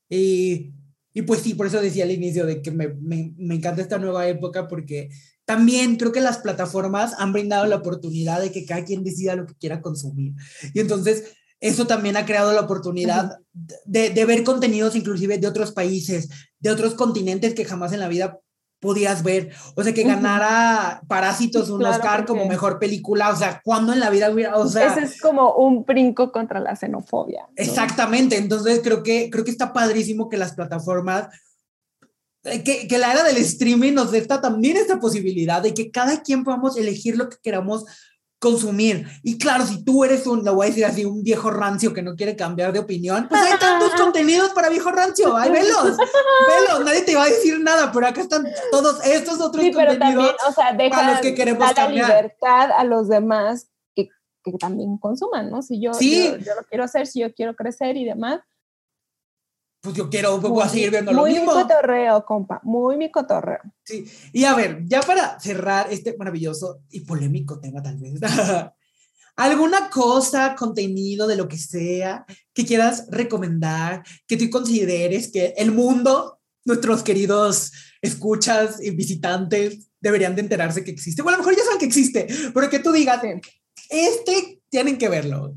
Y, 0.09 0.75
y, 1.11 1.23
pues 1.23 1.41
sí, 1.41 1.55
por 1.55 1.65
eso 1.65 1.81
decía 1.81 2.03
al 2.03 2.11
inicio 2.11 2.45
de 2.45 2.61
que 2.61 2.69
me, 2.69 2.89
me, 2.89 3.33
me 3.35 3.55
encanta 3.55 3.81
esta 3.81 3.97
nueva 3.97 4.27
época 4.27 4.67
porque 4.67 5.09
también 5.45 5.97
creo 5.97 6.11
que 6.11 6.21
las 6.21 6.37
plataformas 6.37 7.13
han 7.17 7.33
brindado 7.33 7.65
la 7.65 7.77
oportunidad 7.77 8.41
de 8.41 8.51
que 8.51 8.65
cada 8.65 8.85
quien 8.85 9.03
decida 9.03 9.35
lo 9.35 9.45
que 9.45 9.55
quiera 9.55 9.81
consumir. 9.81 10.33
Y 10.73 10.79
entonces 10.79 11.35
eso 11.59 11.87
también 11.87 12.17
ha 12.17 12.25
creado 12.25 12.51
la 12.53 12.61
oportunidad 12.61 13.39
de, 13.85 14.09
de, 14.09 14.25
ver 14.25 14.43
contenidos 14.43 14.95
inclusive 14.95 15.37
de 15.37 15.47
otros 15.47 15.71
países, 15.71 16.29
de 16.59 16.71
otros 16.71 16.93
continentes 16.93 17.53
que 17.53 17.65
jamás 17.65 17.93
en 17.93 18.01
la 18.01 18.09
vida 18.09 18.39
podías 18.83 19.23
ver. 19.23 19.51
O 19.75 19.81
sea, 19.81 19.93
que 19.93 20.03
ganara 20.03 21.01
Parásitos 21.07 21.69
un 21.69 21.83
Oscar 21.85 22.25
como 22.25 22.45
mejor 22.45 22.79
película. 22.79 23.29
O 23.29 23.35
sea, 23.35 23.61
cuando 23.63 23.93
en 23.93 24.01
la 24.01 24.09
vida 24.09 24.29
hubiera, 24.29 24.57
o 24.57 24.67
sea... 24.67 24.87
Ese 24.87 25.05
es 25.05 25.21
como 25.21 25.55
un 25.55 25.85
brinco 25.85 26.31
contra 26.33 26.59
la 26.59 26.75
xenofobia. 26.75 27.47
Exactamente. 27.55 28.37
Entonces 28.37 28.81
creo 28.83 29.01
que, 29.01 29.29
creo 29.31 29.45
que 29.45 29.51
está 29.51 29.71
padrísimo 29.71 30.27
que 30.27 30.37
las 30.37 30.53
plataformas 30.53 31.29
que, 32.43 32.87
que, 32.87 32.97
la 32.97 33.13
era 33.13 33.23
del 33.23 33.37
streaming 33.37 33.93
nos 33.93 34.11
da 34.11 34.41
también 34.41 34.77
esta 34.77 34.99
posibilidad 34.99 35.61
de 35.61 35.73
que 35.73 35.91
cada 35.91 36.21
quien 36.21 36.43
podamos 36.43 36.77
elegir 36.77 37.17
lo 37.17 37.29
que 37.29 37.37
queramos 37.41 37.85
consumir. 38.43 39.07
Y 39.23 39.37
claro, 39.37 39.65
si 39.65 39.85
tú 39.85 40.03
eres 40.03 40.27
un, 40.27 40.43
lo 40.43 40.55
voy 40.55 40.65
a 40.65 40.69
decir 40.69 40.83
así, 40.83 41.05
un 41.05 41.23
viejo 41.23 41.49
rancio 41.49 41.93
que 41.93 42.01
no 42.01 42.17
quiere 42.17 42.35
cambiar 42.35 42.73
de 42.73 42.79
opinión, 42.79 43.27
pues 43.29 43.41
hay 43.41 43.57
tantos 43.57 43.91
contenidos 43.97 44.49
para 44.51 44.67
viejo 44.67 44.91
rancio, 44.91 45.37
hay 45.37 45.49
velos, 45.49 45.95
velos, 45.95 46.83
nadie 46.83 47.03
te 47.03 47.15
va 47.15 47.23
a 47.23 47.29
decir 47.29 47.57
nada, 47.61 47.89
pero 47.93 48.05
acá 48.05 48.19
están 48.19 48.45
todos 48.69 49.01
estos 49.05 49.39
otros 49.39 49.63
sí, 49.63 49.71
pero 49.73 49.97
también, 49.97 50.35
o 50.45 50.51
sea, 50.51 50.73
deja 50.73 50.89
para 50.93 51.11
los 51.11 51.21
que 51.21 51.33
queremos 51.33 51.73
la 51.73 51.87
libertad 51.87 52.71
a 52.77 52.83
los 52.83 53.07
demás 53.07 53.69
que, 53.95 54.09
que, 54.43 54.51
también 54.59 54.97
consuman, 54.97 55.49
¿no? 55.49 55.61
Si 55.61 55.81
yo, 55.81 55.91
yo, 55.93 56.35
yo 56.35 56.55
lo 56.55 56.63
quiero 56.67 56.83
hacer, 56.83 57.07
si 57.07 57.21
yo 57.21 57.33
quiero 57.33 57.55
crecer 57.55 57.95
y 57.95 58.03
demás, 58.03 58.41
pues 59.83 59.97
yo 59.97 60.09
quiero 60.09 60.39
voy 60.39 60.63
a 60.63 60.69
seguir 60.69 60.91
viendo 60.91 61.11
lo 61.11 61.25
mismo. 61.25 61.43
Muy 61.43 61.55
mi 61.55 61.61
cotorreo, 61.61 62.23
compa, 62.23 62.61
muy 62.63 62.95
mi 62.95 63.11
cotorreo. 63.11 63.59
Sí, 63.83 64.05
y 64.31 64.45
a 64.45 64.55
ver, 64.55 64.83
ya 64.85 65.01
para 65.01 65.37
cerrar 65.41 65.91
este 65.91 66.15
maravilloso 66.17 66.79
y 66.89 67.01
polémico 67.01 67.59
tema 67.59 67.83
tal 67.83 67.97
vez, 67.97 68.13
¿alguna 69.35 69.89
cosa, 69.89 70.55
contenido 70.55 71.27
de 71.27 71.35
lo 71.35 71.49
que 71.49 71.57
sea 71.57 72.25
que 72.53 72.65
quieras 72.65 73.07
recomendar, 73.11 74.03
que 74.25 74.37
tú 74.37 74.49
consideres 74.49 75.29
que 75.29 75.53
el 75.57 75.73
mundo, 75.73 76.39
nuestros 76.63 77.03
queridos 77.03 77.73
escuchas 78.01 78.81
y 78.81 78.91
visitantes 78.91 79.89
deberían 79.99 80.33
de 80.33 80.43
enterarse 80.43 80.85
que 80.85 80.91
existe? 80.91 81.23
Bueno, 81.23 81.35
a 81.35 81.39
lo 81.39 81.43
mejor 81.43 81.57
ya 81.57 81.65
saben 81.65 81.79
que 81.79 81.85
existe, 81.87 82.27
pero 82.53 82.69
que 82.69 82.79
tú 82.79 82.93
digas, 82.93 83.21
este 83.89 84.61
tienen 84.69 84.97
que 84.97 85.09
verlo. 85.09 85.53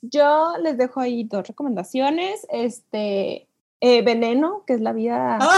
Yo 0.00 0.54
les 0.62 0.78
dejo 0.78 1.00
ahí 1.00 1.24
dos 1.24 1.46
recomendaciones. 1.46 2.46
Este, 2.50 3.48
eh, 3.80 4.02
Veneno, 4.02 4.64
que 4.66 4.74
es 4.74 4.80
la 4.80 4.92
vida. 4.92 5.38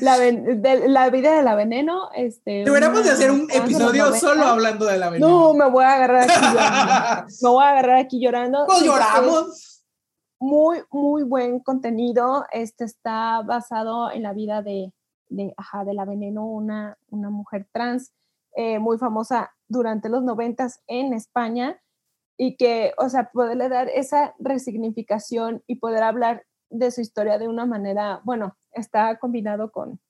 La, 0.00 0.16
de, 0.18 0.88
la, 0.88 1.10
vida 1.10 1.34
de 1.34 1.42
la 1.42 1.56
veneno. 1.56 2.10
Este, 2.14 2.64
Deberíamos 2.64 3.04
de 3.04 3.10
hacer 3.10 3.32
un 3.32 3.48
episodio 3.50 4.12
solo 4.14 4.44
hablando 4.44 4.86
de 4.86 4.96
la 4.96 5.10
veneno. 5.10 5.28
No, 5.28 5.54
me 5.54 5.68
voy 5.68 5.84
a 5.84 5.94
agarrar 5.94 6.22
aquí 6.22 6.40
llorando. 6.40 7.26
me 7.42 7.48
voy 7.50 7.64
a 7.64 7.68
agarrar 7.70 7.96
aquí 7.96 8.20
llorando. 8.20 8.66
Pues 8.66 8.82
lloramos. 8.82 9.84
Muy, 10.38 10.82
muy 10.92 11.24
buen 11.24 11.58
contenido. 11.58 12.44
Este 12.52 12.84
está 12.84 13.42
basado 13.42 14.12
en 14.12 14.22
la 14.22 14.32
vida 14.32 14.62
de, 14.62 14.92
de, 15.28 15.52
ajá, 15.56 15.84
de 15.84 15.94
la 15.94 16.04
veneno, 16.04 16.46
una, 16.46 16.96
una 17.10 17.28
mujer 17.28 17.66
trans 17.72 18.12
eh, 18.54 18.78
muy 18.78 18.98
famosa 18.98 19.52
durante 19.66 20.08
los 20.08 20.22
noventas 20.22 20.80
en 20.86 21.12
España 21.12 21.80
y 22.38 22.56
que, 22.56 22.92
o 22.96 23.08
sea, 23.08 23.30
poderle 23.30 23.68
dar 23.68 23.88
esa 23.88 24.34
resignificación 24.38 25.62
y 25.66 25.76
poder 25.76 26.04
hablar 26.04 26.46
de 26.70 26.90
su 26.92 27.00
historia 27.00 27.36
de 27.36 27.48
una 27.48 27.66
manera, 27.66 28.20
bueno, 28.24 28.56
está 28.72 29.18
combinado 29.18 29.72
con, 29.72 30.00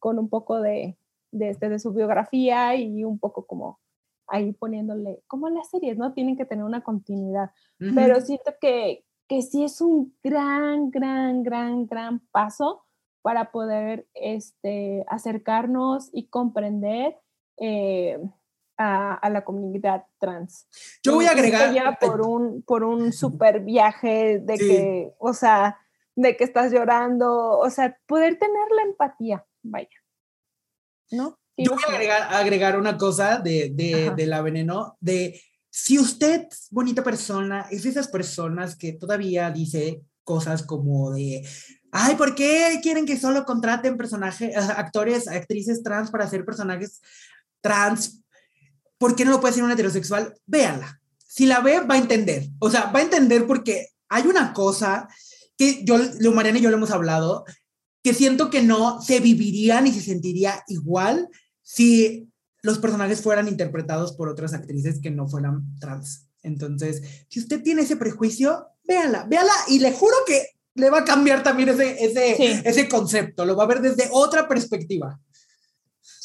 con 0.00 0.18
un 0.18 0.28
poco 0.28 0.60
de, 0.60 0.98
de, 1.30 1.50
este, 1.50 1.68
de 1.68 1.78
su 1.78 1.92
biografía 1.92 2.74
y 2.74 3.04
un 3.04 3.18
poco 3.20 3.46
como 3.46 3.78
ahí 4.26 4.52
poniéndole, 4.52 5.22
como 5.28 5.48
las 5.48 5.70
series, 5.70 5.96
¿no? 5.96 6.12
Tienen 6.12 6.36
que 6.36 6.44
tener 6.44 6.64
una 6.64 6.82
continuidad, 6.82 7.50
pero 7.94 8.20
siento 8.20 8.52
que, 8.60 9.04
que 9.26 9.40
sí 9.42 9.64
es 9.64 9.80
un 9.80 10.14
gran, 10.22 10.90
gran, 10.90 11.42
gran, 11.42 11.86
gran 11.86 12.20
paso 12.30 12.84
para 13.22 13.50
poder 13.50 14.06
este, 14.14 15.04
acercarnos 15.08 16.10
y 16.12 16.26
comprender 16.26 17.16
eh, 17.56 18.18
a, 18.78 19.28
la 19.30 19.44
comunidad 19.44 20.04
trans. 20.18 20.66
Yo 21.02 21.14
voy 21.14 21.26
a 21.26 21.32
agregar... 21.32 21.72
Ya 21.74 21.98
por 22.00 22.20
un, 22.20 22.62
por 22.62 22.84
un 22.84 23.12
super 23.12 23.60
viaje 23.60 24.38
de 24.38 24.56
que, 24.56 25.12
o 25.18 25.34
sea, 25.34 25.78
de 26.14 26.36
que 26.36 26.44
estás 26.44 26.72
llorando, 26.72 27.58
o 27.58 27.70
sea, 27.70 27.98
poder 28.06 28.38
tener 28.38 28.68
la 28.74 28.82
empatía, 28.82 29.44
vaya. 29.62 29.88
¿No? 31.10 31.38
Yo 31.56 31.74
voy 31.74 31.82
a 31.88 31.92
agregar, 31.92 32.34
agregar 32.34 32.78
una 32.78 32.96
cosa 32.96 33.38
de, 33.38 33.70
de, 33.74 34.12
de, 34.14 34.26
la 34.26 34.42
veneno, 34.42 34.96
de 35.00 35.40
si 35.70 35.98
usted, 35.98 36.46
bonita 36.70 37.02
persona, 37.02 37.66
es 37.70 37.82
de 37.82 37.90
esas 37.90 38.08
personas 38.08 38.76
que 38.76 38.92
todavía 38.92 39.50
dice 39.50 40.02
cosas 40.22 40.62
como 40.62 41.10
de, 41.10 41.44
ay, 41.90 42.14
¿por 42.14 42.34
qué 42.36 42.78
quieren 42.82 43.06
que 43.06 43.16
solo 43.16 43.44
contraten 43.44 43.96
personajes, 43.96 44.56
actores, 44.56 45.26
actrices 45.26 45.82
trans 45.82 46.10
para 46.10 46.24
hacer 46.24 46.44
personajes 46.44 47.00
trans? 47.60 48.22
¿Por 48.98 49.14
qué 49.14 49.24
no 49.24 49.30
lo 49.30 49.40
puede 49.40 49.54
ser 49.54 49.64
un 49.64 49.70
heterosexual? 49.70 50.34
Véanla. 50.46 51.00
Si 51.26 51.46
la 51.46 51.60
ve, 51.60 51.80
va 51.80 51.94
a 51.94 51.98
entender. 51.98 52.48
O 52.58 52.70
sea, 52.70 52.90
va 52.90 52.98
a 52.98 53.02
entender 53.02 53.46
porque 53.46 53.88
hay 54.08 54.26
una 54.26 54.52
cosa 54.52 55.08
que 55.56 55.84
yo, 55.84 55.98
lo 56.20 56.32
Mariana 56.32 56.58
y 56.58 56.62
yo 56.62 56.70
lo 56.70 56.76
hemos 56.76 56.90
hablado, 56.90 57.44
que 58.02 58.14
siento 58.14 58.50
que 58.50 58.62
no 58.62 59.00
se 59.02 59.20
viviría 59.20 59.80
ni 59.80 59.92
se 59.92 60.00
sentiría 60.00 60.62
igual 60.68 61.28
si 61.62 62.28
los 62.62 62.78
personajes 62.78 63.20
fueran 63.20 63.48
interpretados 63.48 64.12
por 64.12 64.28
otras 64.28 64.52
actrices 64.52 65.00
que 65.00 65.10
no 65.10 65.28
fueran 65.28 65.78
trans. 65.78 66.28
Entonces, 66.42 67.02
si 67.28 67.40
usted 67.40 67.62
tiene 67.62 67.82
ese 67.82 67.96
prejuicio, 67.96 68.66
véala, 68.84 69.24
véala 69.24 69.52
y 69.68 69.80
le 69.80 69.92
juro 69.92 70.14
que 70.26 70.46
le 70.74 70.90
va 70.90 71.00
a 71.00 71.04
cambiar 71.04 71.42
también 71.42 71.68
ese, 71.68 72.04
ese, 72.04 72.62
ese 72.64 72.88
concepto, 72.88 73.44
lo 73.44 73.56
va 73.56 73.64
a 73.64 73.68
ver 73.68 73.80
desde 73.80 74.08
otra 74.12 74.48
perspectiva. 74.48 75.20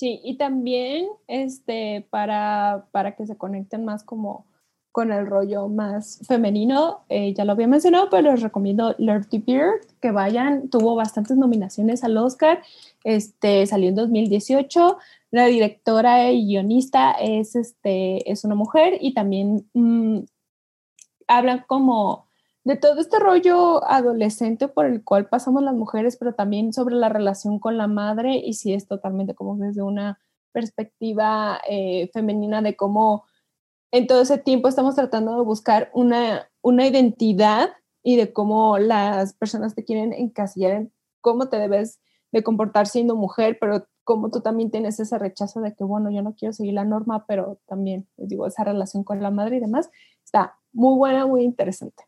Sí, 0.03 0.19
y 0.21 0.35
también 0.35 1.07
este, 1.27 2.05
para, 2.09 2.87
para 2.91 3.15
que 3.15 3.25
se 3.25 3.37
conecten 3.37 3.85
más 3.85 4.03
como 4.03 4.45
con 4.91 5.13
el 5.13 5.25
rollo 5.25 5.69
más 5.69 6.19
femenino, 6.27 7.05
eh, 7.07 7.33
ya 7.33 7.45
lo 7.45 7.53
había 7.53 7.69
mencionado, 7.69 8.09
pero 8.09 8.29
les 8.29 8.41
recomiendo 8.41 8.95
Lordy 8.97 9.37
Beard, 9.37 9.79
que 10.01 10.11
vayan, 10.11 10.67
tuvo 10.67 10.95
bastantes 10.95 11.37
nominaciones 11.37 12.03
al 12.03 12.17
Oscar, 12.17 12.61
este, 13.05 13.65
salió 13.65 13.87
en 13.87 13.95
2018, 13.95 14.97
la 15.31 15.45
directora 15.45 16.33
y 16.33 16.47
guionista 16.47 17.13
es, 17.13 17.55
este, 17.55 18.29
es 18.29 18.43
una 18.43 18.55
mujer 18.55 18.97
y 18.99 19.13
también 19.13 19.69
mm, 19.73 20.19
habla 21.29 21.63
como 21.63 22.27
de 22.63 22.77
todo 22.77 22.99
este 23.01 23.19
rollo 23.19 23.83
adolescente 23.85 24.67
por 24.67 24.85
el 24.85 25.03
cual 25.03 25.27
pasamos 25.27 25.63
las 25.63 25.75
mujeres, 25.75 26.17
pero 26.17 26.33
también 26.33 26.71
sobre 26.71 26.95
la 26.95 27.09
relación 27.09 27.59
con 27.59 27.77
la 27.77 27.87
madre 27.87 28.37
y 28.37 28.53
si 28.53 28.73
es 28.73 28.87
totalmente 28.87 29.35
como 29.35 29.57
desde 29.57 29.81
una 29.81 30.19
perspectiva 30.53 31.59
eh, 31.69 32.09
femenina 32.13 32.61
de 32.61 32.75
cómo 32.75 33.25
en 33.91 34.07
todo 34.07 34.21
ese 34.21 34.37
tiempo 34.37 34.67
estamos 34.67 34.95
tratando 34.95 35.35
de 35.35 35.43
buscar 35.43 35.91
una, 35.93 36.49
una 36.61 36.87
identidad 36.87 37.69
y 38.01 38.15
de 38.15 38.33
cómo 38.33 38.77
las 38.77 39.33
personas 39.33 39.75
te 39.75 39.83
quieren 39.83 40.13
encasillar 40.13 40.71
en 40.71 40.93
cómo 41.21 41.49
te 41.49 41.57
debes 41.57 41.99
de 42.31 42.43
comportar 42.43 42.87
siendo 42.87 43.15
mujer, 43.15 43.57
pero 43.59 43.85
como 44.03 44.31
tú 44.31 44.41
también 44.41 44.71
tienes 44.71 44.99
ese 44.99 45.17
rechazo 45.17 45.61
de 45.61 45.75
que, 45.75 45.83
bueno, 45.83 46.09
yo 46.11 46.21
no 46.21 46.33
quiero 46.33 46.53
seguir 46.53 46.73
la 46.73 46.83
norma, 46.83 47.25
pero 47.27 47.59
también, 47.67 48.07
les 48.17 48.29
digo, 48.29 48.47
esa 48.47 48.63
relación 48.63 49.03
con 49.03 49.21
la 49.21 49.31
madre 49.31 49.57
y 49.57 49.59
demás, 49.59 49.89
está 50.25 50.57
muy 50.73 50.97
buena, 50.97 51.27
muy 51.27 51.43
interesante. 51.43 52.03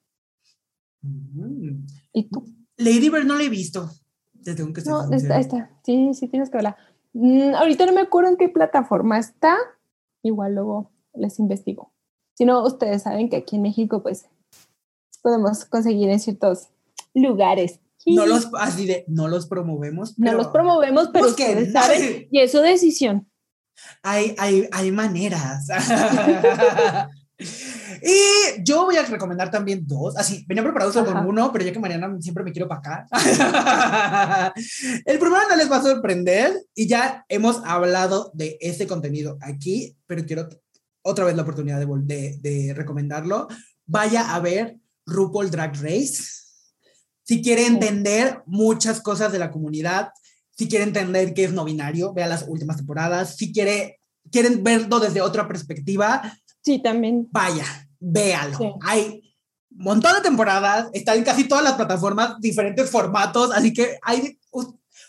¿Y 2.13 2.29
tú? 2.29 2.45
Lady 2.77 3.09
Bird 3.09 3.25
no 3.25 3.35
la 3.35 3.43
he 3.43 3.49
visto. 3.49 3.89
Desde 4.33 4.63
un 4.63 4.73
que 4.73 4.81
no, 4.81 5.11
está, 5.11 5.39
está. 5.39 5.71
Sí, 5.83 6.13
sí, 6.13 6.27
tienes 6.27 6.49
que 6.49 6.57
verla. 6.57 6.77
Mm, 7.13 7.55
ahorita 7.55 7.85
no 7.85 7.93
me 7.93 8.01
acuerdo 8.01 8.29
en 8.29 8.37
qué 8.37 8.49
plataforma 8.49 9.17
está. 9.17 9.57
Igual 10.21 10.55
luego 10.55 10.91
les 11.13 11.39
investigo. 11.39 11.91
Si 12.35 12.45
no, 12.45 12.63
ustedes 12.65 13.03
saben 13.03 13.29
que 13.29 13.37
aquí 13.37 13.55
en 13.55 13.63
México, 13.63 14.03
pues, 14.03 14.25
podemos 15.21 15.65
conseguir 15.65 16.09
en 16.09 16.19
ciertos 16.19 16.69
lugares. 17.13 17.79
No 18.05 18.25
los, 18.25 18.49
así 18.59 18.85
de, 18.85 19.05
no 19.07 19.27
los 19.27 19.47
promovemos. 19.47 20.19
no 20.19 20.33
los 20.33 20.47
promovemos, 20.47 21.09
pero 21.11 21.27
ustedes 21.27 21.73
saben, 21.73 22.27
y 22.31 22.39
es 22.39 22.51
su 22.51 22.59
decisión. 22.59 23.27
Hay, 24.03 24.35
hay, 24.37 24.67
hay 24.71 24.91
maneras. 24.91 25.67
y 28.07 28.63
yo 28.63 28.85
voy 28.85 28.97
a 28.97 29.03
recomendar 29.03 29.49
también 29.49 29.87
dos. 29.87 30.15
Así, 30.15 30.45
venía 30.47 30.61
preparado 30.61 30.93
solo 30.93 31.11
con 31.11 31.25
uno, 31.25 31.51
pero 31.51 31.65
ya 31.65 31.73
que 31.73 31.79
Mariana 31.79 32.15
siempre 32.21 32.43
me 32.43 32.51
quiero 32.51 32.67
para 32.67 32.79
acá. 32.79 34.53
El 35.05 35.17
primero 35.17 35.41
no 35.49 35.55
les 35.55 35.71
va 35.71 35.77
a 35.77 35.81
sorprender 35.81 36.53
y 36.75 36.87
ya 36.87 37.25
hemos 37.29 37.63
hablado 37.65 38.29
de 38.35 38.59
este 38.61 38.85
contenido 38.85 39.39
aquí, 39.41 39.97
pero 40.05 40.23
quiero 40.23 40.47
otra 41.01 41.25
vez 41.25 41.35
la 41.35 41.41
oportunidad 41.41 41.79
de, 41.79 42.37
de, 42.39 42.73
recomendarlo, 42.75 43.47
vaya 43.87 44.35
a 44.35 44.39
ver 44.39 44.77
RuPaul 45.07 45.49
Drag 45.49 45.73
Race. 45.81 46.23
Si 47.23 47.41
quiere 47.41 47.65
entender 47.65 48.43
muchas 48.45 49.01
cosas 49.01 49.31
de 49.31 49.39
la 49.39 49.49
comunidad, 49.49 50.09
si 50.51 50.67
quiere 50.67 50.83
entender 50.83 51.33
qué 51.33 51.45
es 51.45 51.53
no 51.53 51.65
binario, 51.65 52.13
vea 52.13 52.27
las 52.27 52.45
últimas 52.47 52.77
temporadas. 52.77 53.35
Si 53.35 53.51
quiere, 53.51 53.99
quieren 54.31 54.63
verlo 54.63 54.99
desde 54.99 55.21
otra 55.21 55.47
perspectiva, 55.47 56.37
sí, 56.61 56.81
también. 56.81 57.27
Vaya, 57.31 57.65
véalo. 58.05 58.77
Hay 58.81 59.33
un 59.71 59.83
montón 59.83 60.13
de 60.15 60.21
temporadas, 60.21 60.89
están 60.93 61.17
en 61.17 61.23
casi 61.23 61.47
todas 61.47 61.63
las 61.63 61.73
plataformas, 61.73 62.39
diferentes 62.39 62.89
formatos, 62.89 63.51
así 63.51 63.73
que 63.73 63.97
hay, 64.03 64.39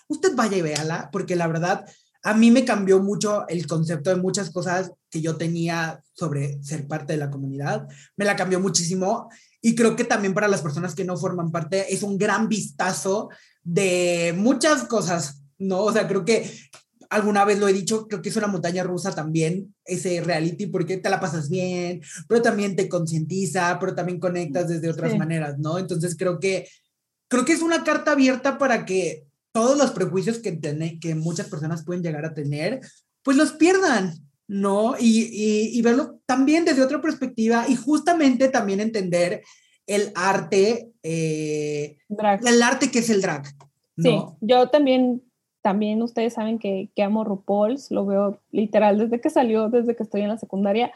usted 0.08 0.34
vaya 0.34 0.56
y 0.56 0.62
véala, 0.62 1.10
porque 1.12 1.36
la 1.36 1.46
verdad 1.46 1.84
a 2.22 2.34
mí 2.34 2.50
me 2.50 2.64
cambió 2.64 3.00
mucho 3.00 3.46
el 3.48 3.66
concepto 3.66 4.10
de 4.10 4.16
muchas 4.16 4.50
cosas 4.50 4.90
que 5.10 5.20
yo 5.20 5.36
tenía 5.36 6.02
sobre 6.12 6.60
ser 6.62 6.88
parte 6.88 7.12
de 7.12 7.18
la 7.18 7.30
comunidad. 7.30 7.86
Me 8.16 8.24
la 8.24 8.34
cambió 8.34 8.58
muchísimo 8.58 9.28
y 9.60 9.76
creo 9.76 9.94
que 9.94 10.04
también 10.04 10.34
para 10.34 10.48
las 10.48 10.62
personas 10.62 10.94
que 10.94 11.04
no 11.04 11.16
forman 11.16 11.52
parte 11.52 11.92
es 11.94 12.02
un 12.02 12.18
gran 12.18 12.48
vistazo 12.48 13.28
de 13.62 14.34
muchas 14.36 14.84
cosas, 14.84 15.42
¿no? 15.58 15.82
O 15.82 15.92
sea, 15.92 16.08
creo 16.08 16.24
que 16.24 16.50
alguna 17.10 17.44
vez 17.44 17.58
lo 17.58 17.68
he 17.68 17.72
dicho, 17.72 18.06
creo 18.06 18.22
que 18.22 18.28
es 18.28 18.36
una 18.36 18.46
montaña 18.46 18.82
rusa 18.82 19.14
también 19.14 19.74
ese 19.84 20.20
reality 20.20 20.66
porque 20.66 20.96
te 20.96 21.10
la 21.10 21.20
pasas 21.20 21.48
bien, 21.48 22.00
pero 22.28 22.42
también 22.42 22.76
te 22.76 22.88
concientiza, 22.88 23.78
pero 23.78 23.94
también 23.94 24.20
conectas 24.20 24.68
desde 24.68 24.90
otras 24.90 25.16
maneras, 25.16 25.58
¿no? 25.58 25.78
Entonces 25.78 26.16
creo 26.16 26.38
que 26.38 26.68
creo 27.28 27.44
que 27.44 27.52
es 27.52 27.62
una 27.62 27.84
carta 27.84 28.12
abierta 28.12 28.58
para 28.58 28.84
que 28.84 29.24
todos 29.52 29.78
los 29.78 29.90
prejuicios 29.92 30.38
que, 30.38 30.58
que 31.00 31.14
muchas 31.14 31.48
personas 31.48 31.84
pueden 31.84 32.02
llegar 32.02 32.24
a 32.24 32.34
tener, 32.34 32.80
pues 33.22 33.36
los 33.36 33.52
pierdan, 33.52 34.14
¿no? 34.46 34.96
Y, 34.98 35.70
y, 35.72 35.82
verlo 35.82 36.20
también 36.26 36.64
desde 36.64 36.82
otra 36.82 37.00
perspectiva 37.00 37.64
y 37.68 37.74
justamente 37.74 38.48
también 38.48 38.80
entender 38.80 39.42
el 39.86 40.12
arte, 40.14 40.90
eh, 41.02 41.96
el 42.44 42.62
arte 42.62 42.90
que 42.90 42.98
es 42.98 43.10
el 43.10 43.22
drag. 43.22 43.46
Sí, 43.96 44.14
yo 44.40 44.68
también, 44.68 45.22
también 45.66 46.00
ustedes 46.00 46.34
saben 46.34 46.60
que, 46.60 46.90
que 46.94 47.02
amo 47.02 47.24
RuPaul's, 47.24 47.90
lo 47.90 48.06
veo 48.06 48.40
literal 48.52 48.98
desde 48.98 49.20
que 49.20 49.30
salió, 49.30 49.68
desde 49.68 49.96
que 49.96 50.04
estoy 50.04 50.20
en 50.20 50.28
la 50.28 50.38
secundaria. 50.38 50.92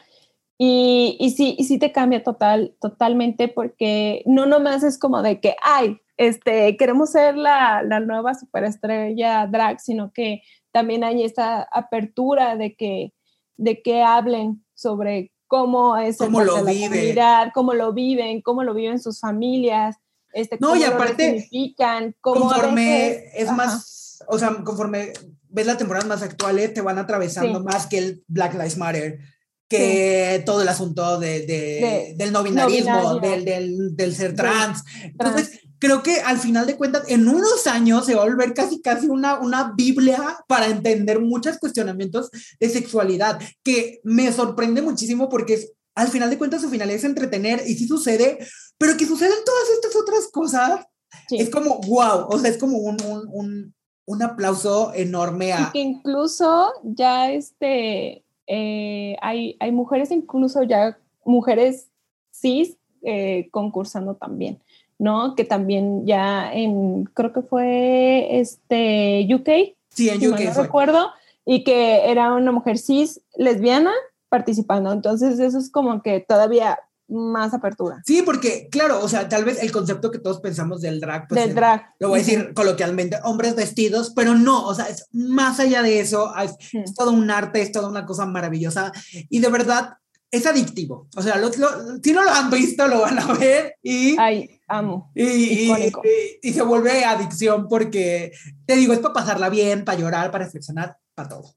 Y, 0.57 1.17
y 1.19 1.31
sí, 1.31 1.55
y 1.57 1.65
sí 1.65 1.77
te 1.77 1.91
cambia 1.91 2.23
total, 2.23 2.73
totalmente 2.79 3.49
porque 3.49 4.23
no 4.25 4.45
nomás 4.45 4.83
es 4.83 4.97
como 4.97 5.21
de 5.23 5.41
que, 5.41 5.57
ay, 5.61 5.99
este, 6.15 6.77
queremos 6.77 7.11
ser 7.11 7.35
la, 7.35 7.83
la, 7.83 7.99
nueva 7.99 8.33
superestrella 8.33 9.45
drag, 9.45 9.81
sino 9.81 10.13
que 10.13 10.41
también 10.71 11.03
hay 11.03 11.25
esta 11.25 11.63
apertura 11.63 12.55
de 12.55 12.73
que, 12.73 13.11
de 13.57 13.81
que 13.81 14.03
hablen 14.03 14.63
sobre 14.73 15.33
cómo 15.47 15.97
es 15.97 16.17
cómo 16.17 16.45
lo 16.45 16.63
la 16.63 16.71
comunidad, 16.71 17.51
cómo 17.53 17.73
lo 17.73 17.91
viven, 17.91 18.41
cómo 18.41 18.63
lo 18.63 18.73
viven 18.73 19.01
sus 19.01 19.19
familias, 19.19 19.97
este, 20.31 20.57
no, 20.61 20.69
cómo 20.69 20.79
y 20.79 20.83
aparte, 20.85 21.49
lo 21.51 22.13
cómo 22.21 22.39
conforme 22.47 23.37
es 23.37 23.51
más, 23.51 24.00
o 24.27 24.39
sea, 24.39 24.55
conforme 24.63 25.13
ves 25.49 25.65
las 25.65 25.77
temporadas 25.77 26.07
más 26.07 26.21
actuales, 26.21 26.73
te 26.73 26.81
van 26.81 26.97
atravesando 26.97 27.63
más 27.63 27.87
que 27.87 27.97
el 27.97 28.23
Black 28.27 28.53
Lives 28.53 28.77
Matter, 28.77 29.19
que 29.67 30.43
todo 30.45 30.61
el 30.61 30.67
asunto 30.67 31.19
de, 31.19 31.45
de, 31.45 32.13
del 32.17 32.31
no 32.31 32.43
binarismo, 32.43 33.19
del, 33.19 33.45
del, 33.45 33.95
del, 33.95 34.15
ser 34.15 34.35
trans. 34.35 34.83
Entonces, 35.03 35.61
creo 35.79 36.03
que 36.03 36.19
al 36.21 36.37
final 36.37 36.67
de 36.67 36.75
cuentas, 36.75 37.03
en 37.07 37.27
unos 37.27 37.65
años 37.67 38.05
se 38.05 38.13
va 38.13 38.21
a 38.21 38.25
volver 38.25 38.53
casi, 38.53 38.81
casi 38.81 39.07
una, 39.07 39.39
una 39.39 39.73
Biblia 39.75 40.37
para 40.47 40.67
entender 40.67 41.19
muchos 41.19 41.57
cuestionamientos 41.57 42.29
de 42.59 42.69
sexualidad, 42.69 43.39
que 43.63 43.99
me 44.03 44.31
sorprende 44.31 44.81
muchísimo 44.81 45.29
porque 45.29 45.53
es, 45.55 45.71
al 45.95 46.09
final 46.09 46.29
de 46.29 46.37
cuentas 46.37 46.61
su 46.61 46.69
finalidad 46.69 46.97
es 46.97 47.03
entretener 47.03 47.63
y 47.65 47.75
sí 47.75 47.87
sucede, 47.87 48.39
pero 48.77 48.95
que 48.95 49.07
suceden 49.07 49.37
todas 49.45 49.69
estas 49.73 49.95
otras 49.95 50.27
cosas. 50.31 50.85
Es 51.29 51.49
como, 51.49 51.79
wow, 51.81 52.27
o 52.29 52.39
sea, 52.39 52.49
es 52.49 52.57
como 52.57 52.77
un, 52.77 52.97
un, 53.03 53.27
un, 53.31 53.75
un 54.05 54.23
aplauso 54.23 54.93
enorme 54.93 55.53
a... 55.53 55.61
Y 55.61 55.71
que 55.71 55.79
incluso 55.79 56.73
ya 56.83 57.31
este, 57.31 58.23
eh, 58.47 59.15
hay, 59.21 59.57
hay 59.59 59.71
mujeres, 59.71 60.11
incluso 60.11 60.63
ya 60.63 60.97
mujeres 61.25 61.87
cis 62.31 62.77
eh, 63.03 63.47
concursando 63.51 64.15
también. 64.15 64.59
¿no? 65.01 65.33
Que 65.33 65.43
también 65.45 66.05
ya 66.05 66.53
en, 66.53 67.05
creo 67.05 67.33
que 67.33 67.41
fue 67.41 68.39
este 68.39 69.27
UK. 69.33 69.75
Sí, 69.89 70.09
en 70.09 70.17
UK. 70.31 70.39
No 70.41 70.61
recuerdo. 70.61 71.09
Y 71.43 71.63
que 71.63 72.11
era 72.11 72.33
una 72.35 72.51
mujer 72.51 72.77
cis 72.77 73.19
lesbiana 73.35 73.91
participando. 74.29 74.91
Entonces, 74.91 75.39
eso 75.39 75.57
es 75.57 75.71
como 75.71 76.03
que 76.03 76.19
todavía 76.19 76.77
más 77.11 77.53
apertura. 77.53 78.01
Sí, 78.05 78.21
porque, 78.23 78.67
claro, 78.71 79.03
o 79.03 79.09
sea, 79.09 79.27
tal 79.27 79.43
vez 79.43 79.61
el 79.61 79.71
concepto 79.71 80.11
que 80.11 80.19
todos 80.19 80.39
pensamos 80.39 80.81
del 80.81 80.99
drag, 80.99 81.27
pues, 81.27 81.45
del 81.45 81.53
drag. 81.53 81.93
Lo 81.99 82.09
voy 82.09 82.19
a 82.19 82.23
decir 82.23 82.53
coloquialmente, 82.53 83.17
hombres 83.23 83.55
vestidos, 83.55 84.13
pero 84.15 84.35
no, 84.35 84.65
o 84.65 84.73
sea, 84.73 84.85
es 84.85 85.07
más 85.11 85.59
allá 85.59 85.81
de 85.81 85.99
eso, 85.99 86.33
es, 86.37 86.55
es, 86.73 86.95
todo 86.95 87.11
un 87.11 87.29
arte, 87.29 87.61
es 87.61 87.71
toda 87.71 87.89
una 87.89 88.05
cosa 88.05 88.25
maravillosa. 88.25 88.91
Y 89.29 89.39
de 89.39 89.49
verdad, 89.49 89.97
es 90.31 90.45
adictivo. 90.45 91.07
O 91.15 91.21
sea, 91.21 91.35
si 92.01 92.13
no 92.13 92.23
lo 92.23 92.31
han 92.31 92.49
visto, 92.49 92.87
lo 92.87 93.01
van 93.01 93.19
a 93.19 93.33
ver 93.33 93.75
y... 93.83 94.15
Ay, 94.17 94.61
amo. 94.67 95.11
Y, 95.13 95.69
y, 96.41 96.53
se 96.53 96.61
vuelve 96.61 97.03
adicción 97.03 97.67
porque, 97.67 98.31
te 98.65 98.77
digo, 98.77 98.93
es 98.93 98.99
para 98.99 99.13
pasarla 99.13 99.49
bien, 99.49 99.83
para 99.83 99.99
llorar, 99.99 100.31
para 100.31 100.45
reflexionar, 100.45 100.97
para 101.13 101.29
todo. 101.29 101.53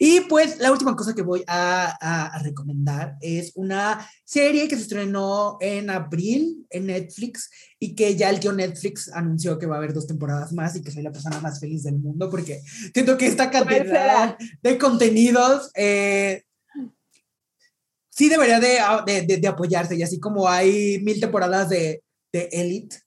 Y 0.00 0.20
pues 0.22 0.60
la 0.60 0.70
última 0.70 0.94
cosa 0.94 1.12
que 1.12 1.22
voy 1.22 1.42
a, 1.48 2.30
a, 2.30 2.38
recomendar 2.38 3.16
es 3.20 3.50
una 3.56 4.08
serie 4.24 4.68
que 4.68 4.76
se 4.76 4.82
estrenó 4.82 5.58
en 5.60 5.90
abril 5.90 6.64
en 6.70 6.86
Netflix 6.86 7.50
y 7.80 7.96
que 7.96 8.14
ya 8.14 8.30
el 8.30 8.38
tío 8.38 8.52
Netflix 8.52 9.10
anunció 9.12 9.58
que 9.58 9.66
va 9.66 9.74
a 9.74 9.78
haber 9.78 9.92
dos 9.92 10.06
temporadas 10.06 10.52
más 10.52 10.76
y 10.76 10.82
que 10.82 10.92
soy 10.92 11.02
la 11.02 11.10
persona 11.10 11.40
más 11.40 11.58
feliz 11.58 11.82
del 11.82 11.98
mundo 11.98 12.30
porque 12.30 12.62
siento 12.94 13.18
que 13.18 13.26
esta 13.26 13.50
cantidad 13.50 14.38
de 14.62 14.78
contenidos 14.78 15.72
eh, 15.74 16.44
sí 18.08 18.28
debería 18.28 18.60
de, 18.60 18.78
de, 19.26 19.36
de, 19.36 19.48
apoyarse 19.48 19.96
y 19.96 20.02
así 20.04 20.20
como 20.20 20.48
hay 20.48 21.00
mil 21.02 21.18
temporadas 21.18 21.70
de, 21.70 22.04
de 22.32 22.48
Elite, 22.52 22.98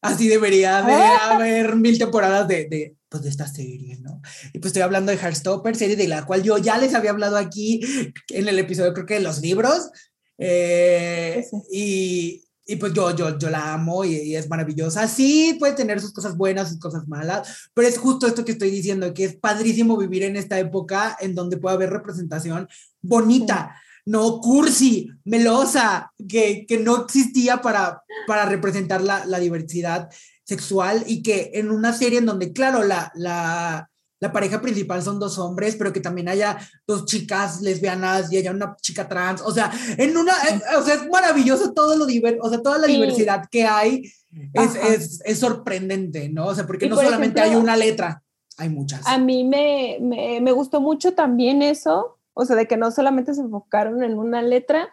así 0.00 0.28
debería 0.28 0.82
de 0.82 0.92
ah. 0.92 1.34
haber 1.34 1.76
mil 1.76 1.98
temporadas 1.98 2.46
de, 2.48 2.96
pues, 3.08 3.22
de 3.22 3.28
esta 3.28 3.46
serie, 3.46 3.98
¿no? 4.00 4.20
Y 4.52 4.58
pues 4.58 4.70
estoy 4.70 4.82
hablando 4.82 5.10
de 5.10 5.18
Heartstopper, 5.18 5.76
serie 5.76 5.96
de 5.96 6.08
la 6.08 6.24
cual 6.26 6.42
yo 6.42 6.58
ya 6.58 6.78
les 6.78 6.94
había 6.94 7.10
hablado 7.10 7.36
aquí 7.36 7.80
en 8.28 8.48
el 8.48 8.58
episodio, 8.58 8.94
creo 8.94 9.06
que 9.06 9.14
de 9.14 9.20
los 9.20 9.40
libros. 9.40 9.90
Eh, 10.38 11.44
y, 11.72 12.44
y, 12.64 12.76
pues 12.76 12.92
yo, 12.92 13.14
yo, 13.16 13.38
yo 13.38 13.50
la 13.50 13.72
amo 13.72 14.04
y, 14.04 14.36
es 14.36 14.48
maravillosa. 14.48 15.08
Sí, 15.08 15.56
puede 15.58 15.72
tener 15.72 16.00
sus 16.00 16.12
cosas 16.12 16.36
buenas, 16.36 16.68
sus 16.68 16.78
cosas 16.78 17.08
malas, 17.08 17.70
pero 17.74 17.88
es 17.88 17.98
justo 17.98 18.26
esto 18.26 18.44
que 18.44 18.52
estoy 18.52 18.70
diciendo, 18.70 19.12
que 19.14 19.24
es 19.24 19.36
padrísimo 19.36 19.96
vivir 19.96 20.22
en 20.22 20.36
esta 20.36 20.58
época 20.58 21.16
en 21.20 21.34
donde 21.34 21.56
puede 21.56 21.76
haber 21.76 21.90
representación 21.90 22.68
bonita. 23.00 23.74
No 24.08 24.40
cursi, 24.40 25.10
melosa, 25.24 26.12
que, 26.28 26.64
que, 26.66 26.78
no 26.78 27.04
existía 27.04 27.60
para, 27.60 28.02
para 28.26 28.46
representar 28.46 29.02
la, 29.02 29.26
la 29.26 29.38
diversidad 29.38 30.08
sexual 30.44 31.04
y 31.06 31.22
que 31.22 31.50
en 31.54 31.70
una 31.70 31.92
serie 31.92 32.18
en 32.18 32.24
donde, 32.24 32.54
claro, 32.54 32.84
la, 32.84 33.12
la, 33.14 33.90
la 34.18 34.32
pareja 34.32 34.62
principal 34.62 35.02
son 35.02 35.20
dos 35.20 35.38
hombres, 35.38 35.76
pero 35.76 35.92
que 35.92 36.00
también 36.00 36.30
haya 36.30 36.58
dos 36.86 37.04
chicas 37.04 37.60
lesbianas 37.60 38.32
y 38.32 38.38
haya 38.38 38.50
una 38.50 38.76
chica 38.80 39.06
trans, 39.06 39.42
o 39.42 39.52
sea, 39.52 39.70
en 39.98 40.16
una, 40.16 40.32
eh, 40.32 40.58
o 40.78 40.82
sea, 40.82 40.94
es 40.94 41.06
maravilloso 41.10 41.74
todo 41.74 41.94
lo 41.94 42.06
diverso, 42.06 42.38
o 42.42 42.48
sea, 42.48 42.62
toda 42.62 42.78
la 42.78 42.86
diversidad 42.86 43.44
que 43.50 43.66
hay 43.66 44.10
es, 44.54 44.74
es, 44.74 45.20
es, 45.22 45.38
sorprendente, 45.38 46.30
¿no? 46.30 46.46
O 46.46 46.54
sea, 46.54 46.66
porque 46.66 46.88
no 46.88 46.96
solamente 46.96 47.42
hay 47.42 47.56
una 47.56 47.76
letra, 47.76 48.22
hay 48.56 48.70
muchas. 48.70 49.06
A 49.06 49.18
mí 49.18 49.44
me, 49.44 49.98
me, 50.00 50.40
me 50.40 50.52
gustó 50.52 50.80
mucho 50.80 51.12
también 51.12 51.60
eso, 51.60 52.17
o 52.38 52.44
sea, 52.44 52.54
de 52.54 52.68
que 52.68 52.76
no 52.76 52.92
solamente 52.92 53.34
se 53.34 53.40
enfocaron 53.40 54.04
en 54.04 54.16
una 54.16 54.42
letra, 54.42 54.88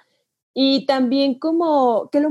y 0.51 0.87
también 0.87 1.37
como 1.37 2.09
que 2.09 2.19
lo, 2.19 2.29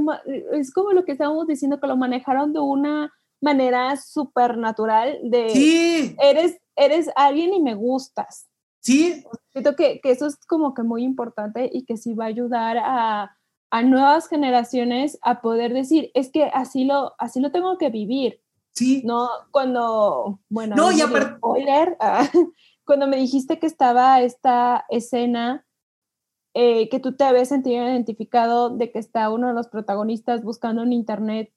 es 0.53 0.73
como 0.73 0.93
lo 0.93 1.05
que 1.05 1.13
estábamos 1.13 1.47
diciendo, 1.47 1.79
que 1.79 1.87
lo 1.87 1.97
manejaron 1.97 2.53
de 2.53 2.59
una 2.59 3.13
manera 3.41 3.97
súper 3.97 4.57
natural 4.57 5.19
de 5.23 5.51
sí. 5.51 6.17
eres, 6.19 6.59
eres 6.75 7.11
alguien 7.15 7.55
y 7.55 7.61
me 7.61 7.75
gustas. 7.75 8.49
Sí. 8.81 9.23
Siento 9.53 9.77
que, 9.77 10.01
que, 10.01 10.11
eso 10.11 10.27
es 10.27 10.37
como 10.47 10.75
que 10.75 10.83
muy 10.83 11.05
importante 11.05 11.71
y 11.73 11.85
que 11.85 11.97
sí 11.97 12.15
va 12.15 12.25
a 12.25 12.29
ayudar 12.29 12.79
a, 12.79 13.37
a, 13.71 13.83
nuevas 13.83 14.29
generaciones 14.29 15.17
a 15.23 15.41
poder 15.41 15.73
decir, 15.73 16.11
es 16.15 16.31
que 16.31 16.45
así 16.45 16.85
lo, 16.85 17.15
así 17.19 17.39
lo 17.39 17.53
tengo 17.53 17.79
que 17.79 17.91
vivir. 17.91 18.41
Sí. 18.73 19.03
No, 19.05 19.29
cuando, 19.53 20.41
bueno, 20.49 20.75
no, 20.75 20.91
y 20.91 21.01
aparte... 21.03 21.37
spoiler, 21.37 21.97
cuando 22.85 23.07
me 23.07 23.17
dijiste 23.17 23.59
que 23.59 23.67
estaba 23.67 24.21
esta 24.21 24.85
escena 24.89 25.67
eh, 26.55 26.89
que 26.89 27.01
tú 27.01 27.17
te 27.17 27.25
habías 27.25 27.49
sentido 27.49 27.85
identificado 27.85 28.71
de 28.71 28.93
que 28.93 29.01
está 29.01 29.29
uno 29.31 29.49
de 29.49 29.55
los 29.55 29.69
protagonistas 29.69 30.45
buscando 30.45 30.83
en 30.83 30.93
internet 30.93 31.53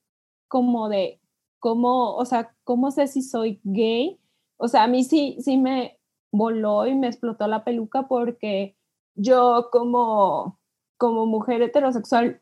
como 0.47 0.89
de 0.89 1.21
cómo, 1.59 2.15
o 2.15 2.25
sea, 2.25 2.55
cómo 2.63 2.89
sé 2.91 3.07
si 3.07 3.21
soy 3.21 3.61
gay. 3.63 4.19
O 4.57 4.67
sea, 4.67 4.83
a 4.83 4.87
mí 4.87 5.03
sí, 5.03 5.37
sí 5.39 5.57
me 5.57 5.99
voló 6.31 6.87
y 6.87 6.95
me 6.95 7.07
explotó 7.07 7.47
la 7.47 7.63
peluca 7.63 8.07
porque 8.07 8.75
yo 9.15 9.69
como, 9.71 10.59
como 10.97 11.25
mujer 11.27 11.61
heterosexual, 11.61 12.41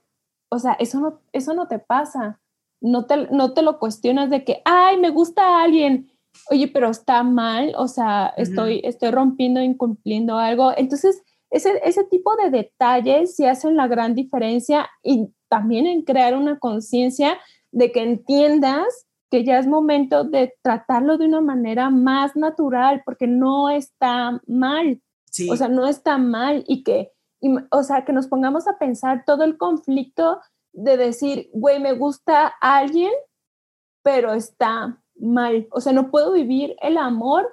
o 0.49 0.60
sea, 0.60 0.74
eso 0.74 0.99
no, 0.99 1.22
eso 1.34 1.53
no 1.53 1.68
te 1.68 1.80
pasa. 1.80 2.40
No 2.82 3.06
te, 3.06 3.28
no 3.32 3.53
te 3.53 3.64
lo 3.64 3.80
cuestionas 3.80 4.30
de 4.30 4.44
que, 4.44 4.62
ay, 4.66 4.98
me 4.98 5.10
gusta 5.10 5.41
a 5.44 5.64
alguien. 5.64 6.12
Oye, 6.49 6.68
pero 6.68 6.90
está 6.90 7.24
mal, 7.24 7.74
o 7.78 7.88
sea, 7.88 8.34
estoy, 8.38 8.82
estoy 8.84 9.12
rompiendo, 9.12 9.62
incumpliendo 9.62 10.38
algo. 10.38 10.72
Entonces, 10.76 11.22
ese, 11.49 11.82
ese 11.84 12.03
tipo 12.06 12.36
de 12.36 12.49
detalles 12.49 13.36
sí 13.36 13.45
hacen 13.45 13.76
la 13.76 13.88
gran 13.88 14.16
diferencia 14.16 14.90
y 15.03 15.28
también 15.49 15.86
en 15.86 16.03
crear 16.03 16.36
una 16.36 16.60
conciencia 16.60 17.38
de 17.72 17.91
que 17.91 18.03
entiendas 18.03 19.06
que 19.32 19.44
ya 19.44 19.60
es 19.60 19.68
momento 19.68 20.24
de 20.24 20.53
tratarlo 20.62 21.18
de 21.18 21.26
una 21.26 21.41
manera 21.41 21.90
más 21.90 22.36
natural, 22.36 23.02
porque 23.06 23.28
no 23.28 23.70
está 23.70 24.41
mal. 24.48 25.02
O 25.49 25.57
sea, 25.57 25.68
no 25.68 25.86
está 25.88 26.18
mal 26.18 26.64
y 26.68 26.84
que, 26.84 27.12
o 27.70 27.84
sea, 27.84 28.06
que 28.06 28.14
nos 28.14 28.28
pongamos 28.28 28.68
a 28.68 28.78
pensar 28.78 29.24
todo 29.26 29.44
el 29.44 29.57
conflicto 29.57 30.40
de 30.72 30.95
decir, 30.95 31.49
güey, 31.53 31.82
me 31.82 31.94
gusta 31.94 32.53
alguien, 32.62 33.12
pero 34.02 34.34
está 34.34 35.02
mal. 35.20 35.68
O 35.72 35.82
sea, 35.82 35.94
no 35.94 36.12
puedo 36.12 36.32
vivir 36.34 36.76
el 36.82 36.98
amor 36.98 37.48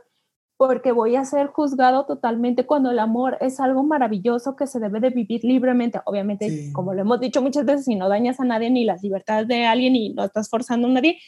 porque 0.57 0.93
voy 0.93 1.17
a 1.17 1.25
ser 1.25 1.49
juzgado 1.49 2.07
totalmente 2.07 2.67
cuando 2.67 2.93
el 2.93 3.01
amor 3.01 3.37
es 3.41 3.59
algo 3.59 3.83
maravilloso 3.83 4.55
que 4.55 4.69
se 4.69 4.79
debe 4.79 5.01
de 5.01 5.11
vivir 5.11 5.43
libremente. 5.43 6.01
Obviamente, 6.05 6.71
como 6.73 6.95
lo 6.95 7.01
hemos 7.01 7.19
dicho 7.19 7.43
muchas 7.43 7.65
veces, 7.65 7.85
si 7.87 7.97
no 7.97 8.09
dañas 8.09 8.39
a 8.39 8.45
nadie 8.45 8.71
ni 8.71 8.85
las 8.85 9.03
libertades 9.03 9.49
de 9.49 9.67
alguien 9.67 9.97
y 9.97 10.11
no 10.11 10.25
estás 10.25 10.49
forzando 10.49 10.87
a 10.87 10.93
nadie, 10.93 11.19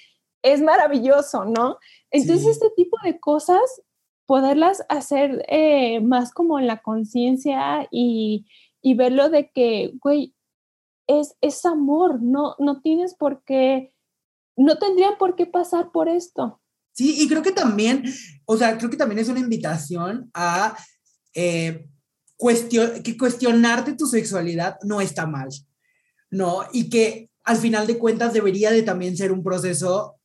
es 0.43 0.61
maravilloso, 0.61 1.47
¿no? 1.47 1.79
Entonces, 2.11 2.47
este 2.47 2.71
tipo 2.77 2.97
de 3.03 3.19
cosas, 3.19 3.83
poderlas 4.27 4.85
hacer 4.89 5.45
eh, 5.49 6.01
más 6.01 6.33
como 6.33 6.61
en 6.61 6.67
la 6.67 6.83
conciencia 6.83 7.89
y, 7.91 8.47
y, 8.83 8.95
verlo 8.95 9.31
de 9.31 9.51
que, 9.51 9.95
güey, 10.01 10.35
es, 11.07 11.37
es 11.41 11.65
amor, 11.65 12.23
no, 12.23 12.55
no 12.59 12.83
tienes 12.83 13.15
por 13.15 13.43
qué, 13.43 13.94
no 14.57 14.79
tendrían 14.79 15.19
por 15.19 15.37
qué 15.37 15.47
pasar 15.47 15.91
por 15.93 16.09
esto. 16.09 16.61
Sí, 16.93 17.23
y 17.23 17.29
creo 17.29 17.43
que 17.43 17.53
también, 17.53 18.05
o 18.45 18.57
sea, 18.57 18.79
creo 18.79 18.89
que 18.89 18.97
también 18.97 19.19
es 19.19 19.29
una 19.29 19.41
invitación 19.41 20.31
a 20.33 20.77
eh, 21.35 21.89
que 22.39 23.17
cuestionarte 23.17 23.95
tu 23.95 24.07
sexualidad 24.07 24.77
no 24.83 25.01
está 25.01 25.27
mal, 25.27 25.49
¿no? 26.31 26.63
Y 26.73 26.89
que 26.89 27.31
al 27.43 27.57
final 27.57 27.87
de 27.87 27.99
cuentas 27.99 28.33
debería 28.33 28.71
de 28.71 28.83
también 28.83 29.17
ser 29.17 29.33
un 29.33 29.43
proceso 29.43 30.21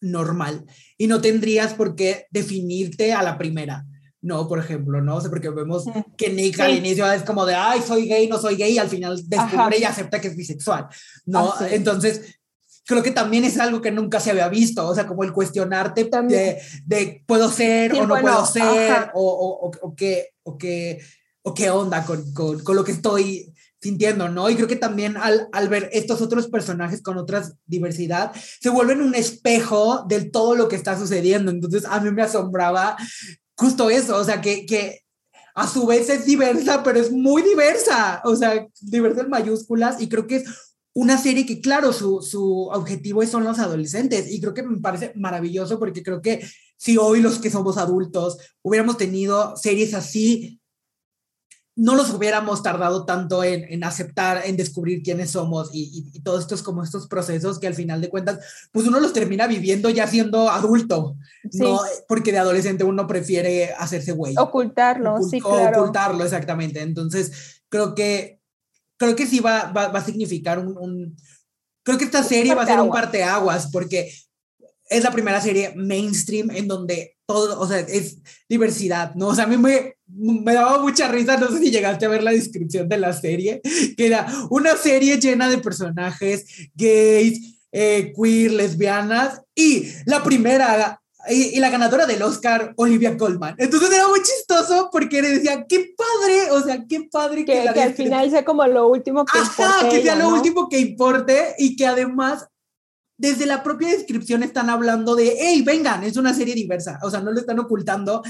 normal 0.00 0.64
y 0.98 1.06
no 1.06 1.20
tendrías 1.20 1.74
por 1.74 1.94
qué 1.94 2.26
definirte 2.30 3.12
a 3.12 3.22
la 3.22 3.38
primera. 3.38 3.84
No, 4.20 4.48
por 4.48 4.58
ejemplo, 4.58 5.02
¿no? 5.02 5.16
O 5.16 5.20
sea, 5.20 5.28
porque 5.28 5.50
vemos 5.50 5.84
que 6.16 6.30
Nick 6.30 6.58
al 6.60 6.74
inicio 6.74 7.10
es 7.12 7.22
como 7.24 7.44
de, 7.44 7.54
ay, 7.54 7.82
soy 7.86 8.08
gay, 8.08 8.26
no 8.26 8.38
soy 8.38 8.56
gay, 8.56 8.72
y 8.72 8.78
al 8.78 8.88
final 8.88 9.20
descubre 9.26 9.78
y 9.78 9.84
acepta 9.84 10.18
que 10.18 10.28
es 10.28 10.36
bisexual, 10.36 10.86
¿no? 11.26 11.52
Entonces, 11.70 12.40
creo 12.86 13.02
que 13.02 13.10
también 13.10 13.44
es 13.44 13.58
algo 13.58 13.80
que 13.80 13.90
nunca 13.90 14.20
se 14.20 14.30
había 14.30 14.48
visto, 14.48 14.86
o 14.86 14.94
sea, 14.94 15.06
como 15.06 15.24
el 15.24 15.32
cuestionarte 15.32 16.04
de, 16.28 16.60
de, 16.84 17.24
puedo 17.26 17.50
ser 17.50 17.94
o 17.94 18.06
no 18.06 18.20
puedo 18.20 18.44
ser, 18.46 19.10
o, 19.14 19.22
o, 19.22 19.70
o, 19.80 19.94
qué, 19.94 20.30
o, 20.42 20.58
qué, 20.58 21.00
o 21.42 21.54
qué 21.54 21.70
onda 21.70 22.04
con, 22.04 22.32
con, 22.32 22.62
con, 22.62 22.76
lo 22.76 22.84
que 22.84 22.92
estoy 22.92 23.52
sintiendo, 23.80 24.28
¿no? 24.28 24.48
Y 24.48 24.56
creo 24.56 24.68
que 24.68 24.76
también 24.76 25.16
al, 25.16 25.48
al 25.52 25.68
ver 25.68 25.90
estos 25.92 26.20
otros 26.20 26.48
personajes 26.48 27.02
con 27.02 27.18
otra 27.18 27.42
diversidad, 27.66 28.32
se 28.60 28.70
vuelven 28.70 29.02
un 29.02 29.14
espejo 29.14 30.04
de 30.08 30.24
todo 30.24 30.54
lo 30.54 30.68
que 30.68 30.76
está 30.76 30.98
sucediendo. 30.98 31.50
Entonces, 31.50 31.84
a 31.86 32.00
mí 32.00 32.10
me 32.10 32.22
asombraba 32.22 32.96
justo 33.56 33.90
eso, 33.90 34.16
o 34.16 34.24
sea, 34.24 34.40
que, 34.40 34.66
que 34.66 35.00
a 35.54 35.68
su 35.68 35.86
vez 35.86 36.08
es 36.10 36.24
diversa, 36.24 36.82
pero 36.82 36.98
es 36.98 37.12
muy 37.12 37.42
diversa, 37.42 38.20
o 38.24 38.34
sea, 38.34 38.66
diversa 38.80 39.20
en 39.20 39.30
mayúsculas, 39.30 40.00
y 40.00 40.08
creo 40.08 40.26
que 40.26 40.36
es 40.36 40.73
una 40.94 41.18
serie 41.18 41.44
que, 41.44 41.60
claro, 41.60 41.92
su, 41.92 42.22
su 42.22 42.68
objetivo 42.72 43.24
son 43.26 43.44
los 43.44 43.58
adolescentes 43.58 44.30
y 44.30 44.40
creo 44.40 44.54
que 44.54 44.62
me 44.62 44.78
parece 44.78 45.12
maravilloso 45.16 45.78
porque 45.78 46.02
creo 46.02 46.22
que 46.22 46.46
si 46.76 46.96
hoy 46.96 47.20
los 47.20 47.38
que 47.38 47.50
somos 47.50 47.78
adultos 47.78 48.38
hubiéramos 48.62 48.96
tenido 48.96 49.56
series 49.56 49.92
así, 49.92 50.60
no 51.76 51.96
nos 51.96 52.12
hubiéramos 52.14 52.62
tardado 52.62 53.04
tanto 53.04 53.42
en, 53.42 53.64
en 53.64 53.82
aceptar, 53.82 54.42
en 54.44 54.56
descubrir 54.56 55.02
quiénes 55.02 55.32
somos 55.32 55.70
y, 55.72 56.08
y, 56.14 56.20
todos 56.20 56.42
estos 56.42 56.62
como 56.62 56.84
estos 56.84 57.08
procesos 57.08 57.58
que 57.58 57.66
al 57.66 57.74
final 57.74 58.00
de 58.00 58.08
cuentas, 58.08 58.38
pues 58.70 58.86
uno 58.86 59.00
los 59.00 59.12
termina 59.12 59.48
viviendo 59.48 59.90
ya 59.90 60.06
siendo 60.06 60.48
adulto, 60.48 61.16
¿no? 61.54 61.80
Porque 62.06 62.30
de 62.30 62.38
adolescente 62.38 62.84
uno 62.84 63.08
prefiere 63.08 63.72
hacerse 63.72 64.12
güey. 64.12 64.34
Ocultarlo, 64.38 65.20
sí, 65.22 65.40
claro. 65.40 65.80
Ocultarlo, 65.80 66.22
exactamente. 66.22 66.80
Entonces, 66.80 67.62
creo 67.68 67.96
que 67.96 68.38
creo 68.96 69.16
que 69.16 69.26
sí 69.26 69.40
va, 69.40 69.72
va, 69.72 69.88
va 69.88 69.98
a 69.98 70.04
significar 70.04 70.58
un, 70.58 70.76
un, 70.78 71.16
Creo 71.84 71.98
que 71.98 72.04
esta 72.04 72.22
serie 72.22 72.54
va 72.54 72.62
a 72.62 72.66
ser 72.66 72.80
un 72.80 72.90
parteaguas, 72.90 73.68
porque 73.70 74.10
es 74.88 75.02
la 75.02 75.10
primera 75.10 75.40
serie 75.40 75.74
mainstream 75.76 76.50
en 76.50 76.66
donde 76.66 77.16
todo, 77.26 77.60
o 77.60 77.66
sea, 77.66 77.78
es 77.78 78.18
diversidad, 78.48 79.14
¿no? 79.14 79.28
O 79.28 79.34
sea, 79.34 79.44
a 79.44 79.46
mí 79.46 79.56
me, 79.58 79.94
me 80.06 80.54
daba 80.54 80.80
mucha 80.80 81.08
risa, 81.08 81.36
no 81.36 81.48
sé 81.48 81.58
si 81.58 81.70
llegaste 81.70 82.06
a 82.06 82.10
ver 82.10 82.22
la 82.22 82.32
descripción 82.32 82.88
de 82.88 82.98
la 82.98 83.12
serie, 83.12 83.60
que 83.96 84.06
era 84.06 84.26
una 84.50 84.76
serie 84.76 85.18
llena 85.18 85.48
de 85.48 85.58
personajes 85.58 86.46
gays, 86.74 87.60
eh, 87.72 88.12
queer, 88.16 88.52
lesbianas, 88.52 89.42
y 89.54 89.88
la 90.06 90.22
primera 90.22 91.02
y, 91.28 91.58
la 91.60 91.70
ganadora 91.70 92.06
del 92.06 92.22
Oscar, 92.22 92.74
Olivia 92.76 93.16
Colman. 93.16 93.54
Entonces 93.58 93.90
era 93.92 94.08
muy 94.08 94.20
chistoso 94.22 94.88
porque 94.92 95.22
le 95.22 95.30
decía, 95.30 95.64
qué 95.68 95.94
padre, 95.96 96.50
o 96.50 96.60
sea, 96.60 96.84
qué 96.88 97.08
padre 97.10 97.44
que, 97.44 97.70
que, 97.72 97.82
al 97.82 97.94
final 97.94 98.30
sea 98.30 98.44
como 98.44 98.66
lo 98.66 98.88
último 98.88 99.24
que 99.24 99.38
Ajá, 99.38 99.88
que 99.88 100.02
sea 100.02 100.16
lo 100.16 100.28
último 100.28 100.68
que 100.68 100.78
importe 100.78 101.54
y 101.58 101.76
que 101.76 101.86
además 101.86 102.48
desde 103.16 103.46
la 103.46 103.62
propia 103.62 103.88
descripción 103.88 104.42
están 104.42 104.70
hablando 104.70 105.14
de, 105.14 105.36
hey, 105.38 105.62
vengan, 105.62 106.02
es 106.04 106.16
una 106.16 106.34
serie 106.34 106.54
diversa, 106.54 106.98
o 107.02 107.10
sea, 107.10 107.20
no 107.20 107.32
lo 107.32 107.40
están 107.40 107.58
ocultando. 107.58 108.22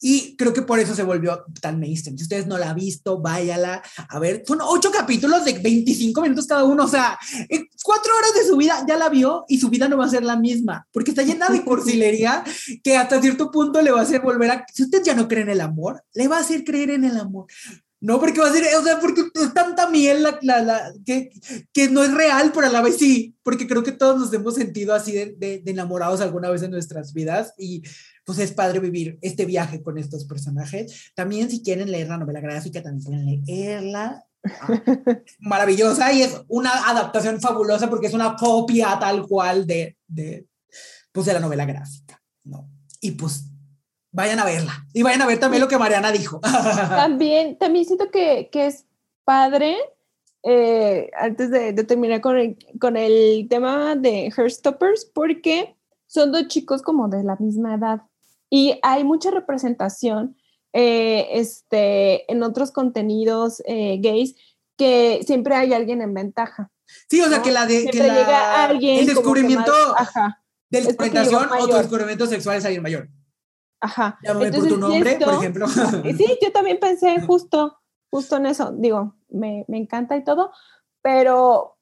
Y 0.00 0.36
creo 0.36 0.52
que 0.52 0.62
por 0.62 0.78
eso 0.78 0.94
se 0.94 1.02
volvió 1.02 1.44
tan 1.60 1.80
mainstream. 1.80 2.16
Si 2.16 2.22
ustedes 2.22 2.46
no 2.46 2.56
la 2.56 2.70
han 2.70 2.76
visto, 2.76 3.20
váyala 3.20 3.82
a 4.08 4.18
ver. 4.18 4.44
Son 4.46 4.58
ocho 4.62 4.90
capítulos 4.92 5.44
de 5.44 5.54
25 5.54 6.22
minutos 6.22 6.46
cada 6.46 6.64
uno. 6.64 6.84
O 6.84 6.88
sea, 6.88 7.18
en 7.48 7.68
cuatro 7.82 8.16
horas 8.16 8.34
de 8.34 8.46
su 8.46 8.56
vida 8.56 8.84
ya 8.86 8.96
la 8.96 9.08
vio 9.08 9.44
y 9.48 9.58
su 9.58 9.68
vida 9.70 9.88
no 9.88 9.96
va 9.96 10.04
a 10.04 10.10
ser 10.10 10.22
la 10.22 10.36
misma, 10.36 10.86
porque 10.92 11.10
está 11.10 11.22
llena 11.22 11.48
de 11.48 11.62
cursilería 11.64 12.44
que 12.82 12.96
hasta 12.96 13.20
cierto 13.20 13.50
punto 13.50 13.82
le 13.82 13.90
va 13.90 14.00
a 14.00 14.02
hacer 14.04 14.20
volver 14.20 14.50
a. 14.50 14.66
Si 14.72 14.84
usted 14.84 15.02
ya 15.02 15.14
no 15.14 15.26
cree 15.26 15.42
en 15.42 15.50
el 15.50 15.60
amor, 15.60 16.04
le 16.14 16.28
va 16.28 16.36
a 16.36 16.40
hacer 16.40 16.64
creer 16.64 16.90
en 16.90 17.04
el 17.04 17.16
amor. 17.16 17.46
No, 18.00 18.20
porque 18.20 18.40
va 18.40 18.48
a 18.48 18.52
ser, 18.52 18.64
o 18.76 18.84
sea, 18.84 19.00
porque 19.00 19.22
es 19.22 19.52
tanta 19.52 19.90
miel 19.90 20.22
la, 20.22 20.62
la, 20.62 20.92
que, 21.04 21.30
que, 21.72 21.88
no 21.88 22.04
es 22.04 22.14
real, 22.14 22.52
pero 22.54 22.68
a 22.68 22.70
la 22.70 22.80
vez 22.80 22.96
sí, 22.96 23.34
porque 23.42 23.66
creo 23.66 23.82
que 23.82 23.90
todos 23.90 24.20
nos 24.20 24.32
hemos 24.32 24.54
sentido 24.54 24.94
así 24.94 25.10
de, 25.10 25.34
de, 25.36 25.62
enamorados 25.66 26.20
alguna 26.20 26.48
vez 26.48 26.62
en 26.62 26.70
nuestras 26.70 27.12
vidas 27.12 27.54
y 27.58 27.82
pues 28.28 28.40
es 28.40 28.52
padre 28.52 28.78
vivir 28.78 29.18
este 29.22 29.46
viaje 29.46 29.82
con 29.82 29.96
estos 29.96 30.26
personajes. 30.26 31.12
También 31.14 31.48
si 31.48 31.62
quieren 31.62 31.90
leer 31.90 32.08
la 32.08 32.18
novela 32.18 32.40
gráfica, 32.40 32.82
también 32.82 33.02
pueden 33.02 33.24
leerla. 33.24 34.22
Ah, 34.44 34.68
maravillosa 35.38 36.12
y 36.12 36.20
es 36.20 36.42
una 36.46 36.90
adaptación 36.90 37.40
fabulosa 37.40 37.88
porque 37.88 38.06
es 38.06 38.12
una 38.12 38.36
copia 38.36 38.98
tal 39.00 39.26
cual 39.26 39.66
de, 39.66 39.96
de, 40.06 40.46
pues 41.10 41.24
de 41.24 41.32
la 41.32 41.40
novela 41.40 41.64
gráfica, 41.64 42.22
¿no? 42.44 42.68
Y 43.00 43.12
pues 43.12 43.46
vayan 44.12 44.40
a 44.40 44.44
verla 44.44 44.86
y 44.92 45.02
vayan 45.02 45.22
a 45.22 45.26
ver 45.26 45.40
también 45.40 45.62
lo 45.62 45.68
que 45.68 45.78
Mariana 45.78 46.12
dijo. 46.12 46.38
También, 46.90 47.56
también 47.56 47.86
siento 47.86 48.10
que, 48.10 48.50
que 48.52 48.66
es 48.66 48.84
padre, 49.24 49.74
eh, 50.42 51.08
antes 51.18 51.50
de, 51.50 51.72
terminar 51.84 52.20
con 52.20 52.36
el, 52.36 52.58
con 52.78 52.98
el 52.98 53.46
tema 53.48 53.96
de 53.96 54.30
Herstoppers, 54.36 55.06
porque 55.14 55.78
son 56.06 56.30
dos 56.30 56.46
chicos 56.48 56.82
como 56.82 57.08
de 57.08 57.24
la 57.24 57.36
misma 57.36 57.74
edad 57.74 58.02
y 58.50 58.78
hay 58.82 59.04
mucha 59.04 59.30
representación 59.30 60.36
eh, 60.72 61.28
este, 61.32 62.30
en 62.30 62.42
otros 62.42 62.72
contenidos 62.72 63.62
eh, 63.66 63.98
gays 64.00 64.34
que 64.76 65.20
siempre 65.26 65.54
hay 65.54 65.72
alguien 65.72 66.02
en 66.02 66.14
ventaja. 66.14 66.70
Sí, 67.08 67.20
o 67.20 67.28
sea, 67.28 67.42
que 67.42 67.52
la 67.52 67.66
de 67.66 67.86
que 67.86 67.98
llega 67.98 68.64
alguien 68.64 69.00
el 69.00 69.06
descubrimiento 69.06 69.72
de 70.70 70.82
la 70.82 70.90
orientación 70.90 71.48
o 71.58 71.68
tu 71.68 71.76
descubrimiento 71.76 72.26
sexual 72.26 72.56
es 72.56 72.64
alguien 72.64 72.82
mayor. 72.82 73.08
Ajá. 73.80 74.18
Llámame 74.22 74.52
por 74.52 74.68
tu 74.68 74.76
nombre, 74.76 75.16
por 75.16 75.34
ejemplo. 75.34 75.66
Sí, 76.16 76.38
yo 76.42 76.52
también 76.52 76.78
pensé 76.78 77.20
justo, 77.26 77.78
justo 78.10 78.36
en 78.36 78.46
eso. 78.46 78.72
Digo, 78.72 79.14
me, 79.28 79.64
me 79.68 79.78
encanta 79.78 80.16
y 80.16 80.24
todo, 80.24 80.52
pero 81.02 81.76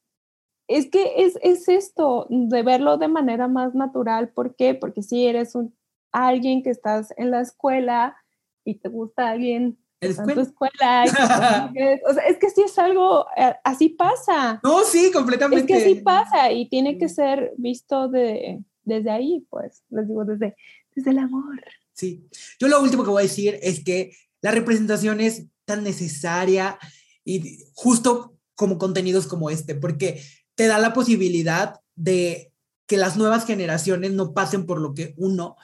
es 0.68 0.90
que 0.90 1.24
es, 1.24 1.38
es, 1.42 1.68
esto, 1.68 2.26
de 2.28 2.62
verlo 2.62 2.98
de 2.98 3.08
manera 3.08 3.48
más 3.48 3.74
natural. 3.74 4.30
¿Por 4.30 4.56
qué? 4.56 4.74
Porque 4.74 5.02
si 5.02 5.26
eres 5.26 5.54
un, 5.54 5.74
alguien 6.12 6.62
que 6.62 6.70
estás 6.70 7.12
en 7.16 7.30
la 7.30 7.40
escuela 7.40 8.16
y 8.64 8.74
te 8.74 8.88
gusta 8.88 9.30
alguien 9.30 9.78
en 10.00 10.16
tu 10.16 10.40
escuela. 10.40 11.04
o 12.08 12.14
sea, 12.14 12.26
es 12.26 12.38
que 12.38 12.50
sí 12.50 12.62
es 12.62 12.78
algo, 12.78 13.26
eh, 13.36 13.54
así 13.64 13.90
pasa. 13.90 14.60
No, 14.62 14.84
sí, 14.84 15.10
completamente. 15.12 15.72
Es 15.72 15.80
que 15.80 15.84
así 15.84 16.00
pasa 16.02 16.52
y 16.52 16.68
tiene 16.68 16.98
que 16.98 17.08
ser 17.08 17.52
visto 17.56 18.08
de, 18.08 18.62
desde 18.82 19.10
ahí, 19.10 19.46
pues, 19.50 19.82
les 19.90 20.08
digo, 20.08 20.24
desde, 20.24 20.56
desde 20.94 21.10
el 21.10 21.18
amor. 21.18 21.62
Sí, 21.92 22.28
yo 22.58 22.68
lo 22.68 22.80
último 22.82 23.04
que 23.04 23.10
voy 23.10 23.22
a 23.22 23.28
decir 23.28 23.58
es 23.62 23.82
que 23.82 24.12
la 24.42 24.50
representación 24.50 25.20
es 25.20 25.46
tan 25.64 25.82
necesaria 25.82 26.78
y 27.24 27.58
justo 27.74 28.36
como 28.54 28.78
contenidos 28.78 29.26
como 29.26 29.50
este, 29.50 29.74
porque 29.74 30.22
te 30.54 30.66
da 30.66 30.78
la 30.78 30.92
posibilidad 30.92 31.80
de 31.94 32.52
que 32.86 32.96
las 32.96 33.16
nuevas 33.16 33.46
generaciones 33.46 34.12
no 34.12 34.32
pasen 34.32 34.64
por 34.64 34.80
lo 34.80 34.94
que 34.94 35.14
uno 35.16 35.56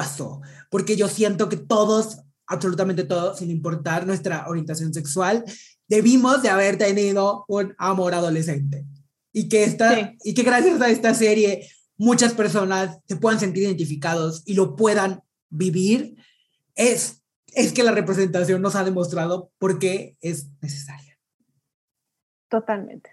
pasó, 0.00 0.40
porque 0.70 0.96
yo 0.96 1.08
siento 1.08 1.50
que 1.50 1.58
todos, 1.58 2.22
absolutamente 2.46 3.04
todos, 3.04 3.38
sin 3.38 3.50
importar 3.50 4.06
nuestra 4.06 4.48
orientación 4.48 4.94
sexual, 4.94 5.44
debimos 5.88 6.40
de 6.40 6.48
haber 6.48 6.78
tenido 6.78 7.44
un 7.48 7.74
amor 7.76 8.14
adolescente 8.14 8.86
y 9.30 9.50
que 9.50 9.62
esta 9.64 10.14
y 10.24 10.32
que 10.32 10.42
gracias 10.42 10.80
a 10.80 10.88
esta 10.88 11.12
serie 11.12 11.68
muchas 11.98 12.32
personas 12.32 12.98
se 13.06 13.16
puedan 13.16 13.38
sentir 13.38 13.64
identificados 13.64 14.42
y 14.46 14.54
lo 14.54 14.74
puedan 14.74 15.22
vivir, 15.50 16.16
es, 16.74 17.22
es 17.48 17.74
que 17.74 17.82
la 17.82 17.92
representación 17.92 18.62
nos 18.62 18.76
ha 18.76 18.84
demostrado 18.84 19.52
por 19.58 19.78
qué 19.78 20.16
es 20.22 20.46
necesaria. 20.62 21.18
Totalmente, 22.48 23.10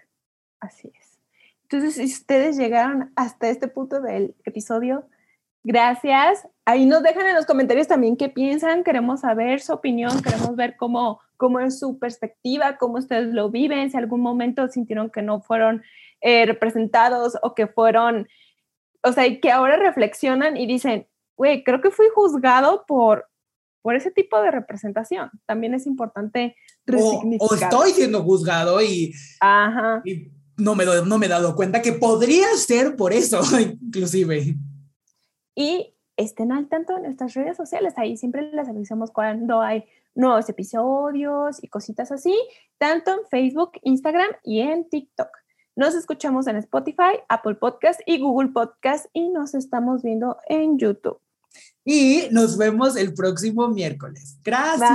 así 0.58 0.90
es. 0.98 1.18
Entonces, 1.64 1.96
si 1.96 2.04
ustedes 2.04 2.56
llegaron 2.56 3.12
hasta 3.14 3.50
este 3.50 3.68
punto 3.68 4.00
del 4.00 4.34
episodio, 4.44 5.06
gracias. 5.64 6.46
Ahí 6.64 6.86
nos 6.86 7.02
dejan 7.02 7.26
en 7.26 7.34
los 7.34 7.46
comentarios 7.46 7.86
también 7.86 8.16
qué 8.16 8.28
piensan, 8.28 8.84
queremos 8.84 9.20
saber 9.20 9.60
su 9.60 9.72
opinión, 9.72 10.22
queremos 10.22 10.54
ver 10.56 10.76
cómo, 10.76 11.20
cómo 11.36 11.60
es 11.60 11.78
su 11.78 11.98
perspectiva, 11.98 12.76
cómo 12.76 12.98
ustedes 12.98 13.32
lo 13.32 13.50
viven, 13.50 13.90
si 13.90 13.96
algún 13.96 14.20
momento 14.20 14.68
sintieron 14.68 15.10
que 15.10 15.22
no 15.22 15.40
fueron 15.40 15.82
eh, 16.20 16.46
representados 16.46 17.38
o 17.42 17.54
que 17.54 17.66
fueron, 17.66 18.28
o 19.02 19.12
sea, 19.12 19.24
que 19.40 19.50
ahora 19.50 19.76
reflexionan 19.76 20.56
y 20.56 20.66
dicen, 20.66 21.06
güey, 21.36 21.62
creo 21.64 21.80
que 21.80 21.90
fui 21.90 22.06
juzgado 22.14 22.84
por, 22.86 23.28
por 23.80 23.94
ese 23.94 24.10
tipo 24.10 24.40
de 24.42 24.50
representación. 24.50 25.30
También 25.46 25.74
es 25.74 25.86
importante 25.86 26.56
O, 27.40 27.54
estoy 27.54 27.92
siendo 27.92 28.22
juzgado 28.22 28.82
y, 28.82 29.14
no, 30.56 30.74
me, 30.74 30.84
no 30.84 31.18
me 31.18 31.26
he 31.26 31.28
dado 31.28 31.54
cuenta 31.54 31.80
que 31.80 31.92
podría 31.92 32.48
ser 32.56 32.96
por 32.96 33.12
eso, 33.12 33.40
inclusive. 33.60 34.56
Y 35.58 35.92
estén 36.16 36.52
al 36.52 36.68
tanto 36.68 36.94
de 36.94 37.00
nuestras 37.00 37.34
redes 37.34 37.56
sociales. 37.56 37.94
Ahí 37.96 38.16
siempre 38.16 38.42
les 38.52 38.68
avisamos 38.68 39.10
cuando 39.10 39.60
hay 39.60 39.82
nuevos 40.14 40.48
episodios 40.48 41.58
y 41.60 41.68
cositas 41.68 42.12
así, 42.12 42.32
tanto 42.78 43.10
en 43.10 43.18
Facebook, 43.28 43.72
Instagram 43.82 44.28
y 44.44 44.60
en 44.60 44.88
TikTok. 44.88 45.26
Nos 45.74 45.96
escuchamos 45.96 46.46
en 46.46 46.54
Spotify, 46.58 47.18
Apple 47.28 47.56
Podcast 47.56 48.00
y 48.06 48.20
Google 48.20 48.50
Podcast 48.50 49.06
y 49.12 49.30
nos 49.30 49.54
estamos 49.54 50.04
viendo 50.04 50.36
en 50.48 50.78
YouTube. 50.78 51.18
Y 51.84 52.28
nos 52.30 52.56
vemos 52.56 52.94
el 52.94 53.12
próximo 53.12 53.66
miércoles. 53.66 54.38
Gracias. 54.44 54.92